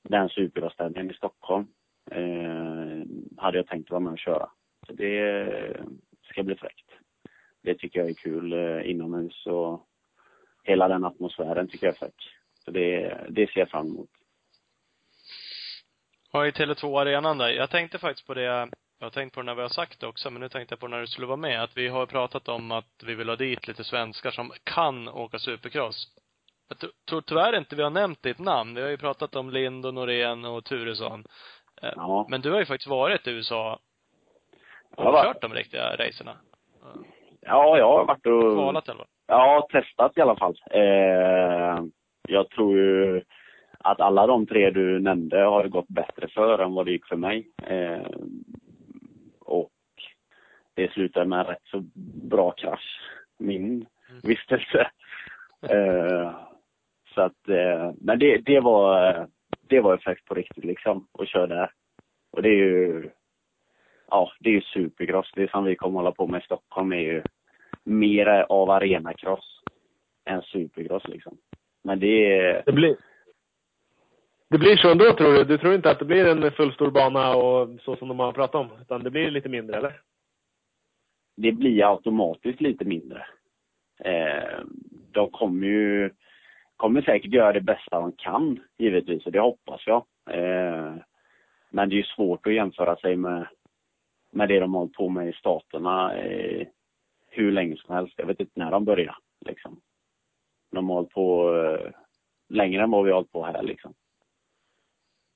den 0.03 0.29
supergasstävlingen 0.29 1.11
i 1.11 1.13
Stockholm. 1.13 1.67
Eh, 2.11 3.03
hade 3.37 3.57
jag 3.57 3.67
tänkt 3.67 3.91
vara 3.91 3.99
med 3.99 4.13
och 4.13 4.19
köra. 4.19 4.49
Så 4.87 4.93
det 4.93 5.77
ska 6.23 6.43
bli 6.43 6.55
fräckt. 6.55 6.91
Det 7.63 7.75
tycker 7.75 7.99
jag 7.99 8.09
är 8.09 8.13
kul 8.13 8.53
eh, 8.53 8.91
inomhus 8.91 9.45
och 9.45 9.85
hela 10.63 10.87
den 10.87 11.05
atmosfären 11.05 11.67
tycker 11.67 11.87
jag 11.87 11.93
är 11.93 11.99
fräck. 11.99 12.29
Så 12.65 12.71
det, 12.71 13.17
det 13.29 13.51
ser 13.51 13.59
jag 13.59 13.69
fram 13.69 13.87
emot. 13.87 14.09
Har 16.31 16.43
ju 16.43 16.51
Tele2-arenan 16.51 17.37
där. 17.37 17.49
Jag 17.49 17.69
tänkte 17.69 17.97
faktiskt 17.97 18.27
på 18.27 18.33
det, 18.33 18.69
jag 18.99 19.05
har 19.05 19.11
tänkt 19.11 19.33
på 19.35 19.41
det 19.41 19.45
när 19.45 19.55
vi 19.55 19.61
har 19.61 19.69
sagt 19.69 19.99
det 19.99 20.07
också, 20.07 20.29
men 20.29 20.41
nu 20.41 20.49
tänkte 20.49 20.73
jag 20.73 20.79
på 20.79 20.87
när 20.87 20.99
du 21.01 21.07
skulle 21.07 21.27
vara 21.27 21.37
med, 21.37 21.63
att 21.63 21.77
vi 21.77 21.87
har 21.87 22.05
pratat 22.05 22.47
om 22.47 22.71
att 22.71 23.03
vi 23.05 23.15
vill 23.15 23.29
ha 23.29 23.35
dit 23.35 23.67
lite 23.67 23.83
svenskar 23.83 24.31
som 24.31 24.51
kan 24.63 25.07
åka 25.09 25.39
supercross. 25.39 26.07
Jag 26.69 26.91
tror 27.09 27.21
tyvärr 27.21 27.57
inte 27.57 27.75
vi 27.75 27.83
har 27.83 27.89
nämnt 27.89 28.23
ditt 28.23 28.39
namn. 28.39 28.75
Vi 28.75 28.81
har 28.81 28.89
ju 28.89 28.97
pratat 28.97 29.35
om 29.35 29.49
Lind 29.49 29.85
och 29.85 29.93
Norén 29.93 30.45
och 30.45 30.65
Turesson. 30.65 31.23
Eh, 31.81 31.89
Ja. 31.95 32.27
Men 32.29 32.41
du 32.41 32.51
har 32.51 32.59
ju 32.59 32.65
faktiskt 32.65 32.89
varit 32.89 33.27
i 33.27 33.31
USA 33.31 33.79
och 34.95 35.03
Jag 35.05 35.11
har 35.11 35.23
kört 35.23 35.41
de 35.41 35.53
riktiga 35.53 35.95
racerna. 35.95 36.37
Ja, 37.41 37.77
jag 37.77 37.87
har 37.87 38.05
varit 38.05 38.25
och... 38.25 38.41
Kvalat 38.55 38.89
eller? 38.89 39.05
Ja, 39.27 39.67
testat 39.71 40.17
i 40.17 40.21
alla 40.21 40.35
fall. 40.35 40.61
Eh, 40.71 41.83
jag 42.27 42.49
tror 42.49 42.77
ju 42.77 43.21
att 43.79 44.01
alla 44.01 44.27
de 44.27 44.47
tre 44.47 44.69
du 44.69 44.99
nämnde 44.99 45.37
har 45.41 45.67
gått 45.67 45.87
bättre 45.87 46.27
för 46.27 46.59
än 46.59 46.73
vad 46.73 46.85
det 46.85 46.91
gick 46.91 47.07
för 47.07 47.15
mig. 47.15 47.47
Eh, 47.63 48.07
det 50.79 50.91
slutade 50.91 51.25
med 51.25 51.39
en 51.39 51.45
rätt 51.45 51.63
så 51.63 51.83
bra 52.29 52.51
krasch, 52.51 53.01
min 53.37 53.85
vistelse. 54.23 54.91
Eh, 55.69 56.31
så 57.13 57.21
att, 57.21 57.49
eh, 57.49 57.91
men 58.01 58.19
det, 58.19 58.37
det 58.37 58.59
var, 58.59 59.27
det 59.61 59.79
var 59.79 59.95
effekt 59.95 60.25
på 60.25 60.33
riktigt 60.33 60.65
liksom, 60.65 61.07
att 61.19 61.27
köra 61.27 61.47
där. 61.47 61.71
Och 62.31 62.41
det 62.41 62.49
är 62.49 62.55
ju, 62.55 63.09
ja, 64.09 64.31
det 64.39 64.49
är 64.49 64.53
ju 64.53 64.61
supercross. 64.61 65.31
Det 65.35 65.51
som 65.51 65.63
vi 65.63 65.75
kommer 65.75 65.99
hålla 65.99 66.11
på 66.11 66.27
med 66.27 66.41
i 66.41 66.45
Stockholm 66.45 66.93
är 66.93 66.99
ju 66.99 67.23
mer 67.83 68.45
av 68.49 68.69
arenacross 68.69 69.61
än 70.25 70.41
supercross 70.41 71.07
liksom. 71.07 71.37
Men 71.83 71.99
det 71.99 72.37
är, 72.37 72.63
Det 72.65 72.71
blir, 72.71 72.97
det 74.49 74.57
blir 74.57 74.77
så 74.77 74.91
ändå 74.91 75.13
tror 75.13 75.33
du? 75.33 75.43
Du 75.43 75.57
tror 75.57 75.75
inte 75.75 75.91
att 75.91 75.99
det 75.99 76.05
blir 76.05 76.25
en 76.25 76.51
fullstor 76.51 76.91
bana 76.91 77.35
och 77.35 77.69
så 77.81 77.95
som 77.95 78.07
de 78.07 78.19
har 78.19 78.31
pratat 78.31 78.55
om? 78.55 78.69
Utan 78.81 79.03
det 79.03 79.11
blir 79.11 79.31
lite 79.31 79.49
mindre 79.49 79.77
eller? 79.77 80.01
Det 81.41 81.51
blir 81.51 81.91
automatiskt 81.91 82.61
lite 82.61 82.85
mindre. 82.85 83.25
Eh, 83.99 84.59
de 85.11 85.31
kommer 85.31 85.67
ju 85.67 86.09
kommer 86.75 87.01
säkert 87.01 87.33
göra 87.33 87.53
det 87.53 87.61
bästa 87.61 87.99
de 87.99 88.11
kan, 88.11 88.59
givetvis, 88.77 89.25
och 89.25 89.31
det 89.31 89.39
hoppas 89.39 89.81
jag. 89.87 90.05
Eh, 90.29 90.95
men 91.69 91.89
det 91.89 91.95
är 91.95 91.97
ju 91.97 92.03
svårt 92.03 92.47
att 92.47 92.53
jämföra 92.53 92.95
sig 92.95 93.15
med, 93.15 93.47
med 94.31 94.49
det 94.49 94.59
de 94.59 94.73
har 94.73 94.79
hållit 94.79 94.93
på 94.93 95.09
med 95.09 95.29
i 95.29 95.33
staterna 95.33 96.15
eh, 96.17 96.67
hur 97.29 97.51
länge 97.51 97.77
som 97.77 97.95
helst. 97.95 98.13
Jag 98.17 98.25
vet 98.25 98.39
inte 98.39 98.59
när 98.59 98.71
de 98.71 98.85
började, 98.85 99.17
liksom. 99.45 99.79
De 100.71 100.89
har 100.89 100.95
hållit 100.95 101.11
på 101.11 101.55
eh, 101.55 101.91
längre 102.49 102.83
än 102.83 102.91
vad 102.91 103.05
vi 103.05 103.11
har 103.11 103.15
hållit 103.15 103.31
på 103.31 103.45
här, 103.45 103.63
liksom. 103.63 103.93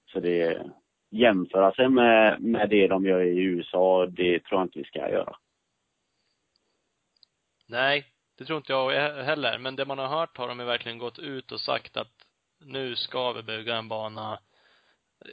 Så 0.06 0.20
det, 0.20 0.64
jämföra 1.10 1.72
sig 1.72 1.90
med, 1.90 2.42
med 2.42 2.70
det 2.70 2.88
de 2.88 3.06
gör 3.06 3.22
i 3.22 3.44
USA, 3.44 4.06
det 4.06 4.40
tror 4.40 4.60
jag 4.60 4.66
inte 4.66 4.80
vi 4.80 4.86
ska 4.86 5.10
göra. 5.10 5.36
Nej, 7.68 8.06
det 8.38 8.46
tror 8.46 8.58
inte 8.58 8.74
jag 8.74 8.92
heller. 9.24 9.58
Men 9.58 9.76
det 9.76 9.86
man 9.86 10.00
har 10.00 10.08
hört 10.08 10.38
har 10.38 10.48
de 10.48 10.60
ju 10.60 10.66
verkligen 10.66 10.98
gått 10.98 11.20
ut 11.20 11.52
och 11.52 11.60
sagt 11.60 11.98
att 11.98 12.12
nu 12.66 12.96
ska 12.96 13.32
vi 13.32 13.44
bygga 13.44 13.76
en 13.76 13.88
bana 13.88 14.40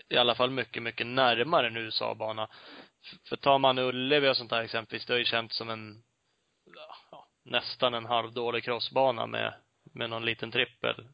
i 0.09 0.17
alla 0.17 0.35
fall 0.35 0.51
mycket, 0.51 0.83
mycket 0.83 1.07
närmare 1.07 1.67
en 1.67 1.77
USA-bana. 1.77 2.49
För 3.29 3.37
tar 3.37 3.59
man 3.59 3.79
Ullevi 3.79 4.29
och 4.29 4.37
sånt 4.37 4.51
där 4.51 4.63
exempelvis, 4.63 5.07
det 5.07 5.13
har 5.13 5.19
ju 5.19 5.25
känts 5.25 5.57
som 5.57 5.71
en, 5.71 6.03
ja, 7.11 7.27
nästan 7.45 7.95
en 7.95 8.07
halvdålig 8.07 8.65
crossbana 8.65 9.27
med, 9.27 9.55
med 9.95 10.11
någon 10.11 10.25
liten 10.25 10.51
trippel, 10.51 11.09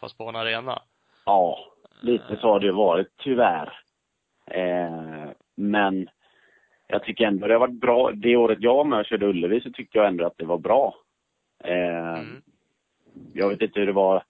fast 0.00 0.18
på 0.18 0.28
en 0.28 0.36
arena. 0.36 0.82
Ja, 1.24 1.58
lite 2.00 2.36
så 2.40 2.48
har 2.48 2.60
det 2.60 2.66
ju 2.66 2.72
varit 2.72 3.12
tyvärr. 3.18 3.80
Eh, 4.46 5.30
men 5.56 6.08
jag 6.90 7.04
tycker 7.04 7.24
ändå 7.24 7.46
det 7.46 7.54
har 7.54 7.60
varit 7.60 7.80
bra. 7.80 8.12
Det 8.12 8.36
året 8.36 8.58
jag 8.60 8.74
var 8.74 8.84
med 8.84 8.98
och 8.98 9.06
körde 9.06 9.26
Ullevi 9.26 9.60
så 9.60 9.70
tyckte 9.70 9.98
jag 9.98 10.08
ändå 10.08 10.26
att 10.26 10.38
det 10.38 10.46
var 10.46 10.58
bra. 10.58 10.94
Eh, 11.64 12.18
Mm. 12.18 12.42
Jag 13.32 13.48
vet 13.48 13.62
inte 13.62 13.80
hur 13.80 13.86
det 13.86 13.92
var 13.92 14.24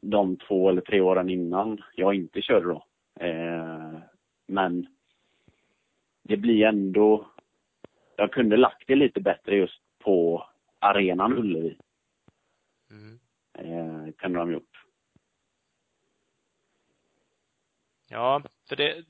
de 0.00 0.36
två 0.36 0.68
eller 0.68 0.80
tre 0.80 1.00
åren 1.00 1.30
innan 1.30 1.82
jag 1.94 2.14
inte 2.14 2.42
körde 2.42 2.66
då. 2.66 2.84
Eh, 3.20 3.98
men 4.46 4.86
det 6.22 6.36
blir 6.36 6.64
ändå... 6.66 7.30
Jag 8.16 8.32
kunde 8.32 8.56
lagt 8.56 8.86
det 8.86 8.96
lite 8.96 9.20
bättre 9.20 9.56
just 9.56 9.82
på 9.98 10.46
arenan 10.78 11.38
Ullevi. 11.38 11.78
Mm. 12.90 13.18
Eh, 13.54 14.12
kunde 14.12 14.38
de 14.38 14.52
gjort. 14.52 14.84
Ja, 18.08 18.42
för 18.68 18.76
det, 18.76 19.04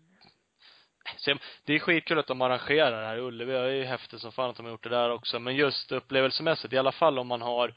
det 1.64 1.74
är 1.74 1.78
skitkul 1.78 2.18
att 2.18 2.26
de 2.26 2.42
arrangerar 2.42 3.00
det 3.00 3.06
här. 3.06 3.18
Ullevi 3.18 3.52
det 3.52 3.58
är 3.58 3.68
ju 3.68 3.84
häftigt 3.84 4.20
som 4.20 4.32
fan 4.32 4.50
att 4.50 4.56
de 4.56 4.66
har 4.66 4.72
gjort 4.72 4.82
det 4.82 4.88
där 4.88 5.10
också. 5.10 5.38
Men 5.38 5.56
just 5.56 5.92
upplevelsemässigt, 5.92 6.72
i 6.72 6.78
alla 6.78 6.92
fall 6.92 7.18
om 7.18 7.26
man 7.26 7.42
har, 7.42 7.68
nu 7.68 7.74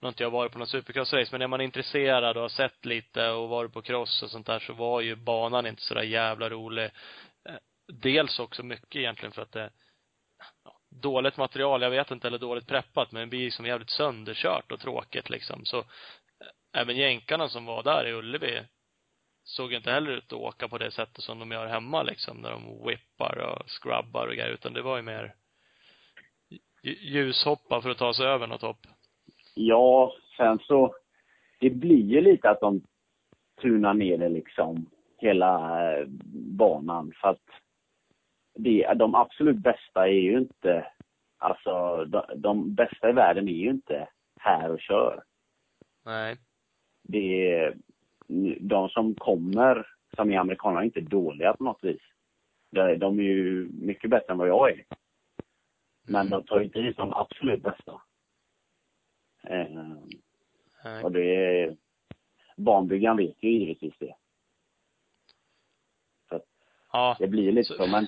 har 0.00 0.08
inte 0.08 0.22
jag 0.22 0.30
varit 0.30 0.52
på 0.52 0.58
någon 0.58 0.66
supercrossrace, 0.66 1.28
men 1.32 1.42
är 1.42 1.46
man 1.46 1.60
intresserad 1.60 2.36
och 2.36 2.42
har 2.42 2.48
sett 2.48 2.84
lite 2.84 3.28
och 3.28 3.48
varit 3.48 3.72
på 3.72 3.82
cross 3.82 4.22
och 4.22 4.30
sånt 4.30 4.46
där 4.46 4.58
så 4.58 4.72
var 4.72 5.00
ju 5.00 5.16
banan 5.16 5.66
inte 5.66 5.82
så 5.82 5.94
där 5.94 6.02
jävla 6.02 6.50
rolig. 6.50 6.84
Eh, 7.48 7.54
dels 7.92 8.38
också 8.38 8.62
mycket 8.62 8.96
egentligen 8.96 9.32
för 9.32 9.42
att 9.42 9.52
det, 9.52 9.70
ja, 10.64 10.76
dåligt 10.90 11.36
material, 11.36 11.82
jag 11.82 11.90
vet 11.90 12.10
inte, 12.10 12.26
eller 12.26 12.38
dåligt 12.38 12.66
preppat, 12.66 13.12
men 13.12 13.20
det 13.20 13.26
blir 13.26 13.50
som 13.50 13.66
jävligt 13.66 13.90
sönderkört 13.90 14.72
och 14.72 14.80
tråkigt 14.80 15.30
liksom. 15.30 15.64
Så 15.64 15.78
eh, 15.78 15.84
även 16.80 16.96
jänkarna 16.96 17.48
som 17.48 17.64
var 17.64 17.82
där 17.82 18.06
i 18.06 18.12
Ullevi 18.12 18.62
såg 19.52 19.72
inte 19.72 19.90
heller 19.90 20.10
ut 20.10 20.32
att 20.32 20.38
åka 20.38 20.68
på 20.68 20.78
det 20.78 20.90
sättet 20.90 21.24
som 21.24 21.38
de 21.38 21.50
gör 21.50 21.66
hemma 21.66 22.02
liksom, 22.02 22.36
när 22.36 22.50
de 22.50 22.86
whippar 22.86 23.38
och 23.38 23.70
scrubbar 23.70 24.26
och 24.26 24.34
grejer, 24.34 24.54
utan 24.54 24.72
det 24.72 24.82
var 24.82 24.96
ju 24.96 25.02
mer 25.02 25.34
lj- 26.82 26.98
ljushoppa 27.00 27.82
för 27.82 27.90
att 27.90 27.98
ta 27.98 28.14
sig 28.14 28.26
över 28.26 28.46
något 28.46 28.62
hopp. 28.62 28.86
Ja, 29.54 30.12
sen 30.36 30.58
så, 30.58 30.94
det 31.60 31.70
blir 31.70 32.04
ju 32.04 32.20
lite 32.20 32.50
att 32.50 32.60
de 32.60 32.82
tunar 33.60 33.94
ner 33.94 34.18
det 34.18 34.28
liksom, 34.28 34.86
hela 35.18 35.82
eh, 35.92 36.06
banan. 36.58 37.12
För 37.20 37.28
att 37.28 37.46
det, 38.54 38.94
de 38.94 39.14
absolut 39.14 39.56
bästa 39.56 40.08
är 40.08 40.20
ju 40.20 40.38
inte, 40.38 40.86
alltså 41.38 42.04
de, 42.04 42.24
de 42.36 42.74
bästa 42.74 43.10
i 43.10 43.12
världen 43.12 43.48
är 43.48 43.52
ju 43.52 43.70
inte 43.70 44.08
här 44.40 44.70
och 44.70 44.80
kör. 44.80 45.22
Nej. 46.04 46.36
Det 47.02 47.52
är, 47.52 47.76
de 48.60 48.88
som 48.88 49.14
kommer, 49.14 49.86
som 50.16 50.32
är 50.32 50.38
amerikaner, 50.38 50.80
är 50.80 50.84
inte 50.84 51.00
dåliga 51.00 51.54
på 51.54 51.64
något 51.64 51.84
vis. 51.84 52.00
De, 52.70 53.18
är 53.18 53.22
ju 53.22 53.68
mycket 53.72 54.10
bättre 54.10 54.32
än 54.32 54.38
vad 54.38 54.48
jag 54.48 54.70
är. 54.70 54.84
Men 56.08 56.30
de 56.30 56.42
tar 56.44 56.58
ju 56.58 56.64
inte 56.64 56.80
hit 56.80 56.96
de 56.96 57.12
absolut 57.12 57.62
bästa. 57.62 58.02
Eh, 59.42 59.92
och 61.04 61.12
det 61.12 61.36
är, 61.36 61.76
banbyggaren 62.56 63.16
vet 63.16 63.42
ju 63.42 63.50
givetvis 63.50 63.94
det. 63.98 64.14
Ja. 66.92 67.16
Det 67.18 67.26
blir 67.28 67.52
lite 67.52 67.68
Så- 67.68 67.74
så. 67.74 67.86
Men, 67.86 68.06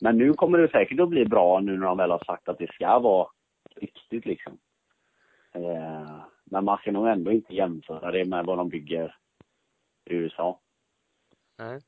men 0.00 0.18
nu 0.18 0.32
kommer 0.32 0.58
det 0.58 0.70
säkert 0.70 1.00
att 1.00 1.08
bli 1.08 1.24
bra 1.24 1.60
nu 1.60 1.78
när 1.78 1.86
de 1.86 1.98
väl 1.98 2.10
har 2.10 2.24
sagt 2.26 2.48
att 2.48 2.58
det 2.58 2.72
ska 2.72 2.98
vara 2.98 3.28
riktigt 3.76 4.26
liksom. 4.26 4.58
Eh, 5.52 6.20
men 6.44 6.64
man 6.64 6.78
ska 6.78 6.92
nog 6.92 7.08
ändå 7.08 7.32
inte 7.32 7.54
jämföra 7.54 8.10
det 8.12 8.24
med 8.24 8.44
vad 8.44 8.58
de 8.58 8.68
bygger 8.68 9.16
i 10.06 10.14
USA. 10.14 10.60
Nej. 11.58 11.80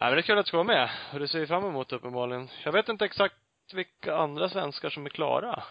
Nej, 0.00 0.10
men 0.10 0.12
det 0.12 0.20
är 0.20 0.22
kul 0.22 0.38
att 0.38 0.44
du 0.44 0.48
ska 0.48 0.56
vara 0.56 0.66
med. 0.66 0.90
Och 1.12 1.20
det 1.20 1.28
ser 1.28 1.38
vi 1.40 1.46
fram 1.46 1.64
emot 1.64 1.92
uppenbarligen. 1.92 2.48
Jag 2.64 2.72
vet 2.72 2.88
inte 2.88 3.04
exakt 3.04 3.34
vilka 3.74 4.16
andra 4.16 4.48
svenskar 4.48 4.90
som 4.90 5.06
är 5.06 5.10
klara. 5.10 5.62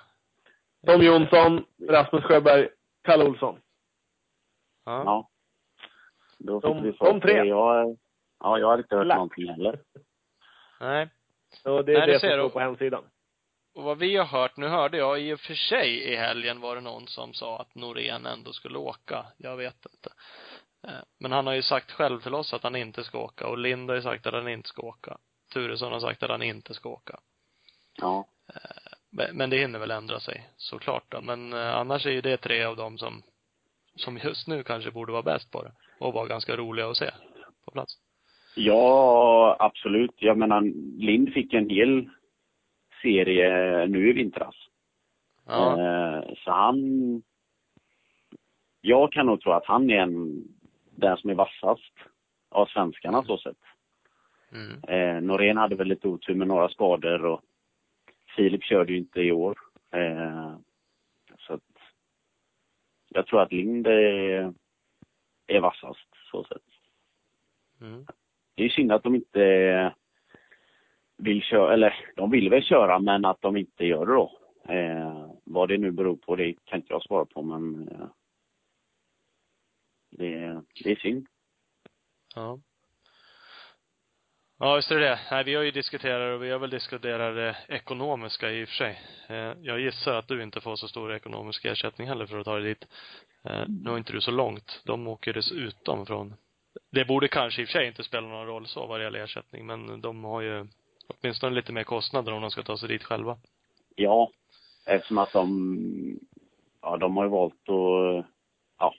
Tom 0.87 1.01
Jonsson, 1.01 1.65
Rasmus 1.89 2.23
Sjöberg, 2.23 2.69
Kalle 3.03 3.23
Olsson. 3.25 3.61
Ja. 4.85 5.03
Ja. 5.05 5.29
Då 6.37 6.61
fick 6.61 6.69
De- 6.69 6.83
vi 6.83 6.91
de 6.91 6.97
få 6.97 7.19
tre. 7.19 7.31
se. 7.33 7.37
Jag, 7.49 7.97
ja, 8.39 8.59
jag 8.59 8.67
har 8.67 8.77
inte 8.77 8.95
hört 8.95 9.07
Lack. 9.07 9.15
någonting 9.17 9.47
heller. 9.47 9.79
Nej. 10.79 11.09
Och 11.63 11.85
det 11.85 11.93
är 11.93 11.97
Nej, 11.97 12.07
det 12.07 12.13
det, 12.13 12.19
ser 12.19 12.29
som 12.29 12.37
du. 12.37 12.43
står 12.43 12.49
på 12.49 12.59
hemsidan. 12.59 13.03
Och 13.75 13.83
vad 13.83 13.97
vi 13.97 14.15
har 14.15 14.25
hört, 14.25 14.57
nu 14.57 14.67
hörde 14.67 14.97
jag 14.97 15.21
i 15.21 15.33
och 15.33 15.39
för 15.39 15.53
sig 15.53 15.99
i 15.99 16.15
helgen 16.15 16.59
var 16.59 16.75
det 16.75 16.81
någon 16.81 17.07
som 17.07 17.33
sa 17.33 17.59
att 17.59 17.75
Norén 17.75 18.25
ändå 18.25 18.53
skulle 18.53 18.77
åka. 18.77 19.25
Jag 19.37 19.57
vet 19.57 19.85
inte. 19.91 20.09
Eh, 20.87 21.03
Men 21.19 21.31
han 21.31 21.47
har 21.47 21.53
ju 21.53 21.61
sagt 21.61 21.91
själv 21.91 22.19
till 22.21 22.33
oss 22.33 22.53
att 22.53 22.63
han 22.63 22.75
inte 22.75 23.03
ska 23.03 23.19
åka 23.19 23.47
och 23.47 23.57
Lind 23.57 23.89
har 23.89 23.95
ju 23.95 24.01
sagt 24.01 24.27
att 24.27 24.33
han 24.33 24.47
inte 24.47 24.69
ska 24.69 24.81
åka. 24.81 25.17
Turesson 25.53 25.91
har 25.93 25.99
sagt 25.99 26.23
att 26.23 26.29
han 26.29 26.41
inte 26.41 26.73
ska 26.73 26.89
åka. 26.89 27.19
Ja. 27.97 28.27
Men 29.11 29.37
men 29.37 29.49
det 29.49 29.57
hinner 29.57 29.79
väl 29.79 29.91
ändra 29.91 30.19
sig, 30.19 30.49
såklart 30.57 31.11
då. 31.11 31.21
Men 31.21 31.53
eh, 31.53 31.75
annars 31.75 32.05
är 32.05 32.11
ju 32.11 32.21
det 32.21 32.37
tre 32.37 32.63
av 32.63 32.75
dem 32.75 32.97
som, 32.97 33.23
som 33.95 34.17
just 34.17 34.47
nu 34.47 34.63
kanske 34.63 34.91
borde 34.91 35.11
vara 35.11 35.23
bäst 35.23 35.51
på 35.51 35.63
det. 35.63 35.71
Och 35.99 36.13
vara 36.13 36.27
ganska 36.27 36.55
roliga 36.55 36.89
att 36.89 36.97
se 36.97 37.11
på 37.65 37.71
plats. 37.71 37.97
Ja, 38.55 39.55
absolut. 39.59 40.15
Jag 40.17 40.37
menar, 40.37 40.61
Lind 40.97 41.33
fick 41.33 41.53
en 41.53 41.69
hel 41.69 42.09
serie 43.05 43.85
nu 43.87 44.09
i 44.09 44.13
vintras. 44.13 44.55
Ja. 45.45 45.79
Eh, 45.79 46.33
Så 46.43 46.51
han... 46.51 47.23
Jag 48.81 49.11
kan 49.11 49.25
nog 49.25 49.41
tro 49.41 49.51
att 49.51 49.65
han 49.65 49.89
är 49.89 49.97
en, 49.97 50.43
den 50.95 51.17
som 51.17 51.29
är 51.29 51.33
vassast 51.35 51.93
av 52.49 52.65
svenskarna 52.65 53.23
så 53.23 53.37
sett. 53.37 53.57
Mm. 54.51 54.83
Eh, 54.87 55.21
Norén 55.21 55.57
hade 55.57 55.75
väl 55.75 55.87
lite 55.87 56.07
otur 56.07 56.35
med 56.35 56.47
några 56.47 56.69
skador 56.69 57.25
och 57.25 57.41
Filip 58.35 58.63
körde 58.63 58.91
ju 58.91 58.97
inte 58.97 59.21
i 59.21 59.31
år. 59.31 59.57
Eh, 59.91 60.55
så 61.39 61.53
att 61.53 61.61
jag 63.09 63.27
tror 63.27 63.41
att 63.41 63.51
Lind 63.51 63.87
är, 63.87 64.53
är 65.47 65.59
vassast 65.59 66.09
så 66.31 66.43
sett. 66.43 66.63
Mm. 67.81 68.05
Det 68.55 68.63
är 68.65 68.69
synd 68.69 68.91
att 68.91 69.03
de 69.03 69.15
inte 69.15 69.93
vill 71.17 71.41
köra, 71.41 71.73
eller 71.73 71.95
de 72.15 72.31
vill 72.31 72.49
väl 72.49 72.63
köra 72.63 72.99
men 72.99 73.25
att 73.25 73.41
de 73.41 73.57
inte 73.57 73.85
gör 73.85 74.05
det 74.05 74.13
då. 74.13 74.39
Eh, 74.73 75.31
vad 75.43 75.69
det 75.69 75.77
nu 75.77 75.91
beror 75.91 76.15
på 76.15 76.35
det 76.35 76.53
kan 76.65 76.79
inte 76.79 76.93
jag 76.93 77.03
svara 77.03 77.25
på 77.25 77.41
men 77.41 77.87
eh, 77.87 78.07
det, 80.11 80.61
det 80.83 80.91
är 80.91 80.95
synd. 80.95 81.27
Ja. 82.35 82.59
Ja, 84.59 84.75
just 84.75 84.91
är 84.91 84.99
det. 84.99 85.19
Nej, 85.31 85.43
vi 85.43 85.55
har 85.55 85.63
ju 85.63 85.71
diskuterat 85.71 86.35
och 86.35 86.43
vi 86.43 86.51
har 86.51 86.59
väl 86.59 86.69
diskuterat 86.69 87.35
det 87.35 87.57
ekonomiska 87.75 88.51
i 88.51 88.63
och 88.63 88.67
för 88.67 88.75
sig. 88.75 88.99
Eh, 89.27 89.53
Jag 89.61 89.79
gissar 89.79 90.15
att 90.15 90.27
du 90.27 90.43
inte 90.43 90.61
får 90.61 90.75
så 90.75 90.87
stor 90.87 91.13
ekonomisk 91.13 91.65
ersättning 91.65 92.07
heller 92.07 92.25
för 92.25 92.37
att 92.39 92.45
ta 92.45 92.55
dig 92.55 92.63
dit. 92.63 92.87
Eh, 93.43 93.63
Nu 93.67 93.89
har 93.89 93.97
inte 93.97 94.13
du 94.13 94.21
så 94.21 94.31
långt. 94.31 94.81
De 94.85 95.07
åker 95.07 95.33
dessutom 95.33 96.05
från 96.05 96.33
det 96.91 97.05
borde 97.05 97.27
kanske 97.27 97.61
i 97.61 97.65
och 97.65 97.69
för 97.69 97.73
sig 97.79 97.87
inte 97.87 98.03
spela 98.03 98.27
någon 98.27 98.47
roll 98.47 98.67
så 98.67 98.85
vad 98.87 98.99
det 98.99 99.03
gäller 99.03 99.19
ersättning, 99.19 99.65
men 99.65 100.01
de 100.01 100.23
har 100.23 100.41
ju 100.41 100.67
åtminstone 101.07 101.55
lite 101.55 101.73
mer 101.73 101.83
kostnader 101.83 102.33
om 102.33 102.41
de 102.41 102.51
ska 102.51 102.63
ta 102.63 102.77
sig 102.77 102.89
dit 102.89 103.03
själva. 103.03 103.37
Ja, 103.95 104.31
eftersom 104.85 105.17
att 105.17 105.33
de, 105.33 106.19
ja 106.81 106.97
de 106.97 107.17
har 107.17 107.23
ju 107.23 107.29
valt 107.29 107.53
att, 107.69 108.25
ja, 108.79 108.93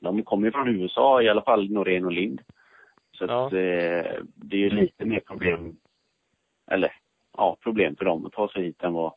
de 0.00 0.22
kommer 0.22 0.46
ju 0.46 0.52
från 0.52 0.68
USA 0.68 1.22
i 1.22 1.28
alla 1.28 1.42
fall, 1.42 1.70
Norén 1.70 2.04
och 2.04 2.12
Lind. 2.12 2.42
Så 3.12 3.24
Ja. 3.24 3.46
att 3.46 3.52
eh, 3.52 4.22
det 4.34 4.56
är 4.56 4.60
ju 4.60 4.70
lite 4.70 5.04
mer 5.04 5.20
problem, 5.20 5.76
eller 6.70 6.92
ja, 7.36 7.56
problem 7.62 7.96
för 7.96 8.04
dem 8.04 8.26
att 8.26 8.32
ta 8.32 8.48
sig 8.48 8.62
hit 8.62 8.82
än 8.82 8.92
vad, 8.92 9.12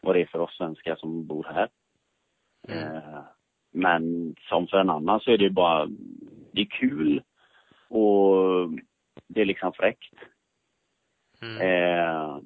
vad 0.00 0.14
det 0.16 0.20
är 0.20 0.26
för 0.26 0.38
oss 0.38 0.56
svenskar 0.56 0.96
som 0.96 1.26
bor 1.26 1.44
här. 1.54 1.68
Mm. 2.68 2.96
Eh, 2.96 3.20
men 3.72 4.34
som 4.48 4.66
för 4.66 4.78
en 4.78 4.90
annan 4.90 5.20
så 5.20 5.30
är 5.30 5.38
det 5.38 5.44
ju 5.44 5.50
bara, 5.50 5.86
det 6.52 6.60
är 6.60 6.64
kul 6.64 7.22
och 7.88 8.68
det 9.26 9.40
är 9.40 9.44
liksom 9.44 9.72
fräckt. 9.72 10.14
Mm. 11.42 11.60
Eh, 11.60 12.38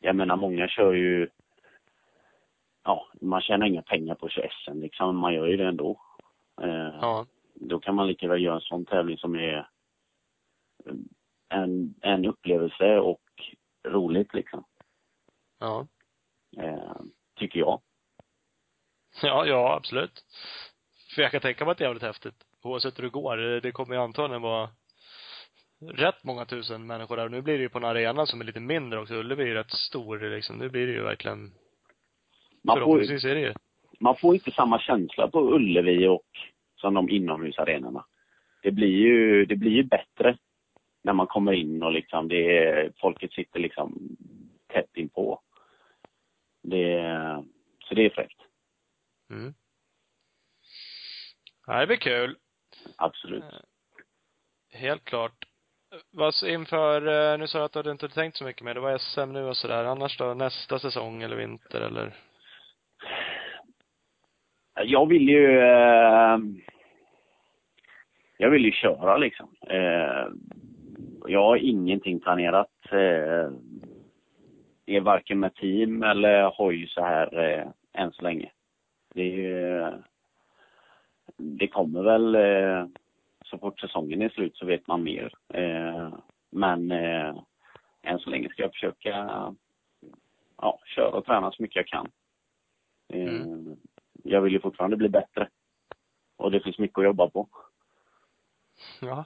jag 0.00 0.16
menar 0.16 0.36
många 0.36 0.68
kör 0.68 0.92
ju, 0.92 1.28
ja, 2.84 3.06
man 3.20 3.40
tjänar 3.40 3.66
inga 3.66 3.82
pengar 3.82 4.14
på 4.14 4.26
att 4.26 4.32
köra 4.32 4.48
SM 4.64 4.80
liksom, 4.80 5.16
man 5.16 5.34
gör 5.34 5.46
ju 5.46 5.56
det 5.56 5.66
ändå. 5.68 6.00
Eh, 6.62 6.98
Ja. 7.00 7.26
Då 7.54 7.80
kan 7.80 7.94
man 7.94 8.06
lika 8.06 8.28
väl 8.28 8.42
göra 8.42 8.54
en 8.54 8.60
sån 8.60 8.84
tävling 8.86 9.18
som 9.18 9.34
är 9.34 9.68
en, 11.48 11.94
en 12.00 12.24
upplevelse 12.24 12.98
och 12.98 13.22
roligt 13.88 14.34
liksom. 14.34 14.64
Ja. 15.58 15.86
Eh, 16.56 16.96
tycker 17.38 17.60
jag. 17.60 17.80
Ja, 19.22 19.46
ja, 19.46 19.74
absolut. 19.76 20.24
För 21.14 21.22
jag 21.22 21.30
kan 21.30 21.40
tänka 21.40 21.64
mig 21.64 21.72
att 21.72 21.78
det 21.78 21.84
är 21.84 21.88
jävligt 21.88 22.02
häftigt. 22.02 22.44
Oavsett 22.62 22.98
hur 22.98 23.02
det 23.02 23.08
går. 23.10 23.36
Det- 23.36 23.60
Det 23.60 23.72
kommer 23.72 23.94
ju 23.94 24.00
antagligen 24.00 24.42
vara 24.42 24.68
rätt 25.80 26.24
många 26.24 26.44
tusen 26.44 26.86
människor 26.86 27.16
där. 27.16 27.28
Nu 27.28 27.42
blir 27.42 27.56
det 27.56 27.62
ju 27.62 27.68
på 27.68 27.78
en 27.78 27.84
arena 27.84 28.26
som 28.26 28.40
är 28.40 28.44
lite 28.44 28.60
mindre 28.60 29.00
också. 29.00 29.14
Ullevi 29.14 29.42
är 29.42 29.46
ju 29.46 29.54
rätt 29.54 29.70
stor 29.70 30.18
liksom. 30.18 30.58
Nu 30.58 30.68
blir 30.68 30.86
det 30.86 30.92
ju 30.92 31.02
verkligen, 31.02 31.38
Man 32.62 32.76
får, 32.76 32.80
förhoppningsvis 32.80 33.24
är 33.24 33.34
det 33.34 33.40
ju. 33.40 33.54
man 34.00 34.16
får 34.16 34.34
inte 34.34 34.50
samma 34.50 34.78
känsla 34.78 35.28
på 35.28 35.54
Ullevi 35.54 36.06
och 36.06 36.26
som 36.76 36.94
de 36.94 37.10
inomhusarenorna. 37.10 38.06
Det 38.62 38.70
blir 38.70 38.96
ju, 38.96 39.44
det 39.44 39.56
blir 39.56 39.72
ju 39.72 39.82
bättre 39.82 40.38
när 41.02 41.12
man 41.12 41.26
kommer 41.26 41.52
in 41.52 41.82
och 41.82 41.92
liksom 41.92 42.28
det 42.28 42.58
är, 42.58 42.92
folket 43.00 43.32
sitter 43.32 43.60
liksom 43.60 44.16
tätt 44.66 44.96
inpå. 44.96 45.40
Det, 46.62 47.02
så 47.88 47.94
det 47.94 48.04
är 48.04 48.10
fräckt. 48.10 48.40
Mm. 49.30 49.54
Ja, 51.66 51.80
det 51.80 51.86
blir 51.86 51.96
kul. 51.96 52.36
Absolut. 52.96 53.44
Helt 54.72 55.04
klart. 55.04 55.46
Vad 56.10 56.34
inför, 56.46 57.32
eh, 57.32 57.38
nu 57.38 57.46
sa 57.46 57.58
du 57.58 57.64
att 57.64 57.84
du 57.84 57.90
inte 57.90 58.04
hade 58.04 58.14
tänkt 58.14 58.36
så 58.36 58.44
mycket 58.44 58.62
mer. 58.62 58.74
Det 58.74 58.80
var 58.80 58.98
SM 58.98 59.32
nu 59.32 59.44
och 59.44 59.56
sådär. 59.56 59.84
Annars 59.84 60.18
då, 60.18 60.34
nästa 60.34 60.78
säsong 60.78 61.22
eller 61.22 61.36
vinter 61.36 61.80
eller? 61.80 62.14
Jag 64.84 65.08
vill 65.08 65.28
ju... 65.28 65.58
Eh, 65.60 66.38
jag 68.38 68.50
vill 68.50 68.64
ju 68.64 68.72
köra 68.72 69.16
liksom. 69.16 69.48
Eh, 69.70 70.26
jag 71.26 71.42
har 71.42 71.56
ingenting 71.56 72.20
planerat. 72.20 72.70
Eh, 72.90 73.50
är 74.86 75.00
varken 75.00 75.40
med 75.40 75.54
team 75.54 76.02
eller 76.02 76.42
hoj 76.42 76.86
så 76.88 77.00
här 77.00 77.38
eh, 77.38 77.66
än 78.02 78.12
så 78.12 78.22
länge. 78.22 78.50
Det 79.14 79.22
är 79.22 79.36
ju... 79.36 79.86
Det 81.36 81.68
kommer 81.68 82.02
väl... 82.02 82.34
Eh, 82.34 82.86
så 83.50 83.58
fort 83.58 83.80
säsongen 83.80 84.22
är 84.22 84.28
slut 84.28 84.56
så 84.56 84.66
vet 84.66 84.86
man 84.86 85.02
mer. 85.02 85.34
Eh, 85.54 86.14
men 86.50 86.90
eh, 86.90 87.36
än 88.02 88.18
så 88.18 88.30
länge 88.30 88.48
ska 88.48 88.62
jag 88.62 88.72
försöka 88.72 89.10
ja, 90.56 90.80
köra 90.94 91.10
och 91.10 91.24
träna 91.24 91.52
så 91.52 91.62
mycket 91.62 91.76
jag 91.76 91.86
kan. 91.86 92.10
Eh, 93.12 93.28
Mm. 93.28 93.76
Jag 94.24 94.40
vill 94.40 94.52
ju 94.52 94.60
fortfarande 94.60 94.96
bli 94.96 95.08
bättre. 95.08 95.48
Och 96.36 96.50
det 96.50 96.60
finns 96.60 96.78
mycket 96.78 96.98
att 96.98 97.04
jobba 97.04 97.30
på. 97.30 97.48
Ja. 99.00 99.24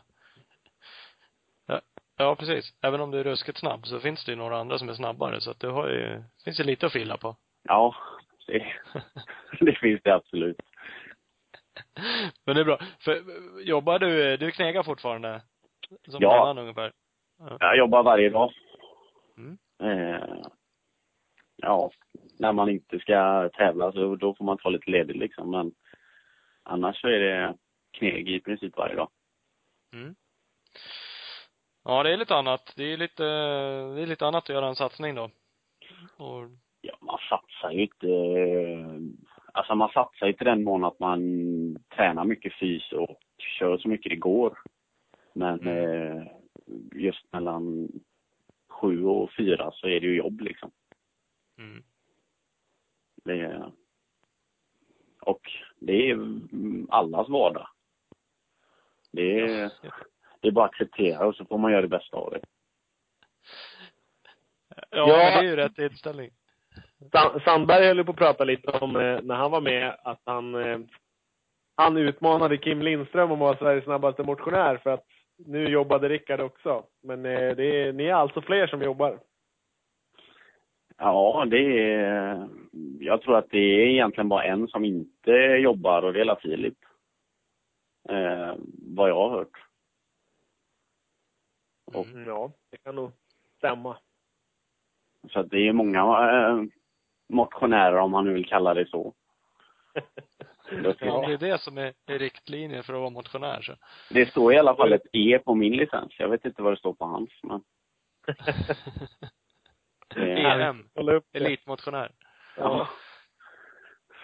Ja, 1.66 1.80
ja 2.16 2.36
precis. 2.36 2.74
Även 2.82 3.00
om 3.00 3.10
du 3.10 3.20
är 3.20 3.24
ruskigt 3.24 3.58
snabb 3.58 3.86
så 3.86 4.00
finns 4.00 4.24
det 4.24 4.32
ju 4.32 4.36
några 4.36 4.58
andra 4.58 4.78
som 4.78 4.88
är 4.88 4.94
snabbare 4.94 5.40
så 5.40 5.50
att 5.50 5.60
du 5.60 5.68
har 5.68 5.88
ju, 5.88 6.22
finns 6.44 6.60
ju 6.60 6.64
lite 6.64 6.86
att 6.86 6.92
fylla 6.92 7.16
på. 7.16 7.36
Ja, 7.62 7.94
det, 8.46 8.72
det 9.60 9.78
finns 9.78 10.00
det 10.04 10.14
absolut. 10.14 10.60
Men 12.44 12.54
det 12.54 12.60
är 12.60 12.64
bra. 12.64 12.78
För 13.00 13.22
jobbar 13.60 13.98
du, 13.98 14.36
du 14.36 14.50
knegar 14.50 14.82
fortfarande? 14.82 15.42
Som 16.08 16.22
Ja. 16.22 16.42
annan 16.42 16.58
ungefär? 16.58 16.92
Jag 17.60 17.78
jobbar 17.78 18.02
varje 18.02 18.30
dag. 18.30 18.52
Mm. 19.36 19.58
Eh, 19.82 20.44
ja, 21.56 21.90
när 22.38 22.52
man 22.52 22.68
inte 22.68 22.98
ska 22.98 23.48
tävla 23.54 23.92
så 23.92 24.16
då 24.16 24.34
får 24.34 24.44
man 24.44 24.58
ta 24.58 24.68
lite 24.68 24.90
ledigt 24.90 25.16
liksom. 25.16 25.50
Men 25.50 25.72
annars 26.62 27.00
så 27.00 27.08
är 27.08 27.18
det 27.18 27.54
kneg 27.98 28.28
i 28.28 28.40
princip 28.40 28.76
varje 28.76 28.94
dag. 28.94 29.10
Mm. 29.92 30.14
Ja, 31.84 32.02
det 32.02 32.12
är 32.12 32.16
lite 32.16 32.34
annat. 32.34 32.72
Det 32.76 32.84
är 32.92 32.96
lite, 32.96 33.24
det 33.94 34.02
är 34.02 34.06
lite 34.06 34.26
annat 34.26 34.44
att 34.44 34.54
göra 34.54 34.66
en 34.66 34.76
satsning 34.76 35.14
då. 35.14 35.30
Och, 36.16 36.48
Ja, 36.82 36.96
man 37.00 37.18
satsar 37.28 37.70
ju 37.70 37.82
inte... 37.82 38.06
Alltså 39.52 39.74
man 39.74 39.88
satsar 39.88 40.26
ju 40.26 40.32
till 40.32 40.46
den 40.46 40.64
mån 40.64 40.84
att 40.84 40.98
man 40.98 41.20
tränar 41.96 42.24
mycket 42.24 42.52
fys 42.52 42.92
och 42.92 43.16
kör 43.58 43.78
så 43.78 43.88
mycket 43.88 44.10
det 44.10 44.16
går. 44.16 44.58
Men 45.32 45.66
eh, 45.66 46.22
just 46.94 47.32
mellan 47.32 47.88
sju 48.68 49.04
och 49.04 49.30
fyra 49.36 49.70
så 49.72 49.86
är 49.86 50.00
det 50.00 50.06
ju 50.06 50.16
jobb 50.16 50.40
liksom. 50.40 50.70
mm. 51.58 51.82
Det 53.24 53.40
är, 53.40 53.72
och 55.20 55.40
det 55.80 56.10
är 56.10 56.12
mm, 56.12 56.86
allas 56.90 57.28
vardag. 57.28 57.68
Det 59.12 59.40
är, 59.40 59.72
det 60.40 60.48
är 60.48 60.52
bara 60.52 60.64
att 60.64 60.70
acceptera 60.70 61.26
och 61.26 61.34
så 61.36 61.44
får 61.44 61.58
man 61.58 61.72
göra 61.72 61.82
det 61.82 61.88
bästa 61.88 62.16
av 62.16 62.30
det. 62.30 62.40
Ja, 64.76 64.86
Ja. 64.90 65.06
det 65.06 65.22
är 65.22 65.42
ju 65.42 65.56
rätt 65.56 65.78
inställning. 65.78 66.30
Sa- 67.12 67.40
Sandberg 67.44 67.86
höll 67.86 68.04
på 68.04 68.10
att 68.10 68.16
prata 68.16 68.44
lite 68.44 68.70
om, 68.70 68.96
eh, 68.96 69.20
när 69.22 69.34
han 69.34 69.50
var 69.50 69.60
med, 69.60 69.96
att 70.04 70.20
han, 70.24 70.54
eh, 70.54 70.78
han 71.76 71.96
utmanade 71.96 72.58
Kim 72.58 72.82
Lindström 72.82 73.30
om 73.30 73.32
att 73.32 73.38
vara 73.40 73.56
Sveriges 73.58 73.84
snabbaste 73.84 74.22
motionär 74.22 74.76
för 74.76 74.90
att 74.90 75.06
nu 75.36 75.68
jobbade 75.68 76.08
Rickard 76.08 76.40
också. 76.40 76.84
Men 77.02 77.26
eh, 77.26 77.56
det 77.56 77.64
är, 77.64 77.92
ni 77.92 78.04
är 78.04 78.14
alltså 78.14 78.40
fler 78.42 78.66
som 78.66 78.82
jobbar. 78.82 79.18
Ja, 80.96 81.44
det 81.50 81.90
är... 81.92 82.48
Jag 83.00 83.22
tror 83.22 83.36
att 83.36 83.50
det 83.50 83.58
är 83.58 83.86
egentligen 83.86 84.28
bara 84.28 84.44
en 84.44 84.68
som 84.68 84.84
inte 84.84 85.30
jobbar 85.62 86.02
och 86.02 86.12
det 86.12 86.20
är 86.20 86.36
Filip. 86.40 86.78
Eh, 88.08 88.54
vad 88.96 89.10
jag 89.10 89.14
har 89.14 89.30
hört. 89.30 89.64
Och- 91.94 92.06
Mm, 92.06 92.26
ja, 92.28 92.52
det 92.70 92.76
kan 92.76 92.94
nog 92.94 93.10
stämma. 93.56 93.98
Så 95.32 95.40
att 95.40 95.50
det 95.50 95.68
är 95.68 95.72
många 95.72 96.02
motionärer 97.30 97.96
om 97.96 98.10
man 98.10 98.24
nu 98.24 98.32
vill 98.32 98.48
kalla 98.48 98.74
det 98.74 98.86
så. 98.86 99.14
Det, 100.70 100.96
Ja, 101.00 101.26
det 101.26 101.32
är 101.32 101.38
det 101.38 101.60
som 101.60 101.78
är, 101.78 101.92
är 102.06 102.18
riktlinjen 102.18 102.82
för 102.82 102.92
att 102.92 103.00
vara 103.00 103.10
motionär. 103.10 103.60
Så. 103.62 103.72
det 104.10 104.30
står 104.30 104.54
i 104.54 104.58
alla 104.58 104.76
fall 104.76 104.92
ett 104.92 105.06
E 105.12 105.38
på 105.44 105.54
min 105.54 105.76
licens. 105.76 106.14
Jag 106.18 106.28
vet 106.28 106.44
inte 106.44 106.62
vad 106.62 106.72
det 106.72 106.76
står 106.76 106.94
på 106.94 107.04
hans, 107.04 107.30
men... 107.42 107.62
EM, 110.36 110.84
det. 110.94 111.22
elitmotionär. 111.32 112.12
ja. 112.56 112.88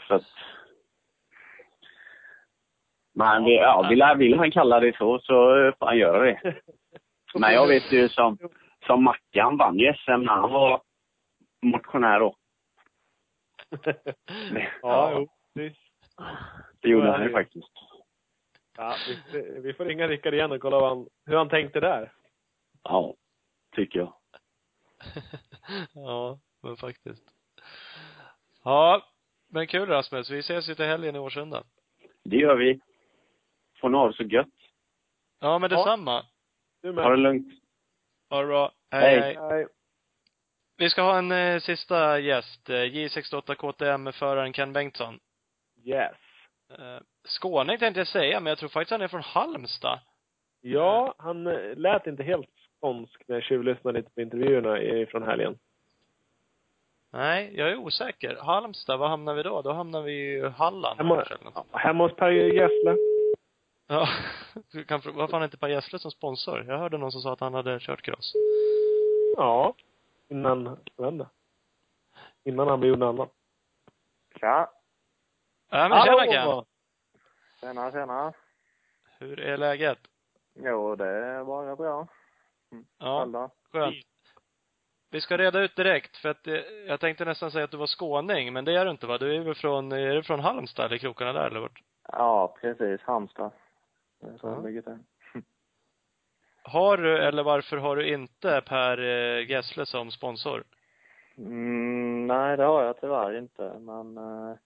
Så 0.09 0.15
att... 0.15 0.23
Men 3.15 3.45
vi, 3.45 3.55
ja, 3.55 3.87
vill, 3.89 4.05
vill 4.17 4.39
han 4.39 4.51
kalla 4.51 4.81
det 4.81 4.97
så, 4.97 5.19
så 5.19 5.35
får 5.79 5.87
han 5.87 5.99
göra 5.99 6.19
det. 6.25 6.61
Men 7.35 7.55
jag 7.55 7.67
vet 7.67 7.93
ju 7.93 8.09
som, 8.09 8.39
som 8.87 9.05
Mackan 9.05 9.57
vann 9.57 9.79
ju 9.79 9.95
SM 9.95 10.11
när 10.11 10.33
han 10.33 10.53
var 10.53 10.83
motionär 11.63 12.21
då. 12.21 12.37
ja, 14.83 15.13
jo, 15.13 15.29
precis. 15.55 15.79
Det 16.81 16.89
gjorde 16.89 17.11
han 17.11 17.21
det 17.21 17.27
ju 17.27 17.33
faktiskt. 17.33 17.69
Ja, 18.77 18.95
vi, 19.33 19.61
vi 19.61 19.73
får 19.75 19.85
ringa 19.85 20.09
Rickard 20.09 20.35
igen 20.35 20.53
och 20.53 20.61
kolla 20.61 20.89
han, 20.89 21.09
hur 21.27 21.37
han 21.37 21.49
tänkte 21.49 21.81
där. 21.81 22.13
Ja, 22.83 23.15
tycker 23.77 23.99
jag. 23.99 24.13
ja, 25.95 26.39
men 26.63 26.77
faktiskt. 26.77 27.23
Ja, 28.65 29.03
men 29.49 29.67
kul 29.67 29.89
Rasmus. 29.89 30.31
Vi 30.31 30.39
ses 30.39 30.69
ju 30.69 30.75
till 30.75 30.85
helgen 30.85 31.17
i 31.17 31.19
Årsunda. 31.19 31.65
Det 32.25 32.37
gör 32.37 32.57
vi. 32.57 32.81
Får 33.81 33.89
ni 33.89 33.99
ha 33.99 34.07
det 34.09 34.15
så 34.15 34.23
gött. 34.23 34.47
Ja, 35.41 35.59
men 35.59 35.71
Ja. 35.71 35.77
detsamma. 35.77 36.27
Du 36.83 36.93
Ha 36.93 37.03
det 37.03 37.09
med. 37.11 37.19
lugnt. 37.19 37.53
Ha 38.31 38.41
det 38.41 38.47
bra. 38.47 38.73
Hej. 38.91 39.21
hej. 39.21 39.37
Nej. 39.41 39.67
Vi 40.79 40.91
ska 40.91 41.03
ha 41.03 41.19
en 41.19 41.33
eh, 41.33 41.61
sista 41.61 42.19
gäst. 42.19 42.71
Eh, 42.71 42.73
J68 42.73 43.55
KTM-föraren 43.55 44.53
Ken 44.53 44.73
Bengtsson. 44.73 45.19
Yes. 45.85 46.13
Eh, 46.79 46.99
skåning 47.29 47.79
tänkte 47.79 48.01
jag 48.01 48.09
säga, 48.09 48.41
men 48.41 48.51
jag 48.51 48.59
tror 48.59 48.69
faktiskt 48.69 48.91
han 48.91 49.01
är 49.01 49.09
från 49.09 49.23
Halmstad. 49.23 49.99
Ja, 50.61 51.15
han 51.19 51.47
eh, 51.47 51.77
lät 51.77 52.07
inte 52.07 52.23
helt 52.23 52.49
skånsk 52.81 53.23
när 53.29 53.37
jag 53.37 53.43
tjuvlyssnade 53.43 53.99
lite 53.99 54.11
på 54.11 54.21
intervjuerna 54.21 55.07
från 55.11 55.23
helgen. 55.23 55.59
Nej, 57.13 57.51
jag 57.55 57.71
är 57.71 57.77
osäker. 57.77 58.37
Halmstad, 58.41 58.99
var 58.99 59.09
hamnar 59.09 59.35
vi 59.35 59.43
då? 59.43 59.63
Då 59.63 59.73
hamnar 59.73 60.03
vi 60.03 60.13
i 60.13 60.49
Halland. 60.49 60.99
Hemma, 60.99 61.15
kanske, 61.15 61.35
eller 61.35 61.45
något. 61.45 61.67
ja, 61.73 61.79
hemma 61.79 62.05
hos 62.05 62.17
Per 62.17 62.31
Gessle. 62.31 62.97
Ja. 63.89 64.09
Varför 64.89 65.13
har 65.13 65.29
han 65.33 65.45
inte 65.45 65.59
Per 65.59 65.69
Gessle 65.69 65.99
som 65.99 66.11
sponsor? 66.11 66.65
Jag 66.69 66.79
hörde 66.79 66.99
någon 66.99 67.13
som 67.13 67.21
sa 67.21 67.33
att 67.33 67.41
han 67.41 67.55
hade 67.55 67.81
kört 67.81 68.03
cross. 68.03 68.33
Ja. 69.37 69.75
Innan, 70.29 70.79
inte. 70.99 71.29
Innan 72.45 72.69
han 72.69 72.81
blev 72.81 72.99
något 72.99 73.09
annat. 73.19 73.33
Tja! 74.41 74.71
Ja, 75.71 75.89
men 75.89 76.03
tjena 76.05 76.27
Ken. 76.33 76.65
Tjena, 77.61 77.93
tjena. 77.93 78.33
Hur 79.19 79.41
är 79.41 79.57
läget? 79.57 79.99
Jo, 80.55 80.97
det 80.97 81.07
är 81.09 81.45
bara 81.45 81.77
bra. 81.77 82.09
Ja, 82.99 83.23
Alla. 83.23 83.51
skönt. 83.73 83.95
Vi 85.11 85.21
ska 85.21 85.37
reda 85.39 85.61
ut 85.61 85.77
direkt, 85.77 86.17
för 86.17 86.29
att 86.29 86.47
eh, 86.47 86.55
jag 86.87 87.01
tänkte 87.01 87.25
nästan 87.25 87.51
säga 87.51 87.65
att 87.65 87.71
du 87.71 87.77
var 87.77 87.87
skåning, 87.87 88.53
men 88.53 88.65
det 88.65 88.73
är 88.81 88.85
du 88.85 88.91
inte 88.91 89.07
va? 89.07 89.19
Du 89.19 89.37
är 89.37 89.41
väl 89.41 89.55
från, 89.55 89.93
är 89.93 90.15
du 90.15 90.23
från 90.23 90.41
Halmstad 90.41 90.87
eller 90.87 90.99
krokarna 90.99 91.33
där 91.33 91.47
eller 91.47 91.61
vart? 91.61 91.83
Ja, 92.09 92.57
precis. 92.61 93.01
Halmstad. 93.03 93.51
Det 94.21 94.27
är 94.27 94.39
så 94.39 94.47
Ja. 94.47 94.55
det 94.55 94.69
ligger 94.69 94.83
till. 94.83 94.99
Har 96.69 96.97
du, 96.97 97.19
eller 97.19 97.43
varför 97.43 97.77
har 97.77 97.97
du 97.97 98.09
inte 98.09 98.63
Per 98.67 98.99
eh, 98.99 99.51
Gessle 99.51 99.87
som 99.87 100.11
sponsor? 100.11 100.65
Mm, 101.39 102.27
nej, 102.27 102.57
det 102.57 102.65
har 102.65 102.83
jag 102.83 103.01
tyvärr 103.01 103.39
inte, 103.39 103.79
men 103.79 104.17
eh, 104.17 104.57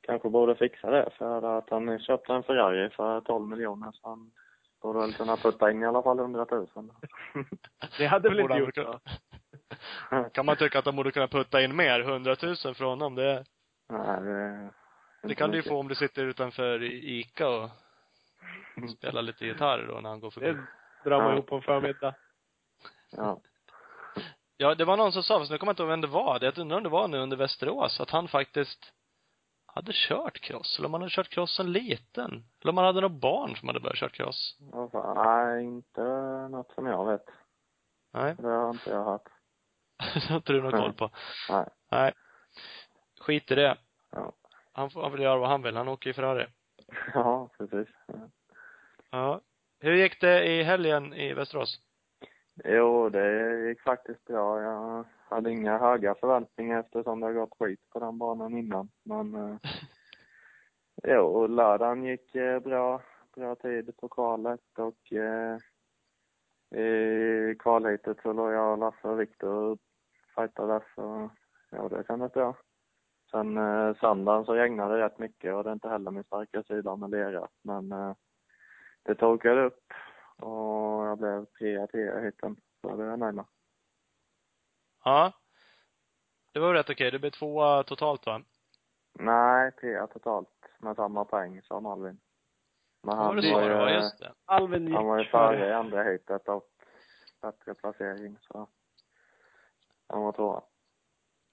kanske 0.00 0.28
borde 0.28 0.54
fixa 0.54 0.90
det 0.90 1.10
för 1.18 1.58
att 1.58 1.70
han 1.70 1.98
köpte 1.98 2.32
en 2.32 2.42
Ferrari 2.42 2.90
för 2.90 3.20
12 3.20 3.48
miljoner 3.48 3.92
så 3.92 4.08
han 4.08 4.30
borde 4.82 4.98
väl 4.98 5.14
kunna 5.14 5.36
putta 5.36 5.70
in 5.70 5.82
i 5.82 5.86
alla 5.86 6.02
fall 6.02 6.18
100 6.18 6.46
000. 6.50 6.66
Det 7.98 8.06
hade 8.06 8.28
väl 8.28 8.40
inte 8.40 8.58
gjort 8.58 8.78
va? 8.78 9.00
Kan 10.32 10.46
man 10.46 10.56
tycka 10.56 10.78
att 10.78 10.84
de 10.84 10.96
borde 10.96 11.10
kunna 11.10 11.28
putta 11.28 11.62
in 11.62 11.76
mer? 11.76 12.00
100 12.00 12.36
000 12.42 12.56
för 12.56 12.84
honom, 12.84 13.14
det, 13.14 13.44
nej, 13.88 14.20
det, 14.22 14.30
är 14.30 14.70
det 15.22 15.34
kan 15.34 15.50
du 15.50 15.56
ju 15.56 15.60
mycket. 15.60 15.70
få 15.70 15.78
om 15.78 15.88
du 15.88 15.94
sitter 15.94 16.24
utanför 16.24 16.82
Ica 16.82 17.48
och 17.48 17.70
spelar 18.96 19.22
lite 19.22 19.46
gitarr 19.46 19.86
då 19.88 20.00
när 20.00 20.10
han 20.10 20.20
går 20.20 20.30
förbi. 20.30 20.46
Det 21.04 21.10
drar 21.10 21.22
man 21.22 21.32
ihop 21.32 21.46
på 21.46 21.56
en 21.56 21.62
förmiddag. 21.62 22.14
Ja. 23.10 23.40
Ja, 24.56 24.74
det 24.74 24.84
var 24.84 24.96
någon 24.96 25.12
som 25.12 25.22
sa, 25.22 25.38
fast 25.38 25.50
nu 25.50 25.58
kommer 25.58 25.70
jag 25.70 25.72
inte 25.72 25.82
ihåg 25.82 25.90
vem 25.90 26.00
det 26.00 26.06
var, 26.06 26.38
jag 26.42 26.58
undrar 26.58 26.76
om 26.76 26.82
det 26.82 26.88
var 26.88 27.08
nu 27.08 27.18
under 27.18 27.36
Västerås, 27.36 28.00
att 28.00 28.10
han 28.10 28.28
faktiskt 28.28 28.92
hade 29.66 29.92
kört 29.94 30.40
cross, 30.40 30.78
eller 30.78 30.86
om 30.86 30.94
han 30.94 31.02
hade 31.02 31.10
kört 31.10 31.28
cross 31.28 31.56
som 31.56 31.66
liten. 31.66 32.44
Eller 32.60 32.72
om 32.72 32.76
han 32.76 32.86
hade 32.86 33.00
några 33.00 33.14
barn 33.14 33.56
som 33.56 33.68
hade 33.68 33.80
börjat 33.80 33.96
kört 33.96 34.12
cross. 34.12 34.58
Fan, 34.92 35.16
Nej, 35.16 35.64
inte 35.64 36.02
något 36.50 36.72
som 36.72 36.86
jag 36.86 37.06
vet. 37.06 37.24
Nej, 38.12 38.34
Det 38.38 38.48
har 38.48 38.70
inte 38.70 38.90
jag 38.90 39.04
hört. 39.04 39.28
det 40.14 40.28
har 40.28 40.36
inte 40.36 40.52
du 40.52 40.62
någon 40.62 40.72
koll 40.72 40.92
på. 40.92 41.10
Nej. 41.50 41.68
Nej. 41.90 42.12
Skit 43.20 43.50
i 43.50 43.54
det. 43.54 43.78
Ja. 44.10 44.32
Han 44.72 44.90
får, 44.90 45.02
han 45.02 45.12
vill 45.12 45.20
göra 45.20 45.38
vad 45.38 45.48
han 45.48 45.62
vill, 45.62 45.76
han 45.76 45.88
åker 45.88 46.10
ju 46.10 46.14
Ferrari. 46.14 46.46
Ja, 47.14 47.48
precis. 47.58 47.88
Ja. 48.06 48.14
Hur 49.80 49.92
gick 49.92 50.20
det 50.20 50.44
i 50.44 50.62
helgen 50.62 51.14
i 51.14 51.34
Västerås? 51.34 51.80
Jo, 52.64 53.08
det 53.08 53.68
gick 53.68 53.82
faktiskt 53.82 54.24
bra. 54.24 54.62
Jag 54.62 55.04
hade 55.28 55.50
inga 55.50 55.78
höga 55.78 56.14
förväntningar 56.14 56.80
eftersom 56.80 57.20
det 57.20 57.26
har 57.26 57.32
gått 57.32 57.56
skit 57.58 57.80
på 57.90 57.98
den 57.98 58.18
banan 58.18 58.58
innan. 58.58 58.90
Men 59.02 59.34
eh, 59.34 59.56
jo, 61.02 61.46
lördagen 61.46 62.04
gick 62.04 62.34
eh, 62.34 62.60
bra. 62.60 63.02
Bra 63.36 63.54
tid 63.54 63.96
på 63.96 64.08
kvalet 64.08 64.60
och 64.78 65.12
eh, 65.12 65.58
i 66.80 67.56
kvalheatet 67.58 68.18
så 68.22 68.32
låg 68.32 68.52
jag, 68.52 68.78
Lasse 68.78 69.08
och 69.08 69.20
Viktor 69.20 69.52
och 69.52 69.78
fightades 70.34 70.82
och 70.94 71.30
ja, 71.70 71.88
det 71.88 72.04
kändes 72.06 72.32
bra. 72.32 72.56
Sen 73.30 73.56
eh, 73.56 73.94
söndagen 73.94 74.44
så 74.44 74.54
regnade 74.54 74.96
det 74.96 75.04
rätt 75.04 75.18
mycket 75.18 75.54
och 75.54 75.64
det 75.64 75.70
är 75.70 75.74
inte 75.74 75.88
heller 75.88 76.10
min 76.10 76.24
starka 76.24 76.62
sida 76.62 76.96
med 76.96 77.10
lera. 77.10 77.48
Men 77.62 77.92
eh, 77.92 78.14
det 79.08 79.14
torkade 79.14 79.62
upp 79.64 79.92
och 80.36 81.06
jag 81.06 81.18
blev 81.18 81.44
trea, 81.46 81.86
trea 81.86 82.20
i 82.20 82.24
hytten. 82.24 82.56
Så 82.80 82.96
det 82.96 83.04
är 83.04 83.08
jag 83.08 83.18
nöjd 83.18 83.34
med. 83.34 83.44
Ja. 85.04 85.32
Det 86.52 86.60
var 86.60 86.74
rätt 86.74 86.90
okej. 86.90 87.10
Du 87.10 87.18
blev 87.18 87.30
tvåa 87.30 87.82
totalt 87.82 88.26
va? 88.26 88.42
Nej, 89.12 89.72
trea 89.72 90.06
totalt 90.06 90.48
med 90.78 90.96
samma 90.96 91.24
poäng 91.24 91.62
som 91.62 91.86
Alvin. 91.86 92.20
Men 93.02 93.16
han 93.16 93.36
det 93.36 93.52
var 93.52 93.60
du. 93.62 93.68
Ja, 93.68 93.88
ju, 93.90 93.94
just 93.96 94.18
det. 94.18 94.34
Alvin 94.44 94.86
gick 94.86 94.96
han 94.96 95.06
var 95.06 95.18
ju 95.18 95.24
före. 95.24 95.68
i 95.68 95.72
andra 95.72 96.02
heatet 96.02 96.48
och 96.48 96.68
bättre 97.40 97.74
placering 97.74 98.38
så 98.40 98.68
han 100.08 100.22
var 100.22 100.32
tvåa. 100.32 100.62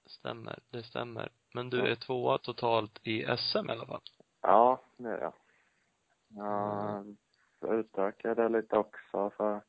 Stämmer, 0.05 0.59
det 0.69 0.83
stämmer. 0.83 1.31
Men 1.53 1.69
du 1.69 1.77
Ja. 1.79 1.87
är 1.87 1.95
tvåa 1.95 2.37
totalt 2.37 2.99
i 3.03 3.25
SM 3.37 3.69
i 3.69 3.71
alla 3.71 3.85
fall. 3.85 4.01
Ja, 4.41 4.81
det 4.97 5.09
är 5.09 5.21
jag. 5.21 5.33
Jag 6.27 7.15
utökade 7.61 8.49
lite 8.49 8.77
också 8.77 9.29
för 9.37 9.61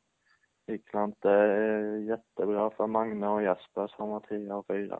det 0.65 0.73
gick 0.73 0.93
inte 0.93 1.29
jättebra 2.07 2.69
för 2.69 2.87
Magne 2.87 3.27
och 3.27 3.43
Jesper 3.43 3.87
som 3.87 4.09
var 4.09 4.19
tio 4.19 4.53
och 4.53 4.67
fyra. 4.67 4.99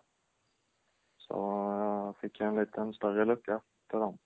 Så 1.18 1.34
jag 1.80 2.18
fick 2.18 2.42
en 2.42 2.56
liten 2.56 2.94
större 2.94 3.26
lucka 3.26 3.62
till 3.90 4.00
dem. 4.00 4.18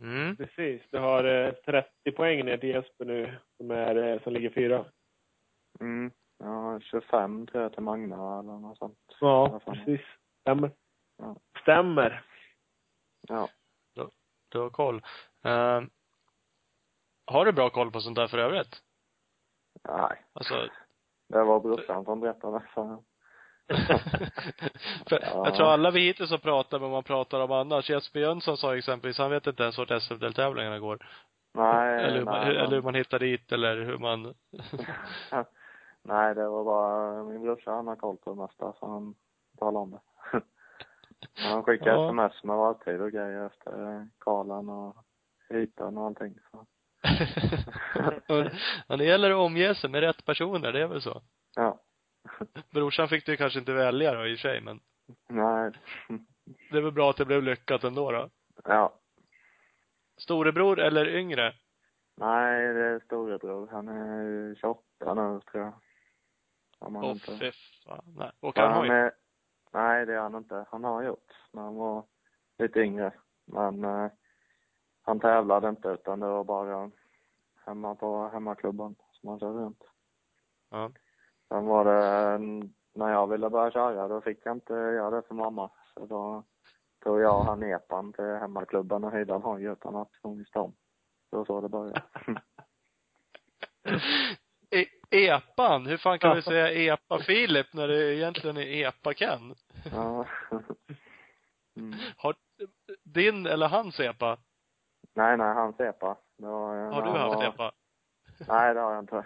Mm. 0.00 0.36
Precis. 0.36 0.82
Du 0.90 0.98
har 0.98 1.24
eh, 1.24 1.52
30 1.52 2.12
poäng 2.16 2.44
ner 2.44 2.58
till 2.58 2.68
Jesper 2.68 3.04
nu, 3.04 3.38
som, 3.56 3.70
är, 3.70 3.96
eh, 3.96 4.22
som 4.22 4.32
ligger 4.32 4.50
fyra. 4.50 4.84
Mm. 5.80 6.10
Ja, 6.38 6.80
25 6.80 7.46
tror 7.46 7.62
jag 7.62 7.72
till 7.72 7.82
Magne 7.82 8.14
eller 8.14 8.42
något 8.42 8.78
sånt. 8.78 8.98
Ja, 9.20 9.60
precis. 9.66 10.00
Stämmer. 10.40 10.70
Ja. 11.16 11.36
Stämmer. 11.62 12.24
Ja. 13.28 13.48
Du 14.48 14.58
har 14.58 14.70
koll. 14.70 14.96
Uh, 15.46 15.88
har 17.28 17.44
du 17.44 17.52
bra 17.52 17.70
koll 17.70 17.90
på 17.90 18.00
sånt 18.00 18.16
där 18.16 18.28
för 18.28 18.38
övrigt? 18.38 18.82
Nej, 19.88 20.24
Alltså, 20.32 20.68
det 21.28 21.44
var 21.44 21.60
brorsan 21.60 22.04
som 22.04 22.20
berättade 22.20 22.60
för 22.74 22.98
För 25.08 25.18
Ja. 25.22 25.44
jag 25.44 25.54
tror 25.54 25.66
alla 25.66 25.90
vi 25.90 26.00
hittills 26.00 26.30
har 26.30 26.38
pratat 26.38 26.80
med 26.80 26.90
man 26.90 27.02
pratar 27.02 27.40
om 27.40 27.52
annars. 27.52 27.90
Jesper 27.90 28.20
Jönsson 28.20 28.56
sa 28.56 28.76
exempelvis, 28.76 29.18
han 29.18 29.30
vet 29.30 29.46
inte 29.46 29.62
ens 29.62 29.78
vart 29.78 30.02
SM-deltävlingarna 30.02 30.78
går. 30.78 31.06
Nej, 31.54 32.04
eller, 32.04 32.18
hur 32.18 32.24
man, 32.24 32.34
nej, 32.40 32.56
eller 32.56 32.74
hur 32.74 32.82
man 32.82 32.94
hittar 32.94 33.18
dit 33.18 33.52
eller 33.52 33.76
hur 33.84 33.98
man 33.98 34.22
nej, 36.02 36.34
det 36.34 36.48
var 36.48 36.64
bara 36.64 37.24
min 37.24 37.42
brorsa, 37.42 37.70
han 37.70 37.86
har 37.86 37.96
koll 37.96 38.16
på 38.16 38.30
det 38.30 38.40
mesta, 38.40 38.72
så 38.72 38.86
han 38.86 39.14
talade 39.58 39.78
om 39.78 39.90
det. 39.90 40.00
han 41.48 41.62
skickade 41.64 41.90
Ja. 41.90 42.06
sms 42.08 42.44
med 42.44 42.56
varvtid 42.56 43.00
och 43.00 43.12
grejer 43.12 43.46
efter 43.46 44.08
kvalen 44.20 44.68
och 44.68 44.96
heaten 45.48 45.98
och 45.98 46.06
allting. 46.06 46.34
Så. 46.50 46.66
och 48.86 48.98
det 48.98 49.04
gäller 49.04 49.30
att 49.30 49.36
omge 49.36 49.74
sig 49.74 49.90
med 49.90 50.00
rätt 50.00 50.24
personer, 50.24 50.72
det 50.72 50.82
är 50.82 50.86
väl 50.86 51.02
så. 51.02 51.22
Ja. 51.56 51.80
Brorsan 52.70 53.08
fick 53.08 53.26
du 53.26 53.36
kanske 53.36 53.58
inte 53.58 53.72
välja 53.72 54.14
då 54.14 54.26
i 54.26 54.34
och 54.34 54.38
för 54.38 54.48
sig, 54.48 54.60
men 54.60 54.80
Nej. 55.28 55.72
det 56.70 56.78
är 56.78 56.82
väl 56.82 56.92
bra 56.92 57.10
att 57.10 57.16
det 57.16 57.24
blev 57.24 57.42
lyckat 57.42 57.84
ändå 57.84 58.12
då. 58.12 58.30
Ja. 58.64 58.94
Storebror 60.16 60.80
eller 60.80 61.08
yngre? 61.08 61.54
Nej, 62.16 62.74
det 62.74 62.84
är 62.84 63.00
storebror. 63.00 63.68
Han 63.72 63.88
är 63.88 64.54
28 64.54 65.14
nu, 65.14 65.40
tror 65.40 65.64
jag. 65.64 65.72
Om 66.78 66.94
han 66.94 67.04
Åh 67.04 67.10
inte... 67.10 67.38
fy 67.38 67.52
fan. 67.84 68.14
Nej. 68.16 68.30
Åker 68.40 68.62
han 68.62 68.72
han 68.72 68.80
hoj? 68.80 68.88
är... 68.88 69.12
Nej, 69.72 70.06
det 70.06 70.14
är 70.14 70.20
han 70.20 70.34
inte. 70.34 70.66
Han 70.70 70.84
har 70.84 71.02
gjort 71.02 71.32
när 71.52 71.62
han 71.62 71.74
var 71.74 72.04
lite 72.58 72.80
yngre. 72.80 73.12
Men 73.46 73.84
eh, 73.84 74.10
han 75.08 75.20
tävlade 75.20 75.68
inte 75.68 75.88
utan 75.88 76.20
det 76.20 76.26
var 76.26 76.44
bara 76.44 76.90
hemma 77.66 77.94
på 77.94 78.28
hemmaklubben 78.28 78.94
som 79.12 79.28
han 79.28 79.40
körde 79.40 79.58
runt. 79.58 79.84
Ja. 80.70 80.90
Sen 81.48 81.66
var 81.66 81.84
det, 81.84 82.38
när 82.94 83.12
jag 83.12 83.26
ville 83.26 83.50
börja 83.50 83.70
köra, 83.70 84.08
då 84.08 84.20
fick 84.20 84.38
jag 84.44 84.56
inte 84.56 84.72
göra 84.72 85.10
det 85.10 85.22
för 85.28 85.34
mamma. 85.34 85.70
Så 85.94 86.06
då 86.06 86.44
tog 87.04 87.20
jag 87.20 87.42
han 87.42 87.62
epan 87.62 88.12
till 88.12 88.24
hemmaklubben 88.24 89.04
och 89.04 89.12
hyrde 89.12 89.34
en 89.34 89.42
hoj 89.42 89.64
utan 89.64 89.96
att 89.96 90.10
hon 90.22 90.38
visste 90.38 90.58
om. 90.58 90.74
Det 91.30 91.36
var 91.36 91.44
så 91.44 91.60
det 91.60 91.68
började. 91.68 92.02
E 94.70 94.86
epan? 95.10 95.86
Hur 95.86 95.96
fan 95.96 96.18
kan 96.18 96.36
vi 96.36 96.42
säga 96.42 96.72
epa-Filip 96.72 97.72
när 97.72 97.88
det 97.88 98.14
egentligen 98.14 98.56
är 98.56 98.88
epa-Ken? 98.88 99.54
ja. 99.92 100.26
Mm. 101.76 101.98
Har, 102.16 102.34
din 103.04 103.46
eller 103.46 103.68
hans 103.68 104.00
epa? 104.00 104.38
Nej, 105.18 105.36
nej, 105.36 105.54
hans 105.54 105.80
epa. 105.80 106.16
Det 106.36 106.46
var, 106.46 106.76
eh, 106.76 106.92
Har 106.92 107.02
du 107.02 107.08
han 107.08 107.20
haft 107.20 107.36
var... 107.36 107.44
epa? 107.44 107.72
Nej, 108.48 108.74
det 108.74 108.80
har 108.80 108.94
jag 108.94 109.02
inte. 109.02 109.24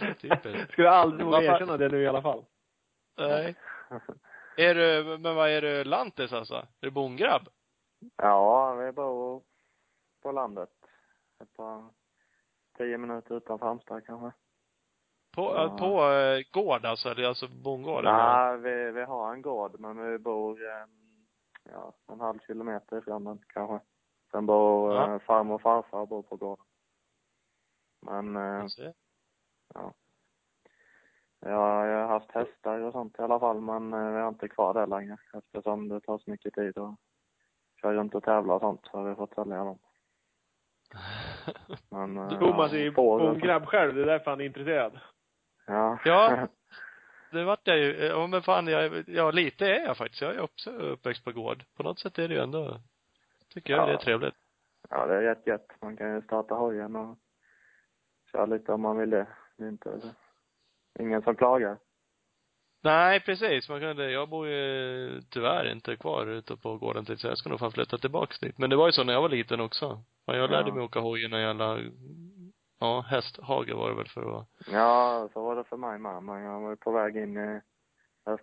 Typiskt. 0.20 0.72
Skulle 0.72 0.90
aldrig 0.90 1.26
våga 1.26 1.42
erkänna 1.42 1.76
det 1.76 1.88
nu 1.88 2.02
i 2.02 2.06
alla 2.06 2.22
fall. 2.22 2.44
Nej. 3.18 3.54
Är 4.56 4.74
du, 4.74 5.18
men 5.18 5.34
vad 5.36 5.48
är 5.50 5.62
du, 5.62 5.84
lantis 5.84 6.32
alltså? 6.32 6.54
Är 6.54 6.66
du 6.80 6.90
bondgrabb? 6.90 7.48
Ja, 8.16 8.74
vi 8.74 8.92
bor 8.92 9.42
på 10.22 10.32
landet. 10.32 10.70
Ett 11.42 11.56
par, 11.56 11.84
tio 12.78 12.98
minuter 12.98 13.34
utanför 13.36 13.66
Halmstad 13.66 14.06
kanske. 14.06 14.32
På, 15.36 15.42
Ja. 15.42 15.76
på 15.78 16.10
eh, 16.12 16.42
gård 16.52 16.84
alltså, 16.84 17.08
eller 17.10 17.28
alltså 17.28 17.48
bondgård? 17.48 18.04
Nej, 18.04 18.56
vi, 18.56 18.90
vi 18.92 19.02
har 19.02 19.32
en 19.32 19.42
gård, 19.42 19.80
men 19.80 20.10
vi 20.12 20.18
bor 20.18 20.66
eh, 20.66 20.86
ja, 21.72 21.92
en 22.12 22.20
halv 22.20 22.38
kilometer 22.38 22.98
ifrån 22.98 23.24
den 23.24 23.38
kanske. 23.46 23.80
Sen 24.30 24.46
bor 24.46 24.94
Ja. 24.94 25.12
eh, 25.14 25.18
farmor 25.18 25.54
och 25.54 25.62
farfar 25.62 26.06
bor 26.06 26.22
på 26.22 26.36
gården. 26.36 26.64
Men, 28.02 28.36
eh, 28.36 28.66
ja. 29.74 29.92
Ja, 31.40 31.86
jag 31.86 32.00
har 32.00 32.08
haft 32.08 32.30
hästar 32.30 32.80
och 32.80 32.92
sånt 32.92 33.18
i 33.18 33.22
alla 33.22 33.40
fall, 33.40 33.60
men 33.60 33.92
eh, 33.92 34.10
vi 34.10 34.20
har 34.20 34.28
inte 34.28 34.48
kvar 34.48 34.74
det 34.74 34.86
längre 34.86 35.16
eftersom 35.34 35.88
det 35.88 36.00
tar 36.00 36.18
så 36.18 36.30
mycket 36.30 36.54
tid 36.54 36.78
att 36.78 36.94
köra 37.80 37.94
runt 37.94 38.14
och 38.14 38.22
tävla 38.24 38.54
och 38.54 38.60
sånt 38.60 38.80
så 38.84 38.96
har 38.98 39.08
vi 39.08 39.14
fått 39.14 39.34
sälja 39.34 39.64
dem. 39.64 39.78
Men, 41.90 42.16
eh, 42.18 42.38
Thomas 42.38 42.72
är 42.72 42.76
ju 42.78 42.84
sånt. 42.94 42.96
bondgrabb 42.96 43.66
själv, 43.66 43.94
det 43.94 44.02
är 44.02 44.06
därför 44.06 44.30
han 44.30 44.40
är 44.40 44.44
intresserad. 44.44 45.00
Ja. 45.66 45.98
Ja. 46.04 46.46
Det 47.30 47.44
vart 47.44 47.60
jag 47.64 47.78
ju, 47.78 47.92
ja 48.04 48.26
men 48.26 48.42
fan 48.42 48.66
jag, 48.66 49.04
ja 49.08 49.30
lite 49.30 49.66
är 49.66 49.84
jag 49.84 49.96
faktiskt. 49.96 50.22
Jag 50.22 50.34
är 50.34 50.40
också 50.40 50.70
uppväxt 50.70 51.24
på 51.24 51.32
gård. 51.32 51.64
På 51.76 51.82
något 51.82 51.98
sätt 51.98 52.18
är 52.18 52.28
det 52.28 52.34
ju 52.34 52.40
ändå, 52.40 52.80
tycker 53.54 53.72
jag 53.72 53.82
Ja. 53.82 53.86
det 53.86 53.92
är 53.92 53.96
trevligt. 53.98 54.34
ja, 54.90 55.06
det 55.06 55.14
är 55.16 55.22
rätt 55.22 55.46
gött. 55.46 55.68
Man 55.82 55.96
kan 55.96 56.14
ju 56.14 56.22
starta 56.22 56.54
hojen 56.54 56.96
och 56.96 57.18
köra 58.32 58.46
lite 58.46 58.72
om 58.72 58.80
man 58.80 58.98
vill 58.98 59.10
det. 59.10 59.26
Det 59.58 59.64
är 59.64 59.68
inte, 59.68 60.00
ingen 61.00 61.22
som 61.22 61.36
klagar. 61.36 61.78
Nej 62.82 63.20
precis, 63.20 63.68
man 63.68 63.80
kan, 63.80 63.98
jag 63.98 64.28
bor 64.28 64.46
ju 64.48 65.20
tyvärr 65.30 65.72
inte 65.72 65.96
kvar 65.96 66.26
ute 66.26 66.56
på 66.56 66.76
gården 66.78 67.04
till 67.04 67.18
så 67.18 67.26
jag 67.26 67.38
ska 67.38 67.48
nog 67.50 67.58
fan 67.58 67.72
flytta 67.72 67.98
tillbaks 67.98 68.38
dit. 68.38 68.58
Men 68.58 68.70
det 68.70 68.76
var 68.76 68.86
ju 68.86 68.92
så 68.92 69.04
när 69.04 69.12
jag 69.12 69.22
var 69.22 69.28
liten 69.28 69.60
också. 69.60 70.02
Jag 70.26 70.50
lärde 70.50 70.68
Ja. 70.68 70.74
mig 70.74 70.82
åka 70.84 71.00
hoj 71.00 71.24
i 71.24 71.28
någon 71.28 71.40
jävla, 71.40 71.78
ja 72.78 73.00
hästhage 73.00 73.74
var 73.74 73.88
det 73.88 73.96
väl 73.96 74.08
för 74.08 74.38
att 74.38 74.46
Ja, 74.72 75.28
så 75.32 75.42
var 75.42 75.56
det 75.56 75.64
för 75.64 75.76
mig 75.76 75.98
med. 75.98 76.22
Men 76.22 76.42
jag 76.42 76.60
var 76.60 76.76
på 76.76 76.90
väg 76.90 77.16
in 77.16 77.38
i 77.38 77.60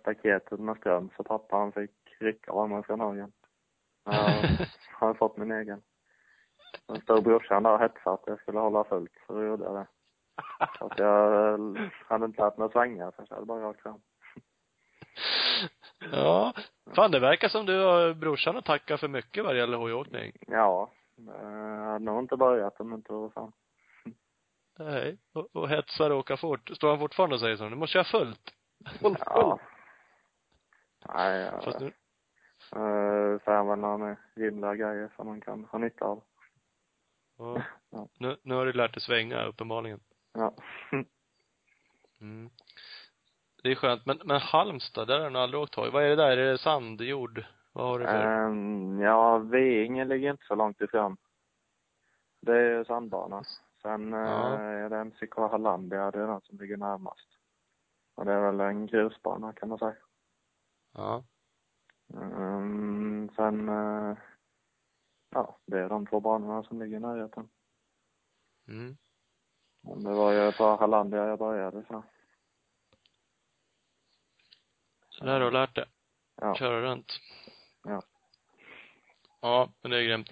staketet 0.00 0.60
med 0.60 0.76
ström 0.76 1.10
så 1.16 1.24
pappa 1.24 1.56
han 1.56 1.72
fick 1.72 1.90
rycka 2.20 2.52
av 2.52 2.70
mig 2.70 2.82
från 2.82 3.00
hojen. 3.00 3.32
Jag 4.04 4.14
har 4.92 5.14
fått 5.14 5.36
min 5.36 5.52
egen. 5.52 5.82
Sen 6.86 7.00
stod 7.00 7.24
brorsan 7.24 7.62
där 7.62 7.72
och 7.72 7.80
hetsade 7.80 8.14
att 8.14 8.22
jag 8.26 8.40
skulle 8.40 8.58
hålla 8.58 8.84
fullt, 8.84 9.12
så 9.26 9.34
då 9.34 9.44
gjorde 9.44 9.64
jag 9.64 9.74
det. 9.74 9.86
Att 10.58 10.98
jag 10.98 11.60
hade 12.06 12.24
inte 12.24 12.42
lärt 12.42 12.56
mig 12.56 12.66
att 12.66 12.72
svänga, 12.72 13.10
så 13.10 13.14
jag 13.18 13.28
körde 13.28 13.46
bara 13.46 13.62
rakt 13.68 13.82
fram. 13.82 14.00
Ja. 16.12 16.52
Fan 16.96 17.10
det 17.10 17.20
verkar 17.20 17.48
som 17.48 17.66
du 17.66 17.84
och 17.84 18.16
brorsan 18.16 18.54
har 18.54 18.62
tackat 18.62 19.00
för 19.00 19.08
mycket 19.08 19.44
vad 19.44 19.54
det 19.54 19.58
gäller 19.58 19.78
hojåkning. 19.78 20.32
Ja, 20.46 20.90
eh, 21.18 21.50
jag 21.50 21.84
hade 21.84 22.04
nog 22.04 22.18
inte 22.18 22.36
börjat 22.36 22.80
om 22.80 22.90
det 22.90 22.96
inte 22.96 23.12
var 23.12 23.30
så. 23.30 23.52
Nej. 24.78 25.18
Och, 25.32 25.56
och 25.56 25.68
hetsar 25.68 26.10
och 26.10 26.18
åka 26.18 26.36
fort. 26.36 26.70
Står 26.76 26.90
han 26.90 26.98
fortfarande 26.98 27.34
och 27.34 27.40
säger 27.40 27.56
så? 27.56 27.68
Du 27.68 27.76
måste 27.76 27.92
köra 27.92 28.04
fullt. 28.04 28.54
Full, 29.00 29.16
Ja. 29.26 29.58
Nej, 31.14 31.50
Fast 31.50 31.80
jag 31.80 31.82
nu, 31.82 31.86
uh, 32.80 33.38
säger 33.40 33.64
väl 33.64 33.78
några 33.78 34.16
rimliga 34.34 34.74
grejer 34.74 35.12
som 35.16 35.26
man 35.26 35.40
kan 35.40 35.64
ha 35.64 35.78
nytta 35.78 36.04
av. 36.04 36.22
ja. 37.38 37.62
Ja. 37.90 38.08
nu, 38.18 38.36
nu 38.42 38.54
har 38.54 38.66
du 38.66 38.72
lärt 38.72 38.94
dig 38.94 39.02
svänga 39.02 39.44
uppenbarligen. 39.44 40.00
Ja. 40.32 40.54
Mm. 42.20 42.50
Det 43.62 43.70
är 43.70 43.74
skönt. 43.74 44.06
Men, 44.06 44.20
men 44.24 44.40
Halmstad, 44.40 45.08
där 45.08 45.20
har 45.20 45.30
du 45.30 45.38
aldrig 45.38 45.62
åkt 45.62 45.74
hoj. 45.74 45.90
Vad 45.90 46.04
är 46.04 46.08
det 46.08 46.16
där? 46.16 46.36
Är 46.36 46.50
det 46.52 46.58
sand, 46.58 47.00
jord? 47.00 47.44
Vad 47.72 47.86
har 47.86 47.98
du 47.98 48.04
för? 48.04 48.44
Um, 48.44 49.00
ja, 49.00 49.38
Veinge 49.38 50.04
ligger 50.04 50.30
inte 50.30 50.44
så 50.44 50.54
långt 50.54 50.80
ifrån. 50.80 51.16
Det 52.40 52.52
är 52.52 52.78
ju 52.78 52.84
sandbana. 52.84 53.42
Sen 53.84 54.12
Ja. 54.12 54.54
eh, 54.54 54.60
är 54.60 54.88
det 54.88 55.04
MCK 55.04 55.36
Hallandia, 55.36 56.10
det 56.10 56.20
är 56.20 56.26
den 56.26 56.40
som 56.40 56.58
ligger 56.58 56.76
närmast. 56.76 57.28
Och 58.14 58.24
det 58.24 58.32
är 58.32 58.40
väl 58.40 58.60
en 58.60 58.86
grusbana 58.86 59.52
kan 59.52 59.68
man 59.68 59.78
säga. 59.78 59.96
Ja. 60.92 61.24
Um, 62.06 63.30
sen, 63.36 63.68
eh, 63.68 64.16
ja, 65.30 65.58
det 65.66 65.80
är 65.80 65.88
de 65.88 66.06
två 66.06 66.20
banorna 66.20 66.62
som 66.62 66.82
ligger 66.82 66.96
i 66.96 67.00
närheten. 67.00 67.48
Mm. 68.68 68.96
Men 69.82 70.04
det 70.04 70.12
var 70.12 70.32
ju 70.32 70.52
på 70.52 70.76
Hallandia 70.76 71.26
jag 71.26 71.38
började 71.38 71.84
så. 71.88 72.04
Så 75.08 75.24
där 75.24 75.32
har 75.32 75.40
du 75.40 75.50
lärt 75.50 75.74
dig. 75.74 75.86
Ja. 76.36 76.54
Köra 76.54 76.80
runt. 76.80 77.12
Ja. 77.82 78.02
Ja, 79.40 79.72
men 79.82 79.90
det 79.90 79.98
är 79.98 80.02
grymt. 80.02 80.30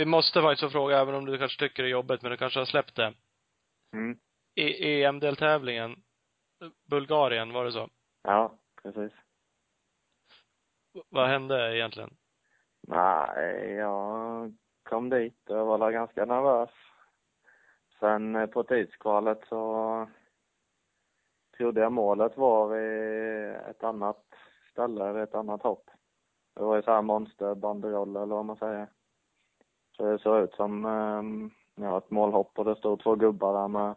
Vi 0.00 0.06
måste 0.06 0.42
faktiskt 0.42 0.72
fråga, 0.72 0.98
även 0.98 1.14
om 1.14 1.24
du 1.26 1.38
kanske 1.38 1.58
tycker 1.58 1.82
det 1.82 1.88
är 1.88 1.90
jobbigt, 1.90 2.22
men 2.22 2.30
du 2.30 2.36
kanske 2.36 2.58
har 2.58 2.66
släppt 2.66 2.96
det. 2.96 3.14
Mm. 3.92 4.18
I 4.54 5.02
EM-deltävlingen, 5.04 6.02
Bulgarien, 6.90 7.52
var 7.52 7.64
det 7.64 7.72
så? 7.72 7.88
Ja, 8.22 8.58
precis. 8.82 9.12
V- 10.94 11.02
Vad 11.08 11.28
hände 11.28 11.76
egentligen? 11.76 12.16
Nej, 12.88 13.70
jag 13.70 14.54
kom 14.82 15.10
dit 15.10 15.50
och 15.50 15.56
jag 15.56 15.64
var 15.64 15.90
ganska 15.90 16.24
nervös. 16.24 16.70
Sen 17.98 18.36
eh, 18.36 18.46
på 18.46 18.62
tidskvalet 18.62 19.40
så 19.48 20.08
trodde 21.56 21.80
jag 21.80 21.92
målet 21.92 22.36
var 22.36 22.68
vid 22.68 23.54
ett 23.70 23.84
annat 23.84 24.24
ställe, 24.70 25.22
ett 25.22 25.34
annat 25.34 25.62
hopp. 25.62 25.90
Det 26.54 26.62
var 26.62 26.76
ju 26.76 26.82
så 26.82 26.90
här 26.92 27.02
monsterbanderoll 27.02 28.16
eller 28.16 28.34
vad 28.34 28.44
man 28.44 28.56
säger. 28.56 28.88
Så 30.00 30.06
det 30.06 30.18
såg 30.18 30.42
ut 30.42 30.54
som 30.54 30.84
ehm, 30.84 31.50
ja, 31.74 31.98
ett 31.98 32.10
målhopp 32.10 32.58
och 32.58 32.64
det 32.64 32.76
stod 32.76 33.02
två 33.02 33.14
gubbar 33.14 33.60
där 33.60 33.68
med, 33.68 33.94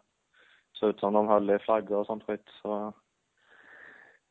såg 0.72 0.90
ut 0.90 1.00
som 1.00 1.12
de 1.12 1.28
höll 1.28 1.50
i 1.50 1.58
flaggor 1.58 1.98
och 1.98 2.06
sånt 2.06 2.24
skit. 2.24 2.48
Så 2.62 2.92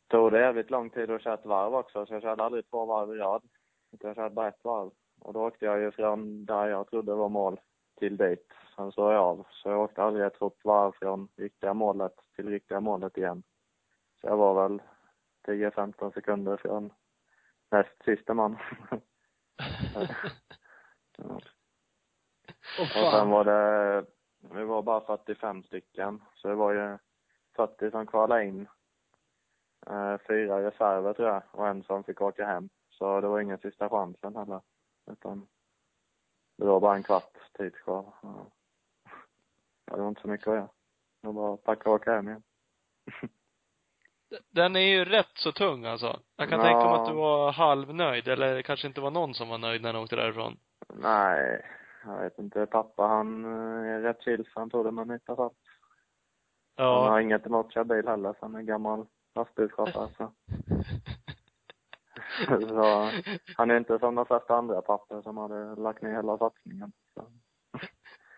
tog 0.07 0.31
det 0.31 0.39
jävligt 0.39 0.69
lång 0.69 0.89
tid 0.89 1.11
att 1.11 1.21
köra 1.21 1.33
ett 1.33 1.45
varv 1.45 1.75
också, 1.75 2.05
så 2.05 2.13
jag 2.13 2.21
körde 2.21 2.43
aldrig 2.43 2.69
två 2.69 2.85
varv 2.85 3.15
i 3.15 3.17
rad. 3.17 3.43
Utan 3.91 4.07
jag 4.07 4.15
körde 4.15 4.35
bara 4.35 4.47
ett 4.47 4.63
varv. 4.63 4.91
Och 5.21 5.33
då 5.33 5.47
åkte 5.47 5.65
jag 5.65 5.79
ju 5.79 5.91
från 5.91 6.45
där 6.45 6.67
jag 6.67 6.89
trodde 6.89 7.15
var 7.15 7.29
mål 7.29 7.59
till 7.99 8.17
dit. 8.17 8.47
Sen 8.75 8.91
så 8.91 9.11
jag 9.11 9.21
av. 9.21 9.47
Så 9.49 9.69
jag 9.69 9.81
åkte 9.81 10.03
aldrig 10.03 10.25
ett 10.25 10.39
trott 10.39 10.59
varv 10.63 10.91
från 10.91 11.27
riktiga 11.35 11.73
målet 11.73 12.15
till 12.35 12.49
riktiga 12.49 12.79
målet 12.79 13.17
igen. 13.17 13.43
Så 14.21 14.27
jag 14.27 14.37
var 14.37 14.69
väl 14.69 14.81
10-15 15.47 16.13
sekunder 16.13 16.57
från 16.57 16.93
näst 17.71 18.03
sista 18.05 18.33
man. 18.33 18.57
ja. 21.17 21.39
Och 22.79 23.03
Och 23.03 23.11
sen 23.11 23.29
var 23.29 23.43
det, 23.43 24.05
vi 24.53 24.63
var 24.63 24.81
bara 24.81 25.01
45 25.01 25.63
stycken, 25.63 26.21
så 26.33 26.47
det 26.47 26.55
var 26.55 26.71
ju 26.73 26.97
40 27.55 27.91
som 27.91 28.07
kvalade 28.07 28.45
in. 28.45 28.67
Eh, 29.87 30.17
fyra 30.27 30.63
reserver 30.67 31.13
tror 31.13 31.27
jag, 31.29 31.41
och 31.51 31.67
en 31.67 31.83
som 31.83 32.03
fick 32.03 32.21
åka 32.21 32.45
hem. 32.45 32.69
Så 32.89 33.21
det 33.21 33.27
var 33.27 33.39
ingen 33.39 33.57
sista 33.57 33.89
chansen 33.89 34.35
heller. 34.35 34.61
Utan 35.11 35.47
det 36.57 36.65
var 36.65 36.79
bara 36.79 36.95
en 36.95 37.03
kvart 37.03 37.37
tid 37.57 37.75
kvar. 37.75 38.13
Ja. 38.21 38.45
Ja, 39.85 39.95
det 39.95 40.01
var 40.01 40.09
inte 40.09 40.21
så 40.21 40.27
mycket 40.27 40.47
att 40.47 40.53
göra. 40.55 40.69
Det 41.21 41.27
var 41.27 41.33
bara 41.33 41.53
att 41.53 41.63
packa 41.63 41.89
och 41.89 41.95
åka 41.95 42.13
hem 42.15 42.27
igen. 42.29 42.43
Den 44.49 44.75
är 44.75 44.79
ju 44.79 45.05
rätt 45.05 45.31
så 45.37 45.51
tung 45.51 45.85
alltså. 45.85 46.19
Jag 46.35 46.49
kan 46.49 46.59
Ja. 46.59 46.65
tänka 46.65 46.85
mig 46.85 46.99
att 46.99 47.07
du 47.07 47.13
var 47.13 47.51
halvnöjd, 47.51 48.27
eller 48.27 48.61
kanske 48.61 48.87
inte 48.87 49.01
var 49.01 49.11
någon 49.11 49.33
som 49.33 49.49
var 49.49 49.57
nöjd 49.57 49.81
när 49.81 49.93
den 49.93 50.01
åkte 50.01 50.15
därifrån. 50.15 50.57
Nej, 50.93 51.65
jag 52.05 52.19
vet 52.21 52.39
inte. 52.39 52.65
Pappa 52.65 53.07
han 53.07 53.45
eh, 53.45 53.91
är 53.93 54.01
rätt 54.01 54.21
chill 54.23 54.45
så 54.53 54.59
han 54.59 54.69
tog 54.69 54.85
det 54.85 54.91
med 54.91 55.01
en 55.01 55.07
nypa 55.07 55.35
salt. 55.35 55.53
Han 56.77 56.85
Ja. 56.85 57.09
har 57.09 57.19
inget 57.19 57.45
emot 57.45 57.65
att 57.65 57.73
köra 57.73 57.83
bil 57.83 58.07
heller, 58.07 58.33
så 58.33 58.37
han 58.41 58.55
är 58.55 58.61
gammal 58.61 59.05
lastbilschaufför 59.35 60.09
så. 60.17 60.31
så 62.67 63.09
han 63.57 63.71
är 63.71 63.77
inte 63.77 63.99
som 63.99 64.15
de 64.15 64.25
flesta 64.25 64.55
andra 64.55 64.81
pappor 64.81 65.21
som 65.21 65.37
hade 65.37 65.75
lagt 65.81 66.01
ner 66.01 66.11
hela 66.15 66.37
satsningen. 66.37 66.91
Så. 67.13 67.27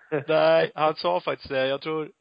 Nej, 0.27 0.71
han 0.75 0.95
sa 0.95 1.19
faktiskt 1.21 1.49
det. 1.49 1.67
Jag 1.67 1.81
tror, 1.81 2.11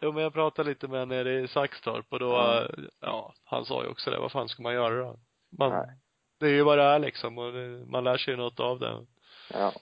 jo 0.00 0.12
men 0.12 0.22
jag 0.22 0.32
pratade 0.32 0.68
lite 0.68 0.88
med 0.88 1.00
honom 1.00 1.16
nere 1.16 1.40
i 1.40 1.48
Saxtorp 1.48 2.06
och 2.12 2.18
då, 2.18 2.26
Ja. 2.30 2.68
ja, 3.00 3.34
han 3.44 3.64
sa 3.64 3.82
ju 3.84 3.88
också 3.90 4.10
det. 4.10 4.18
Vad 4.18 4.32
fan 4.32 4.48
ska 4.48 4.62
man 4.62 4.74
göra 4.74 4.94
då? 5.04 5.16
Man, 5.58 5.70
Nej. 5.70 5.98
det 6.40 6.46
är 6.46 6.50
ju 6.50 6.62
vad 6.62 6.78
det 6.78 6.84
är 6.84 6.98
liksom 6.98 7.38
och 7.38 7.52
det, 7.52 7.84
man 7.86 8.04
lär 8.04 8.16
sig 8.16 8.34
ju 8.34 8.36
något 8.40 8.60
av 8.60 8.78
det. 8.78 9.06
Ja. 9.52 9.72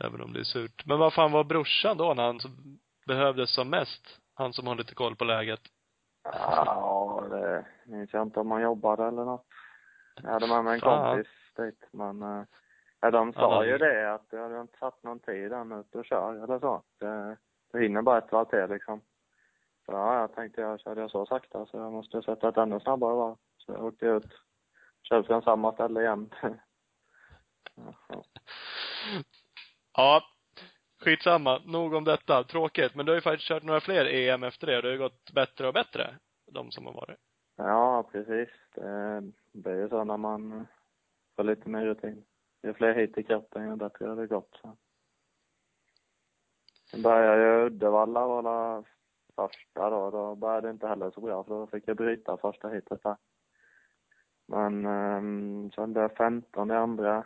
Även 0.00 0.20
om 0.20 0.32
det 0.32 0.40
är 0.40 0.44
surt. 0.44 0.86
Men 0.86 0.98
vad 0.98 1.12
fan 1.14 1.32
var 1.32 1.44
brorsan 1.44 1.96
då 1.96 2.14
när 2.14 2.22
han 2.26 2.38
behövdes 3.06 3.54
som 3.54 3.70
mest? 3.70 4.20
Han 4.34 4.52
som 4.52 4.66
har 4.66 4.74
lite 4.74 4.94
koll 4.94 5.16
på 5.16 5.24
läget. 5.24 5.60
Ja, 6.22 7.24
det 7.30 7.64
minns 7.86 8.12
jag 8.12 8.22
inte 8.22 8.40
om 8.40 8.50
han 8.50 8.62
jobbade 8.62 9.04
eller 9.06 9.24
något. 9.24 9.46
Jag 10.22 10.30
hade 10.30 10.46
med 10.46 10.64
mig 10.64 10.74
en 10.74 10.80
Fan. 10.80 11.10
kompis 11.16 11.32
dit, 11.56 11.88
men 11.92 12.22
eh, 12.22 12.42
ja, 13.00 13.10
de 13.10 13.32
sa 13.32 13.54
hade- 13.54 13.66
ju 13.66 13.78
det 13.78 14.14
att 14.14 14.26
jag 14.30 14.42
hade 14.42 14.60
inte 14.60 14.78
satt 14.78 15.02
någon 15.02 15.20
tid 15.20 15.52
än 15.52 15.72
ut 15.72 15.94
och 15.94 16.04
kör 16.04 16.44
eller 16.44 16.58
så. 16.58 16.82
Det, 17.00 17.36
det 17.72 17.80
hinner 17.82 18.02
bara 18.02 18.18
ett 18.18 18.32
varv 18.32 18.44
till 18.44 18.74
liksom. 18.74 19.00
Så 19.86 19.92
ja, 19.92 20.20
jag 20.20 20.34
tänkte 20.34 20.60
jag 20.60 20.80
körde 20.80 21.00
jag 21.00 21.10
så 21.10 21.26
sakta 21.26 21.66
så 21.66 21.76
jag 21.76 21.92
måste 21.92 22.22
sätta 22.22 22.48
ett 22.48 22.56
ännu 22.56 22.80
snabbare 22.80 23.14
varv. 23.14 23.36
Så 23.56 23.72
jag 23.72 23.84
åkte 23.84 24.06
ut, 24.06 24.26
körde 25.02 25.26
från 25.26 25.42
samma 25.42 25.72
ställe 25.72 26.00
igen. 26.02 26.30
ja, 28.08 28.22
ja. 29.96 30.22
Skitsamma. 31.04 31.60
Nog 31.64 31.94
om 31.94 32.04
detta. 32.04 32.44
Tråkigt. 32.44 32.94
Men 32.94 33.06
du 33.06 33.12
har 33.12 33.16
ju 33.16 33.20
faktiskt 33.20 33.48
kört 33.48 33.62
några 33.62 33.80
fler 33.80 34.06
EM 34.06 34.42
efter 34.42 34.66
det 34.66 34.80
det 34.80 34.88
har 34.88 34.92
ju 34.92 34.98
gått 34.98 35.32
bättre 35.32 35.66
och 35.66 35.74
bättre. 35.74 36.14
De 36.52 36.70
som 36.70 36.86
har 36.86 36.92
varit. 36.92 37.18
Ja, 37.56 38.08
precis. 38.12 38.48
Det, 38.74 39.22
blir 39.52 39.72
är 39.72 39.82
ju 39.82 39.88
så 39.88 40.04
när 40.04 40.16
man 40.16 40.66
får 41.36 41.44
lite 41.44 41.68
mer 41.68 41.84
rutin. 41.84 42.24
Ju 42.62 42.74
fler 42.74 42.94
hit 42.94 43.18
i 43.18 43.22
kroppen, 43.22 43.70
ju 43.70 43.76
bättre 43.76 44.06
har 44.06 44.16
det 44.16 44.26
gått. 44.26 44.58
Så. 44.62 44.76
Sen 46.90 47.02
började 47.02 47.42
jag 47.42 47.62
i 47.62 47.66
Uddevalla 47.66 48.26
var 48.26 48.84
första 49.36 49.90
då. 49.90 50.10
Då 50.10 50.34
började 50.34 50.66
det 50.66 50.70
inte 50.70 50.88
heller 50.88 51.10
så 51.10 51.20
bra 51.20 51.44
för 51.44 51.54
då 51.54 51.66
fick 51.66 51.88
jag 51.88 51.96
bryta 51.96 52.36
första 52.36 52.68
hitet 52.68 53.02
där. 53.02 53.16
Men 54.46 54.86
um, 54.86 55.70
sen 55.70 55.92
blev 55.92 56.02
jag 56.02 56.16
15 56.16 56.70
i 56.70 56.74
andra. 56.74 57.24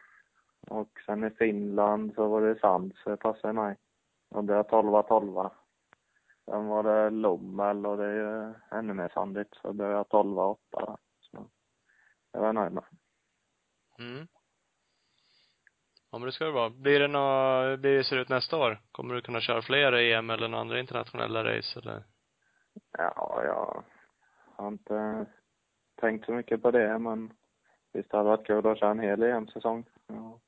Och 0.66 1.00
sen 1.06 1.24
i 1.24 1.30
Finland 1.30 2.14
så 2.14 2.28
var 2.28 2.42
det 2.42 2.58
sand 2.58 2.92
så 2.96 3.10
det 3.10 3.16
passade 3.16 3.52
mig. 3.52 3.76
Och 4.30 4.44
det 4.44 4.54
är 4.54 4.62
12 4.62 5.02
12 5.02 5.50
Sen 6.44 6.66
var 6.66 6.82
det 6.82 7.10
Lommel 7.10 7.86
och 7.86 7.96
det 7.96 8.04
är 8.04 8.14
ju 8.14 8.54
ännu 8.78 8.94
mer 8.94 9.08
sandigt 9.08 9.54
så 9.62 9.72
blev 9.72 9.90
jag 9.90 10.08
12 10.08 10.38
8 10.38 10.60
där. 10.72 10.96
Så 11.20 11.46
jag 12.32 12.40
var 12.40 12.52
nöjd 12.52 12.72
med. 12.72 12.84
Mm. 13.98 14.26
Ja 16.10 16.18
men 16.18 16.26
det 16.26 16.32
ska 16.32 16.44
det 16.44 16.50
vara. 16.50 16.70
Blir 16.70 17.00
det 17.00 17.08
nå, 17.08 17.62
hur 17.62 17.76
blir 17.76 17.96
det 17.96 18.04
ser 18.04 18.16
ut 18.16 18.28
nästa 18.28 18.56
år? 18.56 18.80
Kommer 18.92 19.14
du 19.14 19.22
kunna 19.22 19.40
köra 19.40 19.62
fler 19.62 19.92
EM 19.92 20.30
eller 20.30 20.48
några 20.48 20.60
andra 20.60 20.80
internationella 20.80 21.44
race 21.44 21.78
eller? 21.80 22.04
Ja, 22.98 23.42
jag 23.44 23.84
har 24.56 24.68
inte 24.68 25.26
tänkt 26.00 26.26
så 26.26 26.32
mycket 26.32 26.62
på 26.62 26.70
det 26.70 26.98
men 26.98 27.32
visst 27.92 28.10
det 28.10 28.16
hade 28.16 28.28
varit 28.28 28.46
kul 28.46 28.66
att 28.66 28.78
köra 28.78 28.90
en 28.90 28.98
hel 28.98 29.22
EM-säsong. 29.22 29.84
Ja. 30.06 30.40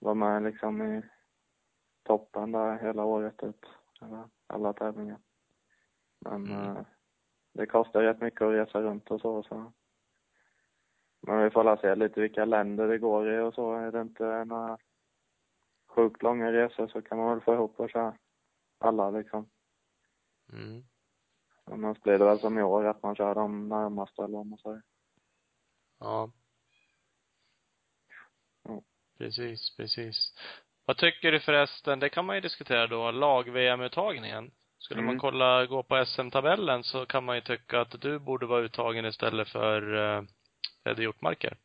Vara 0.00 0.14
med 0.14 0.42
liksom 0.42 0.82
i 0.82 1.02
toppen 2.02 2.52
där 2.52 2.78
hela 2.78 3.04
året 3.04 3.42
ut. 3.42 3.66
Alla 4.46 4.72
tävlingar. 4.72 5.18
Men 6.18 6.46
Mm. 6.46 6.76
eh, 6.76 6.82
det 7.52 7.66
kostar 7.66 8.02
rätt 8.02 8.20
mycket 8.20 8.42
att 8.42 8.52
resa 8.52 8.82
runt 8.82 9.10
och 9.10 9.20
så, 9.20 9.42
så. 9.42 9.72
Men 11.20 11.42
vi 11.42 11.50
får 11.50 11.64
la 11.64 11.76
se 11.76 11.94
lite 11.94 12.20
vilka 12.20 12.44
länder 12.44 12.88
det 12.88 12.98
går 12.98 13.32
i 13.34 13.38
och 13.40 13.54
så. 13.54 13.72
Är 13.74 13.92
det 13.92 14.00
inte 14.00 14.44
några 14.44 14.78
sjukt 15.88 16.22
långa 16.22 16.52
resor 16.52 16.88
så 16.88 17.02
kan 17.02 17.18
man 17.18 17.30
väl 17.30 17.40
få 17.40 17.54
ihop 17.54 17.80
och 17.80 17.90
köra 17.90 18.16
alla 18.78 19.10
liksom. 19.10 19.50
Mm. 20.52 20.82
Annars 21.64 22.00
blir 22.02 22.18
det 22.18 22.24
väl 22.24 22.38
som 22.38 22.58
i 22.58 22.62
år 22.62 22.84
att 22.84 23.02
man 23.02 23.14
kör 23.16 23.34
de 23.34 23.68
närmaste 23.68 24.22
eller 24.24 24.36
vad 24.36 24.46
man 24.46 24.58
säger. 24.58 24.82
Ja. 25.98 26.30
Precis, 29.20 29.76
precis. 29.76 30.34
Vad 30.86 30.96
tycker 30.96 31.32
du 31.32 31.40
förresten, 31.40 32.00
det 32.00 32.08
kan 32.08 32.24
man 32.24 32.36
ju 32.36 32.40
diskutera 32.40 32.86
då, 32.86 33.10
lag-VM-uttagningen. 33.10 34.50
Skulle 34.78 35.00
man 35.02 35.08
Mm. 35.08 35.20
kolla, 35.20 35.66
gå 35.66 35.82
på 35.82 36.04
SM-tabellen 36.06 36.84
så 36.84 37.06
kan 37.06 37.24
man 37.24 37.36
ju 37.36 37.40
tycka 37.42 37.80
att 37.80 38.00
du 38.00 38.18
borde 38.18 38.46
vara 38.46 38.60
uttagen 38.60 39.04
istället 39.04 39.48
för 39.48 39.94
uh, 39.94 40.22
Eddie 40.84 41.02
Hjortmarker. 41.02 41.56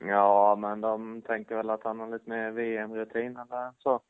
Ja, 0.00 0.56
men 0.58 0.80
de 0.80 1.22
tänker 1.22 1.56
väl 1.56 1.70
att 1.70 1.84
han 1.84 2.00
har 2.00 2.10
lite 2.10 2.30
mer 2.30 2.50
VM-rutin 2.50 3.36
eller 3.36 3.72
så. 3.78 4.00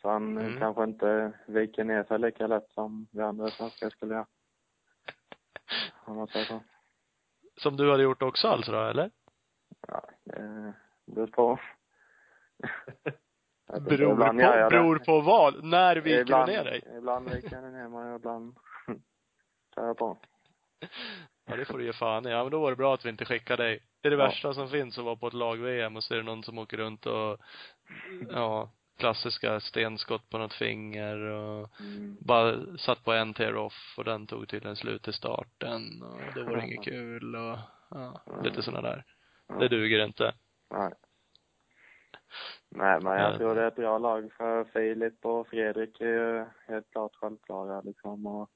Så 0.00 0.08
han 0.08 0.38
Mm. 0.38 0.58
kanske 0.58 0.84
inte 0.84 1.32
viker 1.46 1.84
ner 1.84 2.04
sig 2.04 2.18
lika 2.18 2.46
lätt 2.46 2.70
som 2.70 3.06
vi 3.12 3.22
andra 3.22 3.50
svenskar 3.50 3.90
skulle 3.90 4.14
göra. 4.14 4.26
Om 6.04 6.16
man 6.16 6.26
säger 6.28 6.44
så. 6.46 6.60
Som 7.56 7.76
du 7.76 7.90
hade 7.90 8.02
gjort 8.02 8.22
också 8.22 8.48
alltså 8.48 8.72
då, 8.72 8.82
eller? 8.84 9.10
Ja, 9.88 10.02
det 10.24 10.74
beror 11.06 11.26
på. 11.26 11.58
Beror 13.80 14.16
på, 14.16 14.32
det. 14.32 14.68
beror 14.70 14.98
på 14.98 15.20
vad? 15.20 15.64
När 15.64 15.96
viker 15.96 16.20
ibland, 16.20 16.48
du 16.48 16.52
ner 16.52 16.64
dig? 16.64 16.82
Ibland 16.98 17.30
viker 17.30 17.54
jag 17.62 17.72
ner 17.72 17.88
mig 17.88 18.10
och 18.12 18.16
ibland 18.18 18.56
kör 19.74 19.86
jag 19.86 19.98
på. 19.98 20.18
Ja, 21.46 21.56
det 21.56 21.64
får 21.64 21.78
du 21.78 21.84
ge 21.84 21.92
fan 21.92 22.26
i. 22.26 22.30
Ja, 22.30 22.42
men 22.42 22.50
då 22.50 22.60
var 22.60 22.70
det 22.70 22.76
bra 22.76 22.94
att 22.94 23.04
vi 23.04 23.08
inte 23.08 23.24
skickade 23.24 23.62
dig. 23.62 23.80
Det 24.00 24.08
är 24.08 24.10
det 24.10 24.16
Ja. 24.16 24.24
värsta 24.26 24.54
som 24.54 24.68
finns 24.68 24.98
att 24.98 25.04
vara 25.04 25.16
på 25.16 25.26
ett 25.26 25.32
lag-VM 25.34 25.96
och 25.96 26.04
så 26.04 26.14
är 26.14 26.18
det 26.18 26.24
någon 26.24 26.44
som 26.44 26.58
åker 26.58 26.76
runt 26.76 27.06
och, 27.06 27.38
ja, 28.30 28.70
klassiska 28.98 29.60
stenskott 29.60 30.28
på 30.30 30.38
något 30.38 30.52
finger 30.54 31.16
och 31.18 31.80
Mm. 31.80 32.16
bara 32.20 32.76
satt 32.78 33.04
på 33.04 33.12
en 33.12 33.34
tear 33.34 33.56
off 33.56 33.94
och 33.98 34.04
den 34.04 34.26
tog 34.26 34.48
tydligen 34.48 34.76
slut 34.76 35.08
i 35.08 35.12
starten 35.12 36.02
och 36.02 36.20
då 36.34 36.42
var 36.44 36.56
det 36.56 36.66
inget 36.66 36.84
kul 36.84 37.36
och, 37.36 37.58
ja, 37.90 38.20
lite 38.44 38.62
sådana 38.62 38.88
där. 38.88 39.04
Ja. 39.48 39.54
Det 39.54 39.68
duger 39.68 40.04
inte. 40.04 40.34
Nej. 40.72 40.92
Nej, 42.68 43.00
men 43.02 43.18
jag 43.20 43.38
tror 43.38 43.54
det 43.54 43.62
är 43.62 43.68
ett 43.68 43.76
bra 43.76 43.98
lag 43.98 44.32
för 44.32 44.64
Filip 44.64 45.24
och 45.26 45.48
Fredrik 45.48 46.00
är 46.00 46.06
ju 46.06 46.44
helt 46.66 46.90
klart 46.90 47.14
självklara 47.16 47.80
liksom 47.80 48.26
och 48.26 48.50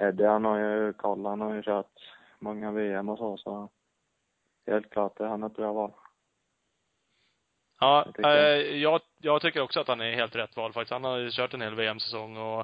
Eddie 0.00 0.24
han 0.26 0.44
har 0.44 0.58
ju 0.58 0.92
koll, 0.92 1.26
han 1.26 1.40
har 1.40 1.54
ju 1.54 1.62
kört 1.62 1.92
många 2.38 2.72
VM 2.72 3.08
och 3.08 3.18
så 3.18 3.36
så 3.36 3.70
helt 4.66 4.90
klart 4.90 5.20
är 5.20 5.24
han 5.26 5.42
ett 5.42 5.54
bra 5.56 5.72
val. 5.72 5.92
Ja, 7.80 8.02
Jag 8.06 8.14
tycker- 8.14 8.28
eh, 8.36 8.76
jag, 8.82 9.00
jag 9.20 9.42
tycker 9.42 9.60
också 9.60 9.80
att 9.80 9.88
han 9.88 10.00
är 10.00 10.14
helt 10.14 10.36
rätt 10.36 10.56
val 10.56 10.72
faktiskt. 10.72 10.92
Han 10.92 11.04
har 11.04 11.16
ju 11.16 11.30
kört 11.30 11.54
en 11.54 11.60
hel 11.62 11.74
VM-säsong 11.74 12.36
och 12.36 12.60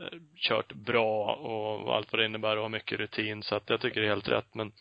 eh, 0.00 0.18
kört 0.36 0.72
bra 0.72 1.34
och 1.34 1.94
allt 1.96 2.12
vad 2.12 2.20
det 2.20 2.26
innebär 2.26 2.56
och 2.56 2.62
har 2.62 2.68
mycket 2.68 2.98
rutin 2.98 3.42
så 3.42 3.54
att 3.56 3.70
jag 3.70 3.80
tycker 3.80 4.00
det 4.00 4.06
är 4.06 4.10
helt 4.10 4.28
rätt 4.28 4.54
men 4.54 4.72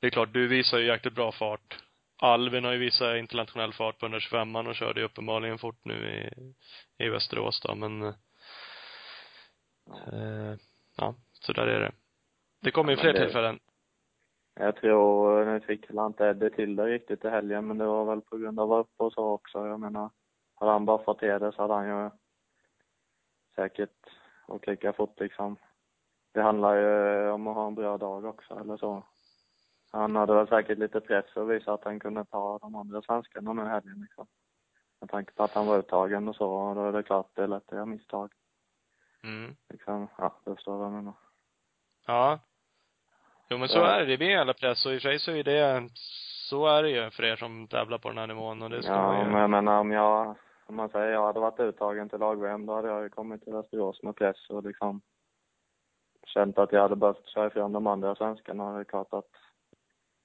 det 0.00 0.06
är 0.06 0.10
klart, 0.10 0.32
du 0.32 0.48
visar 0.48 0.78
ju 0.78 0.86
jäkligt 0.86 1.14
bra 1.14 1.32
fart. 1.32 1.78
Alvin 2.24 2.64
har 2.64 2.72
ju 2.72 2.78
visat 2.78 3.16
internationell 3.16 3.72
fart 3.72 3.98
på 3.98 4.06
125 4.06 4.56
och 4.56 4.74
körde 4.74 5.00
ju 5.00 5.06
uppenbarligen 5.06 5.58
fort 5.58 5.84
nu 5.84 5.94
i, 5.94 6.30
i 7.04 7.08
Västerås 7.08 7.60
då 7.60 7.74
men 7.74 8.02
eh, 10.12 10.54
ja, 10.96 11.14
så 11.32 11.52
där 11.52 11.66
är 11.66 11.80
det. 11.80 11.92
Det 12.62 12.70
kommer 12.70 12.92
ju 12.92 12.96
Ja, 12.96 13.02
fler 13.02 13.12
det- 13.12 13.20
tillfällen. 13.20 13.58
Jag 14.60 14.76
tror, 14.76 15.44
nu 15.44 15.60
fick 15.60 15.90
väl 15.90 16.06
inte 16.06 16.24
Eddie 16.26 16.50
till 16.50 16.76
det 16.76 16.86
riktigt 16.86 17.24
i 17.24 17.28
helgen 17.28 17.66
men 17.66 17.78
det 17.78 17.86
var 17.86 18.04
väl 18.04 18.20
på 18.20 18.36
grund 18.38 18.60
av 18.60 18.72
upp 18.74 18.92
och 18.96 19.12
så 19.12 19.24
också. 19.30 19.66
Jag 19.66 19.80
menar, 19.80 20.10
hade 20.54 20.72
han 20.72 20.84
bara 20.84 21.04
fått 21.04 21.18
till 21.18 21.28
det 21.28 21.52
så 21.52 21.62
hade 21.62 21.74
han 21.74 21.88
ju 21.88 22.10
säkert 23.56 24.06
åkt 24.48 24.66
lika 24.66 24.92
fort 24.92 25.20
liksom. 25.20 25.56
Det 26.32 26.42
handlar 26.42 26.74
ju 26.76 27.30
om 27.30 27.46
att 27.46 27.54
ha 27.54 27.66
en 27.66 27.74
bra 27.74 27.98
dag 27.98 28.24
också 28.24 28.58
eller 28.60 28.76
så. 28.76 29.02
Han 29.94 30.16
hade 30.16 30.34
väl 30.34 30.48
säkert 30.48 30.78
lite 30.78 31.00
press 31.00 31.36
och 31.36 31.50
visa 31.50 31.72
att 31.72 31.84
han 31.84 32.00
kunde 32.00 32.24
ta 32.24 32.58
de 32.58 32.74
andra 32.74 33.02
svenskarna 33.02 33.52
nu 33.52 33.62
i 33.62 33.68
helgen 33.68 34.00
liksom. 34.00 34.26
Med 35.00 35.10
tanke 35.10 35.32
på 35.32 35.42
att 35.44 35.52
han 35.54 35.66
var 35.66 35.78
uttagen 35.78 36.28
och 36.28 36.36
så, 36.36 36.50
och 36.50 36.74
då 36.74 36.84
är 36.88 36.92
det 36.92 37.02
klart 37.02 37.26
det 37.34 37.42
är 37.42 37.48
lätt 37.48 37.68
att 37.68 37.72
göra 37.76 37.86
misstag. 37.86 38.32
Mm. 39.24 39.56
Liksom, 39.68 40.08
ja, 40.18 40.34
du 40.44 40.54
förstår 40.54 40.76
vad 40.76 40.86
jag 40.86 40.92
menar. 40.92 41.12
Ja. 42.06 42.38
Jo 43.48 43.58
men 43.58 43.68
så 43.68 43.78
Ja. 43.78 43.86
är 43.86 44.00
det. 44.00 44.06
Det 44.06 44.16
blir 44.18 44.30
jävla 44.30 44.52
press 44.54 44.86
och 44.86 44.92
i 44.92 44.98
och 44.98 45.02
för 45.02 45.08
sig 45.08 45.18
så 45.18 45.30
är 45.30 45.44
det, 45.44 45.88
så 46.50 46.66
är 46.66 46.82
det 46.82 46.90
ju 46.90 47.10
för 47.10 47.24
er 47.24 47.36
som 47.36 47.68
tävlar 47.68 47.98
på 47.98 48.08
den 48.08 48.18
här 48.18 48.26
nivån 48.26 48.62
och 48.62 48.70
det 48.70 48.82
ska 48.82 48.92
Ja, 48.92 49.02
man 49.02 49.18
ju. 49.26 49.30
men 49.32 49.40
jag 49.40 49.50
menar 49.50 49.80
om 49.80 49.92
jag, 49.92 50.34
om 50.66 50.74
man 50.76 50.88
säger 50.88 51.12
jag 51.12 51.26
hade 51.26 51.40
varit 51.40 51.60
uttagen 51.60 52.08
till 52.08 52.18
lag-VM, 52.18 52.66
då 52.66 52.74
hade 52.74 52.88
jag 52.88 53.02
ju 53.02 53.08
kommit 53.08 53.44
till 53.44 53.52
Västerås 53.52 54.02
med 54.02 54.16
press 54.16 54.50
och 54.50 54.62
liksom 54.62 55.00
känt 56.26 56.58
att 56.58 56.72
jag 56.72 56.82
hade 56.82 56.96
behövt 56.96 57.28
köra 57.28 57.46
ifrån 57.46 57.72
de 57.72 57.86
andra 57.86 58.14
svenskarna. 58.14 58.72
Det 58.72 58.80
är 58.80 58.84
klart 58.84 59.12
att 59.12 59.28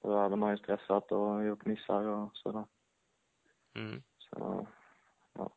då 0.02 0.18
hade 0.18 0.36
man 0.36 0.50
ju 0.50 0.56
stressat 0.56 1.12
och 1.12 1.44
gjort 1.44 1.64
missar 1.66 2.02
och 2.02 2.36
sådär. 2.36 2.64
Mm. 3.74 4.02
Så, 4.18 4.66
ja. 5.34 5.52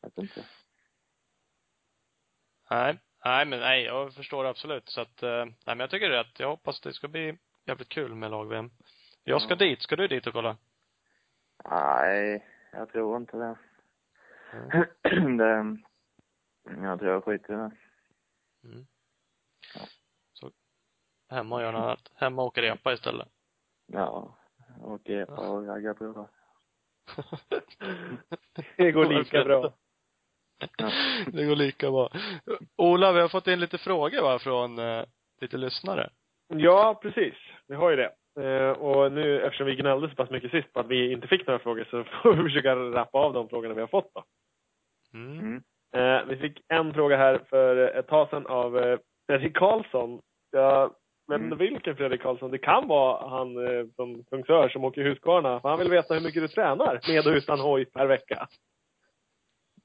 Jag 0.00 0.08
vet 0.08 0.18
inte. 0.18 0.44
Nej. 2.70 2.98
Nej 3.24 3.46
men 3.46 3.60
nej, 3.60 3.84
jag 3.84 4.14
förstår 4.14 4.44
absolut. 4.44 4.88
Så 4.88 5.00
att, 5.00 5.22
eh, 5.22 5.44
nej 5.44 5.54
men 5.66 5.78
jag 5.80 5.90
tycker 5.90 6.08
det 6.08 6.20
rätt. 6.20 6.40
Jag 6.40 6.48
hoppas 6.48 6.80
det 6.80 6.92
ska 6.92 7.08
bli 7.08 7.38
jävligt 7.64 7.88
kul 7.88 8.14
med 8.14 8.30
lag-VM. 8.30 8.70
Jag 9.24 9.42
ska 9.42 9.52
Ja. 9.52 9.56
dit. 9.56 9.82
Ska 9.82 9.96
du 9.96 10.08
dit 10.08 10.26
och 10.26 10.32
kolla? 10.32 10.56
Nej, 11.64 12.46
jag 12.72 12.88
tror 12.92 13.16
inte 13.16 13.36
det. 13.36 13.56
det 15.36 15.78
jag 16.82 16.98
tror 16.98 17.12
jag 17.12 17.24
skiter 17.24 17.54
i 17.54 17.56
det. 17.56 17.70
Mm. 18.64 18.86
Hemma 21.28 21.56
och 21.56 21.62
göra 21.62 21.72
något 21.72 21.82
annat. 21.82 22.12
Hemma 22.14 22.42
och 22.42 22.58
repa 22.58 22.92
istället. 22.92 23.28
Ja, 23.86 24.36
och 24.82 25.10
epa 25.10 25.50
och 25.50 25.66
ragga 25.66 25.94
brudar. 25.94 26.28
Det 28.76 28.92
går 28.92 29.06
lika 29.06 29.44
bra. 29.44 29.72
Det 31.32 31.44
går 31.44 31.56
lika 31.56 31.90
bra. 31.90 32.10
Ola, 32.76 33.12
vi 33.12 33.20
har 33.20 33.28
fått 33.28 33.46
in 33.46 33.60
lite 33.60 33.78
frågor 33.78 34.22
va, 34.22 34.38
från 34.38 34.78
eh, 34.78 35.04
lite 35.40 35.56
lyssnare. 35.56 36.10
Ja, 36.48 36.98
precis. 37.02 37.34
Vi 37.66 37.74
har 37.74 37.90
ju 37.90 37.96
det. 37.96 38.12
Eh, 38.40 38.70
och 38.70 39.12
nu, 39.12 39.40
eftersom 39.40 39.66
vi 39.66 39.76
gnällde 39.76 40.08
så 40.08 40.14
pass 40.14 40.30
mycket 40.30 40.50
sist 40.50 40.72
på 40.72 40.80
att 40.80 40.88
vi 40.88 41.12
inte 41.12 41.28
fick 41.28 41.46
några 41.46 41.58
frågor, 41.58 41.84
så 41.90 42.04
får 42.22 42.34
vi 42.34 42.42
försöka 42.42 42.76
rappa 42.76 43.18
av 43.18 43.32
de 43.32 43.48
frågorna 43.48 43.74
vi 43.74 43.80
har 43.80 43.88
fått 43.88 44.14
då. 44.14 44.24
Mm. 45.14 45.38
Mm. 45.38 45.62
Eh, 45.96 46.24
vi 46.26 46.36
fick 46.36 46.62
en 46.68 46.94
fråga 46.94 47.16
här 47.16 47.40
för 47.48 47.76
ett 47.76 48.06
tag 48.06 48.30
sedan 48.30 48.46
av 48.46 48.78
eh, 48.78 48.98
Fredrik 49.26 49.56
Karlsson. 49.56 50.20
Jag 50.50 50.94
inte 51.34 51.44
Mm. 51.46 51.58
vilken 51.58 51.96
Fredrik 51.96 52.22
Karlsson. 52.22 52.50
Det 52.50 52.58
kan 52.58 52.88
vara 52.88 53.28
han 53.28 53.66
eh, 53.66 53.86
från 53.96 54.24
Kungsör 54.24 54.68
som 54.68 54.84
åker 54.84 55.02
Husqvarna. 55.02 55.60
För 55.60 55.68
han 55.68 55.78
vill 55.78 55.90
veta 55.90 56.14
hur 56.14 56.20
mycket 56.20 56.42
du 56.42 56.48
tränar 56.48 57.00
med 57.08 57.26
och 57.26 57.36
utan 57.36 57.60
hoj 57.60 57.84
per 57.84 58.06
vecka. 58.06 58.48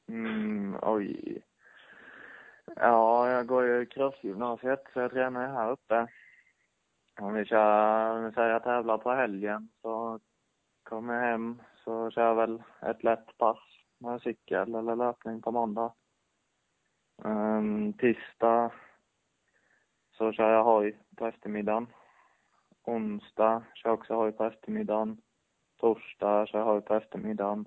Mm, 0.10 0.76
oj. 0.82 1.42
Ja, 2.76 3.30
jag 3.30 3.48
går 3.48 3.66
ju 3.68 3.86
crossgymnasiet 3.86 4.84
så 4.94 5.00
jag 5.00 5.12
tränar 5.12 5.48
ju 5.48 5.54
här 5.54 5.72
uppe. 5.72 6.08
Om 7.20 7.34
vi 7.34 7.46
kör, 7.46 8.18
om 8.18 8.26
vi 8.26 8.32
säger 8.32 8.50
jag 8.50 8.64
tävlar 8.64 8.98
på 8.98 9.12
helgen 9.12 9.70
så 9.82 10.20
kommer 10.84 11.14
jag 11.14 11.22
hem 11.22 11.62
så 11.84 12.12
kör 12.12 12.28
jag 12.28 12.36
väl 12.36 12.64
ett 12.82 13.04
lätt 13.04 13.38
pass 13.38 13.60
med 14.00 14.22
cykel 14.22 14.76
eller 14.76 14.96
löpning 14.96 15.42
på 15.42 15.52
måndag. 15.52 15.94
Um, 17.24 17.94
tisdag 17.94 18.72
så 20.18 20.32
kör 20.32 20.54
jag 20.54 20.64
hoj 20.64 21.01
på 21.18 21.26
eftermiddagen. 21.28 21.88
Onsdag 22.84 23.64
kör 23.74 23.90
jag 23.90 24.00
också 24.00 24.14
hoj 24.16 24.32
på 24.32 24.44
eftermiddagen. 24.46 25.22
Torsdag 25.78 26.48
kör 26.48 26.60
jag 26.60 26.66
hoj 26.66 26.82
på 26.82 26.96
eftermiddagen. 26.96 27.66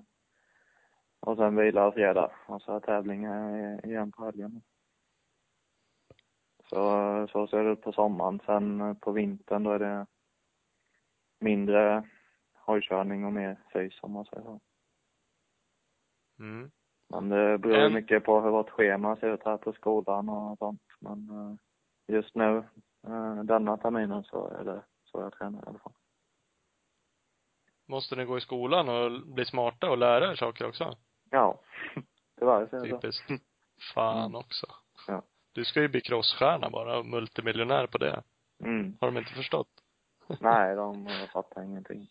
Och 1.19 1.37
sen 1.37 1.55
vila 1.55 1.91
fredag 1.91 2.31
och 2.47 2.61
så 2.61 2.71
har 2.71 2.75
jag 2.75 2.83
tävlingar 2.83 3.57
i- 3.57 3.87
igen 3.89 4.11
på 4.11 4.25
helgen. 4.25 4.61
Så, 6.69 7.27
så 7.31 7.47
ser 7.47 7.63
det 7.63 7.71
ut 7.71 7.81
på 7.81 7.91
sommaren. 7.91 8.39
Sen 8.45 8.81
eh, 8.81 8.93
på 8.93 9.11
vintern 9.11 9.63
då 9.63 9.71
är 9.71 9.79
det 9.79 10.05
mindre 11.39 12.09
hojkörning 12.53 13.25
och 13.25 13.33
mer 13.33 13.57
fys 13.73 13.99
om 14.01 14.11
man 14.11 14.25
säger 14.25 14.43
så. 14.43 14.59
Mm. 16.39 16.71
Men 17.09 17.29
det 17.29 17.57
beror 17.57 17.75
En- 17.77 17.93
mycket 17.93 18.23
på 18.23 18.41
hur 18.41 18.49
vårt 18.49 18.69
schema 18.69 19.15
ser 19.15 19.33
ut 19.33 19.43
här 19.45 19.57
på 19.57 19.73
skolan 19.73 20.29
och 20.29 20.57
sånt. 20.57 20.81
Men 20.99 21.29
eh, 21.29 21.55
just 22.15 22.35
nu, 22.35 22.57
eh, 22.57 22.63
denna 23.43 23.77
terminen 23.77 24.23
så 24.23 24.47
är 24.47 24.63
det 24.63 24.81
så 25.03 25.21
jag 25.21 25.33
tränar 25.33 25.59
i 25.59 25.67
alla 25.67 25.79
fall. 25.79 25.93
Måste 27.87 28.15
ni 28.15 28.25
gå 28.25 28.37
i 28.37 28.41
skolan 28.41 28.89
och 28.89 29.27
bli 29.27 29.45
smarta 29.45 29.89
och 29.89 29.97
lära 29.97 30.31
er 30.31 30.35
saker 30.35 30.67
också? 30.67 30.97
Ja, 31.29 31.59
tyvärr 32.39 32.67
så 32.67 32.75
är 32.75 32.81
det 32.81 32.89
så. 32.89 32.97
Typiskt. 33.01 33.31
Fan 33.93 34.17
Mm. 34.25 34.35
också. 34.35 34.67
Ja. 35.07 35.21
Du 35.53 35.65
ska 35.65 35.81
ju 35.81 35.87
bli 35.87 36.01
crossstjärna 36.01 36.69
bara 36.69 36.97
och 36.97 37.05
multimiljonär 37.05 37.87
på 37.87 37.97
det. 37.97 38.23
Mm. 38.63 38.97
Har 39.01 39.07
de 39.11 39.17
inte 39.17 39.33
förstått? 39.33 39.69
Nej, 40.39 40.75
de 40.75 41.07
eh, 41.07 41.27
fattar 41.33 41.63
ingenting. 41.63 42.07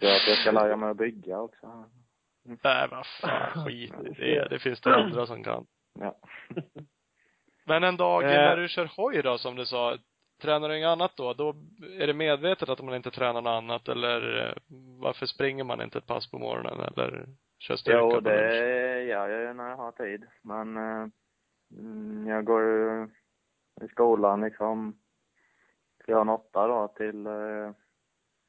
Jag 0.00 0.16
att 0.16 0.26
jag 0.28 0.38
ska 0.38 0.50
lära 0.50 0.76
mig 0.76 0.90
att 0.90 0.96
bygga 0.96 1.40
också. 1.40 1.84
Nej, 2.42 2.88
vad 2.90 3.06
fan, 3.20 3.64
skit 3.64 3.94
i 4.04 4.10
det. 4.14 4.48
Det 4.50 4.58
finns 4.58 4.80
det 4.80 4.94
andra 4.96 5.26
som 5.26 5.44
kan. 5.44 5.66
Ja. 5.92 6.14
Men 7.68 7.84
en 7.84 7.96
dag 7.96 8.22
Eh. 8.22 8.28
när 8.28 8.56
du 8.56 8.68
kör 8.68 8.90
hoj 8.96 9.22
då, 9.22 9.38
som 9.38 9.56
du 9.56 9.66
sa, 9.66 9.96
tränar 10.42 10.68
du 10.68 10.76
inget 10.76 10.88
annat 10.88 11.16
då? 11.16 11.32
Då 11.32 11.54
är 12.00 12.06
det 12.06 12.14
medvetet 12.14 12.68
att 12.68 12.82
man 12.84 12.94
inte 12.94 13.10
tränar 13.10 13.42
något 13.42 13.50
annat 13.50 13.88
eller 13.88 14.46
eh, 14.46 14.54
varför 15.00 15.26
springer 15.26 15.64
man 15.64 15.82
inte 15.82 15.98
ett 15.98 16.06
pass 16.06 16.30
på 16.30 16.38
morgonen 16.38 16.80
eller 16.80 17.26
kör 17.58 17.76
styrka 17.76 17.98
Jo, 17.98 18.20
det 18.20 19.02
gör 19.02 19.28
jag 19.28 19.40
ju 19.40 19.52
när 19.52 19.68
jag 19.68 19.76
har 19.76 19.92
tid. 19.92 20.26
Men 20.42 20.76
eh, 20.76 21.06
mm, 21.78 22.26
jag 22.26 22.44
går 22.44 22.62
ju 22.62 23.08
i 23.84 23.88
skolan 23.88 24.40
liksom 24.40 24.98
från 26.04 26.28
åtta 26.28 26.66
då 26.66 26.88
till, 26.88 27.26
eh, 27.26 27.70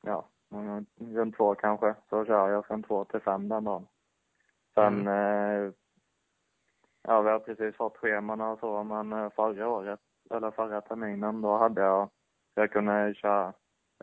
ja, 0.03 0.29
mm, 0.51 0.85
runt 0.99 1.37
två 1.37 1.55
kanske. 1.55 1.95
Så 2.09 2.25
kör 2.25 2.49
jag 2.49 2.65
från 2.65 2.83
två 2.83 3.05
till 3.05 3.19
fem 3.19 3.49
den 3.49 3.63
dagen. 3.63 3.87
Sen, 4.75 5.07
eh, 5.07 5.71
ja, 7.01 7.21
vi 7.21 7.29
har 7.29 7.39
precis 7.39 7.75
fått 7.75 7.97
scheman 7.97 8.41
och 8.41 8.59
så, 8.59 8.83
men 8.83 9.13
eh, 9.13 9.29
förra 9.29 9.69
året, 9.69 9.99
eller 10.29 10.51
förra 10.51 10.81
terminen, 10.81 11.41
då 11.41 11.57
hade 11.57 11.81
jag, 11.81 12.09
jag 12.55 12.71
kunde 12.71 13.13
köra 13.13 13.53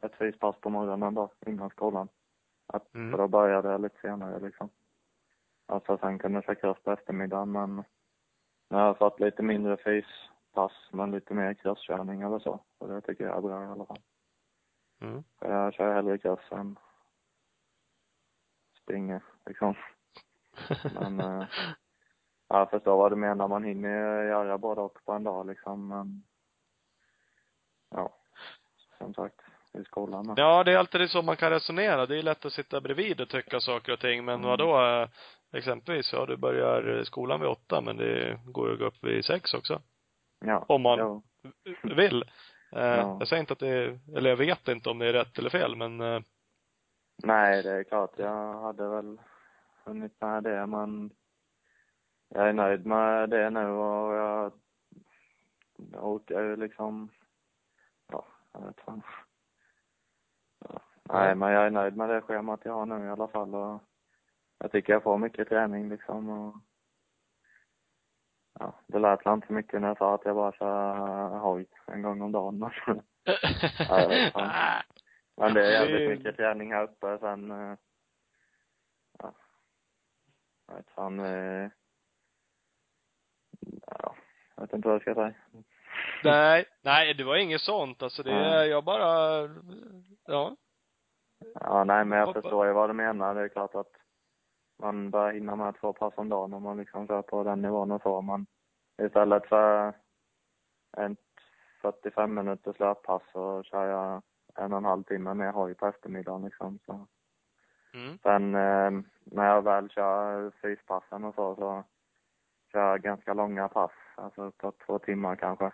ett 0.03 0.15
fyspass 0.15 0.57
på 0.61 0.71
morgonen 0.71 1.15
då, 1.15 1.31
innan 1.47 1.71
skolan. 1.71 2.09
Att, 2.67 2.95
Mm. 2.95 3.11
För 3.11 3.19
då 3.19 3.29
började 3.29 3.71
jag 3.71 3.81
lite 3.81 4.01
senare 4.01 4.41
liksom. 4.41 4.71
Alltså 5.67 5.99
sen 5.99 6.19
kunde 6.19 6.37
jag 6.37 6.45
köra 6.45 6.55
cross 6.55 6.83
på 6.83 6.93
eftermiddagen 6.93 7.53
men 7.53 7.77
nu 8.71 8.77
har 8.77 8.87
jag 8.87 8.99
fått 8.99 9.21
lite 9.21 9.43
mindre 9.43 9.77
fyspass 9.77 10.73
men 10.93 11.11
lite 11.11 11.35
mer 11.35 11.55
crosskörning 11.55 12.23
eller 12.23 12.39
så. 12.39 12.61
Och 12.79 12.89
det 12.89 13.01
tycker 13.01 13.25
jag 13.25 13.37
är 13.37 13.41
bra 13.41 13.63
i 13.63 13.67
alla 13.67 13.87
fall. 13.87 14.01
Mm. 15.01 15.25
För 15.39 15.53
jag 15.53 15.75
kör 15.75 15.95
hellre 15.95 16.19
cross 16.19 16.53
än 16.53 16.79
springer 18.83 19.23
liksom. 19.47 19.75
Men 20.95 21.21
eh, 21.21 21.47
jag 22.49 22.71
förstår 22.71 22.97
vad 22.97 23.13
du 23.13 23.17
menar. 23.17 23.49
Man 23.49 23.65
hinner 23.65 24.23
göra 24.25 24.59
både 24.59 24.81
och 24.81 24.99
på 25.05 25.13
en 25.13 25.25
dag 25.25 25.47
liksom 25.47 25.89
men 25.89 26.23
ja, 27.91 28.13
som 28.99 29.15
sagt 29.15 29.41
i 29.73 29.85
skolan. 29.85 30.27
då. 30.27 30.35
Ja, 30.37 30.65
det 30.65 30.73
är 30.73 30.79
alltid 30.79 31.11
så 31.11 31.23
man 31.23 31.37
kan 31.37 31.51
resonera. 31.51 32.07
Det 32.07 32.19
är 32.19 32.23
lätt 32.23 32.45
att 32.45 32.53
sitta 32.53 32.81
bredvid 32.81 33.21
och 33.21 33.29
tycka 33.29 33.61
saker 33.61 33.93
och 33.93 34.01
ting. 34.01 34.25
Men 34.25 34.35
Mm. 34.35 34.47
vadå, 34.49 35.09
exempelvis, 35.53 36.13
ja 36.13 36.27
du 36.27 36.37
börjar 36.37 37.05
skolan 37.05 37.41
vid 37.41 37.49
åtta 37.49 37.81
men 37.81 37.97
det 37.97 38.41
går 38.45 38.67
ju 38.69 38.73
att 38.73 38.79
gå 38.79 38.85
upp 38.85 39.05
vid 39.05 39.25
sex 39.25 39.55
också. 39.55 39.83
Ja. 40.45 40.65
Om 40.69 40.83
man 40.83 40.99
Jo. 40.99 41.23
vill. 41.83 42.23
Eh, 42.73 42.81
Ja. 42.83 43.17
Jag 43.19 43.29
säger 43.29 43.41
inte 43.41 43.53
att 43.53 43.59
det 43.59 43.69
är, 43.69 43.99
eller 44.17 44.31
jag 44.31 44.37
vet 44.37 44.69
inte 44.69 44.91
om 44.91 44.99
det 44.99 45.07
är 45.07 45.13
rätt 45.13 45.39
eller 45.39 45.51
fel 45.51 45.77
men 45.77 46.01
eh, 46.01 46.21
Nej, 47.25 47.63
det 47.63 47.71
är 47.71 47.85
klart. 47.85 48.11
Jag 48.17 48.61
hade 48.63 48.89
väl 48.89 49.19
hunnit 49.85 50.21
med 50.21 50.43
det, 50.43 50.67
men 50.67 51.11
jag 52.29 52.49
är 52.49 52.53
nöjd 52.53 52.87
med 52.87 53.31
det 53.31 53.51
nu 53.51 53.67
och 53.67 54.15
jag, 54.15 54.53
orkar 55.93 56.41
ju 56.43 56.57
liksom, 56.57 57.11
ja, 58.13 58.27
jag 58.53 58.61
vet 58.61 58.81
fan. 58.81 59.03
Ja. 60.69 60.81
Nej, 61.03 61.35
men 61.35 61.53
jag 61.53 61.67
är 61.67 61.71
nöjd 61.71 61.97
med 61.97 62.09
det 62.09 62.21
schemat 62.21 62.61
jag 62.65 62.73
har 62.73 62.87
nu 62.87 63.07
i 63.07 63.09
alla 63.11 63.29
fall 63.29 63.55
och 63.55 63.81
jag 64.59 64.73
tycker 64.73 64.93
jag 64.93 65.03
får 65.03 65.19
mycket 65.19 65.49
träning 65.49 65.89
liksom 65.89 66.29
och 66.29 66.57
ja, 68.59 68.75
det 68.87 68.99
lät 68.99 69.27
väl 69.27 69.33
inte 69.35 69.53
mycket 69.53 69.81
när 69.81 69.89
jag 69.89 69.99
sa 69.99 70.15
att 70.15 70.25
jag 70.25 70.37
bara 70.37 70.53
kör 70.53 71.29
hoj 71.39 71.67
en 71.87 72.03
gång 72.03 72.23
om 72.23 72.33
dagen. 72.33 72.59
men- 72.59 72.71
Ja, 73.89 74.01
jag 74.01 74.09
vet 74.09 74.33
fan. 74.33 74.83
Men 75.37 75.55
det 75.55 75.67
är 75.67 75.71
jävligt 75.73 76.09
mycket 76.19 76.37
träning 76.37 76.73
här 76.73 76.83
uppe. 76.85 77.19
Sen, 77.21 77.51
eh, 77.51 77.77
ja, 79.19 79.35
jag 80.69 80.75
vet 80.77 80.91
fan, 80.91 81.21
eh, 81.21 81.71
ja, 83.87 84.15
jag 84.55 84.63
vet 84.63 84.73
inte 84.73 84.89
vad 84.89 84.95
jag 84.95 85.03
ska 85.03 85.15
säga. 85.15 85.35
Nej, 86.25 86.65
nej, 86.83 87.15
det 87.15 87.25
var 87.25 87.37
inget 87.37 87.61
sånt. 87.61 88.03
Alltså 88.03 88.23
det, 88.23 88.33
Nej. 88.35 88.69
jag 88.69 88.85
bara, 88.85 89.41
ja. 90.27 90.57
Ja, 91.61 91.85
nej 91.85 92.05
men 92.05 92.19
jag 92.19 92.27
Hoppa- 92.27 92.43
förstår 92.43 92.67
ju 92.67 92.73
vad 92.73 92.91
du 92.91 92.95
menar. 92.95 93.35
Det 93.35 93.41
är 93.41 93.49
klart 93.49 93.75
att 93.75 93.93
man 94.83 95.11
bör 95.11 95.33
hinna 95.33 95.57
med 95.57 95.75
två 95.81 95.93
pass 95.93 96.15
om 96.17 96.29
dagen 96.29 96.55
om 96.55 96.63
man 96.63 96.77
liksom 96.77 97.07
kör 97.07 97.23
på 97.23 97.45
den 97.45 97.63
nivån 97.63 97.91
och 97.91 98.03
så. 98.03 98.21
Men 98.23 98.47
istället 99.03 99.47
för 99.49 99.93
en 100.97 101.17
45 101.83 102.35
minuters 102.35 102.79
löppass 102.79 103.23
så 103.33 103.63
kör 103.63 103.85
jag 103.91 104.23
en 104.55 104.73
och 104.73 104.79
en 104.79 104.85
halv 104.85 105.03
timme 105.03 105.35
med 105.35 105.53
hoj 105.53 105.75
på 105.75 105.87
eftermiddagen 105.87 106.45
liksom. 106.45 106.79
Så. 106.87 107.07
Mm. 107.95 108.19
Sen 108.23 108.55
eh, 108.55 108.91
när 109.25 109.47
jag 109.47 109.63
väl 109.63 109.91
kör 109.91 110.51
fyspassen 110.63 111.25
och 111.25 111.35
så, 111.35 111.55
så 111.55 111.85
kör 112.77 112.99
ganska 112.99 113.35
långa 113.35 113.69
pass. 113.69 113.93
Alltså 114.17 114.43
uppåt 114.43 114.81
två 114.87 114.99
timmar 114.99 115.37
kanske. 115.37 115.71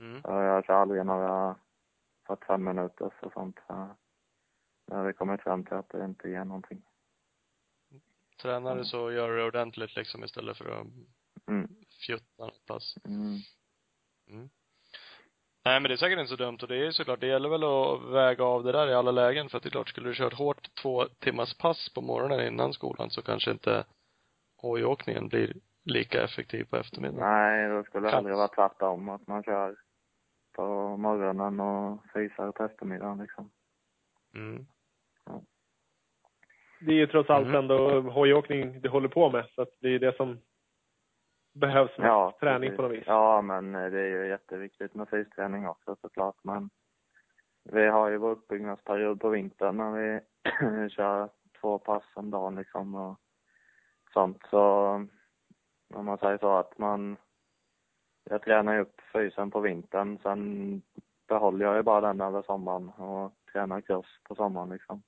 Mm. 0.00 0.20
Jag 0.24 0.64
kör 0.64 0.74
aldrig 0.74 1.06
några 1.06 1.56
45 2.26 2.64
minuters 2.64 3.12
och 3.22 3.32
sånt. 3.32 3.56
Så 3.66 3.96
jag 4.86 4.96
har 4.96 5.04
vi 5.04 5.12
kommit 5.12 5.42
fram 5.42 5.64
till 5.64 5.74
att 5.74 5.88
det 5.88 6.04
inte 6.04 6.28
ger 6.28 6.44
någonting. 6.44 6.82
Tränar 8.42 8.76
du 8.76 8.84
så 8.84 9.12
gör 9.12 9.28
du 9.28 9.36
det 9.36 9.44
ordentligt 9.44 9.96
liksom 9.96 10.24
istället 10.24 10.56
för 10.56 10.80
att 10.80 10.86
Mm. 11.48 11.68
fjutta 12.06 12.44
något 12.44 12.66
pass. 12.66 12.96
Mm. 13.04 14.48
Nej 15.64 15.80
men 15.80 15.82
det 15.82 15.92
är 15.92 15.96
säkert 15.96 16.18
inte 16.18 16.30
så 16.30 16.36
dumt 16.36 16.58
och 16.62 16.68
det 16.68 16.86
är 16.86 16.90
såklart, 16.90 17.20
det 17.20 17.26
gäller 17.26 17.48
väl 17.48 17.64
att 17.64 18.12
väga 18.12 18.44
av 18.44 18.64
det 18.64 18.72
där 18.72 18.88
i 18.88 18.94
alla 18.94 19.10
lägen 19.10 19.48
för 19.48 19.56
att 19.56 19.62
det 19.62 19.68
är 19.68 19.70
klart, 19.70 19.88
skulle 19.88 20.08
du 20.08 20.14
kört 20.14 20.34
hårt 20.34 20.74
två 20.82 21.04
timmars 21.04 21.58
pass 21.58 21.94
på 21.94 22.00
morgonen 22.00 22.46
innan 22.46 22.72
skolan 22.72 23.10
så 23.10 23.22
kanske 23.22 23.50
inte 23.50 23.84
hojåkningen 24.56 25.28
blir 25.28 25.56
lika 25.84 26.22
effektiv 26.24 26.64
på 26.64 26.76
eftermiddagen. 26.76 27.20
Nej, 27.28 27.68
då 27.68 27.84
skulle 27.84 28.06
det 28.06 28.10
Kan- 28.10 28.18
aldrig 28.18 28.36
vara 28.36 28.48
tvärtom. 28.48 29.08
Att 29.08 29.26
man 29.26 29.42
kör 29.42 29.76
på 30.56 30.96
morgonen 30.96 31.60
och 31.60 32.02
fysar 32.14 32.52
på 32.52 32.64
eftermiddagen 32.64 33.18
liksom. 33.18 33.50
Mm. 34.34 34.66
Det 36.80 36.90
är 36.92 36.96
ju 36.96 37.06
trots 37.06 37.30
allt 37.30 37.46
Mm. 37.46 37.56
ändå 37.58 38.00
hojåkning 38.00 38.80
du 38.80 38.88
håller 38.88 39.08
på 39.08 39.30
med, 39.30 39.46
så 39.54 39.62
att 39.62 39.68
det 39.80 39.88
är 39.88 39.98
det 39.98 40.16
som 40.16 40.38
behövs 41.54 41.90
Ja, 41.96 42.36
träning 42.40 42.60
precis. 42.70 42.76
på 42.76 42.82
något 42.82 42.92
vis. 42.92 43.04
Ja, 43.06 43.42
men 43.42 43.72
det 43.72 44.00
är 44.00 44.06
ju 44.08 44.28
jätteviktigt 44.28 44.94
med 44.94 45.08
fysträning 45.08 45.66
också 45.68 45.96
såklart. 46.00 46.36
Men 46.42 46.70
vi 47.64 47.86
har 47.86 48.08
ju 48.08 48.16
vår 48.16 48.30
uppbyggnadsperiod 48.30 49.20
på 49.20 49.28
vintern 49.28 49.76
när 49.76 49.90
vi 49.92 50.20
kör 50.90 51.28
två 51.60 51.78
pass 51.78 52.04
om 52.14 52.30
dagen 52.30 52.54
liksom 52.54 52.94
och 52.94 53.18
sånt. 54.12 54.42
Så 54.50 55.06
om 55.94 56.06
man 56.06 56.18
säger 56.18 56.38
så 56.38 56.56
att 56.58 56.78
man, 56.78 57.16
jag 58.24 58.42
tränar 58.42 58.74
ju 58.74 58.80
upp 58.80 59.00
fysen 59.12 59.50
på 59.50 59.60
vintern. 59.60 60.18
Sen 60.22 60.82
behåller 61.28 61.64
jag 61.64 61.76
ju 61.76 61.82
bara 61.82 62.00
den 62.00 62.20
över 62.20 62.42
sommaren 62.42 62.88
och 62.88 63.32
tränar 63.52 63.80
cross 63.80 64.20
på 64.22 64.34
sommaren 64.34 64.68
liksom. 64.68 65.02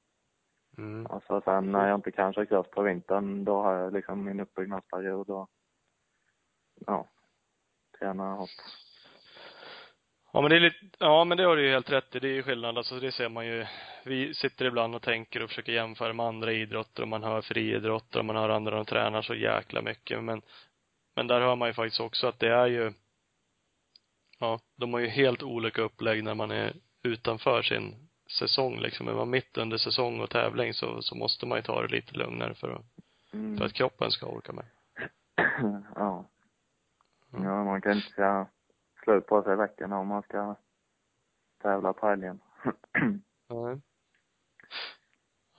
Mm. 0.78 1.06
Alltså 1.06 1.40
sen 1.44 1.72
när 1.72 1.88
jag 1.88 1.98
inte 1.98 2.12
kan 2.12 2.32
köra 2.32 2.46
cross 2.46 2.70
på 2.70 2.82
vintern, 2.82 3.44
då 3.44 3.62
har 3.62 3.74
jag 3.74 3.92
liksom 3.92 4.24
min 4.24 4.40
uppbyggnadsperiod 4.40 5.30
och 5.30 5.50
ja, 6.86 7.08
tränar 7.98 8.36
hårt. 8.36 8.50
Ja 10.32 10.40
men 10.40 10.50
det 10.50 10.56
är 10.56 10.60
lite, 10.60 10.86
ja 10.98 11.24
men 11.24 11.38
det 11.38 11.44
har 11.44 11.56
du 11.56 11.62
ju 11.62 11.70
helt 11.70 11.92
rätt 11.92 12.16
i. 12.16 12.18
Det 12.18 12.28
är 12.28 12.32
ju 12.32 12.42
skillnad. 12.42 12.78
Alltså 12.78 13.00
det 13.00 13.12
ser 13.12 13.28
man 13.28 13.46
ju. 13.46 13.66
Vi 14.04 14.34
sitter 14.34 14.64
ibland 14.64 14.94
och 14.94 15.02
tänker 15.02 15.42
och 15.42 15.48
försöker 15.48 15.72
jämföra 15.72 16.12
med 16.12 16.26
andra 16.26 16.52
idrotter 16.52 17.02
och 17.02 17.08
man 17.08 17.22
hör 17.22 17.42
friidrotter 17.42 18.18
och 18.18 18.24
man 18.24 18.36
hör 18.36 18.48
andra 18.48 18.78
som 18.78 18.84
tränar 18.84 19.22
så 19.22 19.34
jäkla 19.34 19.82
mycket. 19.82 20.24
Men, 20.24 20.42
men 21.20 21.26
där 21.26 21.40
hör 21.40 21.56
man 21.56 21.68
ju 21.68 21.74
faktiskt 21.74 22.00
också 22.00 22.26
att 22.26 22.38
det 22.38 22.48
är 22.48 22.66
ju, 22.66 22.92
ja, 24.38 24.60
de 24.76 24.92
har 24.92 25.00
ju 25.00 25.06
helt 25.08 25.42
olika 25.42 25.82
upplägg 25.82 26.24
när 26.24 26.34
man 26.34 26.50
är 26.50 26.76
utanför 27.02 27.62
sin 27.62 28.08
säsong 28.38 28.78
liksom. 28.80 29.08
Är 29.08 29.12
man 29.14 29.30
mitt 29.30 29.56
under 29.58 29.78
säsong 29.78 30.20
och 30.20 30.30
tävling 30.30 30.74
så, 30.74 31.02
så 31.02 31.14
måste 31.14 31.46
man 31.46 31.58
ju 31.58 31.62
ta 31.62 31.82
det 31.82 31.88
lite 31.88 32.14
lugnare 32.14 32.54
för 32.54 32.70
att, 32.70 32.84
Mm. 33.32 33.58
för 33.58 33.64
att 33.64 33.72
kroppen 33.72 34.10
ska 34.10 34.26
orka 34.26 34.52
med. 34.52 34.64
ja. 35.94 36.24
Mm. 37.32 37.44
Ja, 37.44 37.64
man 37.64 37.82
kan 37.82 37.92
inte 37.92 38.10
säga 38.10 38.46
slut 39.04 39.26
på 39.26 39.42
sig 39.42 39.56
veckan 39.56 39.92
om 39.92 40.06
man 40.08 40.22
ska 40.22 40.56
tävla 41.62 41.92
på 41.92 42.06
helgen. 42.06 42.40
Nej. 43.48 43.80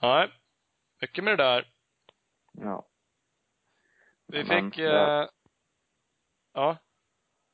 Nej. 0.02 0.32
Mycket 1.02 1.24
med 1.24 1.38
det 1.38 1.44
där. 1.44 1.68
ja. 2.52 2.88
Vi 4.28 4.44
Men, 4.44 4.72
fick, 4.72 4.80
ja. 4.80 5.22
eh, 5.24 5.30
ja. 6.54 6.78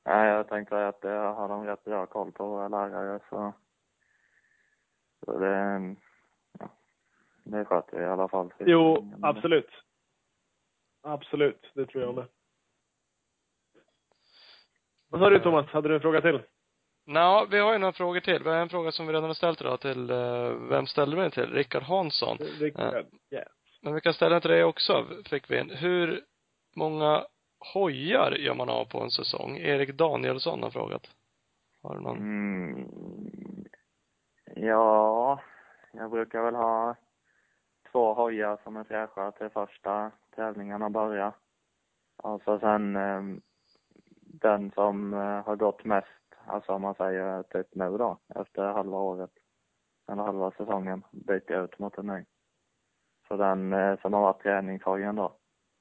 Nej, 0.05 0.29
jag 0.29 0.47
tänkte 0.47 0.87
att 0.87 1.01
det 1.01 1.09
har 1.09 1.49
de 1.49 1.65
rätt 1.65 1.83
bra 1.83 2.05
koll 2.05 2.31
på 2.31 2.47
våra 2.47 2.67
lärare 2.67 3.19
så, 3.29 3.53
så 5.25 5.39
det, 5.39 5.95
ja, 6.59 6.69
det 7.43 7.65
sköter 7.65 7.97
vi 7.97 8.03
i 8.03 8.07
alla 8.07 8.27
fall. 8.27 8.53
Jo, 8.59 9.13
absolut. 9.21 9.69
Absolut, 11.01 11.71
det 11.73 11.85
tror 11.85 12.03
jag 12.03 12.15
med. 12.15 12.25
Vad 15.09 15.21
sa 15.21 15.29
du 15.29 15.39
Thomas, 15.39 15.65
hade 15.65 15.89
du 15.89 15.95
en 15.95 16.01
fråga 16.01 16.21
till? 16.21 16.41
Nå, 17.05 17.47
vi 17.51 17.59
har 17.59 17.73
ju 17.73 17.79
några 17.79 17.93
frågor 17.93 18.19
till. 18.19 18.43
Vi 18.43 18.49
har 18.49 18.57
en 18.57 18.69
fråga 18.69 18.91
som 18.91 19.07
vi 19.07 19.13
redan 19.13 19.23
har 19.23 19.33
ställt 19.33 19.61
idag 19.61 19.81
till, 19.81 20.09
eh, 20.09 20.49
vem 20.69 20.87
ställde 20.87 21.15
vi 21.15 21.21
den 21.21 21.31
till? 21.31 21.53
Rickard 21.53 21.83
Hansson. 21.83 22.37
Rickard? 22.37 23.05
Ja. 23.29 23.43
Men 23.81 23.93
vi 23.93 24.01
kan 24.01 24.13
ställa 24.13 24.29
den 24.29 24.41
till 24.41 24.51
dig 24.51 24.63
också, 24.63 25.05
fick 25.25 25.51
vi 25.51 25.57
en. 25.57 25.69
Hur 25.69 26.23
många 26.75 27.25
hojar 27.59 28.31
gör 28.31 28.55
man 28.55 28.69
av 28.69 28.85
på 28.85 28.99
en 28.99 29.11
säsong? 29.11 29.57
Erik 29.57 29.93
Danielsson 29.93 30.63
har 30.63 30.69
frågat. 30.69 31.07
Har 31.83 31.95
du 31.95 32.01
någon? 32.01 32.17
Mm, 32.17 33.65
ja, 34.55 35.39
jag 35.91 36.11
brukar 36.11 36.41
väl 36.41 36.55
ha 36.55 36.95
två 37.91 38.13
hojar 38.13 38.59
som 38.63 38.77
är 38.77 38.83
fräscha 38.83 39.31
till 39.31 39.49
första 39.49 40.11
tävlingarna 40.35 40.89
börjar. 40.89 41.33
Alltså 42.23 42.59
sen 42.59 42.95
eh, 42.95 43.21
den 44.41 44.71
som 44.71 45.13
eh, 45.13 45.45
har 45.45 45.55
gått 45.55 45.85
mest, 45.85 46.07
alltså 46.45 46.71
om 46.73 46.81
man 46.81 46.95
säger 46.95 47.43
typ 47.43 47.75
nu 47.75 47.97
då, 47.97 48.17
efter 48.35 48.63
halva 48.63 48.97
året, 48.97 49.31
eller 50.11 50.23
halva 50.23 50.51
säsongen, 50.51 51.03
byter 51.11 51.51
jag 51.51 51.63
ut 51.63 51.79
mot 51.79 51.97
en 51.97 52.07
ny. 52.07 52.25
Så 53.27 53.37
den 53.37 53.73
eh, 53.73 53.99
som 53.99 54.13
har 54.13 54.21
varit 54.21 54.41
träningshojen 54.41 55.15
då, 55.15 55.33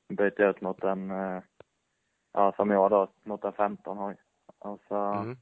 byter 0.08 0.40
jag 0.40 0.50
ut 0.50 0.60
mot 0.60 0.84
en, 0.84 1.10
eh, 1.10 1.42
ja 2.36 2.52
som 2.56 2.70
jag 2.70 2.90
då, 2.90 3.08
mot 3.22 3.44
en 3.44 3.52
15 3.52 3.98
hoj. 3.98 4.16
Och 4.58 4.80
så 4.88 4.94
Mm. 4.94 5.36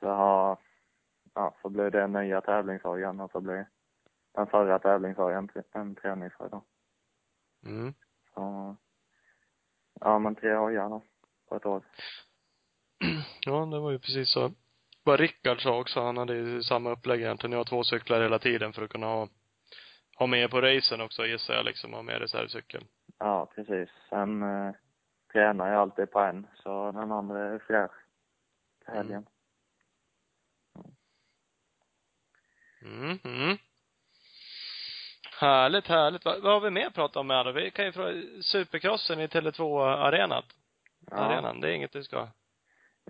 så 0.00 0.08
har, 0.08 0.58
ja, 1.34 1.54
så 1.62 1.68
blir 1.68 1.90
det 1.90 2.06
nya 2.06 2.40
tävlingshojen 2.40 3.20
och 3.20 3.30
så 3.30 3.40
blir 3.40 3.66
den 4.34 4.46
förra 4.46 4.78
tävlingshojen 4.78 5.48
en 5.72 5.94
träningshoj 5.94 6.48
då. 6.50 6.64
Mm. 7.66 7.94
Så, 8.34 8.76
ja 10.00 10.18
men 10.18 10.34
tre 10.34 10.54
hojar 10.54 10.88
då, 10.88 11.02
på 11.48 11.56
ett 11.56 11.66
år. 11.66 11.82
Ja, 13.46 13.66
det 13.66 13.78
var 13.80 13.90
ju 13.90 13.98
precis 13.98 14.32
så. 14.32 14.52
Vad 15.04 15.20
Rickard 15.20 15.62
sa 15.62 15.80
också, 15.80 16.00
han 16.00 16.16
hade 16.16 16.34
ju 16.34 16.62
samma 16.62 16.90
upplägg 16.90 17.20
egentligen. 17.20 17.52
Jag 17.52 17.58
har 17.58 17.64
två 17.64 17.84
cyklar 17.84 18.20
hela 18.22 18.38
tiden 18.38 18.72
för 18.72 18.82
att 18.82 18.90
kunna 18.90 19.06
ha, 19.06 19.28
ha 20.18 20.26
med 20.26 20.50
på 20.50 20.60
racen 20.60 21.00
också 21.00 21.26
gissar 21.26 21.54
jag 21.54 21.64
liksom, 21.64 21.92
ha 21.92 22.02
med 22.02 22.18
reservcykeln. 22.20 22.86
Ja, 23.18 23.46
precis. 23.54 23.90
Sen 24.08 24.42
eh, 24.42 24.74
tränar 25.32 25.72
jag 25.72 25.80
alltid 25.80 26.10
på 26.10 26.18
en, 26.20 26.46
så 26.54 26.92
den 26.92 27.12
andra 27.12 27.38
är 27.44 27.58
fräsch 27.58 27.92
till 28.84 28.94
helgen. 28.94 29.26
Mm, 32.82 33.18
mm. 33.24 33.56
Härligt, 35.40 35.86
härligt. 35.86 36.24
Vad, 36.24 36.42
vad 36.42 36.52
har 36.52 36.60
vi 36.60 36.70
mer 36.70 36.86
att 36.86 36.94
prata 36.94 37.20
om 37.20 37.26
med 37.26 37.46
då? 37.46 37.52
Vi 37.52 37.70
kan 37.70 37.84
ju 37.84 37.92
fråga 37.92 38.12
Supercrossen 38.42 39.20
i 39.20 39.26
Tele2-arenat. 39.26 40.44
Ja. 41.10 41.16
Arenan, 41.16 41.60
det 41.60 41.68
är 41.68 41.72
inget 41.72 41.92
du 41.92 42.02
ska? 42.02 42.28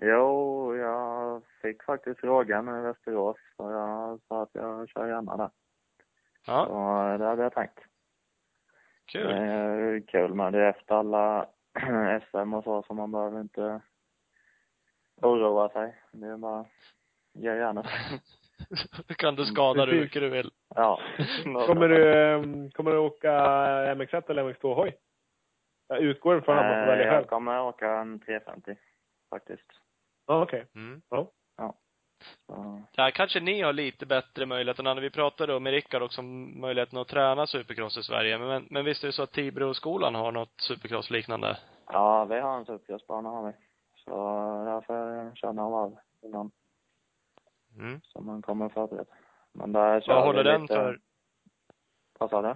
Jo, 0.01 0.75
jag 0.75 1.41
fick 1.61 1.83
faktiskt 1.83 2.19
frågan 2.19 2.79
i 2.79 2.81
Västerås, 2.81 3.37
så 3.57 3.71
jag 3.71 4.19
sa 4.27 4.43
att 4.43 4.49
jag 4.53 4.89
kör 4.89 5.07
gärna 5.07 5.37
där. 5.37 5.49
Ja, 6.47 6.65
Så 6.65 7.11
eh, 7.13 7.17
det 7.19 7.25
hade 7.25 7.43
jag 7.43 7.53
tänkt. 7.53 7.79
kul. 9.05 9.31
Är 9.31 10.07
kul 10.07 10.33
men 10.33 10.53
det 10.53 10.59
är 10.59 10.69
efter 10.69 10.95
alla 10.95 11.49
SM 12.31 12.53
och 12.53 12.63
så, 12.63 12.83
så 12.83 12.93
man 12.93 13.11
behöver 13.11 13.41
inte 13.41 13.81
oroa 15.21 15.69
sig. 15.69 16.01
Det 16.11 16.27
är 16.27 16.37
bara, 16.37 16.65
ge 17.33 17.55
gärna. 17.55 17.83
kan 19.17 19.35
du 19.35 19.45
skada 19.45 19.85
dig 19.85 19.95
hur 19.95 20.01
mycket 20.01 20.21
du 20.21 20.29
vill. 20.29 20.51
Ja. 20.75 20.99
Kommer 21.67 21.87
du, 21.89 22.13
ehm, 22.13 22.71
kommer 22.71 22.91
du 22.91 22.97
åka 22.97 23.31
MX1 23.95 24.29
eller 24.31 24.43
MX2-hoj? 24.43 24.97
Jag 25.87 25.99
utgår 25.99 26.41
från 26.41 26.57
att 26.57 26.65
man 26.65 26.73
får 26.73 26.81
Eh, 26.81 26.87
välja 26.87 27.05
Jag 27.05 27.13
själv. 27.13 27.25
kommer 27.27 27.61
åka 27.61 27.91
en 27.91 28.19
350 28.19 28.75
faktiskt. 29.29 29.67
Ja, 30.27 30.43
okej. 30.43 30.65
Mm. 30.75 31.01
Ja. 31.09 31.31
Ja. 32.47 32.81
Ja, 32.95 33.11
kanske 33.13 33.39
ni 33.39 33.61
har 33.61 33.73
lite 33.73 34.05
bättre 34.05 34.45
möjlighet 34.45 34.79
än. 34.79 35.01
Vi 35.01 35.09
pratade 35.09 35.53
då 35.53 35.59
med 35.59 35.71
Rickard 35.73 36.01
också 36.01 36.21
om 36.21 36.59
möjligheten 36.61 36.99
att 36.99 37.07
träna 37.07 37.47
supercross 37.47 37.97
i 37.97 38.03
Sverige. 38.03 38.37
Men, 38.37 38.67
men 38.69 38.85
visst 38.85 39.03
är 39.03 39.07
det 39.07 39.13
så 39.13 39.23
att 39.23 39.31
Tibroskolan 39.31 40.15
har 40.15 40.31
något 40.31 40.61
supercross 40.61 41.09
liknande? 41.09 41.57
ja, 41.87 42.25
vi 42.25 42.39
har 42.39 42.57
en 42.57 42.65
supercrossbana 42.65 43.29
har 43.29 43.47
vi. 43.47 43.53
Så 44.05 44.11
där 44.65 44.81
får 44.81 44.95
jag 45.41 45.69
varv 45.71 45.95
innan, 46.21 46.51
Mm. 47.77 48.01
så 48.03 48.21
man 48.21 48.41
kommer 48.41 48.69
förberedd. 48.69 49.07
Men 49.53 49.73
där 49.73 50.01
kör 50.01 50.13
Vad 50.13 50.23
håller 50.23 50.43
den 50.43 50.61
lite- 50.61 50.73
för? 50.73 50.99
Vad 52.19 52.29
sa 52.29 52.41
du? 52.41 52.55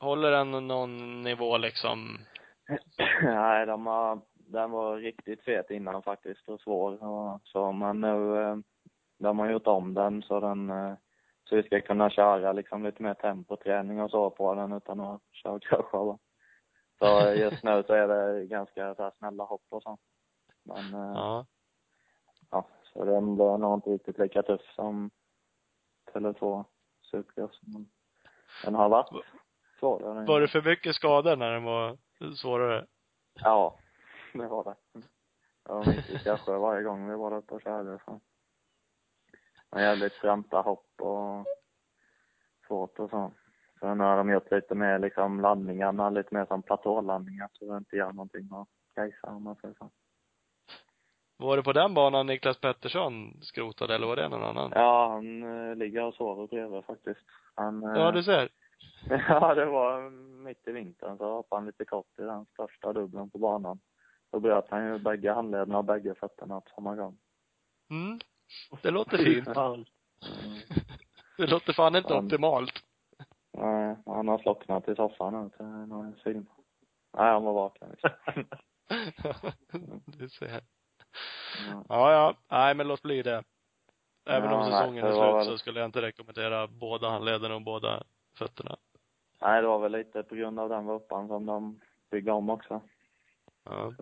Håller 0.00 0.30
den 0.30 0.50
någon 0.68 1.22
nivå 1.22 1.56
liksom? 1.58 2.18
Nej, 3.22 3.66
de 3.66 3.86
har, 3.86 4.20
den 4.34 4.70
var 4.70 4.96
riktigt 4.96 5.44
fet 5.44 5.70
innan 5.70 6.02
faktiskt 6.02 6.48
och 6.48 6.60
svår 6.60 7.04
och 7.04 7.40
så, 7.44 7.72
men 7.72 8.00
nu, 8.00 8.40
eh, 8.42 8.56
de 9.22 9.38
har 9.38 9.50
gjort 9.50 9.66
om 9.66 9.94
den 9.94 10.22
så 10.22 10.40
den, 10.40 10.70
eh, 10.70 10.94
så 11.44 11.56
vi 11.56 11.62
ska 11.62 11.80
kunna 11.80 12.10
köra 12.10 12.52
liksom 12.52 12.84
lite 12.84 13.02
mer 13.02 13.14
tempoträning 13.14 14.00
och 14.00 14.10
så 14.10 14.30
på 14.30 14.54
den 14.54 14.72
utan 14.72 15.00
att 15.00 15.20
köra 15.32 15.60
krascha. 15.60 16.18
Så 16.98 17.34
just 17.34 17.62
nu 17.62 17.82
så 17.86 17.92
är 17.94 18.08
det 18.08 18.46
ganska 18.46 18.94
så 18.94 19.02
här 19.02 19.12
snälla 19.18 19.44
hopp 19.44 19.64
och 19.68 19.82
så. 19.82 19.98
Men, 20.62 20.94
eh, 20.94 21.12
Ja. 21.14 21.46
ja, 22.50 22.66
så 22.92 23.04
den 23.04 23.34
blir 23.34 23.58
nog 23.58 23.74
inte 23.76 23.90
riktigt 23.90 24.18
lika 24.18 24.42
tuff 24.42 24.74
som 24.74 25.10
Tele2 26.12 26.64
Supercross. 27.10 27.60
Men 27.62 27.86
den 28.64 28.74
har 28.74 28.88
varit 28.88 29.24
svårare. 29.78 30.24
Var 30.26 30.40
det 30.40 30.48
för 30.48 30.62
mycket 30.62 30.94
skador 30.94 31.36
när 31.36 31.52
den 31.52 31.64
var 31.64 31.98
svårare? 32.36 32.86
Ja, 33.34 33.78
det 34.32 34.46
var 34.48 34.64
det. 34.64 35.00
Det 35.64 35.72
var 35.72 35.86
mycket 35.86 36.24
kanske 36.24 36.52
varje 36.52 36.82
gång 36.82 37.08
vi 37.08 37.16
var 37.16 37.36
uppe 37.36 37.54
och 37.54 37.62
körde. 37.62 37.98
Så. 38.04 38.20
Var 39.72 39.80
jävligt 39.80 40.20
branta 40.20 40.60
hopp 40.60 41.00
och 41.00 41.46
svårt 42.66 42.98
och 42.98 43.10
så. 43.10 43.32
Så 43.80 43.94
nu 43.94 44.04
har 44.04 44.16
de 44.16 44.30
gjort 44.30 44.50
lite 44.50 44.74
mer 44.74 44.98
liksom 44.98 45.40
landningarna, 45.40 46.10
lite 46.10 46.34
mer 46.34 46.44
som 46.46 46.62
platålandningar 46.62 47.48
så 47.52 47.72
det 47.72 47.76
inte 47.76 47.96
gör 47.96 48.12
någonting 48.12 48.48
att 48.52 48.68
grejsa 48.94 49.30
om 49.30 49.44
man 49.44 49.56
säger 49.56 49.74
så. 49.74 49.90
Var 51.36 51.56
det 51.56 51.62
på 51.62 51.72
den 51.72 51.94
banan 51.94 52.26
Niklas 52.26 52.60
Pettersson 52.60 53.42
skrotade 53.42 53.94
eller 53.94 54.06
var 54.06 54.16
det 54.16 54.28
någon 54.28 54.42
annan? 54.42 54.72
Ja, 54.74 55.08
han 55.08 55.42
eh, 55.42 55.76
ligger 55.76 56.02
och 56.02 56.14
sover 56.14 56.46
bredvid 56.46 56.84
faktiskt. 56.84 57.20
Han, 57.54 57.82
eh, 57.82 58.02
Ja, 58.02 58.10
du 58.10 58.22
ser. 58.22 58.48
Ja, 59.28 59.54
det 59.54 59.64
var 59.64 60.10
mitt 60.44 60.68
i 60.68 60.72
vintern 60.72 61.18
så 61.18 61.34
hoppade 61.34 61.60
han 61.60 61.66
lite 61.66 61.84
kort 61.84 62.18
i 62.18 62.22
den 62.22 62.44
största 62.44 62.92
dubbeln 62.92 63.30
på 63.30 63.38
banan. 63.38 63.80
Då 64.32 64.40
bröt 64.40 64.66
han 64.70 64.86
ju 64.86 64.98
bägge 64.98 65.32
handlederna 65.32 65.78
och 65.78 65.84
bägge 65.84 66.14
fötterna 66.14 66.60
på 66.60 66.70
samma 66.74 66.94
gång. 66.94 67.18
Mm. 67.90 68.18
Det 68.82 68.90
låter 68.90 69.18
fint. 69.18 69.54
Fan. 69.54 69.84
Det 71.38 71.46
låter 71.46 71.72
fan 71.72 71.96
inte 71.96 72.14
optimalt. 72.14 72.84
Nej, 73.52 73.96
han 74.06 74.28
har 74.28 74.38
slocknat 74.38 74.88
i 74.88 74.94
soffan 74.94 75.42
nu 75.44 75.50
till 75.56 75.66
någon 75.66 76.14
film. 76.24 76.46
Nej, 77.16 77.32
han 77.32 77.44
var 77.44 77.52
vaken 77.52 77.90
liksom. 77.90 78.10
du 80.18 80.28
ser. 80.28 80.60
Ja. 81.70 81.84
Ja, 81.88 82.12
ja. 82.12 82.34
Nej, 82.48 82.74
men 82.74 82.88
låt 82.88 83.02
bli 83.02 83.22
det. 83.22 83.44
Även 84.26 84.50
Ja, 84.50 84.56
om 84.64 84.70
nej, 84.70 84.80
säsongen 84.80 85.04
är 85.04 85.08
det 85.10 85.16
var 85.16 85.32
slut 85.40 85.48
väl- 85.48 85.54
så 85.54 85.58
skulle 85.58 85.80
jag 85.80 85.88
inte 85.88 86.02
rekommendera 86.02 86.66
båda 86.66 87.08
handlederna 87.10 87.54
och 87.54 87.62
båda 87.62 88.02
fötterna. 88.38 88.76
Nej, 89.40 89.62
det 89.62 89.68
var 89.68 89.78
väl 89.78 89.92
lite 89.92 90.22
på 90.22 90.34
grund 90.34 90.60
av 90.60 90.68
den 90.68 90.86
vurpan 90.86 91.28
som 91.28 91.46
de 91.46 91.80
byggde 92.10 92.32
om 92.32 92.50
också. 92.50 92.80
Ja. 93.64 93.92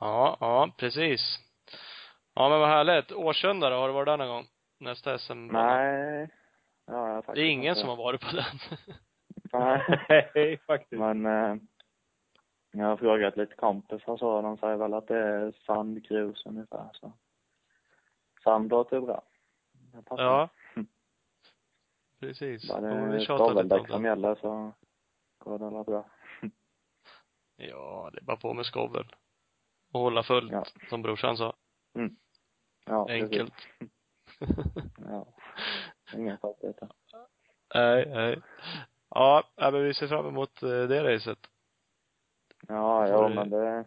Ja, 0.00 0.36
ja, 0.40 0.70
precis. 0.78 1.38
Ja, 2.34 2.48
men 2.48 2.60
vad 2.60 2.68
härligt. 2.68 3.12
Årsunda 3.12 3.70
då? 3.70 3.76
Har 3.76 3.88
du 3.88 3.94
varit 3.94 4.06
där 4.06 4.16
någon 4.16 4.28
gång? 4.28 4.44
Nästa 4.80 5.18
SM? 5.18 5.46
Nej, 5.46 6.28
ja, 6.86 6.92
jag 6.92 6.98
har 6.98 7.16
Det 7.16 7.22
faktiskt 7.22 7.42
är 7.42 7.48
ingen 7.50 7.68
inte. 7.68 7.80
som 7.80 7.88
har 7.88 7.96
varit 7.96 8.20
på 8.20 8.36
den. 8.36 8.44
Nej. 9.52 10.58
Faktiskt. 10.66 11.00
Men 11.00 11.26
eh, 11.26 11.56
jag 12.72 12.86
har 12.86 12.96
frågat 12.96 13.36
lite 13.36 13.54
kompisar 13.54 14.16
så, 14.16 14.42
de 14.42 14.56
säger 14.58 14.76
väl 14.76 14.94
att 14.94 15.06
det 15.08 15.18
är 15.18 15.52
sandgrus 15.66 16.46
ungefär 16.46 16.90
så. 16.92 17.12
Sand 18.44 18.70
låter 18.70 19.00
bra. 19.00 19.22
Ja. 20.10 20.48
Precis. 22.20 22.68
Bara 22.68 22.80
det 22.80 22.88
vi 22.88 22.94
är 22.94 23.12
lite 23.18 23.24
skoveldäck 23.24 23.80
om 23.80 23.86
som 23.86 24.04
gäller 24.04 24.34
så 24.34 24.72
går 25.38 25.58
det 25.58 25.66
alla 25.66 25.84
bra. 25.84 26.06
Ja, 27.56 28.10
det 28.12 28.18
är 28.20 28.24
bara 28.24 28.36
på 28.36 28.54
med 28.54 28.66
skovel. 28.66 29.14
Och 29.92 30.00
hålla 30.00 30.22
fullt, 30.22 30.52
Ja. 30.52 30.64
som 30.90 31.02
brorsan 31.02 31.36
sa. 31.36 31.54
Ja. 32.84 33.06
Enkelt. 33.08 33.52
Ja. 34.96 35.26
Inga 36.14 36.36
konstigheter. 36.36 36.88
nej, 37.74 38.06
nej. 38.08 38.42
Ja, 39.10 39.44
men 39.56 39.84
vi 39.84 39.94
ser 39.94 40.08
fram 40.08 40.26
emot 40.26 40.62
eh, 40.62 40.68
det 40.68 41.14
racet. 41.14 41.38
Ja, 42.68 43.08
ja 43.08 43.28
men 43.28 43.50
det, 43.50 43.84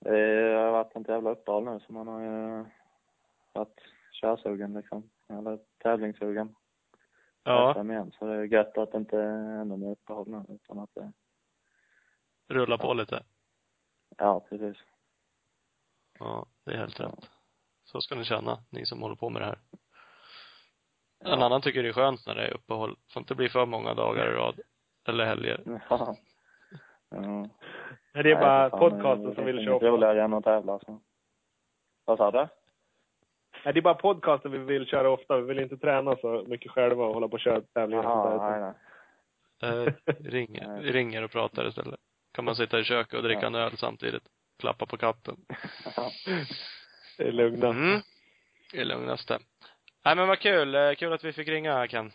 det 0.00 0.54
har 0.56 0.70
varit 0.70 0.96
ett 0.96 1.08
jävla 1.08 1.30
uppehåll 1.30 1.64
nu 1.64 1.80
så 1.80 1.92
man 1.92 2.08
har 2.08 2.20
ju 2.20 2.64
varit 3.52 3.80
körsugen 4.12 4.74
liksom. 4.74 5.10
Eller 5.28 5.58
tävlingssugen. 5.78 6.54
Ja, 7.42 7.82
igen. 7.84 8.12
Så 8.12 8.26
det 8.26 8.34
är 8.34 8.44
gött 8.44 8.78
att 8.78 8.92
det 8.92 8.98
inte 8.98 9.18
är 9.18 9.60
ännu 9.60 9.76
mer 9.76 9.90
uppehåll 9.90 10.28
nu 10.28 10.54
utan 10.54 10.78
att 10.78 10.90
det, 10.94 11.12
rulla 12.48 12.78
på 12.78 12.94
lite. 12.94 13.22
ja 14.16 14.40
precis. 14.48 14.76
Ja, 16.18 16.46
det 16.64 16.72
är 16.72 16.78
helt 16.78 17.00
rätt. 17.00 17.30
Så 17.86 18.00
ska 18.00 18.14
ni 18.14 18.24
känna, 18.24 18.58
ni 18.70 18.86
som 18.86 19.02
håller 19.02 19.16
på 19.16 19.30
med 19.30 19.42
det 19.42 19.46
här. 19.46 19.58
Ja. 21.24 21.32
En 21.32 21.42
annan 21.42 21.60
tycker 21.62 21.82
det 21.82 21.88
är 21.88 21.92
skönt 21.92 22.26
när 22.26 22.34
det 22.34 22.46
är 22.46 22.54
uppehåll. 22.54 22.96
Får 23.12 23.20
inte 23.20 23.34
bli 23.34 23.48
för 23.48 23.66
många 23.66 23.94
dagar 23.94 24.26
i 24.26 24.34
rad. 24.34 24.60
Eller 25.08 25.24
helger. 25.24 25.60
Ja. 25.88 26.16
ja. 27.10 27.20
Nej, 28.14 28.22
det 28.24 28.30
är 28.30 28.40
bara 28.40 28.60
Nej, 28.62 28.70
fan, 28.70 28.78
podcasten 28.80 29.24
det 29.28 29.34
som 29.34 29.42
är 29.42 29.52
vill 29.52 29.64
köra 29.64 29.74
ofta. 29.76 29.86
roligare 29.86 30.22
än 30.22 30.34
att 30.34 30.44
tävla 30.44 30.78
så. 30.78 31.00
Vad 32.04 32.18
sa 32.18 32.30
du? 32.30 32.48
Nej, 33.64 33.74
det 33.74 33.80
är 33.80 33.82
bara 33.82 33.94
podcasten 33.94 34.52
vi 34.52 34.58
vill 34.58 34.86
köra 34.86 35.10
ofta. 35.10 35.36
Vi 35.36 35.42
vill 35.46 35.58
inte 35.60 35.76
träna 35.76 36.16
så 36.16 36.44
mycket 36.48 36.70
själva 36.70 37.04
och 37.04 37.14
hålla 37.14 37.28
på 37.28 37.32
och 37.34 37.40
köra 37.40 37.60
tävlingar 37.60 38.02
Jaha, 38.02 38.50
nej, 38.50 38.60
nej. 38.60 39.86
Eh, 39.86 39.92
vi 40.80 40.92
ringer 40.92 41.22
och 41.24 41.30
pratar 41.30 41.68
istället. 41.68 42.00
Kan 42.32 42.44
man 42.44 42.56
sitta 42.56 42.80
i 42.80 42.84
köket 42.84 43.14
och 43.14 43.22
dricka 43.22 43.40
Ja. 43.40 43.46
en 43.46 43.54
öl 43.54 43.76
samtidigt. 43.76 44.22
Klappa 44.58 44.86
på 44.86 44.96
katten. 44.96 45.36
Det 47.16 47.28
är 47.28 47.32
lugna. 47.32 47.68
Mm. 47.68 48.00
Det 48.72 48.80
är 48.80 48.84
lugnaste. 48.84 49.38
Nej 50.04 50.16
men 50.16 50.28
vad 50.28 50.38
kul. 50.38 50.74
Eh, 50.74 50.94
Kul 50.94 51.12
att 51.12 51.24
vi 51.24 51.32
fick 51.32 51.48
ringa 51.48 51.72
här 51.72 51.86
Ken. 51.86 52.12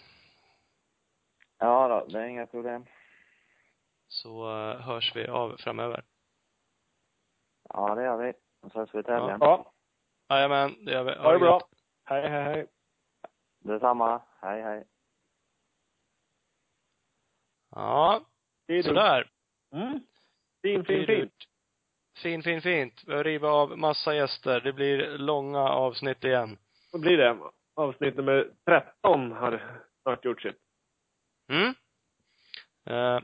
Ja 1.57 1.87
då, 1.87 2.05
det 2.13 2.19
är 2.19 2.25
inga 2.25 2.47
problem. 2.47 2.85
Så 4.07 4.49
eh, 4.69 4.81
hörs 4.81 5.15
vi 5.15 5.27
av 5.27 5.57
framöver. 5.57 6.03
Ja, 7.69 7.95
det 7.95 8.03
gör 8.03 8.17
vi. 8.17 8.33
Då 8.61 8.67
ses 8.67 8.95
vi 8.95 8.99
i 8.99 9.03
tävlingen. 9.03 9.37
Ja, 9.41 9.73
Jajamän, 10.29 10.85
det 10.85 10.91
gör 10.91 11.03
vi. 11.03 11.11
ha 11.15 11.31
det 11.31 11.39
bra. 11.39 11.61
Hej, 12.03 12.29
hej, 12.29 12.43
hej. 12.43 12.67
Detsamma. 13.59 14.21
Hej, 14.41 14.61
hej. 14.61 14.87
Ja, 17.71 18.21
Det 18.65 18.73
är 18.73 18.77
du. 18.77 18.83
sådär. 18.83 19.31
Mm. 19.73 19.99
Fin, 20.61 20.85
fin, 20.85 21.05
fin. 21.05 21.29
Fin, 22.21 22.43
fin, 22.43 22.61
fint. 22.61 23.03
Vi 23.07 23.13
river 23.13 23.47
av 23.49 23.77
massa 23.77 24.15
gäster. 24.15 24.61
Det 24.61 24.73
blir 24.73 25.17
långa 25.17 25.59
avsnitt 25.59 26.23
igen. 26.23 26.57
Då 26.91 26.99
blir 26.99 27.17
det. 27.17 27.37
Avsnitt 27.75 28.15
nummer 28.15 28.47
13 28.65 29.31
har 29.31 29.81
snart 30.01 30.25
gjort 30.25 30.41
sitt. 30.41 30.57
Mm. 31.51 31.73
Eh, 32.85 33.21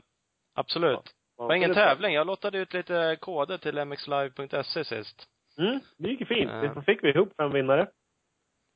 absolut. 0.54 1.04
Det 1.04 1.42
var 1.42 1.54
ingen 1.54 1.74
tävling. 1.74 2.14
Jag 2.14 2.26
lottade 2.26 2.58
ut 2.58 2.74
lite 2.74 3.16
koder 3.20 3.58
till 3.58 3.84
mxlive.se 3.84 4.84
sist. 4.84 5.26
Mm, 5.58 5.80
det 5.96 6.08
gick 6.08 6.20
ju 6.20 6.26
fint. 6.26 6.50
Ja. 6.50 6.74
Så 6.74 6.82
fick 6.82 7.04
vi 7.04 7.10
ihop 7.10 7.32
fem 7.36 7.52
vinnare. 7.52 7.86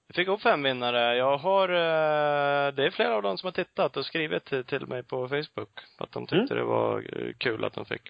Jag 0.07 0.15
fick 0.17 0.29
upp 0.29 0.43
fem 0.43 0.63
vinnare. 0.63 1.17
Jag 1.17 1.37
har, 1.39 1.69
eh, 1.69 2.73
det 2.75 2.87
är 2.87 2.91
flera 2.91 3.15
av 3.17 3.23
dem 3.23 3.39
som 3.39 3.47
har 3.47 3.53
tittat 3.53 3.97
och 3.97 4.07
skrivit 4.07 4.67
till, 4.67 4.87
mig 4.87 5.03
på 5.03 5.29
Facebook. 5.29 5.81
Att 5.99 6.13
de 6.13 6.27
tyckte 6.27 6.55
det 6.55 6.65
var 6.65 6.99
eh, 7.19 7.33
kul 7.39 7.65
att 7.65 7.73
de 7.73 7.85
fick. 7.85 8.03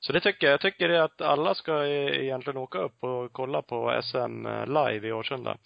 Så 0.00 0.12
det 0.12 0.20
tycker 0.20 0.46
jag. 0.46 0.52
Jag 0.52 0.60
tycker 0.60 0.88
det 0.88 1.04
att 1.04 1.20
alla 1.20 1.54
ska 1.54 1.86
e- 1.86 2.24
egentligen 2.24 2.56
åka 2.56 2.78
upp 2.78 3.04
och 3.04 3.32
kolla 3.32 3.62
på 3.62 4.00
SM 4.02 4.46
live 4.66 5.08
i 5.08 5.12
Årsunda. 5.12 5.56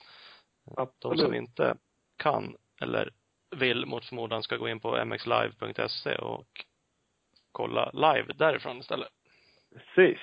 De 0.65 0.75
Absolut. 0.83 1.21
som 1.21 1.35
inte 1.35 1.77
kan 2.17 2.57
eller 2.81 3.11
vill 3.57 3.87
mot 3.87 4.05
förmodan 4.05 4.43
ska 4.43 4.57
gå 4.57 4.69
in 4.69 4.81
på 4.81 5.05
mxlive.se 5.05 6.15
och 6.17 6.65
kolla 7.53 7.91
live 7.91 8.33
därifrån 8.35 8.79
istället. 8.79 9.09
Precis. 9.75 10.19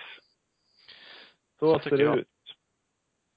Så, 1.60 1.80
Så 1.80 1.90
ser 1.90 1.98
det 1.98 2.04
jag. 2.04 2.18
ut. 2.18 2.28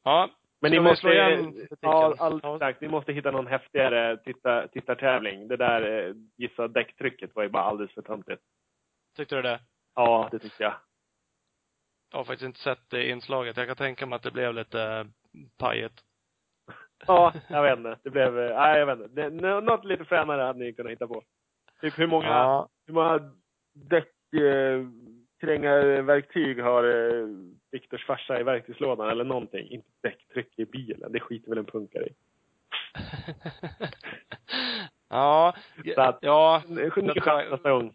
Ja. 0.05 0.31
Men 0.61 0.71
ni 0.71 0.81
måste, 0.81 1.09
igen 1.09 1.69
ja, 1.81 2.15
allt 2.19 2.43
Ja. 2.43 2.59
sagt, 2.59 2.81
ni 2.81 2.89
måste 2.89 3.13
hitta 3.13 3.31
någon 3.31 3.47
häftigare 3.47 4.17
titta, 4.17 4.69
tittartävling. 4.69 5.49
Det 5.49 5.57
där 5.57 6.07
eh, 6.09 6.15
gissa 6.37 6.69
däcktrycket 6.69 7.35
var 7.35 7.43
ju 7.43 7.49
bara 7.49 7.63
alldeles 7.63 7.95
för 7.95 8.03
töntigt. 8.03 8.43
Tyckte 9.17 9.37
du 9.37 9.43
det? 9.43 9.61
Ja, 9.95 10.29
det 10.33 10.39
tycker 10.39 10.65
jag. 10.65 10.75
jag 12.11 12.19
har 12.19 12.25
faktiskt 12.25 12.47
inte 12.47 12.61
sett 12.61 12.91
det 12.91 13.09
inslaget. 13.09 13.57
Jag 13.57 13.67
kan 13.67 13.77
tänka 13.77 14.07
mig 14.07 14.17
att 14.17 14.23
det 14.23 14.31
blev 14.31 14.55
lite 14.55 14.83
eh, 14.83 15.05
pajigt. 15.59 16.01
Ja, 17.07 17.33
jag 17.49 17.63
vet 17.63 17.79
inte. 17.79 17.99
Det 18.03 18.11
blev, 18.11 18.39
eh, 18.39 18.57
nej 18.57 18.79
jag 18.79 18.87
vet 18.87 18.99
inte. 19.11 19.23
Det, 19.23 19.31
nå- 19.31 19.61
något 19.61 19.85
lite 19.85 20.05
fränare 20.05 20.43
hade 20.43 20.59
ni 20.59 20.73
kunnat 20.73 20.93
hitta 20.93 21.07
på. 21.07 21.23
Typ 21.81 21.99
hur 21.99 22.07
många, 22.07 22.27
Ja. 22.27 22.69
hur 22.87 22.95
många 22.95 23.33
däck, 23.75 24.13
eh, 24.35 24.85
krängarverktyg 25.41 26.61
har 26.63 26.85
eh, 26.85 27.27
Viktors 27.71 28.07
farsa 28.07 28.41
i 28.41 28.43
verktygslådan 28.43 29.09
eller 29.11 29.25
någonting? 29.25 29.71
Inte 29.71 29.89
däcktryck 30.01 30.59
i 30.59 30.65
bilen. 30.65 31.13
Det 31.13 31.21
skiter 31.21 31.49
väl 31.49 31.59
en 31.59 31.65
punkare 31.65 32.07
i. 32.07 32.13
ja. 35.09 35.57
Så 35.95 36.01
att- 36.01 36.19
Ja. 36.23 36.63
Ny 36.69 36.91
chans 36.91 37.51
nästa 37.51 37.71
gång. 37.71 37.95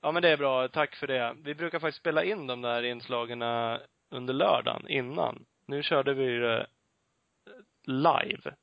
Ja 0.00 0.12
men 0.12 0.22
det 0.22 0.28
är 0.28 0.36
bra, 0.36 0.68
tack 0.68 0.96
för 0.96 1.06
det. 1.06 1.36
Vi 1.42 1.54
brukar 1.54 1.78
faktiskt 1.78 1.98
spela 2.00 2.24
in 2.24 2.46
de 2.46 2.60
där 2.62 2.82
inslagen 2.82 3.42
under 4.10 4.34
lördagen 4.34 4.88
innan. 4.88 5.44
Nu 5.66 5.82
körde 5.82 6.14
vi 6.14 6.38
det 6.38 6.66
live. 7.84 8.54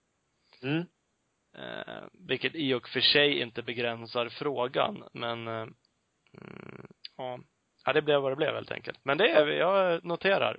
Mm. 0.64 0.86
Eh, 1.58 2.04
vilket 2.14 2.56
i 2.56 2.74
och 2.74 2.90
för 2.90 3.00
sig 3.02 3.40
inte 3.40 3.64
begränsar 3.64 4.30
frågan, 4.30 5.04
men 5.14 5.48
eh, 5.48 5.54
mm, 6.34 6.88
ja. 7.18 7.40
Ja, 7.90 7.94
det 7.94 8.02
blev 8.02 8.22
vad 8.22 8.32
det 8.32 8.36
blev 8.36 8.54
helt 8.54 8.72
enkelt. 8.72 9.00
Men 9.04 9.18
det 9.18 9.30
är, 9.32 9.48
jag 9.48 10.06
noterar. 10.06 10.58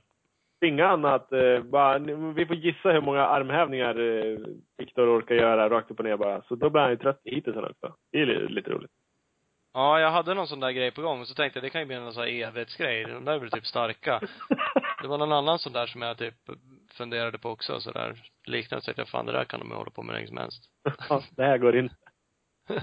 Inga 0.65 0.87
annat. 0.89 1.33
Eh, 1.33 1.61
bara, 1.63 1.99
vi 2.35 2.47
får 2.47 2.57
gissa 2.57 2.91
hur 2.93 3.01
många 3.01 3.27
armhävningar 3.27 3.99
eh, 4.01 4.39
Viktor 4.79 5.19
orkar 5.19 5.35
göra 5.35 5.71
rakt 5.71 5.91
upp 5.91 5.99
och 5.99 6.05
ner 6.05 6.17
bara. 6.17 6.43
Så 6.43 6.55
då 6.55 6.71
blir 6.71 6.83
han 6.83 6.91
ju 6.91 6.97
trött 6.97 7.21
hittills 7.25 7.57
också. 7.57 7.95
Det 8.13 8.19
är 8.21 8.27
li- 8.27 8.49
lite 8.49 8.71
roligt. 8.71 8.91
Ja, 9.73 10.01
jag 10.01 10.11
hade 10.11 10.35
någon 10.35 10.47
sån 10.49 10.61
där 10.61 10.71
grej 10.71 10.91
på 10.91 11.03
gång, 11.03 11.27
så 11.27 11.35
tänkte 11.35 11.59
jag 11.59 11.65
det 11.65 11.71
kan 11.71 11.81
ju 11.81 11.87
bli 11.87 11.99
någon 12.01 12.13
sån 12.13 12.23
här 12.23 12.31
evighetsgrej. 12.31 13.05
De 13.05 13.25
där 13.25 13.39
blir 13.39 13.51
typ 13.51 13.67
starka. 13.67 14.21
Det 15.03 15.09
var 15.09 15.19
någon 15.19 15.33
annan 15.33 15.59
sån 15.59 15.73
där 15.73 15.87
som 15.87 16.03
jag 16.03 16.19
typ 16.19 16.35
funderade 16.93 17.39
på 17.39 17.51
också, 17.51 17.81
så 17.81 17.91
där 17.93 18.15
liknande. 18.45 18.81
Så 18.83 18.85
tänkte 18.87 19.01
jag, 19.01 19.09
fan 19.09 19.27
det 19.27 19.33
där 19.33 19.45
kan 19.45 19.61
de 19.61 19.69
ju 19.69 19.75
hålla 19.75 19.91
på 19.91 20.03
med 20.03 20.15
länge 20.15 20.27
som 20.27 20.37
helst. 20.37 20.65
Ja, 21.09 21.23
det 21.37 21.43
här 21.45 21.59
går 21.59 21.77
inte. 21.77 21.95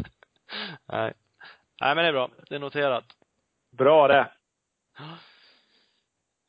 Nej. 0.87 1.13
Nej 1.81 1.95
men 1.95 1.97
det 1.97 2.07
är 2.07 2.13
bra. 2.13 2.29
Det 2.49 2.55
är 2.55 2.59
noterat. 2.59 3.05
Bra 3.71 4.07
det. 4.07 4.31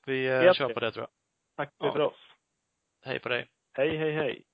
Vi 0.06 0.26
eh, 0.26 0.52
kör 0.52 0.74
på 0.74 0.80
det 0.80 0.92
tror 0.92 1.02
jag. 1.02 1.10
Tack 1.56 1.74
Ja. 1.78 1.92
för 1.92 2.00
oss. 2.00 2.16
Hej 3.04 3.18
på 3.18 3.28
dig. 3.28 3.48
Hej, 3.72 3.96
hej, 3.96 4.12
hej. 4.12 4.44